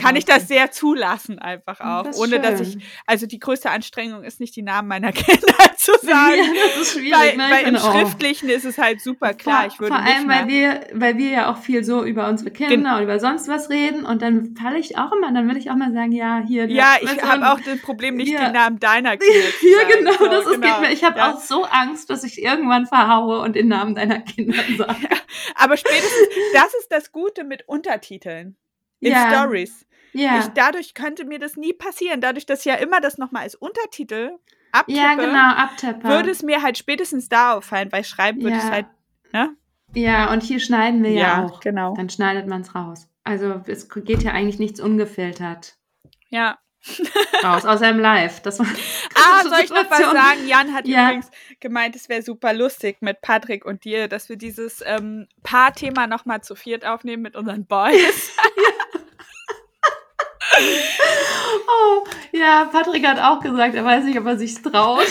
kann 0.00 0.16
ich 0.16 0.24
das 0.24 0.48
sehr 0.48 0.70
zulassen 0.70 1.38
einfach 1.38 1.80
auch, 1.80 2.04
das 2.04 2.18
ohne 2.18 2.32
schön. 2.32 2.42
dass 2.42 2.60
ich, 2.60 2.78
also 3.06 3.26
die 3.26 3.38
größte 3.38 3.70
Anstrengung 3.70 4.24
ist 4.24 4.40
nicht 4.40 4.54
die 4.56 4.62
Namen 4.62 4.88
meiner 4.88 5.12
Kinder 5.12 5.54
zu 5.76 5.92
sagen. 6.02 6.36
Ja, 6.36 6.62
das 6.66 6.82
ist 6.82 6.92
schwierig. 6.92 7.12
Weil, 7.12 7.36
ne? 7.36 7.44
weil 7.50 7.66
im 7.68 7.78
Schriftlichen 7.78 8.48
ist 8.48 8.64
es 8.64 8.78
halt 8.78 9.00
super 9.00 9.34
klar. 9.34 9.70
Vor, 9.70 9.88
vor 9.88 9.96
allem, 9.96 10.28
weil 10.28 10.48
wir, 10.48 10.86
weil 10.92 11.16
wir 11.16 11.30
ja 11.30 11.52
auch 11.52 11.58
viel 11.58 11.84
so 11.84 12.04
über 12.04 12.28
unsere 12.28 12.50
Kinder 12.50 12.76
Gen 12.76 12.86
und 12.86 13.02
über 13.02 13.18
sonst 13.18 13.48
was 13.48 13.70
reden 13.70 14.04
und 14.04 14.22
dann 14.22 14.54
falle 14.56 14.78
ich 14.78 14.98
auch 14.98 15.12
immer, 15.12 15.32
dann 15.32 15.48
will 15.48 15.56
ich 15.56 15.70
auch 15.70 15.76
mal 15.76 15.92
sagen, 15.92 16.12
ja, 16.12 16.42
hier. 16.46 16.68
Ja, 16.68 16.96
ich 17.00 17.22
habe 17.22 17.50
auch 17.50 17.60
das 17.60 17.80
Problem, 17.80 18.16
nicht 18.16 18.32
ja. 18.32 18.44
den 18.44 18.52
Namen 18.52 18.78
deiner 18.78 19.16
Kinder 19.16 19.48
zu 19.60 19.68
Ja, 19.68 19.96
genau, 19.96 20.12
so, 20.12 20.26
das 20.26 20.46
ist, 20.46 20.60
genau. 20.60 20.80
mir. 20.80 20.92
Ich 20.92 21.04
habe 21.04 21.18
ja. 21.18 21.32
auch 21.32 21.40
so 21.40 21.64
Angst, 21.64 22.10
dass 22.10 22.24
ich 22.24 22.42
irgendwann 22.42 22.86
verhaue 22.86 23.40
und 23.40 23.56
den 23.56 23.68
Namen 23.68 23.94
deiner 23.94 24.20
Kinder 24.20 24.54
sage. 24.76 25.02
Ja, 25.02 25.16
aber 25.54 25.76
spätestens, 25.76 26.28
das 26.52 26.74
ist 26.74 26.90
das 26.90 27.12
Gute 27.12 27.44
mit 27.44 27.68
Untertiteln 27.68 28.56
in 29.02 29.12
ja. 29.12 29.30
Stories. 29.30 29.86
Ja. 30.12 30.40
Ich, 30.40 30.46
dadurch 30.48 30.94
könnte 30.94 31.24
mir 31.24 31.38
das 31.38 31.56
nie 31.56 31.72
passieren. 31.72 32.20
Dadurch, 32.20 32.46
dass 32.46 32.60
ich 32.60 32.64
ja 32.66 32.74
immer 32.74 33.00
das 33.00 33.18
nochmal 33.18 33.42
als 33.42 33.54
Untertitel 33.54 34.32
abtippe, 34.72 34.98
ja, 34.98 35.14
genau, 35.14 35.54
abtippe. 35.54 36.08
würde 36.08 36.30
es 36.30 36.42
mir 36.42 36.62
halt 36.62 36.78
spätestens 36.78 37.28
da 37.28 37.54
auffallen, 37.54 37.92
weil 37.92 38.04
schreiben 38.04 38.42
würde 38.42 38.56
ja. 38.56 38.62
es 38.62 38.70
halt, 38.70 38.86
ne? 39.32 39.56
Ja, 39.94 40.32
und 40.32 40.42
hier 40.42 40.58
schneiden 40.58 41.02
wir 41.02 41.10
ja, 41.10 41.20
ja 41.20 41.44
auch. 41.44 41.60
genau. 41.60 41.94
Dann 41.94 42.08
schneidet 42.08 42.46
man 42.46 42.62
es 42.62 42.74
raus. 42.74 43.08
Also 43.24 43.62
es 43.66 43.88
geht 43.88 44.22
ja 44.22 44.32
eigentlich 44.32 44.58
nichts 44.58 44.80
ungefiltert. 44.80 45.76
Ja. 46.30 46.58
Raus, 47.44 47.64
außer 47.64 47.90
im 47.90 48.00
Live. 48.00 48.40
Das 48.40 48.58
war, 48.58 48.66
ah, 49.14 49.42
soll 49.42 49.60
ich 49.62 49.70
noch 49.70 49.88
was 49.88 49.98
sagen? 50.00 50.48
Jan 50.48 50.72
hat 50.72 50.88
ja. 50.88 51.04
übrigens 51.04 51.30
gemeint, 51.60 51.94
es 51.94 52.08
wäre 52.08 52.22
super 52.22 52.52
lustig 52.52 52.96
mit 53.00 53.20
Patrick 53.20 53.64
und 53.64 53.84
dir, 53.84 54.08
dass 54.08 54.28
wir 54.28 54.36
dieses 54.36 54.82
ähm, 54.84 55.28
Paarthema 55.44 56.08
nochmal 56.08 56.40
zu 56.40 56.56
viert 56.56 56.84
aufnehmen 56.84 57.22
mit 57.22 57.36
unseren 57.36 57.66
Boys. 57.66 58.34
ja. 58.36 58.62
oh, 61.68 62.04
ja, 62.32 62.68
Patrick 62.70 63.06
hat 63.06 63.20
auch 63.20 63.40
gesagt, 63.40 63.74
er 63.74 63.84
weiß 63.84 64.04
nicht, 64.04 64.18
ob 64.18 64.26
er 64.26 64.38
sich 64.38 64.60
traut. 64.62 65.06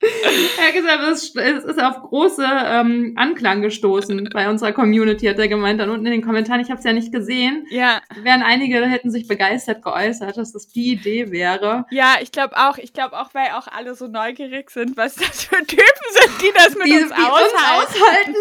er 0.00 0.66
hat 0.66 0.74
gesagt, 0.74 1.02
es 1.36 1.64
ist 1.64 1.82
auf 1.82 2.00
große 2.00 2.44
ähm, 2.44 3.12
Anklang 3.16 3.60
gestoßen 3.62 4.30
bei 4.32 4.48
unserer 4.48 4.72
Community, 4.72 5.26
hat 5.26 5.38
er 5.38 5.48
gemeint, 5.48 5.80
dann 5.80 5.90
unten 5.90 6.06
in 6.06 6.12
den 6.12 6.22
Kommentaren. 6.22 6.60
Ich 6.60 6.70
habe 6.70 6.78
es 6.78 6.84
ja 6.84 6.92
nicht 6.92 7.12
gesehen. 7.12 7.66
Ja. 7.70 8.00
Wären 8.22 8.42
einige 8.42 8.84
hätten 8.86 9.10
sich 9.10 9.28
begeistert 9.28 9.82
geäußert, 9.82 10.36
dass 10.36 10.52
das 10.52 10.68
die 10.68 10.92
Idee 10.92 11.30
wäre. 11.30 11.86
Ja, 11.90 12.16
ich 12.20 12.32
glaube 12.32 12.56
auch. 12.56 12.78
Ich 12.78 12.92
glaube 12.92 13.18
auch, 13.18 13.34
weil 13.34 13.50
auch 13.50 13.66
alle 13.68 13.94
so 13.94 14.06
neugierig 14.08 14.70
sind, 14.70 14.96
was 14.96 15.16
das 15.16 15.44
für 15.44 15.64
Typen 15.66 15.84
sind, 16.12 16.42
die 16.42 16.52
das 16.54 16.74
mit 16.76 16.86
die, 16.86 17.02
uns, 17.02 17.08
die 17.08 17.22
aushalten. 17.22 17.54
Uns 17.78 17.94
aushalten. 17.94 18.34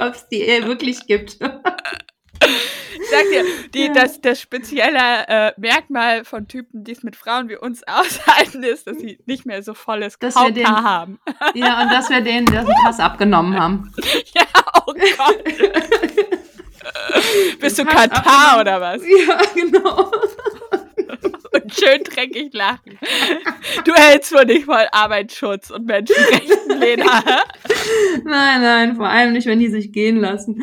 Ob 0.00 0.14
es 0.14 0.28
die 0.28 0.40
wirklich 0.66 1.06
gibt. 1.06 1.38
Ich 2.42 3.08
sag 3.10 3.28
dir, 3.30 3.44
die, 3.74 3.86
ja. 3.86 3.92
das, 3.92 4.20
das 4.20 4.40
spezielle 4.40 5.26
äh, 5.28 5.52
Merkmal 5.56 6.24
von 6.24 6.48
Typen, 6.48 6.84
die 6.84 6.92
es 6.92 7.02
mit 7.02 7.16
Frauen 7.16 7.48
wie 7.48 7.56
uns 7.56 7.82
aushalten, 7.86 8.62
ist, 8.62 8.86
dass 8.86 8.98
sie 8.98 9.18
nicht 9.26 9.46
mehr 9.46 9.62
so 9.62 9.74
volles 9.74 10.18
dass 10.18 10.34
haben. 10.34 11.18
Ja, 11.54 11.82
und 11.82 11.92
dass 11.92 12.10
wir 12.10 12.20
denen 12.20 12.46
den 12.46 12.66
Pass 12.84 13.00
abgenommen 13.00 13.58
haben. 13.58 13.92
Ja, 14.32 14.46
oh 14.86 14.92
Gott. 14.92 15.44
Bist 17.60 17.78
du 17.78 17.84
Katar 17.84 18.60
oder 18.60 18.80
was? 18.80 19.02
Ja, 19.02 19.40
genau 19.54 20.10
und 21.62 21.74
schön 21.74 22.02
dreckig 22.04 22.52
lachen. 22.52 22.98
Du 23.84 23.92
hältst 23.94 24.32
wohl 24.32 24.44
nicht 24.44 24.64
voll 24.64 24.86
Arbeitsschutz 24.92 25.70
und 25.70 25.86
Menschenrechten, 25.86 26.78
Lena. 26.78 27.22
Nein, 28.24 28.62
nein, 28.62 28.96
vor 28.96 29.08
allem 29.08 29.32
nicht, 29.32 29.46
wenn 29.46 29.58
die 29.58 29.68
sich 29.68 29.92
gehen 29.92 30.16
lassen. 30.16 30.62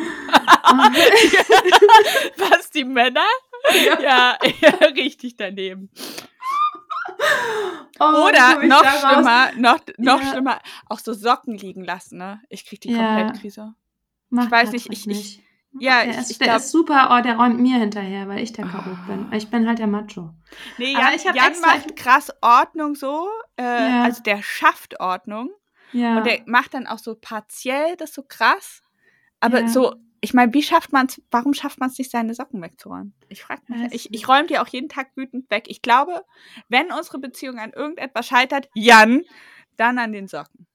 Was, 2.36 2.70
die 2.70 2.84
Männer? 2.84 3.26
Ja, 3.72 4.00
ja, 4.00 4.38
ja 4.60 4.86
richtig 4.88 5.36
daneben. 5.36 5.90
Oh, 8.00 8.28
Oder 8.28 8.62
noch 8.64 8.84
schlimmer, 8.84 9.50
noch, 9.56 9.80
noch 9.96 10.22
ja. 10.22 10.30
schlimmer, 10.30 10.60
auch 10.88 11.00
so 11.00 11.12
Socken 11.12 11.56
liegen 11.56 11.84
lassen, 11.84 12.18
ne? 12.18 12.40
Ich 12.48 12.64
krieg 12.64 12.80
die 12.80 12.92
ja. 12.92 12.98
Komplettkrise. 12.98 13.74
Ich 14.30 14.50
weiß 14.50 14.72
nicht, 14.72 14.92
ich, 14.92 15.06
ich, 15.08 15.42
ja, 15.78 16.02
der, 16.02 16.10
ich, 16.10 16.18
ist, 16.18 16.30
ich 16.30 16.38
der 16.38 16.56
ist 16.56 16.70
super, 16.70 17.16
oh, 17.16 17.22
der 17.22 17.36
räumt 17.36 17.60
mir 17.60 17.78
hinterher, 17.78 18.28
weil 18.28 18.42
ich 18.42 18.52
der 18.52 18.66
K.O. 18.66 18.82
oh. 18.90 19.06
bin. 19.06 19.30
Ich 19.32 19.50
bin 19.50 19.66
halt 19.66 19.78
der 19.78 19.86
Macho. 19.86 20.34
Nee, 20.78 20.92
Jan, 20.92 21.14
ich 21.14 21.24
Jan 21.24 21.60
macht 21.60 21.96
krass 21.96 22.32
Ordnung 22.40 22.94
so, 22.94 23.28
äh, 23.56 23.62
ja. 23.62 24.02
also 24.02 24.22
der 24.22 24.42
schafft 24.42 24.98
Ordnung. 25.00 25.50
Ja. 25.92 26.18
Und 26.18 26.26
der 26.26 26.40
macht 26.46 26.74
dann 26.74 26.86
auch 26.86 26.98
so 26.98 27.14
partiell 27.14 27.96
das 27.96 28.12
so 28.12 28.22
krass. 28.22 28.82
Aber 29.40 29.60
ja. 29.60 29.68
so, 29.68 29.94
ich 30.20 30.34
meine, 30.34 30.52
wie 30.52 30.62
schafft 30.62 30.92
man 30.92 31.06
es, 31.06 31.22
warum 31.30 31.54
schafft 31.54 31.80
man 31.80 31.90
es 31.90 31.98
nicht, 31.98 32.10
seine 32.10 32.34
Socken 32.34 32.60
wegzuräumen? 32.60 33.14
Ich 33.28 33.42
frage 33.42 33.62
mich. 33.68 33.92
Ich, 33.92 34.14
ich 34.14 34.28
räume 34.28 34.46
die 34.46 34.58
auch 34.58 34.66
jeden 34.66 34.88
Tag 34.88 35.08
wütend 35.14 35.50
weg. 35.50 35.64
Ich 35.68 35.82
glaube, 35.82 36.24
wenn 36.68 36.92
unsere 36.92 37.18
Beziehung 37.18 37.58
an 37.58 37.72
irgendetwas 37.72 38.26
scheitert, 38.26 38.68
Jan, 38.74 39.22
dann 39.76 39.98
an 39.98 40.12
den 40.12 40.28
Socken. 40.28 40.66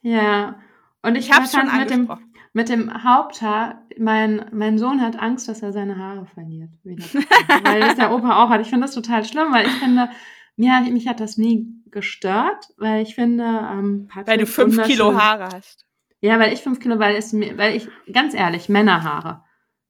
Ja. 0.00 0.60
Und 1.02 1.16
ich, 1.16 1.28
ich 1.28 1.32
habe 1.32 1.46
schon 1.46 1.78
mit 1.78 1.90
dem, 1.90 2.08
mit 2.56 2.70
dem 2.70 3.04
Haupthaar, 3.04 3.82
mein, 3.98 4.46
mein 4.50 4.78
Sohn 4.78 5.02
hat 5.02 5.18
Angst, 5.18 5.46
dass 5.46 5.60
er 5.60 5.74
seine 5.74 5.98
Haare 5.98 6.24
verliert. 6.24 6.70
Weil 6.84 7.80
das 7.80 7.96
der 7.96 8.10
Opa 8.10 8.42
auch 8.42 8.48
hat. 8.48 8.62
Ich 8.62 8.70
finde 8.70 8.86
das 8.86 8.94
total 8.94 9.26
schlimm, 9.26 9.52
weil 9.52 9.66
ich 9.66 9.72
finde, 9.72 10.08
mir, 10.56 10.80
mich 10.90 11.06
hat 11.06 11.20
das 11.20 11.36
nie 11.36 11.68
gestört, 11.90 12.72
weil 12.78 13.02
ich 13.02 13.14
finde, 13.14 13.44
ähm, 13.44 14.06
Patrick 14.08 14.26
Weil 14.26 14.38
du 14.38 14.46
fünf 14.46 14.82
Kilo 14.84 15.14
Haare 15.14 15.50
hast. 15.52 15.84
Ja, 16.22 16.38
weil 16.38 16.54
ich 16.54 16.62
fünf 16.62 16.80
Kilo, 16.80 16.98
weil 16.98 17.16
es 17.16 17.34
mir, 17.34 17.58
weil 17.58 17.76
ich, 17.76 17.88
ganz 18.10 18.32
ehrlich, 18.32 18.70
Männerhaare. 18.70 19.44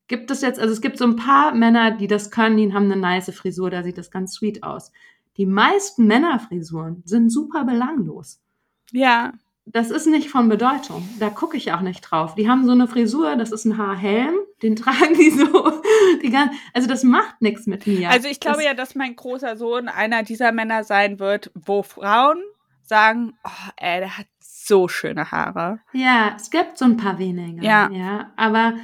Gibt 0.08 0.32
es 0.32 0.40
jetzt, 0.40 0.58
also 0.58 0.72
es 0.72 0.80
gibt 0.80 0.98
so 0.98 1.04
ein 1.04 1.14
paar 1.14 1.54
Männer, 1.54 1.92
die 1.92 2.08
das 2.08 2.32
können, 2.32 2.56
die 2.56 2.74
haben 2.74 2.90
eine 2.90 3.00
nice 3.00 3.30
Frisur, 3.32 3.70
da 3.70 3.84
sieht 3.84 3.96
das 3.96 4.10
ganz 4.10 4.34
sweet 4.34 4.64
aus. 4.64 4.90
Die 5.36 5.46
meisten 5.46 6.08
Männerfrisuren 6.08 7.02
sind 7.04 7.30
super 7.30 7.62
belanglos. 7.62 8.42
Ja 8.90 9.34
das 9.68 9.90
ist 9.90 10.06
nicht 10.06 10.30
von 10.30 10.48
Bedeutung. 10.48 11.06
Da 11.18 11.28
gucke 11.28 11.56
ich 11.56 11.72
auch 11.72 11.80
nicht 11.80 12.00
drauf. 12.00 12.36
Die 12.36 12.48
haben 12.48 12.64
so 12.64 12.70
eine 12.70 12.86
Frisur, 12.86 13.34
das 13.34 13.50
ist 13.50 13.64
ein 13.64 13.76
Haarhelm, 13.76 14.36
den 14.62 14.76
tragen 14.76 15.14
die 15.14 15.30
so. 15.30 15.82
Die 16.22 16.30
ganzen, 16.30 16.56
also 16.72 16.88
das 16.88 17.02
macht 17.02 17.42
nichts 17.42 17.66
mit 17.66 17.86
mir. 17.86 18.10
Also 18.10 18.28
ich 18.28 18.38
glaube 18.38 18.58
das, 18.58 18.64
ja, 18.64 18.74
dass 18.74 18.94
mein 18.94 19.16
großer 19.16 19.56
Sohn 19.56 19.88
einer 19.88 20.22
dieser 20.22 20.52
Männer 20.52 20.84
sein 20.84 21.18
wird, 21.18 21.50
wo 21.54 21.82
Frauen 21.82 22.38
sagen, 22.82 23.34
oh, 23.44 23.70
ey, 23.76 23.98
der 23.98 24.16
hat 24.16 24.28
so 24.38 24.86
schöne 24.86 25.32
Haare. 25.32 25.80
Ja, 25.92 26.34
es 26.36 26.50
gibt 26.50 26.78
so 26.78 26.84
ein 26.84 26.96
paar 26.96 27.18
wenige. 27.18 27.64
Ja. 27.64 27.90
ja 27.90 28.32
aber 28.36 28.74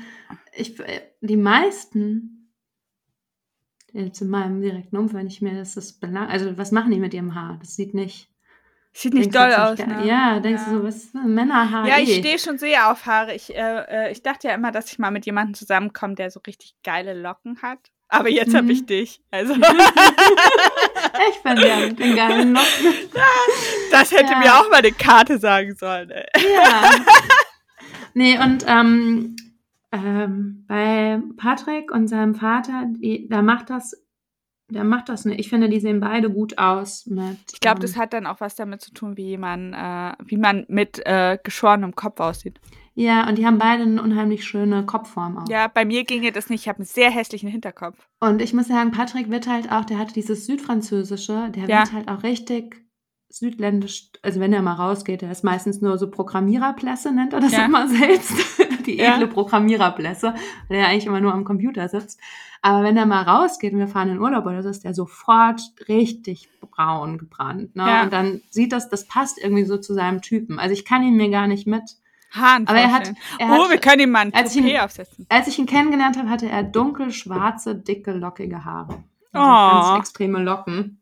ich, 0.52 0.82
die 1.20 1.36
meisten, 1.36 2.50
jetzt 3.92 4.20
in 4.20 4.30
meinem 4.30 4.60
direkten 4.60 4.96
Umfeld, 4.96 5.20
wenn 5.20 5.28
ich 5.28 5.42
mir 5.42 5.54
das, 5.54 5.74
das 5.74 5.92
belang, 5.92 6.28
also 6.28 6.58
was 6.58 6.72
machen 6.72 6.90
die 6.90 6.98
mit 6.98 7.14
ihrem 7.14 7.36
Haar? 7.36 7.58
Das 7.60 7.76
sieht 7.76 7.94
nicht 7.94 8.31
Sieht 8.94 9.14
nicht 9.14 9.34
doll 9.34 9.52
aus. 9.54 9.78
Ne? 9.78 10.06
Ja, 10.06 10.38
denkst 10.38 10.62
ja. 10.66 10.72
du 10.72 10.78
so, 10.78 10.84
was 10.84 10.96
ist 10.96 11.14
Männerhaare? 11.14 11.88
Ja, 11.88 11.98
ich 11.98 12.10
eh. 12.10 12.18
stehe 12.18 12.38
schon 12.38 12.58
sehr 12.58 12.90
auf 12.90 13.06
Haare. 13.06 13.34
Ich, 13.34 13.54
äh, 13.54 14.08
äh, 14.08 14.12
ich 14.12 14.22
dachte 14.22 14.48
ja 14.48 14.54
immer, 14.54 14.70
dass 14.70 14.92
ich 14.92 14.98
mal 14.98 15.10
mit 15.10 15.24
jemandem 15.24 15.54
zusammenkomme, 15.54 16.14
der 16.14 16.30
so 16.30 16.40
richtig 16.46 16.74
geile 16.84 17.14
Locken 17.14 17.62
hat. 17.62 17.78
Aber 18.08 18.28
jetzt 18.28 18.52
mhm. 18.52 18.58
habe 18.58 18.72
ich 18.72 18.84
dich. 18.84 19.22
Also. 19.30 19.54
ich 19.54 21.44
mit 21.44 21.98
den 21.98 22.16
geilen 22.16 22.52
Locken. 22.52 22.94
Das 23.90 24.10
hätte 24.10 24.32
ja. 24.32 24.38
mir 24.38 24.54
auch 24.54 24.70
mal 24.70 24.78
eine 24.78 24.92
Karte 24.92 25.38
sagen 25.38 25.74
sollen. 25.74 26.10
Ey. 26.10 26.26
Ja. 26.54 26.90
Nee, 28.14 28.38
und 28.38 28.66
ähm, 28.68 29.36
ähm, 29.90 30.66
bei 30.68 31.18
Patrick 31.38 31.90
und 31.90 32.08
seinem 32.08 32.34
Vater, 32.34 32.84
die, 32.88 33.26
da 33.30 33.40
macht 33.40 33.70
das 33.70 34.01
der 34.72 34.84
macht 34.84 35.08
das 35.08 35.24
nicht. 35.24 35.38
Ich 35.38 35.48
finde, 35.48 35.68
die 35.68 35.80
sehen 35.80 36.00
beide 36.00 36.30
gut 36.30 36.58
aus. 36.58 37.06
Mit, 37.06 37.38
ich 37.52 37.60
glaube, 37.60 37.78
ähm, 37.78 37.82
das 37.82 37.96
hat 37.96 38.12
dann 38.12 38.26
auch 38.26 38.40
was 38.40 38.54
damit 38.54 38.80
zu 38.80 38.92
tun, 38.92 39.16
wie 39.16 39.36
man, 39.36 39.72
äh, 39.72 40.12
wie 40.24 40.36
man 40.36 40.64
mit 40.68 41.00
äh, 41.04 41.38
geschorenem 41.42 41.94
Kopf 41.94 42.20
aussieht. 42.20 42.60
Ja, 42.94 43.26
und 43.26 43.38
die 43.38 43.46
haben 43.46 43.58
beide 43.58 43.84
eine 43.84 44.02
unheimlich 44.02 44.44
schöne 44.44 44.84
Kopfform 44.84 45.38
auch. 45.38 45.48
Ja, 45.48 45.68
bei 45.68 45.84
mir 45.84 46.04
ginge 46.04 46.30
das 46.30 46.50
nicht. 46.50 46.62
Ich 46.62 46.68
habe 46.68 46.80
einen 46.80 46.84
sehr 46.84 47.10
hässlichen 47.10 47.48
Hinterkopf. 47.48 47.96
Und 48.20 48.42
ich 48.42 48.52
muss 48.52 48.68
sagen, 48.68 48.90
Patrick 48.90 49.30
wird 49.30 49.46
halt 49.46 49.72
auch, 49.72 49.84
der 49.84 49.98
hat 49.98 50.14
dieses 50.14 50.44
Südfranzösische, 50.46 51.50
der 51.54 51.68
ja. 51.68 51.78
wird 51.80 51.92
halt 51.92 52.08
auch 52.08 52.22
richtig 52.22 52.82
südländisch, 53.30 54.10
also 54.20 54.40
wenn 54.40 54.52
er 54.52 54.60
mal 54.62 54.74
rausgeht, 54.74 55.22
der 55.22 55.30
ist 55.30 55.42
meistens 55.42 55.80
nur 55.80 55.96
so 55.96 56.10
Programmiererblässe, 56.10 57.12
nennt 57.12 57.32
er 57.32 57.40
das 57.40 57.52
ja. 57.52 57.64
immer 57.64 57.88
selbst. 57.88 58.34
Die 58.86 58.98
edle 58.98 59.22
ja. 59.22 59.26
Programmiererblässe, 59.26 60.34
weil 60.68 60.78
er 60.78 60.88
eigentlich 60.88 61.06
immer 61.06 61.20
nur 61.20 61.32
am 61.32 61.44
Computer 61.44 61.88
sitzt. 61.88 62.20
Aber 62.64 62.84
wenn 62.84 62.96
er 62.96 63.06
mal 63.06 63.22
rausgeht 63.22 63.72
und 63.72 63.80
wir 63.80 63.88
fahren 63.88 64.08
in 64.08 64.20
Urlaub 64.20 64.46
oder 64.46 64.62
so, 64.62 64.68
ist 64.68 64.84
der 64.84 64.94
sofort 64.94 65.60
richtig 65.88 66.48
braun 66.60 67.18
gebrannt. 67.18 67.74
Ne? 67.74 67.82
Ja. 67.82 68.02
Und 68.04 68.12
dann 68.12 68.40
sieht 68.50 68.72
das, 68.72 68.88
das 68.88 69.06
passt 69.06 69.38
irgendwie 69.38 69.64
so 69.64 69.78
zu 69.78 69.94
seinem 69.94 70.22
Typen. 70.22 70.60
Also 70.60 70.72
ich 70.72 70.84
kann 70.84 71.02
ihn 71.02 71.16
mir 71.16 71.28
gar 71.28 71.48
nicht 71.48 71.66
mit. 71.66 71.96
Haaren 72.30 72.66
Aber 72.66 72.78
er 72.78 72.92
hat, 72.92 73.12
er 73.38 73.48
oh, 73.48 73.64
hat, 73.64 73.70
wir 73.70 73.78
können 73.78 74.02
ihm 74.02 74.10
mal 74.10 74.20
ein 74.20 74.32
als 74.34 74.54
ich 74.54 74.64
ihn, 74.64 74.78
aufsetzen. 74.78 75.26
Als 75.28 75.48
ich 75.48 75.58
ihn 75.58 75.66
kennengelernt 75.66 76.16
habe, 76.16 76.30
hatte 76.30 76.48
er 76.48 76.62
dunkel, 76.62 77.12
schwarze, 77.12 77.74
dicke, 77.74 78.12
lockige 78.12 78.64
Haare. 78.64 79.02
Also 79.32 79.46
oh. 79.46 79.88
Ganz 79.90 79.98
extreme 79.98 80.42
Locken. 80.42 81.00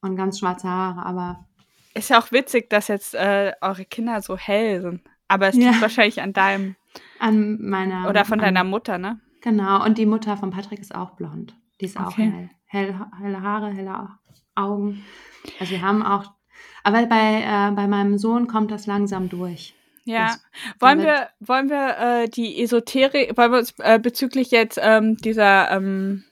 Und 0.00 0.16
ganz 0.16 0.38
schwarze 0.38 0.68
Haare, 0.68 1.04
aber 1.04 1.46
Ist 1.92 2.10
ja 2.10 2.18
auch 2.18 2.32
witzig, 2.32 2.70
dass 2.70 2.88
jetzt 2.88 3.14
äh, 3.14 3.52
eure 3.60 3.84
Kinder 3.84 4.20
so 4.20 4.36
hell 4.36 4.80
sind. 4.80 5.00
Aber 5.28 5.48
es 5.48 5.56
Ja. 5.56 5.70
liegt 5.70 5.82
wahrscheinlich 5.82 6.20
an 6.22 6.32
deinem 6.32 6.76
An 7.18 7.58
meiner. 7.60 8.08
oder 8.08 8.24
von 8.24 8.38
an, 8.40 8.44
deiner 8.46 8.64
Mutter, 8.64 8.98
ne? 8.98 9.20
Genau, 9.40 9.84
und 9.84 9.98
die 9.98 10.06
Mutter 10.06 10.36
von 10.36 10.50
Patrick 10.50 10.80
ist 10.80 10.94
auch 10.94 11.12
blond. 11.12 11.56
Die 11.80 11.86
ist 11.86 11.98
auch 11.98 12.08
Okay. 12.08 12.30
hell. 12.30 12.50
hell. 12.66 13.00
Helle 13.20 13.42
Haare, 13.42 13.70
helle 13.72 14.08
Augen. 14.54 15.04
Also 15.60 15.72
wir 15.72 15.82
haben 15.82 16.02
auch. 16.02 16.32
Aber 16.82 17.04
bei, 17.06 17.42
äh, 17.42 17.70
bei 17.72 17.86
meinem 17.86 18.18
Sohn 18.18 18.46
kommt 18.46 18.70
das 18.70 18.86
langsam 18.86 19.28
durch. 19.28 19.74
Ja. 20.04 20.34
Wollen 20.80 21.00
wir, 21.00 21.28
wollen 21.40 21.70
wir 21.70 21.96
äh, 22.24 22.28
die 22.28 22.62
Esoterik, 22.62 23.36
wollen 23.38 23.52
wir 23.52 23.58
uns 23.58 23.74
äh, 23.78 23.98
bezüglich 23.98 24.50
jetzt 24.50 24.78
ähm, 24.82 25.16
dieser 25.16 25.70
ähm, 25.70 26.24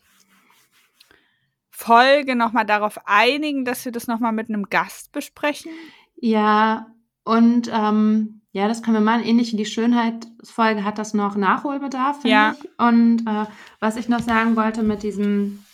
Folge 1.70 2.36
nochmal 2.36 2.66
darauf 2.66 2.98
einigen, 3.06 3.64
dass 3.64 3.84
wir 3.84 3.92
das 3.92 4.06
nochmal 4.06 4.32
mit 4.32 4.48
einem 4.48 4.64
Gast 4.68 5.10
besprechen? 5.12 5.72
Ja, 6.16 6.86
und 7.24 7.70
ähm, 7.72 8.41
ja, 8.52 8.68
das 8.68 8.82
können 8.82 8.96
wir 8.96 9.00
machen. 9.00 9.24
Ähnlich 9.24 9.52
wie 9.52 9.56
die 9.56 9.66
Schönheitsfolge 9.66 10.84
hat 10.84 10.98
das 10.98 11.14
noch 11.14 11.36
Nachholbedarf, 11.36 12.16
finde 12.22 12.28
Ja. 12.36 12.54
ich. 12.58 12.70
Und 12.78 13.26
äh, 13.26 13.46
was 13.80 13.96
ich 13.96 14.08
noch 14.08 14.20
sagen 14.20 14.56
wollte 14.56 14.82
mit 14.82 15.02
diesem, 15.02 15.64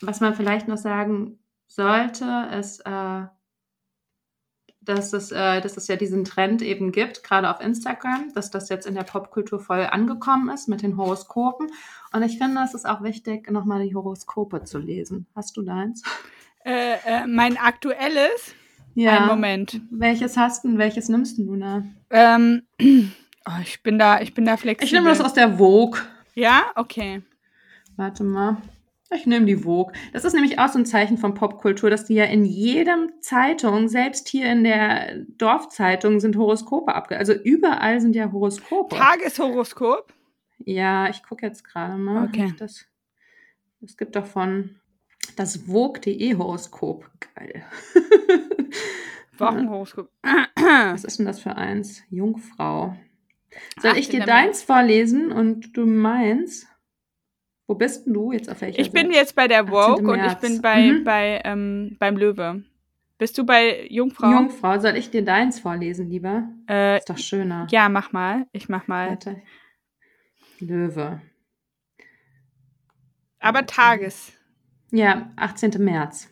was 0.00 0.20
man 0.20 0.34
vielleicht 0.34 0.68
noch 0.68 0.78
sagen 0.78 1.38
sollte, 1.68 2.48
ist, 2.58 2.80
äh, 2.86 3.22
dass, 4.80 5.12
es, 5.12 5.30
äh, 5.32 5.60
dass 5.60 5.76
es 5.76 5.86
ja 5.88 5.96
diesen 5.96 6.24
Trend 6.24 6.62
eben 6.62 6.92
gibt, 6.92 7.22
gerade 7.22 7.50
auf 7.50 7.60
Instagram, 7.60 8.32
dass 8.34 8.50
das 8.50 8.68
jetzt 8.68 8.86
in 8.86 8.94
der 8.94 9.02
Popkultur 9.02 9.60
voll 9.60 9.86
angekommen 9.90 10.48
ist 10.48 10.66
mit 10.68 10.82
den 10.82 10.96
Horoskopen. 10.96 11.68
Und 12.12 12.22
ich 12.22 12.38
finde, 12.38 12.62
es 12.64 12.74
ist 12.74 12.88
auch 12.88 13.02
wichtig, 13.02 13.50
nochmal 13.50 13.86
die 13.86 13.94
Horoskope 13.94 14.64
zu 14.64 14.78
lesen. 14.78 15.26
Hast 15.36 15.56
du 15.56 15.62
deins? 15.62 16.02
Äh, 16.64 16.94
äh, 17.04 17.26
mein 17.26 17.56
aktuelles, 17.58 18.54
Ja. 18.94 19.18
einen 19.18 19.26
Moment. 19.26 19.80
Welches 19.90 20.36
hast 20.36 20.64
du 20.64 20.68
und 20.68 20.78
welches 20.78 21.08
nimmst 21.08 21.38
du, 21.38 21.44
Luna? 21.44 21.84
Ähm, 22.10 22.62
oh, 22.80 23.60
ich 23.62 23.82
bin 23.82 23.98
da, 23.98 24.20
ich 24.20 24.34
bin 24.34 24.44
da 24.44 24.56
flexibel. 24.56 24.86
Ich 24.86 24.92
nehme 24.92 25.08
das 25.08 25.20
aus 25.20 25.34
der 25.34 25.58
Vogue. 25.58 26.00
Ja, 26.34 26.66
okay. 26.76 27.22
Warte 27.96 28.24
mal. 28.24 28.58
Ich 29.10 29.26
nehme 29.26 29.46
die 29.46 29.56
Vogue. 29.56 29.92
Das 30.12 30.24
ist 30.24 30.34
nämlich 30.34 30.58
auch 30.58 30.68
so 30.68 30.78
ein 30.78 30.84
Zeichen 30.84 31.16
von 31.16 31.32
Popkultur, 31.32 31.88
dass 31.88 32.04
die 32.04 32.14
ja 32.14 32.24
in 32.24 32.44
jedem 32.44 33.10
Zeitung, 33.20 33.88
selbst 33.88 34.28
hier 34.28 34.52
in 34.52 34.64
der 34.64 35.24
Dorfzeitung, 35.38 36.20
sind 36.20 36.36
Horoskope 36.36 36.94
abge... 36.94 37.16
Also 37.16 37.32
überall 37.32 38.00
sind 38.02 38.14
ja 38.14 38.30
Horoskope. 38.30 38.94
Tageshoroskop. 38.94 40.12
ja, 40.58 41.08
ich 41.08 41.22
gucke 41.22 41.46
jetzt 41.46 41.64
gerade 41.64 41.96
mal. 41.96 42.26
Okay. 42.26 42.52
Das, 42.58 42.84
es 43.82 43.96
gibt 43.96 44.14
doch 44.14 44.26
von 44.26 44.76
das 45.36 45.56
Vogue.de 45.56 46.36
Horoskop. 46.36 47.10
Geil. 47.34 47.64
Wochenhoroskop. 49.40 50.10
Was 50.56 51.04
ist 51.04 51.18
denn 51.18 51.26
das 51.26 51.40
für 51.40 51.56
eins? 51.56 52.02
Jungfrau. 52.10 52.96
Soll 53.80 53.96
ich 53.96 54.06
18. 54.08 54.20
dir 54.20 54.26
deins 54.26 54.62
vorlesen 54.62 55.32
und 55.32 55.76
du 55.76 55.86
meins? 55.86 56.66
Wo 57.66 57.74
bist 57.74 58.06
denn 58.06 58.14
du 58.14 58.32
jetzt 58.32 58.50
auf 58.50 58.60
welcher 58.60 58.78
Ich 58.80 58.92
bin 58.92 59.10
jetzt 59.10 59.34
bei 59.34 59.46
der 59.48 59.60
18. 59.64 59.72
Vogue 59.74 60.12
und 60.12 60.24
ich 60.24 60.34
bin 60.34 60.62
bei, 60.62 60.92
Mhm. 60.92 61.04
bei 61.04 61.40
ähm, 61.44 61.96
beim 61.98 62.16
Löwe. 62.16 62.62
Bist 63.18 63.36
du 63.36 63.44
bei 63.44 63.86
Jungfrau? 63.90 64.30
Jungfrau. 64.30 64.78
Soll 64.78 64.96
ich 64.96 65.10
dir 65.10 65.24
deins 65.24 65.58
vorlesen, 65.60 66.08
lieber? 66.08 66.48
äh, 66.68 66.98
Ist 66.98 67.10
doch 67.10 67.18
schöner. 67.18 67.66
ja, 67.70 67.88
mach 67.88 68.12
mal. 68.12 68.46
Ich 68.52 68.68
mach 68.68 68.86
mal. 68.86 69.10
Warte. 69.10 69.42
Löwe. 70.60 71.20
Aber 73.40 73.66
Tages. 73.66 74.32
Ja, 74.90 75.30
18. 75.36 75.72
März. 75.84 76.30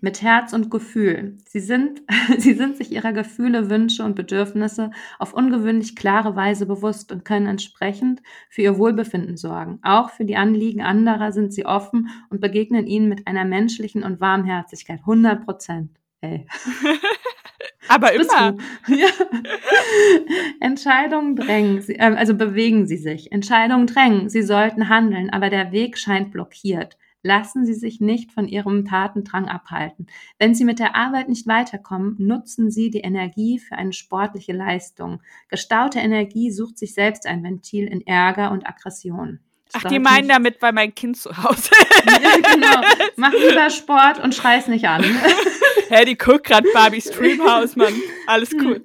Mit 0.00 0.22
Herz 0.22 0.52
und 0.52 0.70
Gefühl. 0.70 1.38
Sie 1.46 1.60
sind, 1.60 2.02
sie 2.38 2.54
sind 2.54 2.76
sich 2.76 2.92
ihrer 2.92 3.12
Gefühle, 3.12 3.70
Wünsche 3.70 4.04
und 4.04 4.14
Bedürfnisse 4.14 4.90
auf 5.18 5.34
ungewöhnlich 5.34 5.96
klare 5.96 6.36
Weise 6.36 6.66
bewusst 6.66 7.12
und 7.12 7.24
können 7.24 7.46
entsprechend 7.46 8.22
für 8.48 8.62
ihr 8.62 8.78
Wohlbefinden 8.78 9.36
sorgen. 9.36 9.78
Auch 9.82 10.10
für 10.10 10.24
die 10.24 10.36
Anliegen 10.36 10.82
anderer 10.82 11.32
sind 11.32 11.52
sie 11.52 11.66
offen 11.66 12.08
und 12.30 12.40
begegnen 12.40 12.86
ihnen 12.86 13.08
mit 13.08 13.26
einer 13.26 13.44
menschlichen 13.44 14.02
und 14.02 14.20
Warmherzigkeit. 14.20 15.00
100 15.00 15.44
Prozent. 15.44 15.90
Ey. 16.20 16.46
Aber 17.88 18.12
immer. 18.12 18.56
Ja. 18.88 19.08
Entscheidungen 20.60 21.36
drängen, 21.36 21.80
sie, 21.80 21.94
äh, 21.94 22.14
also 22.14 22.34
bewegen 22.34 22.86
Sie 22.86 22.96
sich. 22.96 23.32
Entscheidungen 23.32 23.86
drängen. 23.86 24.28
Sie 24.28 24.42
sollten 24.42 24.88
handeln, 24.88 25.30
aber 25.30 25.50
der 25.50 25.72
Weg 25.72 25.98
scheint 25.98 26.30
blockiert. 26.30 26.96
Lassen 27.22 27.66
Sie 27.66 27.74
sich 27.74 28.00
nicht 28.00 28.32
von 28.32 28.46
Ihrem 28.46 28.84
Tatendrang 28.84 29.48
abhalten. 29.48 30.06
Wenn 30.38 30.54
Sie 30.54 30.64
mit 30.64 30.78
der 30.78 30.94
Arbeit 30.94 31.28
nicht 31.28 31.46
weiterkommen, 31.46 32.14
nutzen 32.18 32.70
Sie 32.70 32.90
die 32.90 33.00
Energie 33.00 33.58
für 33.58 33.74
eine 33.76 33.92
sportliche 33.92 34.52
Leistung. 34.52 35.20
Gestaute 35.48 35.98
Energie 35.98 36.50
sucht 36.52 36.78
sich 36.78 36.94
selbst 36.94 37.26
ein 37.26 37.42
Ventil 37.42 37.86
in 37.86 38.06
Ärger 38.06 38.52
und 38.52 38.66
Aggression. 38.68 39.40
Ach, 39.74 39.84
die 39.84 39.98
meinen 39.98 40.28
damit 40.28 40.60
bei 40.60 40.72
meinem 40.72 40.94
Kind 40.94 41.16
zu 41.16 41.36
Hause. 41.36 41.70
Ja, 42.22 42.54
genau. 42.54 42.80
Mach 43.16 43.32
lieber 43.48 43.68
Sport 43.68 44.18
und 44.22 44.34
schrei's 44.34 44.66
nicht 44.68 44.86
an. 44.88 45.04
Hä, 45.88 46.04
die 46.06 46.16
guckt 46.16 46.44
grad 46.44 46.64
Barbies 46.72 47.10
Dreamhouse, 47.10 47.76
Mann. 47.76 47.92
Alles 48.26 48.50
Hm. 48.52 48.60
cool. 48.66 48.82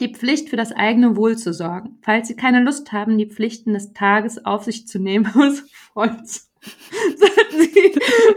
Die 0.00 0.14
Pflicht 0.14 0.48
für 0.48 0.56
das 0.56 0.72
eigene 0.72 1.16
Wohl 1.16 1.36
zu 1.36 1.52
sorgen. 1.52 1.98
Falls 2.02 2.28
Sie 2.28 2.36
keine 2.36 2.60
Lust 2.62 2.92
haben, 2.92 3.18
die 3.18 3.26
Pflichten 3.26 3.74
des 3.74 3.92
Tages 3.92 4.44
auf 4.44 4.64
sich 4.64 4.86
zu 4.86 4.98
nehmen, 4.98 5.26
aus 5.36 5.64
Holz, 5.94 6.50
sollten 7.16 7.60
Sie 7.60 7.92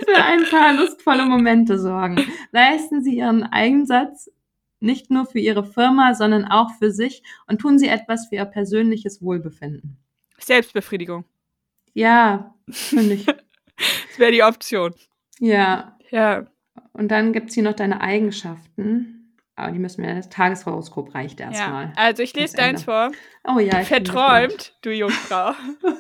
für 0.06 0.16
ein 0.16 0.46
paar 0.50 0.74
lustvolle 0.74 1.26
Momente 1.26 1.80
sorgen. 1.80 2.18
Leisten 2.52 3.04
Sie 3.04 3.18
Ihren 3.18 3.44
Eigensatz 3.44 4.32
nicht 4.80 5.10
nur 5.10 5.26
für 5.26 5.40
Ihre 5.40 5.66
Firma, 5.66 6.14
sondern 6.14 6.46
auch 6.46 6.72
für 6.78 6.92
sich 6.92 7.24
und 7.48 7.60
tun 7.60 7.80
Sie 7.80 7.88
etwas 7.88 8.28
für 8.28 8.36
Ihr 8.36 8.46
persönliches 8.46 9.22
Wohlbefinden. 9.22 9.98
Selbstbefriedigung. 10.38 11.26
Ja, 11.94 12.54
finde 12.70 13.16
ich. 13.16 13.26
Das 14.08 14.20
wäre 14.20 14.32
die 14.32 14.44
Option. 14.44 14.96
Ja. 15.40 15.98
Ja. 16.10 16.48
Und 16.94 17.10
dann 17.10 17.34
gibt's 17.34 17.56
hier 17.56 17.64
noch 17.64 17.74
deine 17.74 18.00
Eigenschaften. 18.00 19.15
Aber 19.58 19.72
die 19.72 19.80
müssen 19.80 20.04
wir, 20.04 20.14
das 20.14 20.30
Tageshoroskop 20.30 21.16
reicht 21.16 21.40
ja. 21.40 21.50
erstmal. 21.50 21.94
Also 21.96 22.24
ich 22.24 22.34
lese 22.34 22.58
deins 22.58 22.84
vor. 22.84 23.12
Oh 23.48 23.60
ja, 23.60 23.82
ich. 23.82 23.88
Verträumt, 23.88 24.74
du 24.82 24.92
Jungfrau. 24.92 25.54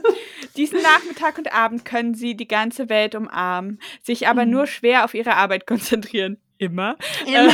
Diesen 0.57 0.81
Nachmittag 0.81 1.37
und 1.37 1.53
Abend 1.53 1.85
können 1.85 2.15
Sie 2.15 2.35
die 2.35 2.47
ganze 2.47 2.89
Welt 2.89 3.15
umarmen, 3.15 3.79
sich 4.03 4.27
aber 4.27 4.45
Mhm. 4.45 4.51
nur 4.51 4.67
schwer 4.67 5.05
auf 5.05 5.13
Ihre 5.13 5.35
Arbeit 5.35 5.67
konzentrieren. 5.67 6.37
Immer. 6.57 6.95
Immer. 7.25 7.49
Äh, 7.49 7.53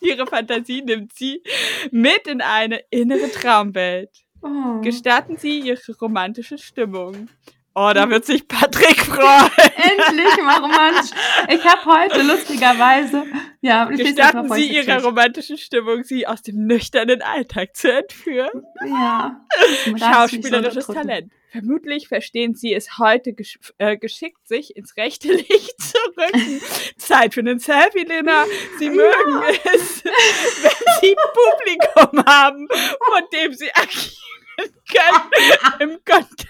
ihre 0.00 0.26
Fantasie 0.26 0.82
nimmt 0.82 1.12
Sie 1.12 1.42
mit 1.90 2.26
in 2.26 2.40
eine 2.40 2.80
innere 2.90 3.30
Traumwelt. 3.32 4.10
Oh. 4.42 4.80
Gestatten 4.80 5.36
Sie 5.38 5.60
Ihre 5.60 5.80
romantische 6.00 6.58
Stimmung. 6.58 7.28
Oh, 7.76 7.90
da 7.92 8.08
wird 8.08 8.24
sich 8.24 8.46
Patrick 8.46 9.00
freuen. 9.00 9.50
Endlich 9.74 10.36
mal 10.44 10.60
romantisch. 10.60 11.10
Ich 11.48 11.64
habe 11.64 11.84
heute 11.86 12.22
lustigerweise, 12.22 13.24
ja, 13.62 13.86
Gestatten 13.86 14.48
Sie 14.52 14.76
Ihrer 14.76 15.02
romantischen 15.02 15.58
Stimmung, 15.58 16.04
Sie 16.04 16.24
aus 16.24 16.42
dem 16.42 16.66
nüchternen 16.66 17.20
Alltag 17.20 17.74
zu 17.74 17.92
entführen. 17.92 18.62
Ja. 18.86 19.44
Schauspielerisches 19.98 20.86
Talent. 20.86 21.32
Vermutlich 21.50 22.06
verstehen 22.06 22.54
Sie 22.54 22.74
es 22.74 22.98
heute 22.98 23.32
gesch 23.32 23.58
äh, 23.78 23.96
geschickt, 23.96 24.46
sich 24.46 24.76
ins 24.76 24.96
rechte 24.96 25.32
Licht 25.32 25.48
zu 25.80 25.98
rücken. 26.16 26.60
Zeit 26.96 27.34
für 27.34 27.40
einen 27.40 27.58
Selfie, 27.58 28.04
Lena. 28.04 28.44
Sie 28.78 28.90
mögen 28.90 29.42
es, 29.64 30.04
wenn 30.04 31.00
Sie 31.00 31.16
Publikum 31.34 32.24
haben, 32.24 32.68
von 32.68 33.22
dem 33.32 33.52
Sie 33.52 33.70
agieren 33.74 34.74
können. 34.88 35.70
Im 35.80 35.98
Kontakt. 36.04 36.46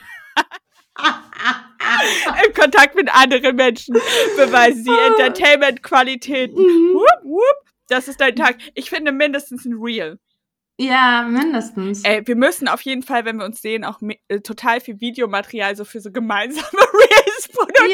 Im 2.47 2.55
Kontakt 2.55 2.95
mit 2.95 3.13
anderen 3.15 3.57
Menschen 3.57 3.95
beweisen 4.37 4.85
sie 4.85 4.91
Entertainment-Qualitäten. 4.91 6.57
Mhm. 6.57 6.95
Wupp, 6.95 7.25
wupp. 7.25 7.71
Das 7.89 8.09
ist 8.09 8.21
dein 8.21 8.37
Tag. 8.37 8.57
Ich 8.75 8.91
finde 8.91 9.13
mindestens 9.13 9.65
ein 9.65 9.75
Real. 9.79 10.19
Ja, 10.79 11.27
mindestens. 11.29 12.03
Ey, 12.05 12.27
wir 12.27 12.35
müssen 12.35 12.67
auf 12.67 12.81
jeden 12.81 13.03
Fall, 13.03 13.25
wenn 13.25 13.37
wir 13.37 13.45
uns 13.45 13.63
sehen, 13.63 13.85
auch 13.85 14.01
äh, 14.29 14.41
total 14.41 14.81
viel 14.81 15.01
Videomaterial 15.01 15.77
so 15.77 15.85
für 15.85 16.01
so 16.01 16.11
gemeinsame 16.11 16.67
Reels 16.73 17.24
produzieren. 17.53 17.91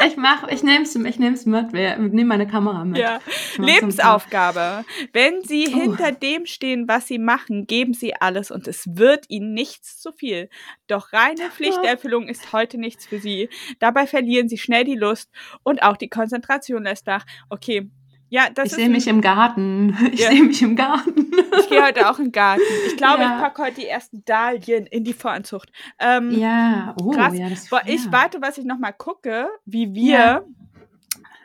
Ja, 0.00 0.06
ich 0.06 0.16
mach, 0.16 0.48
ich 0.48 0.62
nehm's, 0.62 0.94
ich 0.94 1.18
nehm's 1.18 1.46
mit. 1.46 1.72
Nehmen 1.72 2.26
meine 2.26 2.46
Kamera 2.46 2.84
mit. 2.84 2.98
Ja. 2.98 3.20
Ich 3.26 3.58
Lebensaufgabe. 3.58 4.84
Wenn 5.12 5.42
Sie 5.42 5.66
Oh. 5.68 5.80
hinter 5.80 6.12
dem 6.12 6.46
stehen, 6.46 6.86
was 6.88 7.06
Sie 7.06 7.18
machen, 7.18 7.66
geben 7.66 7.94
Sie 7.94 8.14
alles 8.14 8.50
und 8.50 8.68
es 8.68 8.84
wird 8.96 9.24
Ihnen 9.28 9.52
nichts 9.54 9.98
zu 10.00 10.12
viel. 10.12 10.48
Doch 10.86 11.12
reine 11.12 11.50
Pflichterfüllung 11.50 12.28
ist 12.28 12.52
heute 12.52 12.78
nichts 12.78 13.06
für 13.06 13.18
Sie. 13.18 13.48
Dabei 13.78 14.06
verlieren 14.06 14.48
Sie 14.48 14.58
schnell 14.58 14.84
die 14.84 14.96
Lust 14.96 15.30
und 15.62 15.82
auch 15.82 15.96
die 15.96 16.08
Konzentration 16.08 16.84
lässt 16.84 17.06
nach. 17.06 17.24
Okay. 17.50 17.90
Ja, 18.30 18.48
das 18.50 18.66
Ich 18.66 18.72
sehe 18.74 18.88
mich 18.90 19.06
im 19.06 19.20
Garten. 19.20 19.96
Ich 20.12 20.20
Ja. 20.20 20.30
sehe 20.30 20.42
mich 20.44 20.60
im 20.62 20.76
Garten. 20.76 21.30
Ich 21.60 21.68
gehe 21.68 21.82
heute 21.82 22.08
auch 22.10 22.18
in 22.18 22.26
den 22.26 22.32
Garten. 22.32 22.62
Ich 22.86 22.96
glaube, 22.96 23.22
Ja. 23.22 23.36
ich 23.36 23.42
packe 23.42 23.62
heute 23.62 23.76
die 23.80 23.86
ersten 23.86 24.24
Dahlien 24.24 24.86
in 24.86 25.04
die 25.04 25.12
Voranzucht. 25.14 25.70
Ähm, 25.98 26.30
Ja, 26.32 26.94
oh, 27.02 27.10
Krass. 27.10 27.36
ja, 27.38 27.48
das 27.48 27.68
Boah, 27.68 27.82
ich 27.86 28.10
warte, 28.12 28.40
was 28.42 28.58
ich 28.58 28.64
noch 28.64 28.78
mal 28.78 28.92
gucke, 28.92 29.48
wie 29.64 29.94
wir 29.94 30.44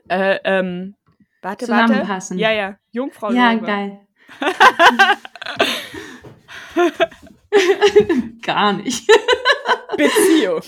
äh, 0.10 0.39
ähm, 0.43 0.95
Warte, 1.41 1.68
warte. 1.69 1.85
zusammenpassen. 1.93 2.38
Ja, 2.38 2.51
ja. 2.51 2.76
Jungfrau 2.91 3.31
Ja, 3.31 3.51
Löwe. 3.53 3.65
geil. 3.65 3.99
Gar 8.41 8.73
nicht. 8.73 9.07
Beziehung. 9.97 10.61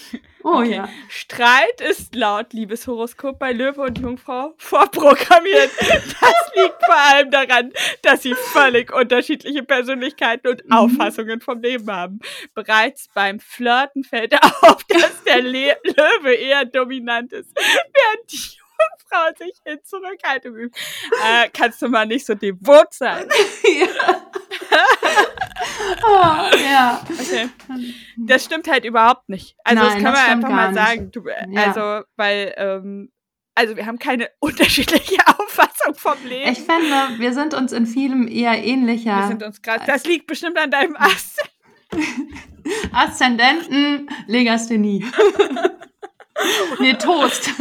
Oh 0.48 0.60
Okay. 0.60 0.76
ja. 0.76 0.90
Streit 1.10 1.82
ist 1.82 2.14
laut 2.14 2.54
Liebeshoroskop 2.54 3.40
bei 3.40 3.52
Löwe 3.52 3.82
und 3.82 3.98
Jungfrau 3.98 4.54
vorprogrammiert. 4.58 5.72
Das 5.80 6.52
liegt 6.56 6.76
vor 6.86 6.96
allem 6.96 7.32
daran, 7.32 7.74
dass 8.04 8.22
sie 8.22 8.36
völlig 8.36 8.94
unterschiedliche 8.94 9.64
Persönlichkeiten 9.64 10.48
und 10.48 10.64
Mhm. 10.66 10.72
Auffassungen 10.72 11.42
vom 11.42 11.62
Leben 11.62 11.90
haben. 11.92 12.20
Bereits 12.54 13.10
beim 13.16 13.40
Flirten 13.40 14.04
fällt 14.04 14.34
auf, 14.62 14.84
dass 14.86 15.24
der 15.24 15.42
Le 15.42 15.76
Löwe 15.84 16.34
eher 16.36 16.64
dominant 16.66 17.34
ist, 17.34 17.50
während 17.56 18.32
die 18.32 18.38
Jungfrau 19.16 19.34
sich 19.38 19.60
in 19.66 19.84
Zurückhaltung 19.84 20.56
übt. 20.56 20.80
Äh, 21.24 21.50
kannst 21.54 21.82
du 21.82 21.88
mal 21.88 22.06
nicht 22.06 22.26
so 22.26 22.36
devot 22.36 22.94
sein? 22.94 23.28
ja. 23.64 24.22
oh, 26.04 26.58
ja. 26.64 27.02
Okay. 27.10 27.50
Das 28.18 28.46
stimmt 28.46 28.68
halt 28.68 28.86
überhaupt 28.86 29.30
nicht. 29.30 29.56
Also 29.64 29.84
das 29.84 29.94
Nein, 29.94 30.04
kann 30.04 30.14
das 30.14 30.22
man 30.22 30.30
stimmt 30.30 30.46
einfach 30.46 30.56
mal 30.56 30.74
sagen. 30.74 31.12
Du, 31.12 31.28
äh, 31.28 31.46
Ja. 31.50 31.64
Also, 31.66 32.06
weil, 32.16 32.54
ähm, 32.58 33.12
also 33.56 33.76
wir 33.76 33.86
haben 33.86 34.00
keine 34.00 34.30
unterschiedliche 34.40 35.18
Auffassung 35.28 35.96
vom 35.96 36.18
Leben. 36.26 36.52
Ich 36.52 36.60
finde, 36.60 37.20
wir 37.20 37.34
sind 37.34 37.54
uns 37.54 37.72
in 37.72 37.86
vielem 37.86 38.28
eher 38.28 38.62
ähnlicher. 38.64 39.18
Wir 39.18 39.28
sind 39.28 39.44
uns 39.44 39.62
gerade. 39.62 39.86
Das 39.86 40.06
liegt 40.06 40.28
bestimmt 40.28 40.58
an 40.58 40.72
deinem 40.72 40.96
Ast. 40.98 41.42
Aszendenten, 42.92 44.10
Legasthenie. 44.28 45.06
Nee, 46.80 46.94
Toast. 46.94 47.50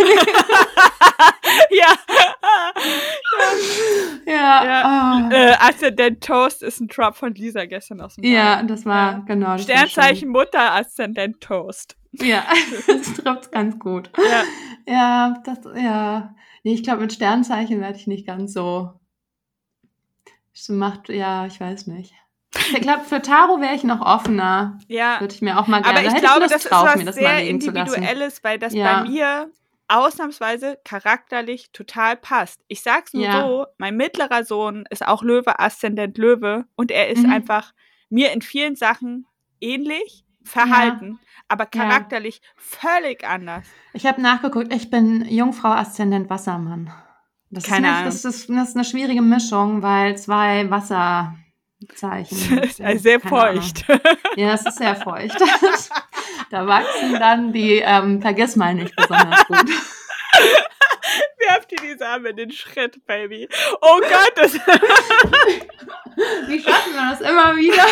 ja. 1.71 1.89
ja. 4.27 4.65
Ja. 4.65 5.29
oh. 5.31 5.35
Äh, 5.35 5.55
Aszendent 5.59 6.23
Toast 6.23 6.63
ist 6.63 6.81
ein 6.81 6.89
Drop 6.89 7.17
von 7.17 7.35
Lisa 7.35 7.65
gestern 7.67 8.01
aus 8.01 8.17
dem 8.17 8.25
ja, 8.25 8.57
Wagen. 8.57 8.69
das 8.69 8.85
war, 8.85 9.25
genau. 9.27 9.57
Das 9.57 9.69
war 9.69 9.77
Sternzeichen 9.77 10.29
Mutter 10.29 10.73
Aszendent 10.75 11.41
Toast. 11.41 11.97
Ja, 12.13 12.45
das 12.87 13.15
trifft 13.15 13.53
ganz 13.53 13.79
gut. 13.79 14.11
Ja. 14.19 14.45
Ja, 14.87 15.43
das, 15.45 15.59
ja. 15.77 16.35
Nee, 16.63 16.75
ich 16.75 16.83
glaube, 16.83 17.03
mit 17.03 17.13
Sternzeichen 17.13 17.81
werde 17.81 17.99
ich 17.99 18.07
nicht 18.07 18.27
ganz 18.27 18.53
so. 18.53 18.93
Das 20.53 20.69
macht, 20.69 21.09
ja, 21.09 21.47
ich 21.47 21.61
weiß 21.61 21.87
nicht. 21.89 22.15
Ich 22.73 22.81
glaube, 22.81 23.03
für 23.05 23.21
Tarot 23.23 23.61
wäre 23.61 23.75
ich 23.75 23.85
noch 23.85 24.01
offener. 24.01 24.79
ja. 24.89 25.21
Würde 25.21 25.35
ich 25.35 25.43
mir 25.43 25.59
auch 25.59 25.67
mal 25.67 25.83
gerne. 25.83 25.99
Aber 25.99 26.03
da 26.03 26.09
ich 26.09 26.15
hätte 26.15 26.27
glaube, 26.27 26.41
Lust 26.41 26.55
das 26.55 26.65
ist 26.65 26.71
drauf, 26.71 26.85
was 26.87 26.97
mir 26.97 27.05
das 27.05 27.15
sehr. 27.17 27.47
Individuelles, 27.49 28.45
weil 28.45 28.59
das 28.59 28.73
Ja. 28.75 29.03
bei 29.03 29.09
mir 29.09 29.51
ausnahmsweise 29.89 30.79
charakterlich 30.85 31.71
total 31.73 32.17
passt. 32.17 32.61
Ich 32.69 32.83
sag's 32.83 33.13
nur 33.13 33.25
Ja. 33.25 33.41
so, 33.41 33.67
mein 33.79 33.97
mittlerer 33.97 34.45
Sohn 34.45 34.85
ist 34.91 35.07
auch 35.07 35.23
Löwe, 35.23 35.59
Aszendent 35.59 36.17
Löwe 36.19 36.65
und 36.75 36.91
er 36.91 37.09
ist 37.11 37.25
Mhm. 37.25 37.33
einfach 37.33 37.73
mir 38.09 38.33
in 38.33 38.41
vielen 38.43 38.77
Sachen 38.77 39.27
ähnlich, 39.61 40.25
verhalten, 40.45 41.19
aber 41.49 41.65
Ja. 41.65 41.71
charakterlich 41.83 42.41
völlig 42.57 43.27
anders. 43.27 43.67
Ich 43.93 44.07
habe 44.07 44.21
nachgeguckt, 44.21 44.73
ich 44.75 44.91
bin 44.91 45.25
Jungfrau 45.29 45.69
Aszendent 45.69 46.29
Wassermann. 46.31 46.93
Das 47.51 47.65
Keine 47.65 47.87
ist 47.89 47.93
nicht, 47.93 47.93
Ahnung. 47.93 48.05
Das 48.07 48.25
ist, 48.25 48.49
das 48.51 48.69
ist 48.71 48.77
eine 48.77 48.85
schwierige 48.85 49.23
Mischung, 49.23 49.83
weil 49.83 50.17
zwei 50.19 50.69
Wasserzeichen. 50.71 51.44
Ist 52.63 52.81
also 52.81 53.03
sehr 53.03 53.21
Keine 53.21 53.41
Ahnung. 53.41 53.63
feucht. 53.63 53.85
Ja, 54.37 54.55
es 54.55 54.67
ist 54.67 54.79
sehr 54.79 54.97
feucht. 54.97 55.41
da 56.51 56.67
wachsen 56.67 57.13
dann 57.21 57.53
die 57.53 57.77
ähm, 57.79 58.21
Vergiss 58.21 58.57
mal 58.57 58.75
nicht 58.75 58.97
besonders 58.97 59.47
gut. 59.47 59.71
Werft 61.49 61.71
dir 61.71 61.77
die 61.83 61.97
Samen 61.97 62.27
in 62.27 62.37
den 62.37 62.51
Schritt, 62.51 63.07
Baby. 63.07 63.49
Oh 63.81 64.01
Gott, 64.01 64.33
das 64.35 64.55
Wie 64.55 64.59
schaffen 66.61 66.95
wir 66.95 67.11
das 67.11 67.21
immer 67.21 67.55
wieder? 67.57 67.87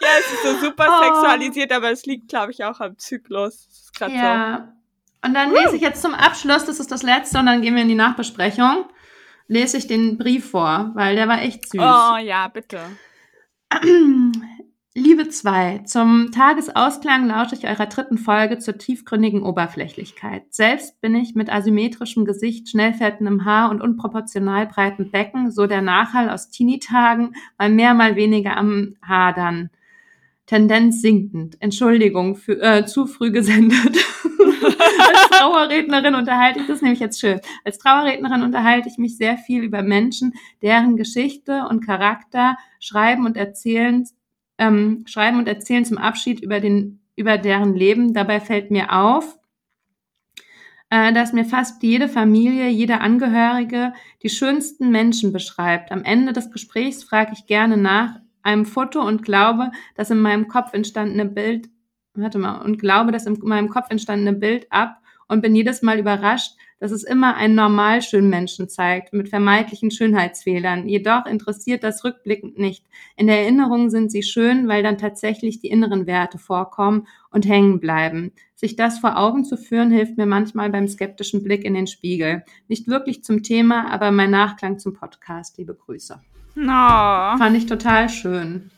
ja, 0.00 0.08
es 0.20 0.32
ist 0.32 0.42
so 0.42 0.58
super 0.66 0.86
Oh. 0.88 1.02
sexualisiert, 1.04 1.72
aber 1.72 1.90
es 1.90 2.06
liegt, 2.06 2.28
glaube 2.28 2.52
ich, 2.52 2.64
auch 2.64 2.80
am 2.80 2.96
Zyklus. 2.98 3.66
Das 3.68 3.78
ist 3.80 3.94
gerade 3.94 4.12
so. 4.12 4.18
Ja. 4.18 4.72
Und 5.24 5.34
dann 5.34 5.52
lese 5.52 5.76
ich 5.76 5.82
jetzt 5.82 6.02
zum 6.02 6.14
Abschluss, 6.14 6.64
das 6.64 6.80
ist 6.80 6.90
das 6.90 7.02
letzte, 7.02 7.38
und 7.38 7.46
dann 7.46 7.62
gehen 7.62 7.74
wir 7.76 7.82
in 7.82 7.88
die 7.88 7.94
Nachbesprechung, 7.94 8.86
lese 9.52 9.76
ich 9.76 9.86
den 9.86 10.16
Brief 10.18 10.50
vor, 10.50 10.90
weil 10.94 11.14
der 11.14 11.28
war 11.28 11.42
echt 11.42 11.68
süß. 11.68 11.80
Oh 11.80 12.16
ja, 12.16 12.48
bitte. 12.48 12.80
Liebe 14.94 15.30
zwei, 15.30 15.78
zum 15.86 16.32
Tagesausklang 16.32 17.26
lausche 17.26 17.54
ich 17.54 17.66
eurer 17.66 17.86
dritten 17.86 18.18
Folge 18.18 18.58
zur 18.58 18.76
tiefgründigen 18.76 19.42
Oberflächlichkeit. 19.42 20.42
Selbst 20.50 21.00
bin 21.00 21.14
ich 21.14 21.34
mit 21.34 21.50
asymmetrischem 21.50 22.26
Gesicht, 22.26 22.68
schnell 22.68 22.92
fällendem 22.92 23.46
Haar 23.46 23.70
und 23.70 23.80
unproportional 23.80 24.66
breiten 24.66 25.10
Becken, 25.10 25.50
so 25.50 25.66
der 25.66 25.80
Nachhall 25.80 26.28
aus 26.28 26.50
Teenie-Tagen, 26.50 27.34
mal 27.56 27.70
mehr, 27.70 27.94
mal 27.94 28.16
weniger 28.16 28.58
am 28.58 28.96
Hadern. 29.00 29.70
Tendenz 30.44 31.00
sinkend. 31.00 31.56
Entschuldigung, 31.60 32.36
für, 32.36 32.60
äh, 32.60 32.84
zu 32.84 33.06
früh 33.06 33.30
gesendet. 33.30 33.96
Als 34.64 35.30
Trauerrednerin 35.30 36.14
unterhalte 36.14 36.60
ich, 36.60 36.66
das 36.66 36.82
nämlich 36.82 37.00
jetzt 37.00 37.20
schön. 37.20 37.40
Als 37.64 37.78
Trauerrednerin 37.78 38.42
unterhalte 38.42 38.88
ich 38.88 38.98
mich 38.98 39.16
sehr 39.16 39.36
viel 39.36 39.62
über 39.62 39.82
Menschen, 39.82 40.34
deren 40.62 40.96
Geschichte 40.96 41.66
und 41.68 41.84
Charakter 41.84 42.56
schreiben 42.80 43.26
und 43.26 43.36
erzählen, 43.36 44.06
ähm, 44.58 45.04
schreiben 45.06 45.38
und 45.38 45.48
erzählen 45.48 45.84
zum 45.84 45.98
Abschied 45.98 46.40
über 46.40 46.60
den, 46.60 47.00
über 47.16 47.38
deren 47.38 47.74
Leben. 47.74 48.14
Dabei 48.14 48.40
fällt 48.40 48.70
mir 48.70 48.92
auf, 48.92 49.38
äh, 50.90 51.12
dass 51.12 51.32
mir 51.32 51.44
fast 51.44 51.82
jede 51.82 52.08
Familie, 52.08 52.68
jeder 52.68 53.00
Angehörige 53.00 53.94
die 54.22 54.28
schönsten 54.28 54.90
Menschen 54.90 55.32
beschreibt. 55.32 55.90
Am 55.90 56.04
Ende 56.04 56.32
des 56.32 56.50
Gesprächs 56.50 57.02
frage 57.02 57.32
ich 57.32 57.46
gerne 57.46 57.76
nach 57.76 58.20
einem 58.42 58.66
Foto 58.66 59.00
und 59.00 59.22
glaube, 59.22 59.70
dass 59.94 60.10
in 60.10 60.20
meinem 60.20 60.48
Kopf 60.48 60.74
entstandene 60.74 61.24
Bild, 61.24 61.68
warte 62.14 62.38
mal, 62.38 62.60
und 62.62 62.78
glaube, 62.78 63.12
dass 63.12 63.26
in 63.26 63.38
meinem 63.42 63.68
Kopf 63.68 63.86
entstandene 63.90 64.32
Bild 64.32 64.66
ab 64.70 64.98
und 65.28 65.40
bin 65.40 65.54
jedes 65.54 65.82
Mal 65.82 65.98
überrascht, 65.98 66.52
dass 66.82 66.90
es 66.90 67.04
immer 67.04 67.36
einen 67.36 67.54
normal 67.54 68.02
schönen 68.02 68.28
Menschen 68.28 68.68
zeigt, 68.68 69.12
mit 69.12 69.28
vermeintlichen 69.28 69.92
Schönheitsfehlern. 69.92 70.88
Jedoch 70.88 71.26
interessiert 71.26 71.84
das 71.84 72.02
rückblickend 72.02 72.58
nicht. 72.58 72.84
In 73.16 73.28
der 73.28 73.42
Erinnerung 73.42 73.88
sind 73.88 74.10
sie 74.10 74.24
schön, 74.24 74.66
weil 74.66 74.82
dann 74.82 74.98
tatsächlich 74.98 75.60
die 75.60 75.68
inneren 75.68 76.08
Werte 76.08 76.38
vorkommen 76.38 77.06
und 77.30 77.46
hängen 77.46 77.78
bleiben. 77.78 78.32
Sich 78.56 78.74
das 78.74 78.98
vor 78.98 79.16
Augen 79.16 79.44
zu 79.44 79.56
führen, 79.56 79.92
hilft 79.92 80.18
mir 80.18 80.26
manchmal 80.26 80.70
beim 80.70 80.88
skeptischen 80.88 81.44
Blick 81.44 81.64
in 81.64 81.74
den 81.74 81.86
Spiegel. 81.86 82.42
Nicht 82.66 82.88
wirklich 82.88 83.22
zum 83.22 83.44
Thema, 83.44 83.88
aber 83.92 84.10
mein 84.10 84.32
Nachklang 84.32 84.80
zum 84.80 84.92
Podcast. 84.92 85.58
Liebe 85.58 85.76
Grüße. 85.76 86.20
No. 86.56 87.36
Fand 87.38 87.56
ich 87.56 87.66
total 87.66 88.08
schön. 88.08 88.71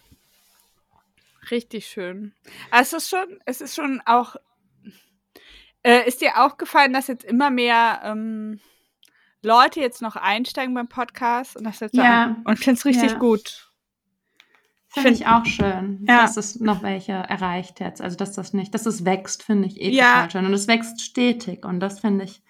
Richtig 1.51 1.87
schön. 1.87 2.35
Aber 2.71 2.81
Es 2.83 2.93
ist 2.93 3.09
schon, 3.11 3.41
es 3.45 3.61
ist 3.61 3.75
schon 3.75 4.01
auch. 4.07 4.37
Äh, 5.83 6.09
ist 6.09 6.21
dir 6.23 6.43
aufgefallen, 6.43 6.93
dass 6.95 7.09
jetzt 7.09 7.25
immer 7.25 7.51
mehr 7.51 8.01
ähm, 8.05 8.59
Leute 9.43 9.81
jetzt 9.81 10.01
noch 10.01 10.17
einsteigen 10.17 10.73
beim 10.75 10.89
Podcast 10.89 11.57
und 11.57 11.65
das 11.65 11.81
jetzt 11.81 11.95
Ja. 11.95 12.37
und 12.45 12.59
ich 12.59 12.65
finde 12.65 12.79
es 12.79 12.85
richtig 12.87 13.13
Ja. 13.13 13.19
gut. 13.19 13.71
Finde 14.89 15.09
Find- 15.11 15.21
ich 15.21 15.27
auch 15.27 15.45
schön, 15.45 16.05
Ja. 16.09 16.23
dass 16.23 16.37
es 16.39 16.61
noch 16.61 16.83
welche 16.83 17.13
erreicht 17.13 17.81
jetzt. 17.81 18.01
Also, 18.01 18.17
dass 18.17 18.33
das 18.33 18.55
nicht, 18.55 18.73
dass 18.75 18.87
es 18.87 19.05
wächst, 19.05 19.43
finde 19.43 19.69
ich 19.69 19.79
eh 19.81 19.91
Ja. 19.91 20.15
total 20.27 20.31
schön. 20.31 20.47
Und 20.47 20.55
es 20.55 20.69
wächst 20.69 21.03
stetig. 21.03 21.65
Und 21.67 21.81
das 21.81 22.01
finde 22.01 22.25
ich, 22.25 22.43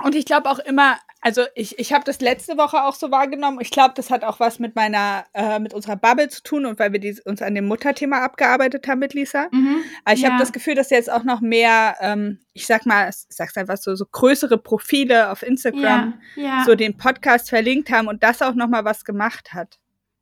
Und 0.00 0.14
ich 0.14 0.26
glaube 0.26 0.50
auch 0.50 0.58
immer, 0.58 0.96
also 1.20 1.42
ich, 1.54 1.78
ich 1.78 1.92
habe 1.92 2.04
das 2.04 2.20
letzte 2.20 2.56
Woche 2.56 2.84
auch 2.84 2.94
so 2.94 3.10
wahrgenommen. 3.10 3.58
Ich 3.60 3.70
glaube, 3.70 3.92
das 3.96 4.10
hat 4.10 4.22
auch 4.24 4.38
was 4.40 4.58
mit 4.58 4.76
meiner, 4.76 5.24
äh, 5.34 5.58
mit 5.58 5.74
unserer 5.74 5.96
Bubble 5.96 6.28
zu 6.28 6.42
tun 6.42 6.64
und 6.64 6.78
weil 6.78 6.92
wir 6.92 7.00
die, 7.00 7.18
uns 7.24 7.42
an 7.42 7.54
dem 7.54 7.66
Mutterthema 7.66 8.24
abgearbeitet 8.24 8.86
haben 8.86 9.00
mit 9.00 9.14
Lisa. 9.14 9.48
mhm. 9.50 9.80
Aber 10.04 10.14
ich 10.14 10.22
Ja. 10.22 10.28
habe 10.30 10.38
das 10.38 10.52
Gefühl, 10.52 10.74
dass 10.76 10.90
jetzt 10.90 11.10
auch 11.10 11.24
noch 11.24 11.40
mehr, 11.40 11.96
ähm, 12.00 12.38
ich 12.52 12.66
sag 12.66 12.86
mal, 12.86 13.08
ich 13.08 13.16
sag's 13.36 13.56
einfach 13.56 13.76
so, 13.78 13.94
so 13.96 14.06
größere 14.06 14.58
Profile 14.58 15.30
auf 15.30 15.42
Instagram 15.42 16.14
ja, 16.36 16.42
ja, 16.58 16.64
so 16.64 16.74
den 16.76 16.96
Podcast 16.96 17.48
verlinkt 17.48 17.90
haben 17.90 18.06
und 18.08 18.22
das 18.22 18.40
auch 18.42 18.54
noch 18.54 18.68
mal 18.68 18.84
was 18.84 19.04
gemacht 19.04 19.52
hat. 19.54 19.78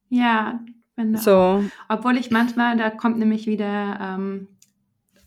ja, 0.08 0.60
finde 0.94 1.18
So. 1.18 1.62
Obwohl 1.90 2.16
ich 2.16 2.30
manchmal, 2.30 2.76
da 2.78 2.88
kommt 2.88 3.18
nämlich 3.18 3.46
wieder 3.46 3.98
ähm, 4.00 4.48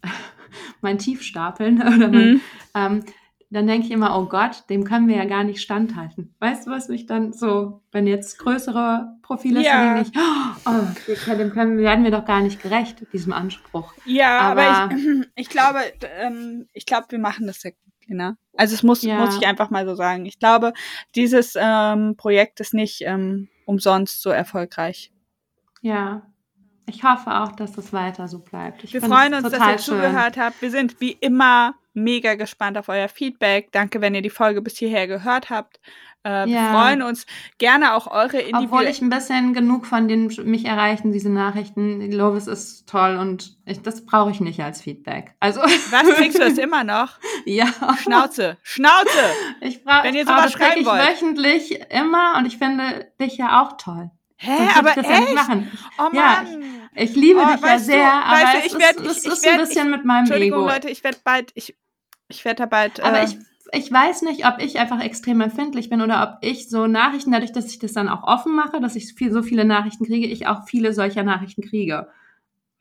mein 0.82 0.98
Tiefstapeln 0.98 1.82
oder 1.82 2.08
mein, 2.08 2.32
Mhm. 2.34 2.42
ähm, 2.76 3.04
dann 3.52 3.66
denke 3.68 3.88
ich 3.88 3.92
immer, 3.92 4.18
oh 4.18 4.26
Gott, 4.26 4.64
dem 4.70 4.84
können 4.84 5.08
wir 5.08 5.16
ja 5.16 5.26
gar 5.26 5.44
nicht 5.44 5.60
standhalten. 5.62 6.36
Weißt 6.40 6.68
du, 6.68 6.72
was 6.72 6.88
mich 6.88 7.06
dann 7.08 7.34
so, 7.34 7.82
wenn 7.92 8.06
jetzt 8.06 8.38
größere 8.40 9.16
Profile 9.24 9.64
Ja. 9.64 10.04
sind, 10.04 10.16
denke 10.16 11.12
ich, 11.14 11.28
oh, 11.28 11.36
dem 11.36 11.50
können, 11.52 11.78
werden 11.80 12.04
wir 12.04 12.12
doch 12.12 12.26
gar 12.26 12.42
nicht 12.42 12.62
gerecht, 12.62 13.06
diesem 13.12 13.34
Anspruch. 13.34 13.94
Ja, 14.06 14.40
aber, 14.40 14.62
Aber- 14.68 14.96
ich, 14.96 15.28
ich 15.36 15.50
glaube, 15.50 15.80
ähm, 16.20 16.68
ich 16.74 16.86
glaube, 16.86 17.08
wir 17.10 17.20
machen 17.20 17.48
das 17.48 17.62
sehr 17.62 17.72
gut, 17.72 17.80
Lena. 18.08 18.38
Also 18.56 18.76
es 18.76 18.84
muss, 18.84 19.02
Ja. 19.02 19.18
muss 19.26 19.36
ich 19.38 19.48
einfach 19.48 19.70
mal 19.72 19.86
so 19.88 19.96
sagen. 19.96 20.26
Ich 20.26 20.38
glaube, 20.40 20.74
dieses 21.16 21.54
ähm, 21.60 22.16
Projekt 22.18 22.60
ist 22.60 22.74
nicht 22.76 23.02
ähm, 23.06 23.48
umsonst 23.66 24.22
so 24.22 24.30
erfolgreich. 24.30 25.12
Ja, 25.82 26.24
ich 26.86 27.04
hoffe 27.04 27.32
auch, 27.42 27.52
dass 27.54 27.72
das 27.72 27.94
weiter 27.94 28.28
so 28.28 28.40
bleibt. 28.40 28.84
Ich 28.84 28.94
Wir 28.94 29.02
freuen 29.02 29.34
uns, 29.34 29.44
dass 29.44 29.54
ihr 29.54 29.78
schön. 29.80 29.96
zugehört 29.96 30.38
habt. 30.38 30.62
Wir 30.62 30.72
sind 30.72 31.00
wie 31.00 31.12
immer 31.12 31.76
mega 32.04 32.36
gespannt 32.36 32.78
auf 32.78 32.90
euer 32.90 33.10
Feedback. 33.10 33.72
Danke, 33.72 34.02
wenn 34.02 34.16
ihr 34.16 34.22
die 34.22 34.30
Folge 34.30 34.62
bis 34.62 34.78
hierher 34.78 35.08
gehört 35.08 35.50
habt. 35.50 35.80
Äh, 36.26 36.30
ja. 36.30 36.46
Wir 36.48 36.60
freuen 36.72 37.02
uns 37.02 37.26
gerne 37.60 37.94
auch 37.94 38.08
eure 38.08 38.40
individuellen. 38.40 38.66
Obwohl 38.66 38.84
ich 38.86 39.02
ein 39.02 39.10
bisschen 39.10 39.54
genug 39.54 39.86
von 39.86 40.08
den 40.08 40.32
mich 40.44 40.66
erreichen, 40.66 41.14
diese 41.14 41.30
Nachrichten. 41.30 42.12
Lovis 42.12 42.48
ist 42.48 42.90
toll 42.90 43.16
und 43.16 43.58
ich, 43.66 43.82
das 43.82 44.06
brauche 44.06 44.32
ich 44.32 44.42
nicht 44.42 44.60
als 44.60 44.82
Feedback. 44.82 45.36
Also 45.40 45.62
Was 45.92 46.16
kriegst 46.16 46.38
du 46.38 46.44
das 46.44 46.58
immer 46.58 46.84
noch? 46.84 47.18
Ja. 47.46 47.68
Schnauze, 48.02 48.58
Schnauze. 48.64 49.08
Ich 49.62 49.84
brauche. 49.84 50.04
Wenn 50.04 50.16
ihr 50.16 50.26
sowas 50.26 50.52
schreiben 50.52 50.82
ich 50.82 50.86
wollt. 50.86 51.02
wöchentlich 51.02 51.80
immer 51.90 52.36
und 52.38 52.46
ich 52.46 52.58
finde 52.58 53.12
dich 53.22 53.38
ja 53.38 53.62
auch 53.62 53.78
toll. 53.78 54.12
Hä, 54.42 54.70
aber 54.78 54.98
echt? 54.98 55.08
Ja 55.08 55.64
oh 55.98 56.04
Mann. 56.04 56.14
Ja, 56.14 56.46
ich, 56.96 57.10
ich 57.10 57.16
liebe 57.16 57.42
oh, 57.42 57.52
dich 57.52 57.62
ja 57.62 57.78
sehr, 57.78 57.98
du, 57.98 58.10
aber 58.10 58.44
weißt 58.44 58.66
es, 58.66 58.72
du, 58.72 58.80
werd, 58.80 58.96
ist, 58.96 59.26
ich, 59.26 59.32
es 59.32 59.38
ist 59.38 59.46
werd, 59.46 59.54
ein 59.54 59.60
bisschen 59.60 59.86
ich, 59.88 59.96
mit 59.98 60.06
meinem 60.06 60.20
Entschuldigung, 60.20 60.60
Ego. 60.62 60.70
Leute, 60.70 60.90
ich 60.90 61.04
werde 61.04 61.18
bald, 61.26 61.52
ich, 61.56 61.76
ich 62.30 62.46
werde 62.46 62.64
da 62.64 62.66
bald. 62.68 63.02
Aber 63.02 63.20
äh, 63.20 63.26
ich 63.26 63.38
ich 63.72 63.92
weiß 63.92 64.24
nicht, 64.24 64.46
ob 64.48 64.60
ich 64.60 64.80
einfach 64.80 65.02
extrem 65.02 65.42
empfindlich 65.42 65.90
bin 65.90 66.02
oder 66.02 66.24
ob 66.24 66.38
ich 66.48 66.70
so 66.70 66.88
Nachrichten, 66.88 67.32
dadurch, 67.32 67.52
dass 67.52 67.68
ich 67.68 67.80
das 67.80 67.94
dann 67.94 68.10
auch 68.10 68.24
offen 68.24 68.56
mache, 68.56 68.80
dass 68.80 68.96
ich 68.96 69.14
viel, 69.14 69.32
so 69.32 69.44
viele 69.44 69.66
Nachrichten 69.66 70.06
kriege, 70.06 70.28
ich 70.28 70.48
auch 70.48 70.68
viele 70.68 70.94
solcher 70.94 71.24
Nachrichten 71.24 71.62
kriege. 71.62 72.08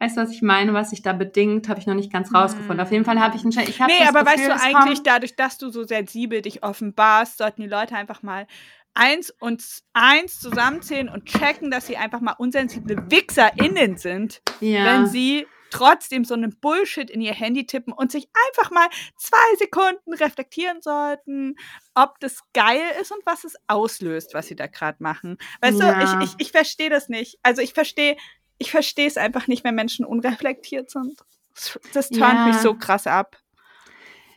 Weißt 0.01 0.17
du, 0.17 0.21
was 0.21 0.31
ich 0.31 0.43
meine, 0.43 0.75
was 0.75 0.91
sich 0.91 1.03
da 1.03 1.13
bedingt, 1.13 1.69
habe 1.69 1.81
ich 1.81 1.87
noch 1.87 1.95
nicht 1.95 2.13
ganz 2.13 2.33
rausgefunden. 2.33 2.81
Auf 2.81 2.93
jeden 2.93 3.05
Fall 3.05 3.19
habe 3.19 3.37
ich 3.37 3.43
einen 3.43 3.51
ich 3.51 3.81
Nee, 3.81 4.07
aber 4.07 4.25
Gefühl, 4.25 4.49
weißt 4.49 4.49
du 4.49 4.65
eigentlich, 4.65 5.03
dadurch, 5.03 5.35
dass 5.35 5.59
du 5.59 5.71
so 5.71 5.83
sensibel 5.83 6.41
dich 6.41 6.63
offenbarst, 6.63 7.39
sollten 7.39 7.63
die 7.63 7.69
Leute 7.69 7.97
einfach 7.97 8.23
mal 8.23 8.47
eins 8.95 9.31
und 9.41 9.65
eins 9.95 10.39
zusammenzählen 10.39 11.09
und 11.09 11.27
checken, 11.27 11.71
dass 11.71 11.89
sie 11.89 11.97
einfach 11.97 12.21
mal 12.21 12.35
unsensible 12.39 13.11
WichserInnen 13.11 13.97
sind, 13.97 14.41
ja. 14.61 14.85
wenn 14.85 15.07
sie 15.07 15.47
trotzdem 15.71 16.25
so 16.25 16.35
einen 16.35 16.59
Bullshit 16.59 17.11
in 17.11 17.21
ihr 17.21 17.35
Handy 17.35 17.67
tippen 17.67 17.93
und 17.93 18.13
sich 18.13 18.29
einfach 18.49 18.71
mal 18.71 18.89
zwei 19.17 19.57
Sekunden 19.59 20.15
reflektieren 20.15 20.81
sollten, 20.83 21.57
ob 21.95 22.19
das 22.21 22.43
geil 22.53 22.83
ist 23.01 23.13
und 23.13 23.25
was 23.25 23.45
es 23.45 23.55
auslöst, 23.67 24.35
was 24.35 24.47
sie 24.47 24.57
da 24.57 24.67
gerade 24.67 25.03
machen. 25.03 25.39
Weißt 25.61 25.81
ja. 25.81 26.15
du, 26.15 26.23
ich, 26.23 26.31
ich, 26.31 26.47
ich 26.47 26.53
verstehe 26.53 26.91
das 26.91 27.09
nicht. 27.09 27.39
Also 27.43 27.63
ich 27.63 27.75
verstehe, 27.75 28.17
ich 28.59 28.71
verstehe 28.71 29.07
es 29.07 29.17
einfach 29.17 29.47
nicht, 29.47 29.65
wenn 29.65 29.75
Menschen 29.75 30.05
unreflektiert 30.05 30.91
sind. 30.91 31.21
Das, 31.55 31.79
das 31.93 32.09
turnt 32.09 32.35
ja. 32.35 32.47
mich 32.47 32.57
so 32.57 32.75
krass 32.75 33.07
ab. 33.07 33.37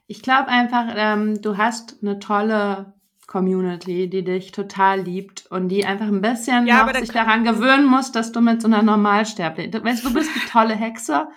Ich 0.07 0.21
glaube 0.21 0.49
einfach, 0.49 0.93
ähm, 0.95 1.41
du 1.41 1.57
hast 1.57 1.97
eine 2.01 2.19
tolle 2.19 2.93
Community, 3.31 4.09
die 4.09 4.25
dich 4.25 4.51
total 4.51 4.99
liebt 4.99 5.45
und 5.49 5.69
die 5.69 5.85
einfach 5.85 6.07
ein 6.07 6.19
bisschen 6.19 6.67
ja, 6.67 6.85
noch 6.85 6.93
sich 6.93 7.13
daran 7.13 7.45
gewöhnen 7.45 7.85
muss, 7.85 8.11
dass 8.11 8.33
du 8.33 8.41
mit 8.41 8.61
so 8.61 8.67
einer 8.67 8.83
Normalsterblichen, 8.83 9.71
weißt 9.81 10.03
du, 10.03 10.13
bist 10.13 10.35
die 10.35 10.49
tolle 10.49 10.75
Hexe, 10.75 11.29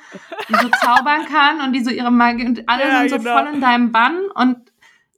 die 0.49 0.55
so 0.55 0.69
zaubern 0.83 1.25
kann 1.27 1.61
und 1.65 1.73
die 1.73 1.85
so 1.85 1.91
ihre 1.91 2.11
Magie 2.11 2.47
und 2.47 2.69
alle 2.69 2.83
ja, 2.83 2.99
sind 2.99 3.11
so 3.11 3.19
genau. 3.19 3.39
voll 3.39 3.55
in 3.55 3.61
deinem 3.61 3.93
Bann 3.93 4.19
und 4.35 4.57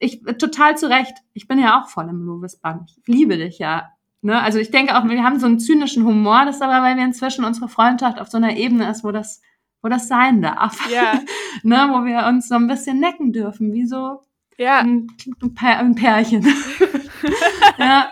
ich 0.01 0.21
total 0.39 0.77
zu 0.77 0.91
Recht. 0.91 1.17
Ich 1.33 1.49
bin 1.49 1.59
ja 1.59 1.81
auch 1.81 1.89
voll 1.89 2.11
im 2.11 2.27
Lovis 2.27 2.57
Bann. 2.57 2.85
Ich 2.87 2.99
liebe 3.07 3.39
dich 3.39 3.59
ja. 3.59 3.93
Ne? 4.21 4.39
Also 4.39 4.59
ich 4.59 4.71
denke 4.71 4.99
auch, 4.99 5.09
wir 5.09 5.23
haben 5.23 5.41
so 5.41 5.47
einen 5.47 5.59
zynischen 5.59 6.05
Humor, 6.05 6.45
das 6.45 6.57
ist 6.57 6.63
aber, 6.63 6.83
weil 6.83 6.97
wir 6.97 7.05
inzwischen 7.05 7.47
unsere 7.47 7.71
Freundschaft 7.71 8.21
auf 8.21 8.29
so 8.29 8.37
einer 8.37 8.55
Ebene 8.55 8.91
ist, 8.91 9.03
wo 9.03 9.13
das, 9.13 9.41
wo 9.81 9.89
das 9.89 10.09
sein 10.09 10.43
darf. 10.43 10.91
Ja. 10.91 11.21
ne? 11.63 11.89
Wo 11.91 12.05
wir 12.05 12.27
uns 12.27 12.49
so 12.49 12.55
ein 12.55 12.67
bisschen 12.67 13.01
necken 13.01 13.33
dürfen, 13.33 13.73
wie 13.73 13.87
so 13.87 14.21
ja. 14.59 14.79
Ein, 14.79 15.09
ein 15.61 15.95
Pärchen. 15.95 16.43
ja. 17.79 18.11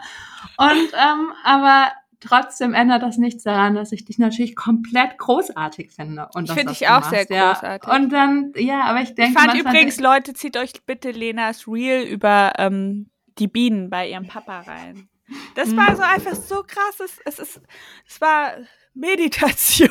Und 0.57 0.93
ähm, 0.93 1.33
aber 1.43 1.93
trotzdem 2.21 2.75
ändert 2.75 3.03
das 3.03 3.19
nichts 3.19 3.43
daran, 3.43 3.75
dass 3.75 3.93
ich 3.93 4.05
dich 4.05 4.19
natürlich 4.19 4.57
komplett 4.57 5.19
großartig 5.19 5.91
finde. 5.93 6.29
Und 6.35 6.49
ich 6.49 6.53
finde 6.53 6.73
dich 6.73 6.89
auch 6.89 7.01
machst, 7.01 7.11
sehr 7.11 7.27
großartig. 7.27 7.93
Und 7.93 8.11
dann, 8.11 8.53
ja, 8.57 8.83
aber 8.85 9.01
ich 9.01 9.15
denke. 9.15 9.39
Ich 9.39 9.45
fand 9.45 9.61
übrigens, 9.61 10.01
Leute, 10.01 10.33
zieht 10.35 10.57
euch 10.57 10.73
bitte 10.87 11.11
Lenas 11.11 11.67
Reel 11.67 12.03
über 12.03 12.53
ähm, 12.59 13.11
die 13.39 13.49
Bienen 13.49 13.91
bei 13.91 14.09
ihrem 14.09 14.27
Papa 14.27 14.61
rein. 14.61 15.09
Das 15.55 15.71
mhm. 15.71 15.77
war 15.77 15.97
so 15.97 16.03
einfach 16.03 16.35
so 16.35 16.63
krass. 16.67 17.01
Es, 17.01 17.19
es, 17.25 17.39
ist, 17.39 17.61
es 18.07 18.21
war 18.21 18.53
Meditation. 18.95 19.91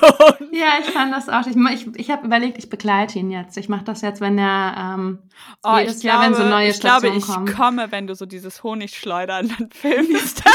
Ja, 0.51 0.79
ich 0.79 0.85
fand 0.85 1.13
das 1.13 1.27
auch. 1.27 1.45
Ich, 1.45 1.57
ich, 1.57 1.95
ich 1.95 2.09
habe 2.09 2.25
überlegt, 2.25 2.57
ich 2.57 2.69
begleite 2.69 3.19
ihn 3.19 3.31
jetzt. 3.31 3.57
Ich 3.57 3.67
mache 3.67 3.83
das 3.83 4.01
jetzt, 4.01 4.21
wenn 4.21 4.37
er 4.37 4.95
ähm, 4.95 5.19
oh, 5.61 5.77
jedes 5.77 6.03
Jahr, 6.03 6.21
glaube, 6.21 6.37
wenn 6.37 6.43
so 6.43 6.49
neue 6.49 6.69
ich 6.69 6.77
Stationen 6.77 7.01
glaube, 7.01 7.17
ich 7.17 7.25
kommen. 7.25 7.53
komme, 7.53 7.91
wenn 7.91 8.07
du 8.07 8.15
so 8.15 8.25
dieses 8.25 8.63
Honigschleudern 8.63 9.53
dann 9.57 9.69
filmst. 9.73 10.43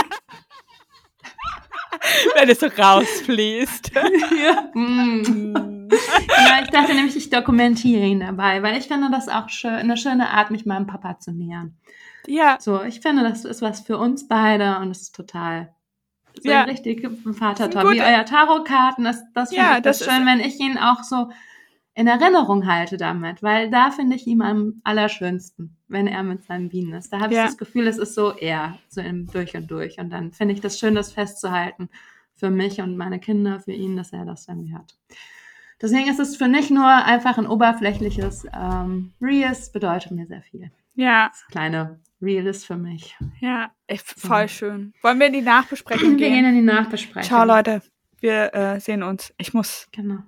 wenn 2.36 2.48
es 2.48 2.60
so 2.60 2.68
rausfließt. 2.68 3.92
ja. 4.42 4.70
Mm. 4.72 5.88
ja, 5.90 6.62
ich 6.62 6.70
dachte 6.70 6.94
nämlich, 6.94 7.16
ich 7.16 7.28
dokumentiere 7.28 8.06
ihn 8.06 8.20
dabei, 8.20 8.62
weil 8.62 8.78
ich 8.78 8.88
finde 8.88 9.10
das 9.10 9.28
auch 9.28 9.50
schön, 9.50 9.74
eine 9.74 9.98
schöne 9.98 10.30
Art, 10.30 10.50
mich 10.50 10.64
meinem 10.64 10.86
Papa 10.86 11.18
zu 11.18 11.32
nähern. 11.32 11.76
Ja. 12.26 12.56
So, 12.60 12.82
ich 12.82 13.00
finde, 13.00 13.24
das 13.24 13.44
ist 13.44 13.60
was 13.60 13.80
für 13.80 13.98
uns 13.98 14.26
beide 14.26 14.78
und 14.78 14.90
es 14.90 15.02
ist 15.02 15.14
total 15.14 15.74
so 16.42 16.50
ja. 16.50 16.62
ein 16.62 16.70
richtig 16.70 17.06
Vatertor. 17.32 17.90
Wie 17.90 18.00
euer 18.00 18.24
Tarotkarten, 18.24 19.04
das, 19.04 19.22
das 19.34 19.50
finde 19.50 19.64
ja, 19.64 19.76
ich 19.76 19.82
das, 19.82 19.98
das 19.98 20.08
schön, 20.08 20.26
wenn 20.26 20.40
ich 20.40 20.58
ihn 20.60 20.78
auch 20.78 21.02
so 21.02 21.30
in 21.94 22.06
Erinnerung 22.06 22.66
halte 22.66 22.96
damit, 22.96 23.42
weil 23.42 23.70
da 23.70 23.90
finde 23.90 24.14
ich 24.14 24.26
ihn 24.26 24.40
am 24.40 24.80
allerschönsten, 24.84 25.76
wenn 25.88 26.06
er 26.06 26.22
mit 26.22 26.44
seinen 26.44 26.68
Bienen 26.68 26.92
ist. 26.92 27.12
Da 27.12 27.18
habe 27.18 27.32
ich 27.32 27.38
ja. 27.38 27.46
das 27.46 27.58
Gefühl, 27.58 27.88
es 27.88 27.98
ist 27.98 28.14
so 28.14 28.32
er, 28.36 28.78
so 28.88 29.00
im 29.00 29.26
durch 29.26 29.56
und 29.56 29.68
durch. 29.68 29.98
Und 29.98 30.10
dann 30.10 30.32
finde 30.32 30.54
ich 30.54 30.60
das 30.60 30.78
schön, 30.78 30.94
das 30.94 31.12
festzuhalten 31.12 31.88
für 32.36 32.50
mich 32.50 32.80
und 32.80 32.96
meine 32.96 33.18
Kinder, 33.18 33.58
für 33.58 33.72
ihn, 33.72 33.96
dass 33.96 34.12
er 34.12 34.24
das 34.24 34.46
irgendwie 34.46 34.74
hat. 34.74 34.96
Deswegen 35.82 36.08
ist 36.08 36.20
es 36.20 36.36
für 36.36 36.46
nicht 36.46 36.70
nur 36.70 36.86
einfach 36.86 37.36
ein 37.36 37.48
oberflächliches 37.48 38.46
ähm, 38.52 39.12
Reus, 39.20 39.70
bedeutet 39.72 40.12
mir 40.12 40.26
sehr 40.26 40.42
viel. 40.42 40.70
Ja. 40.94 41.28
Das 41.28 41.46
kleine 41.48 41.98
Real 42.20 42.46
ist 42.46 42.66
für 42.66 42.76
mich. 42.76 43.16
Ja, 43.40 43.70
voll 44.02 44.48
so. 44.48 44.54
schön. 44.54 44.92
Wollen 45.02 45.18
wir 45.20 45.28
in 45.28 45.32
die 45.32 45.42
Nachbesprechung 45.42 46.16
gehen? 46.16 46.18
Wir 46.18 46.28
gehen 46.30 46.44
in 46.44 46.54
die 46.56 46.62
Nachbesprechung. 46.62 47.22
Ciao, 47.22 47.44
Leute. 47.44 47.82
Wir 48.20 48.52
äh, 48.54 48.80
sehen 48.80 49.02
uns. 49.02 49.32
Ich 49.38 49.54
muss. 49.54 49.86
Genau. 49.92 50.18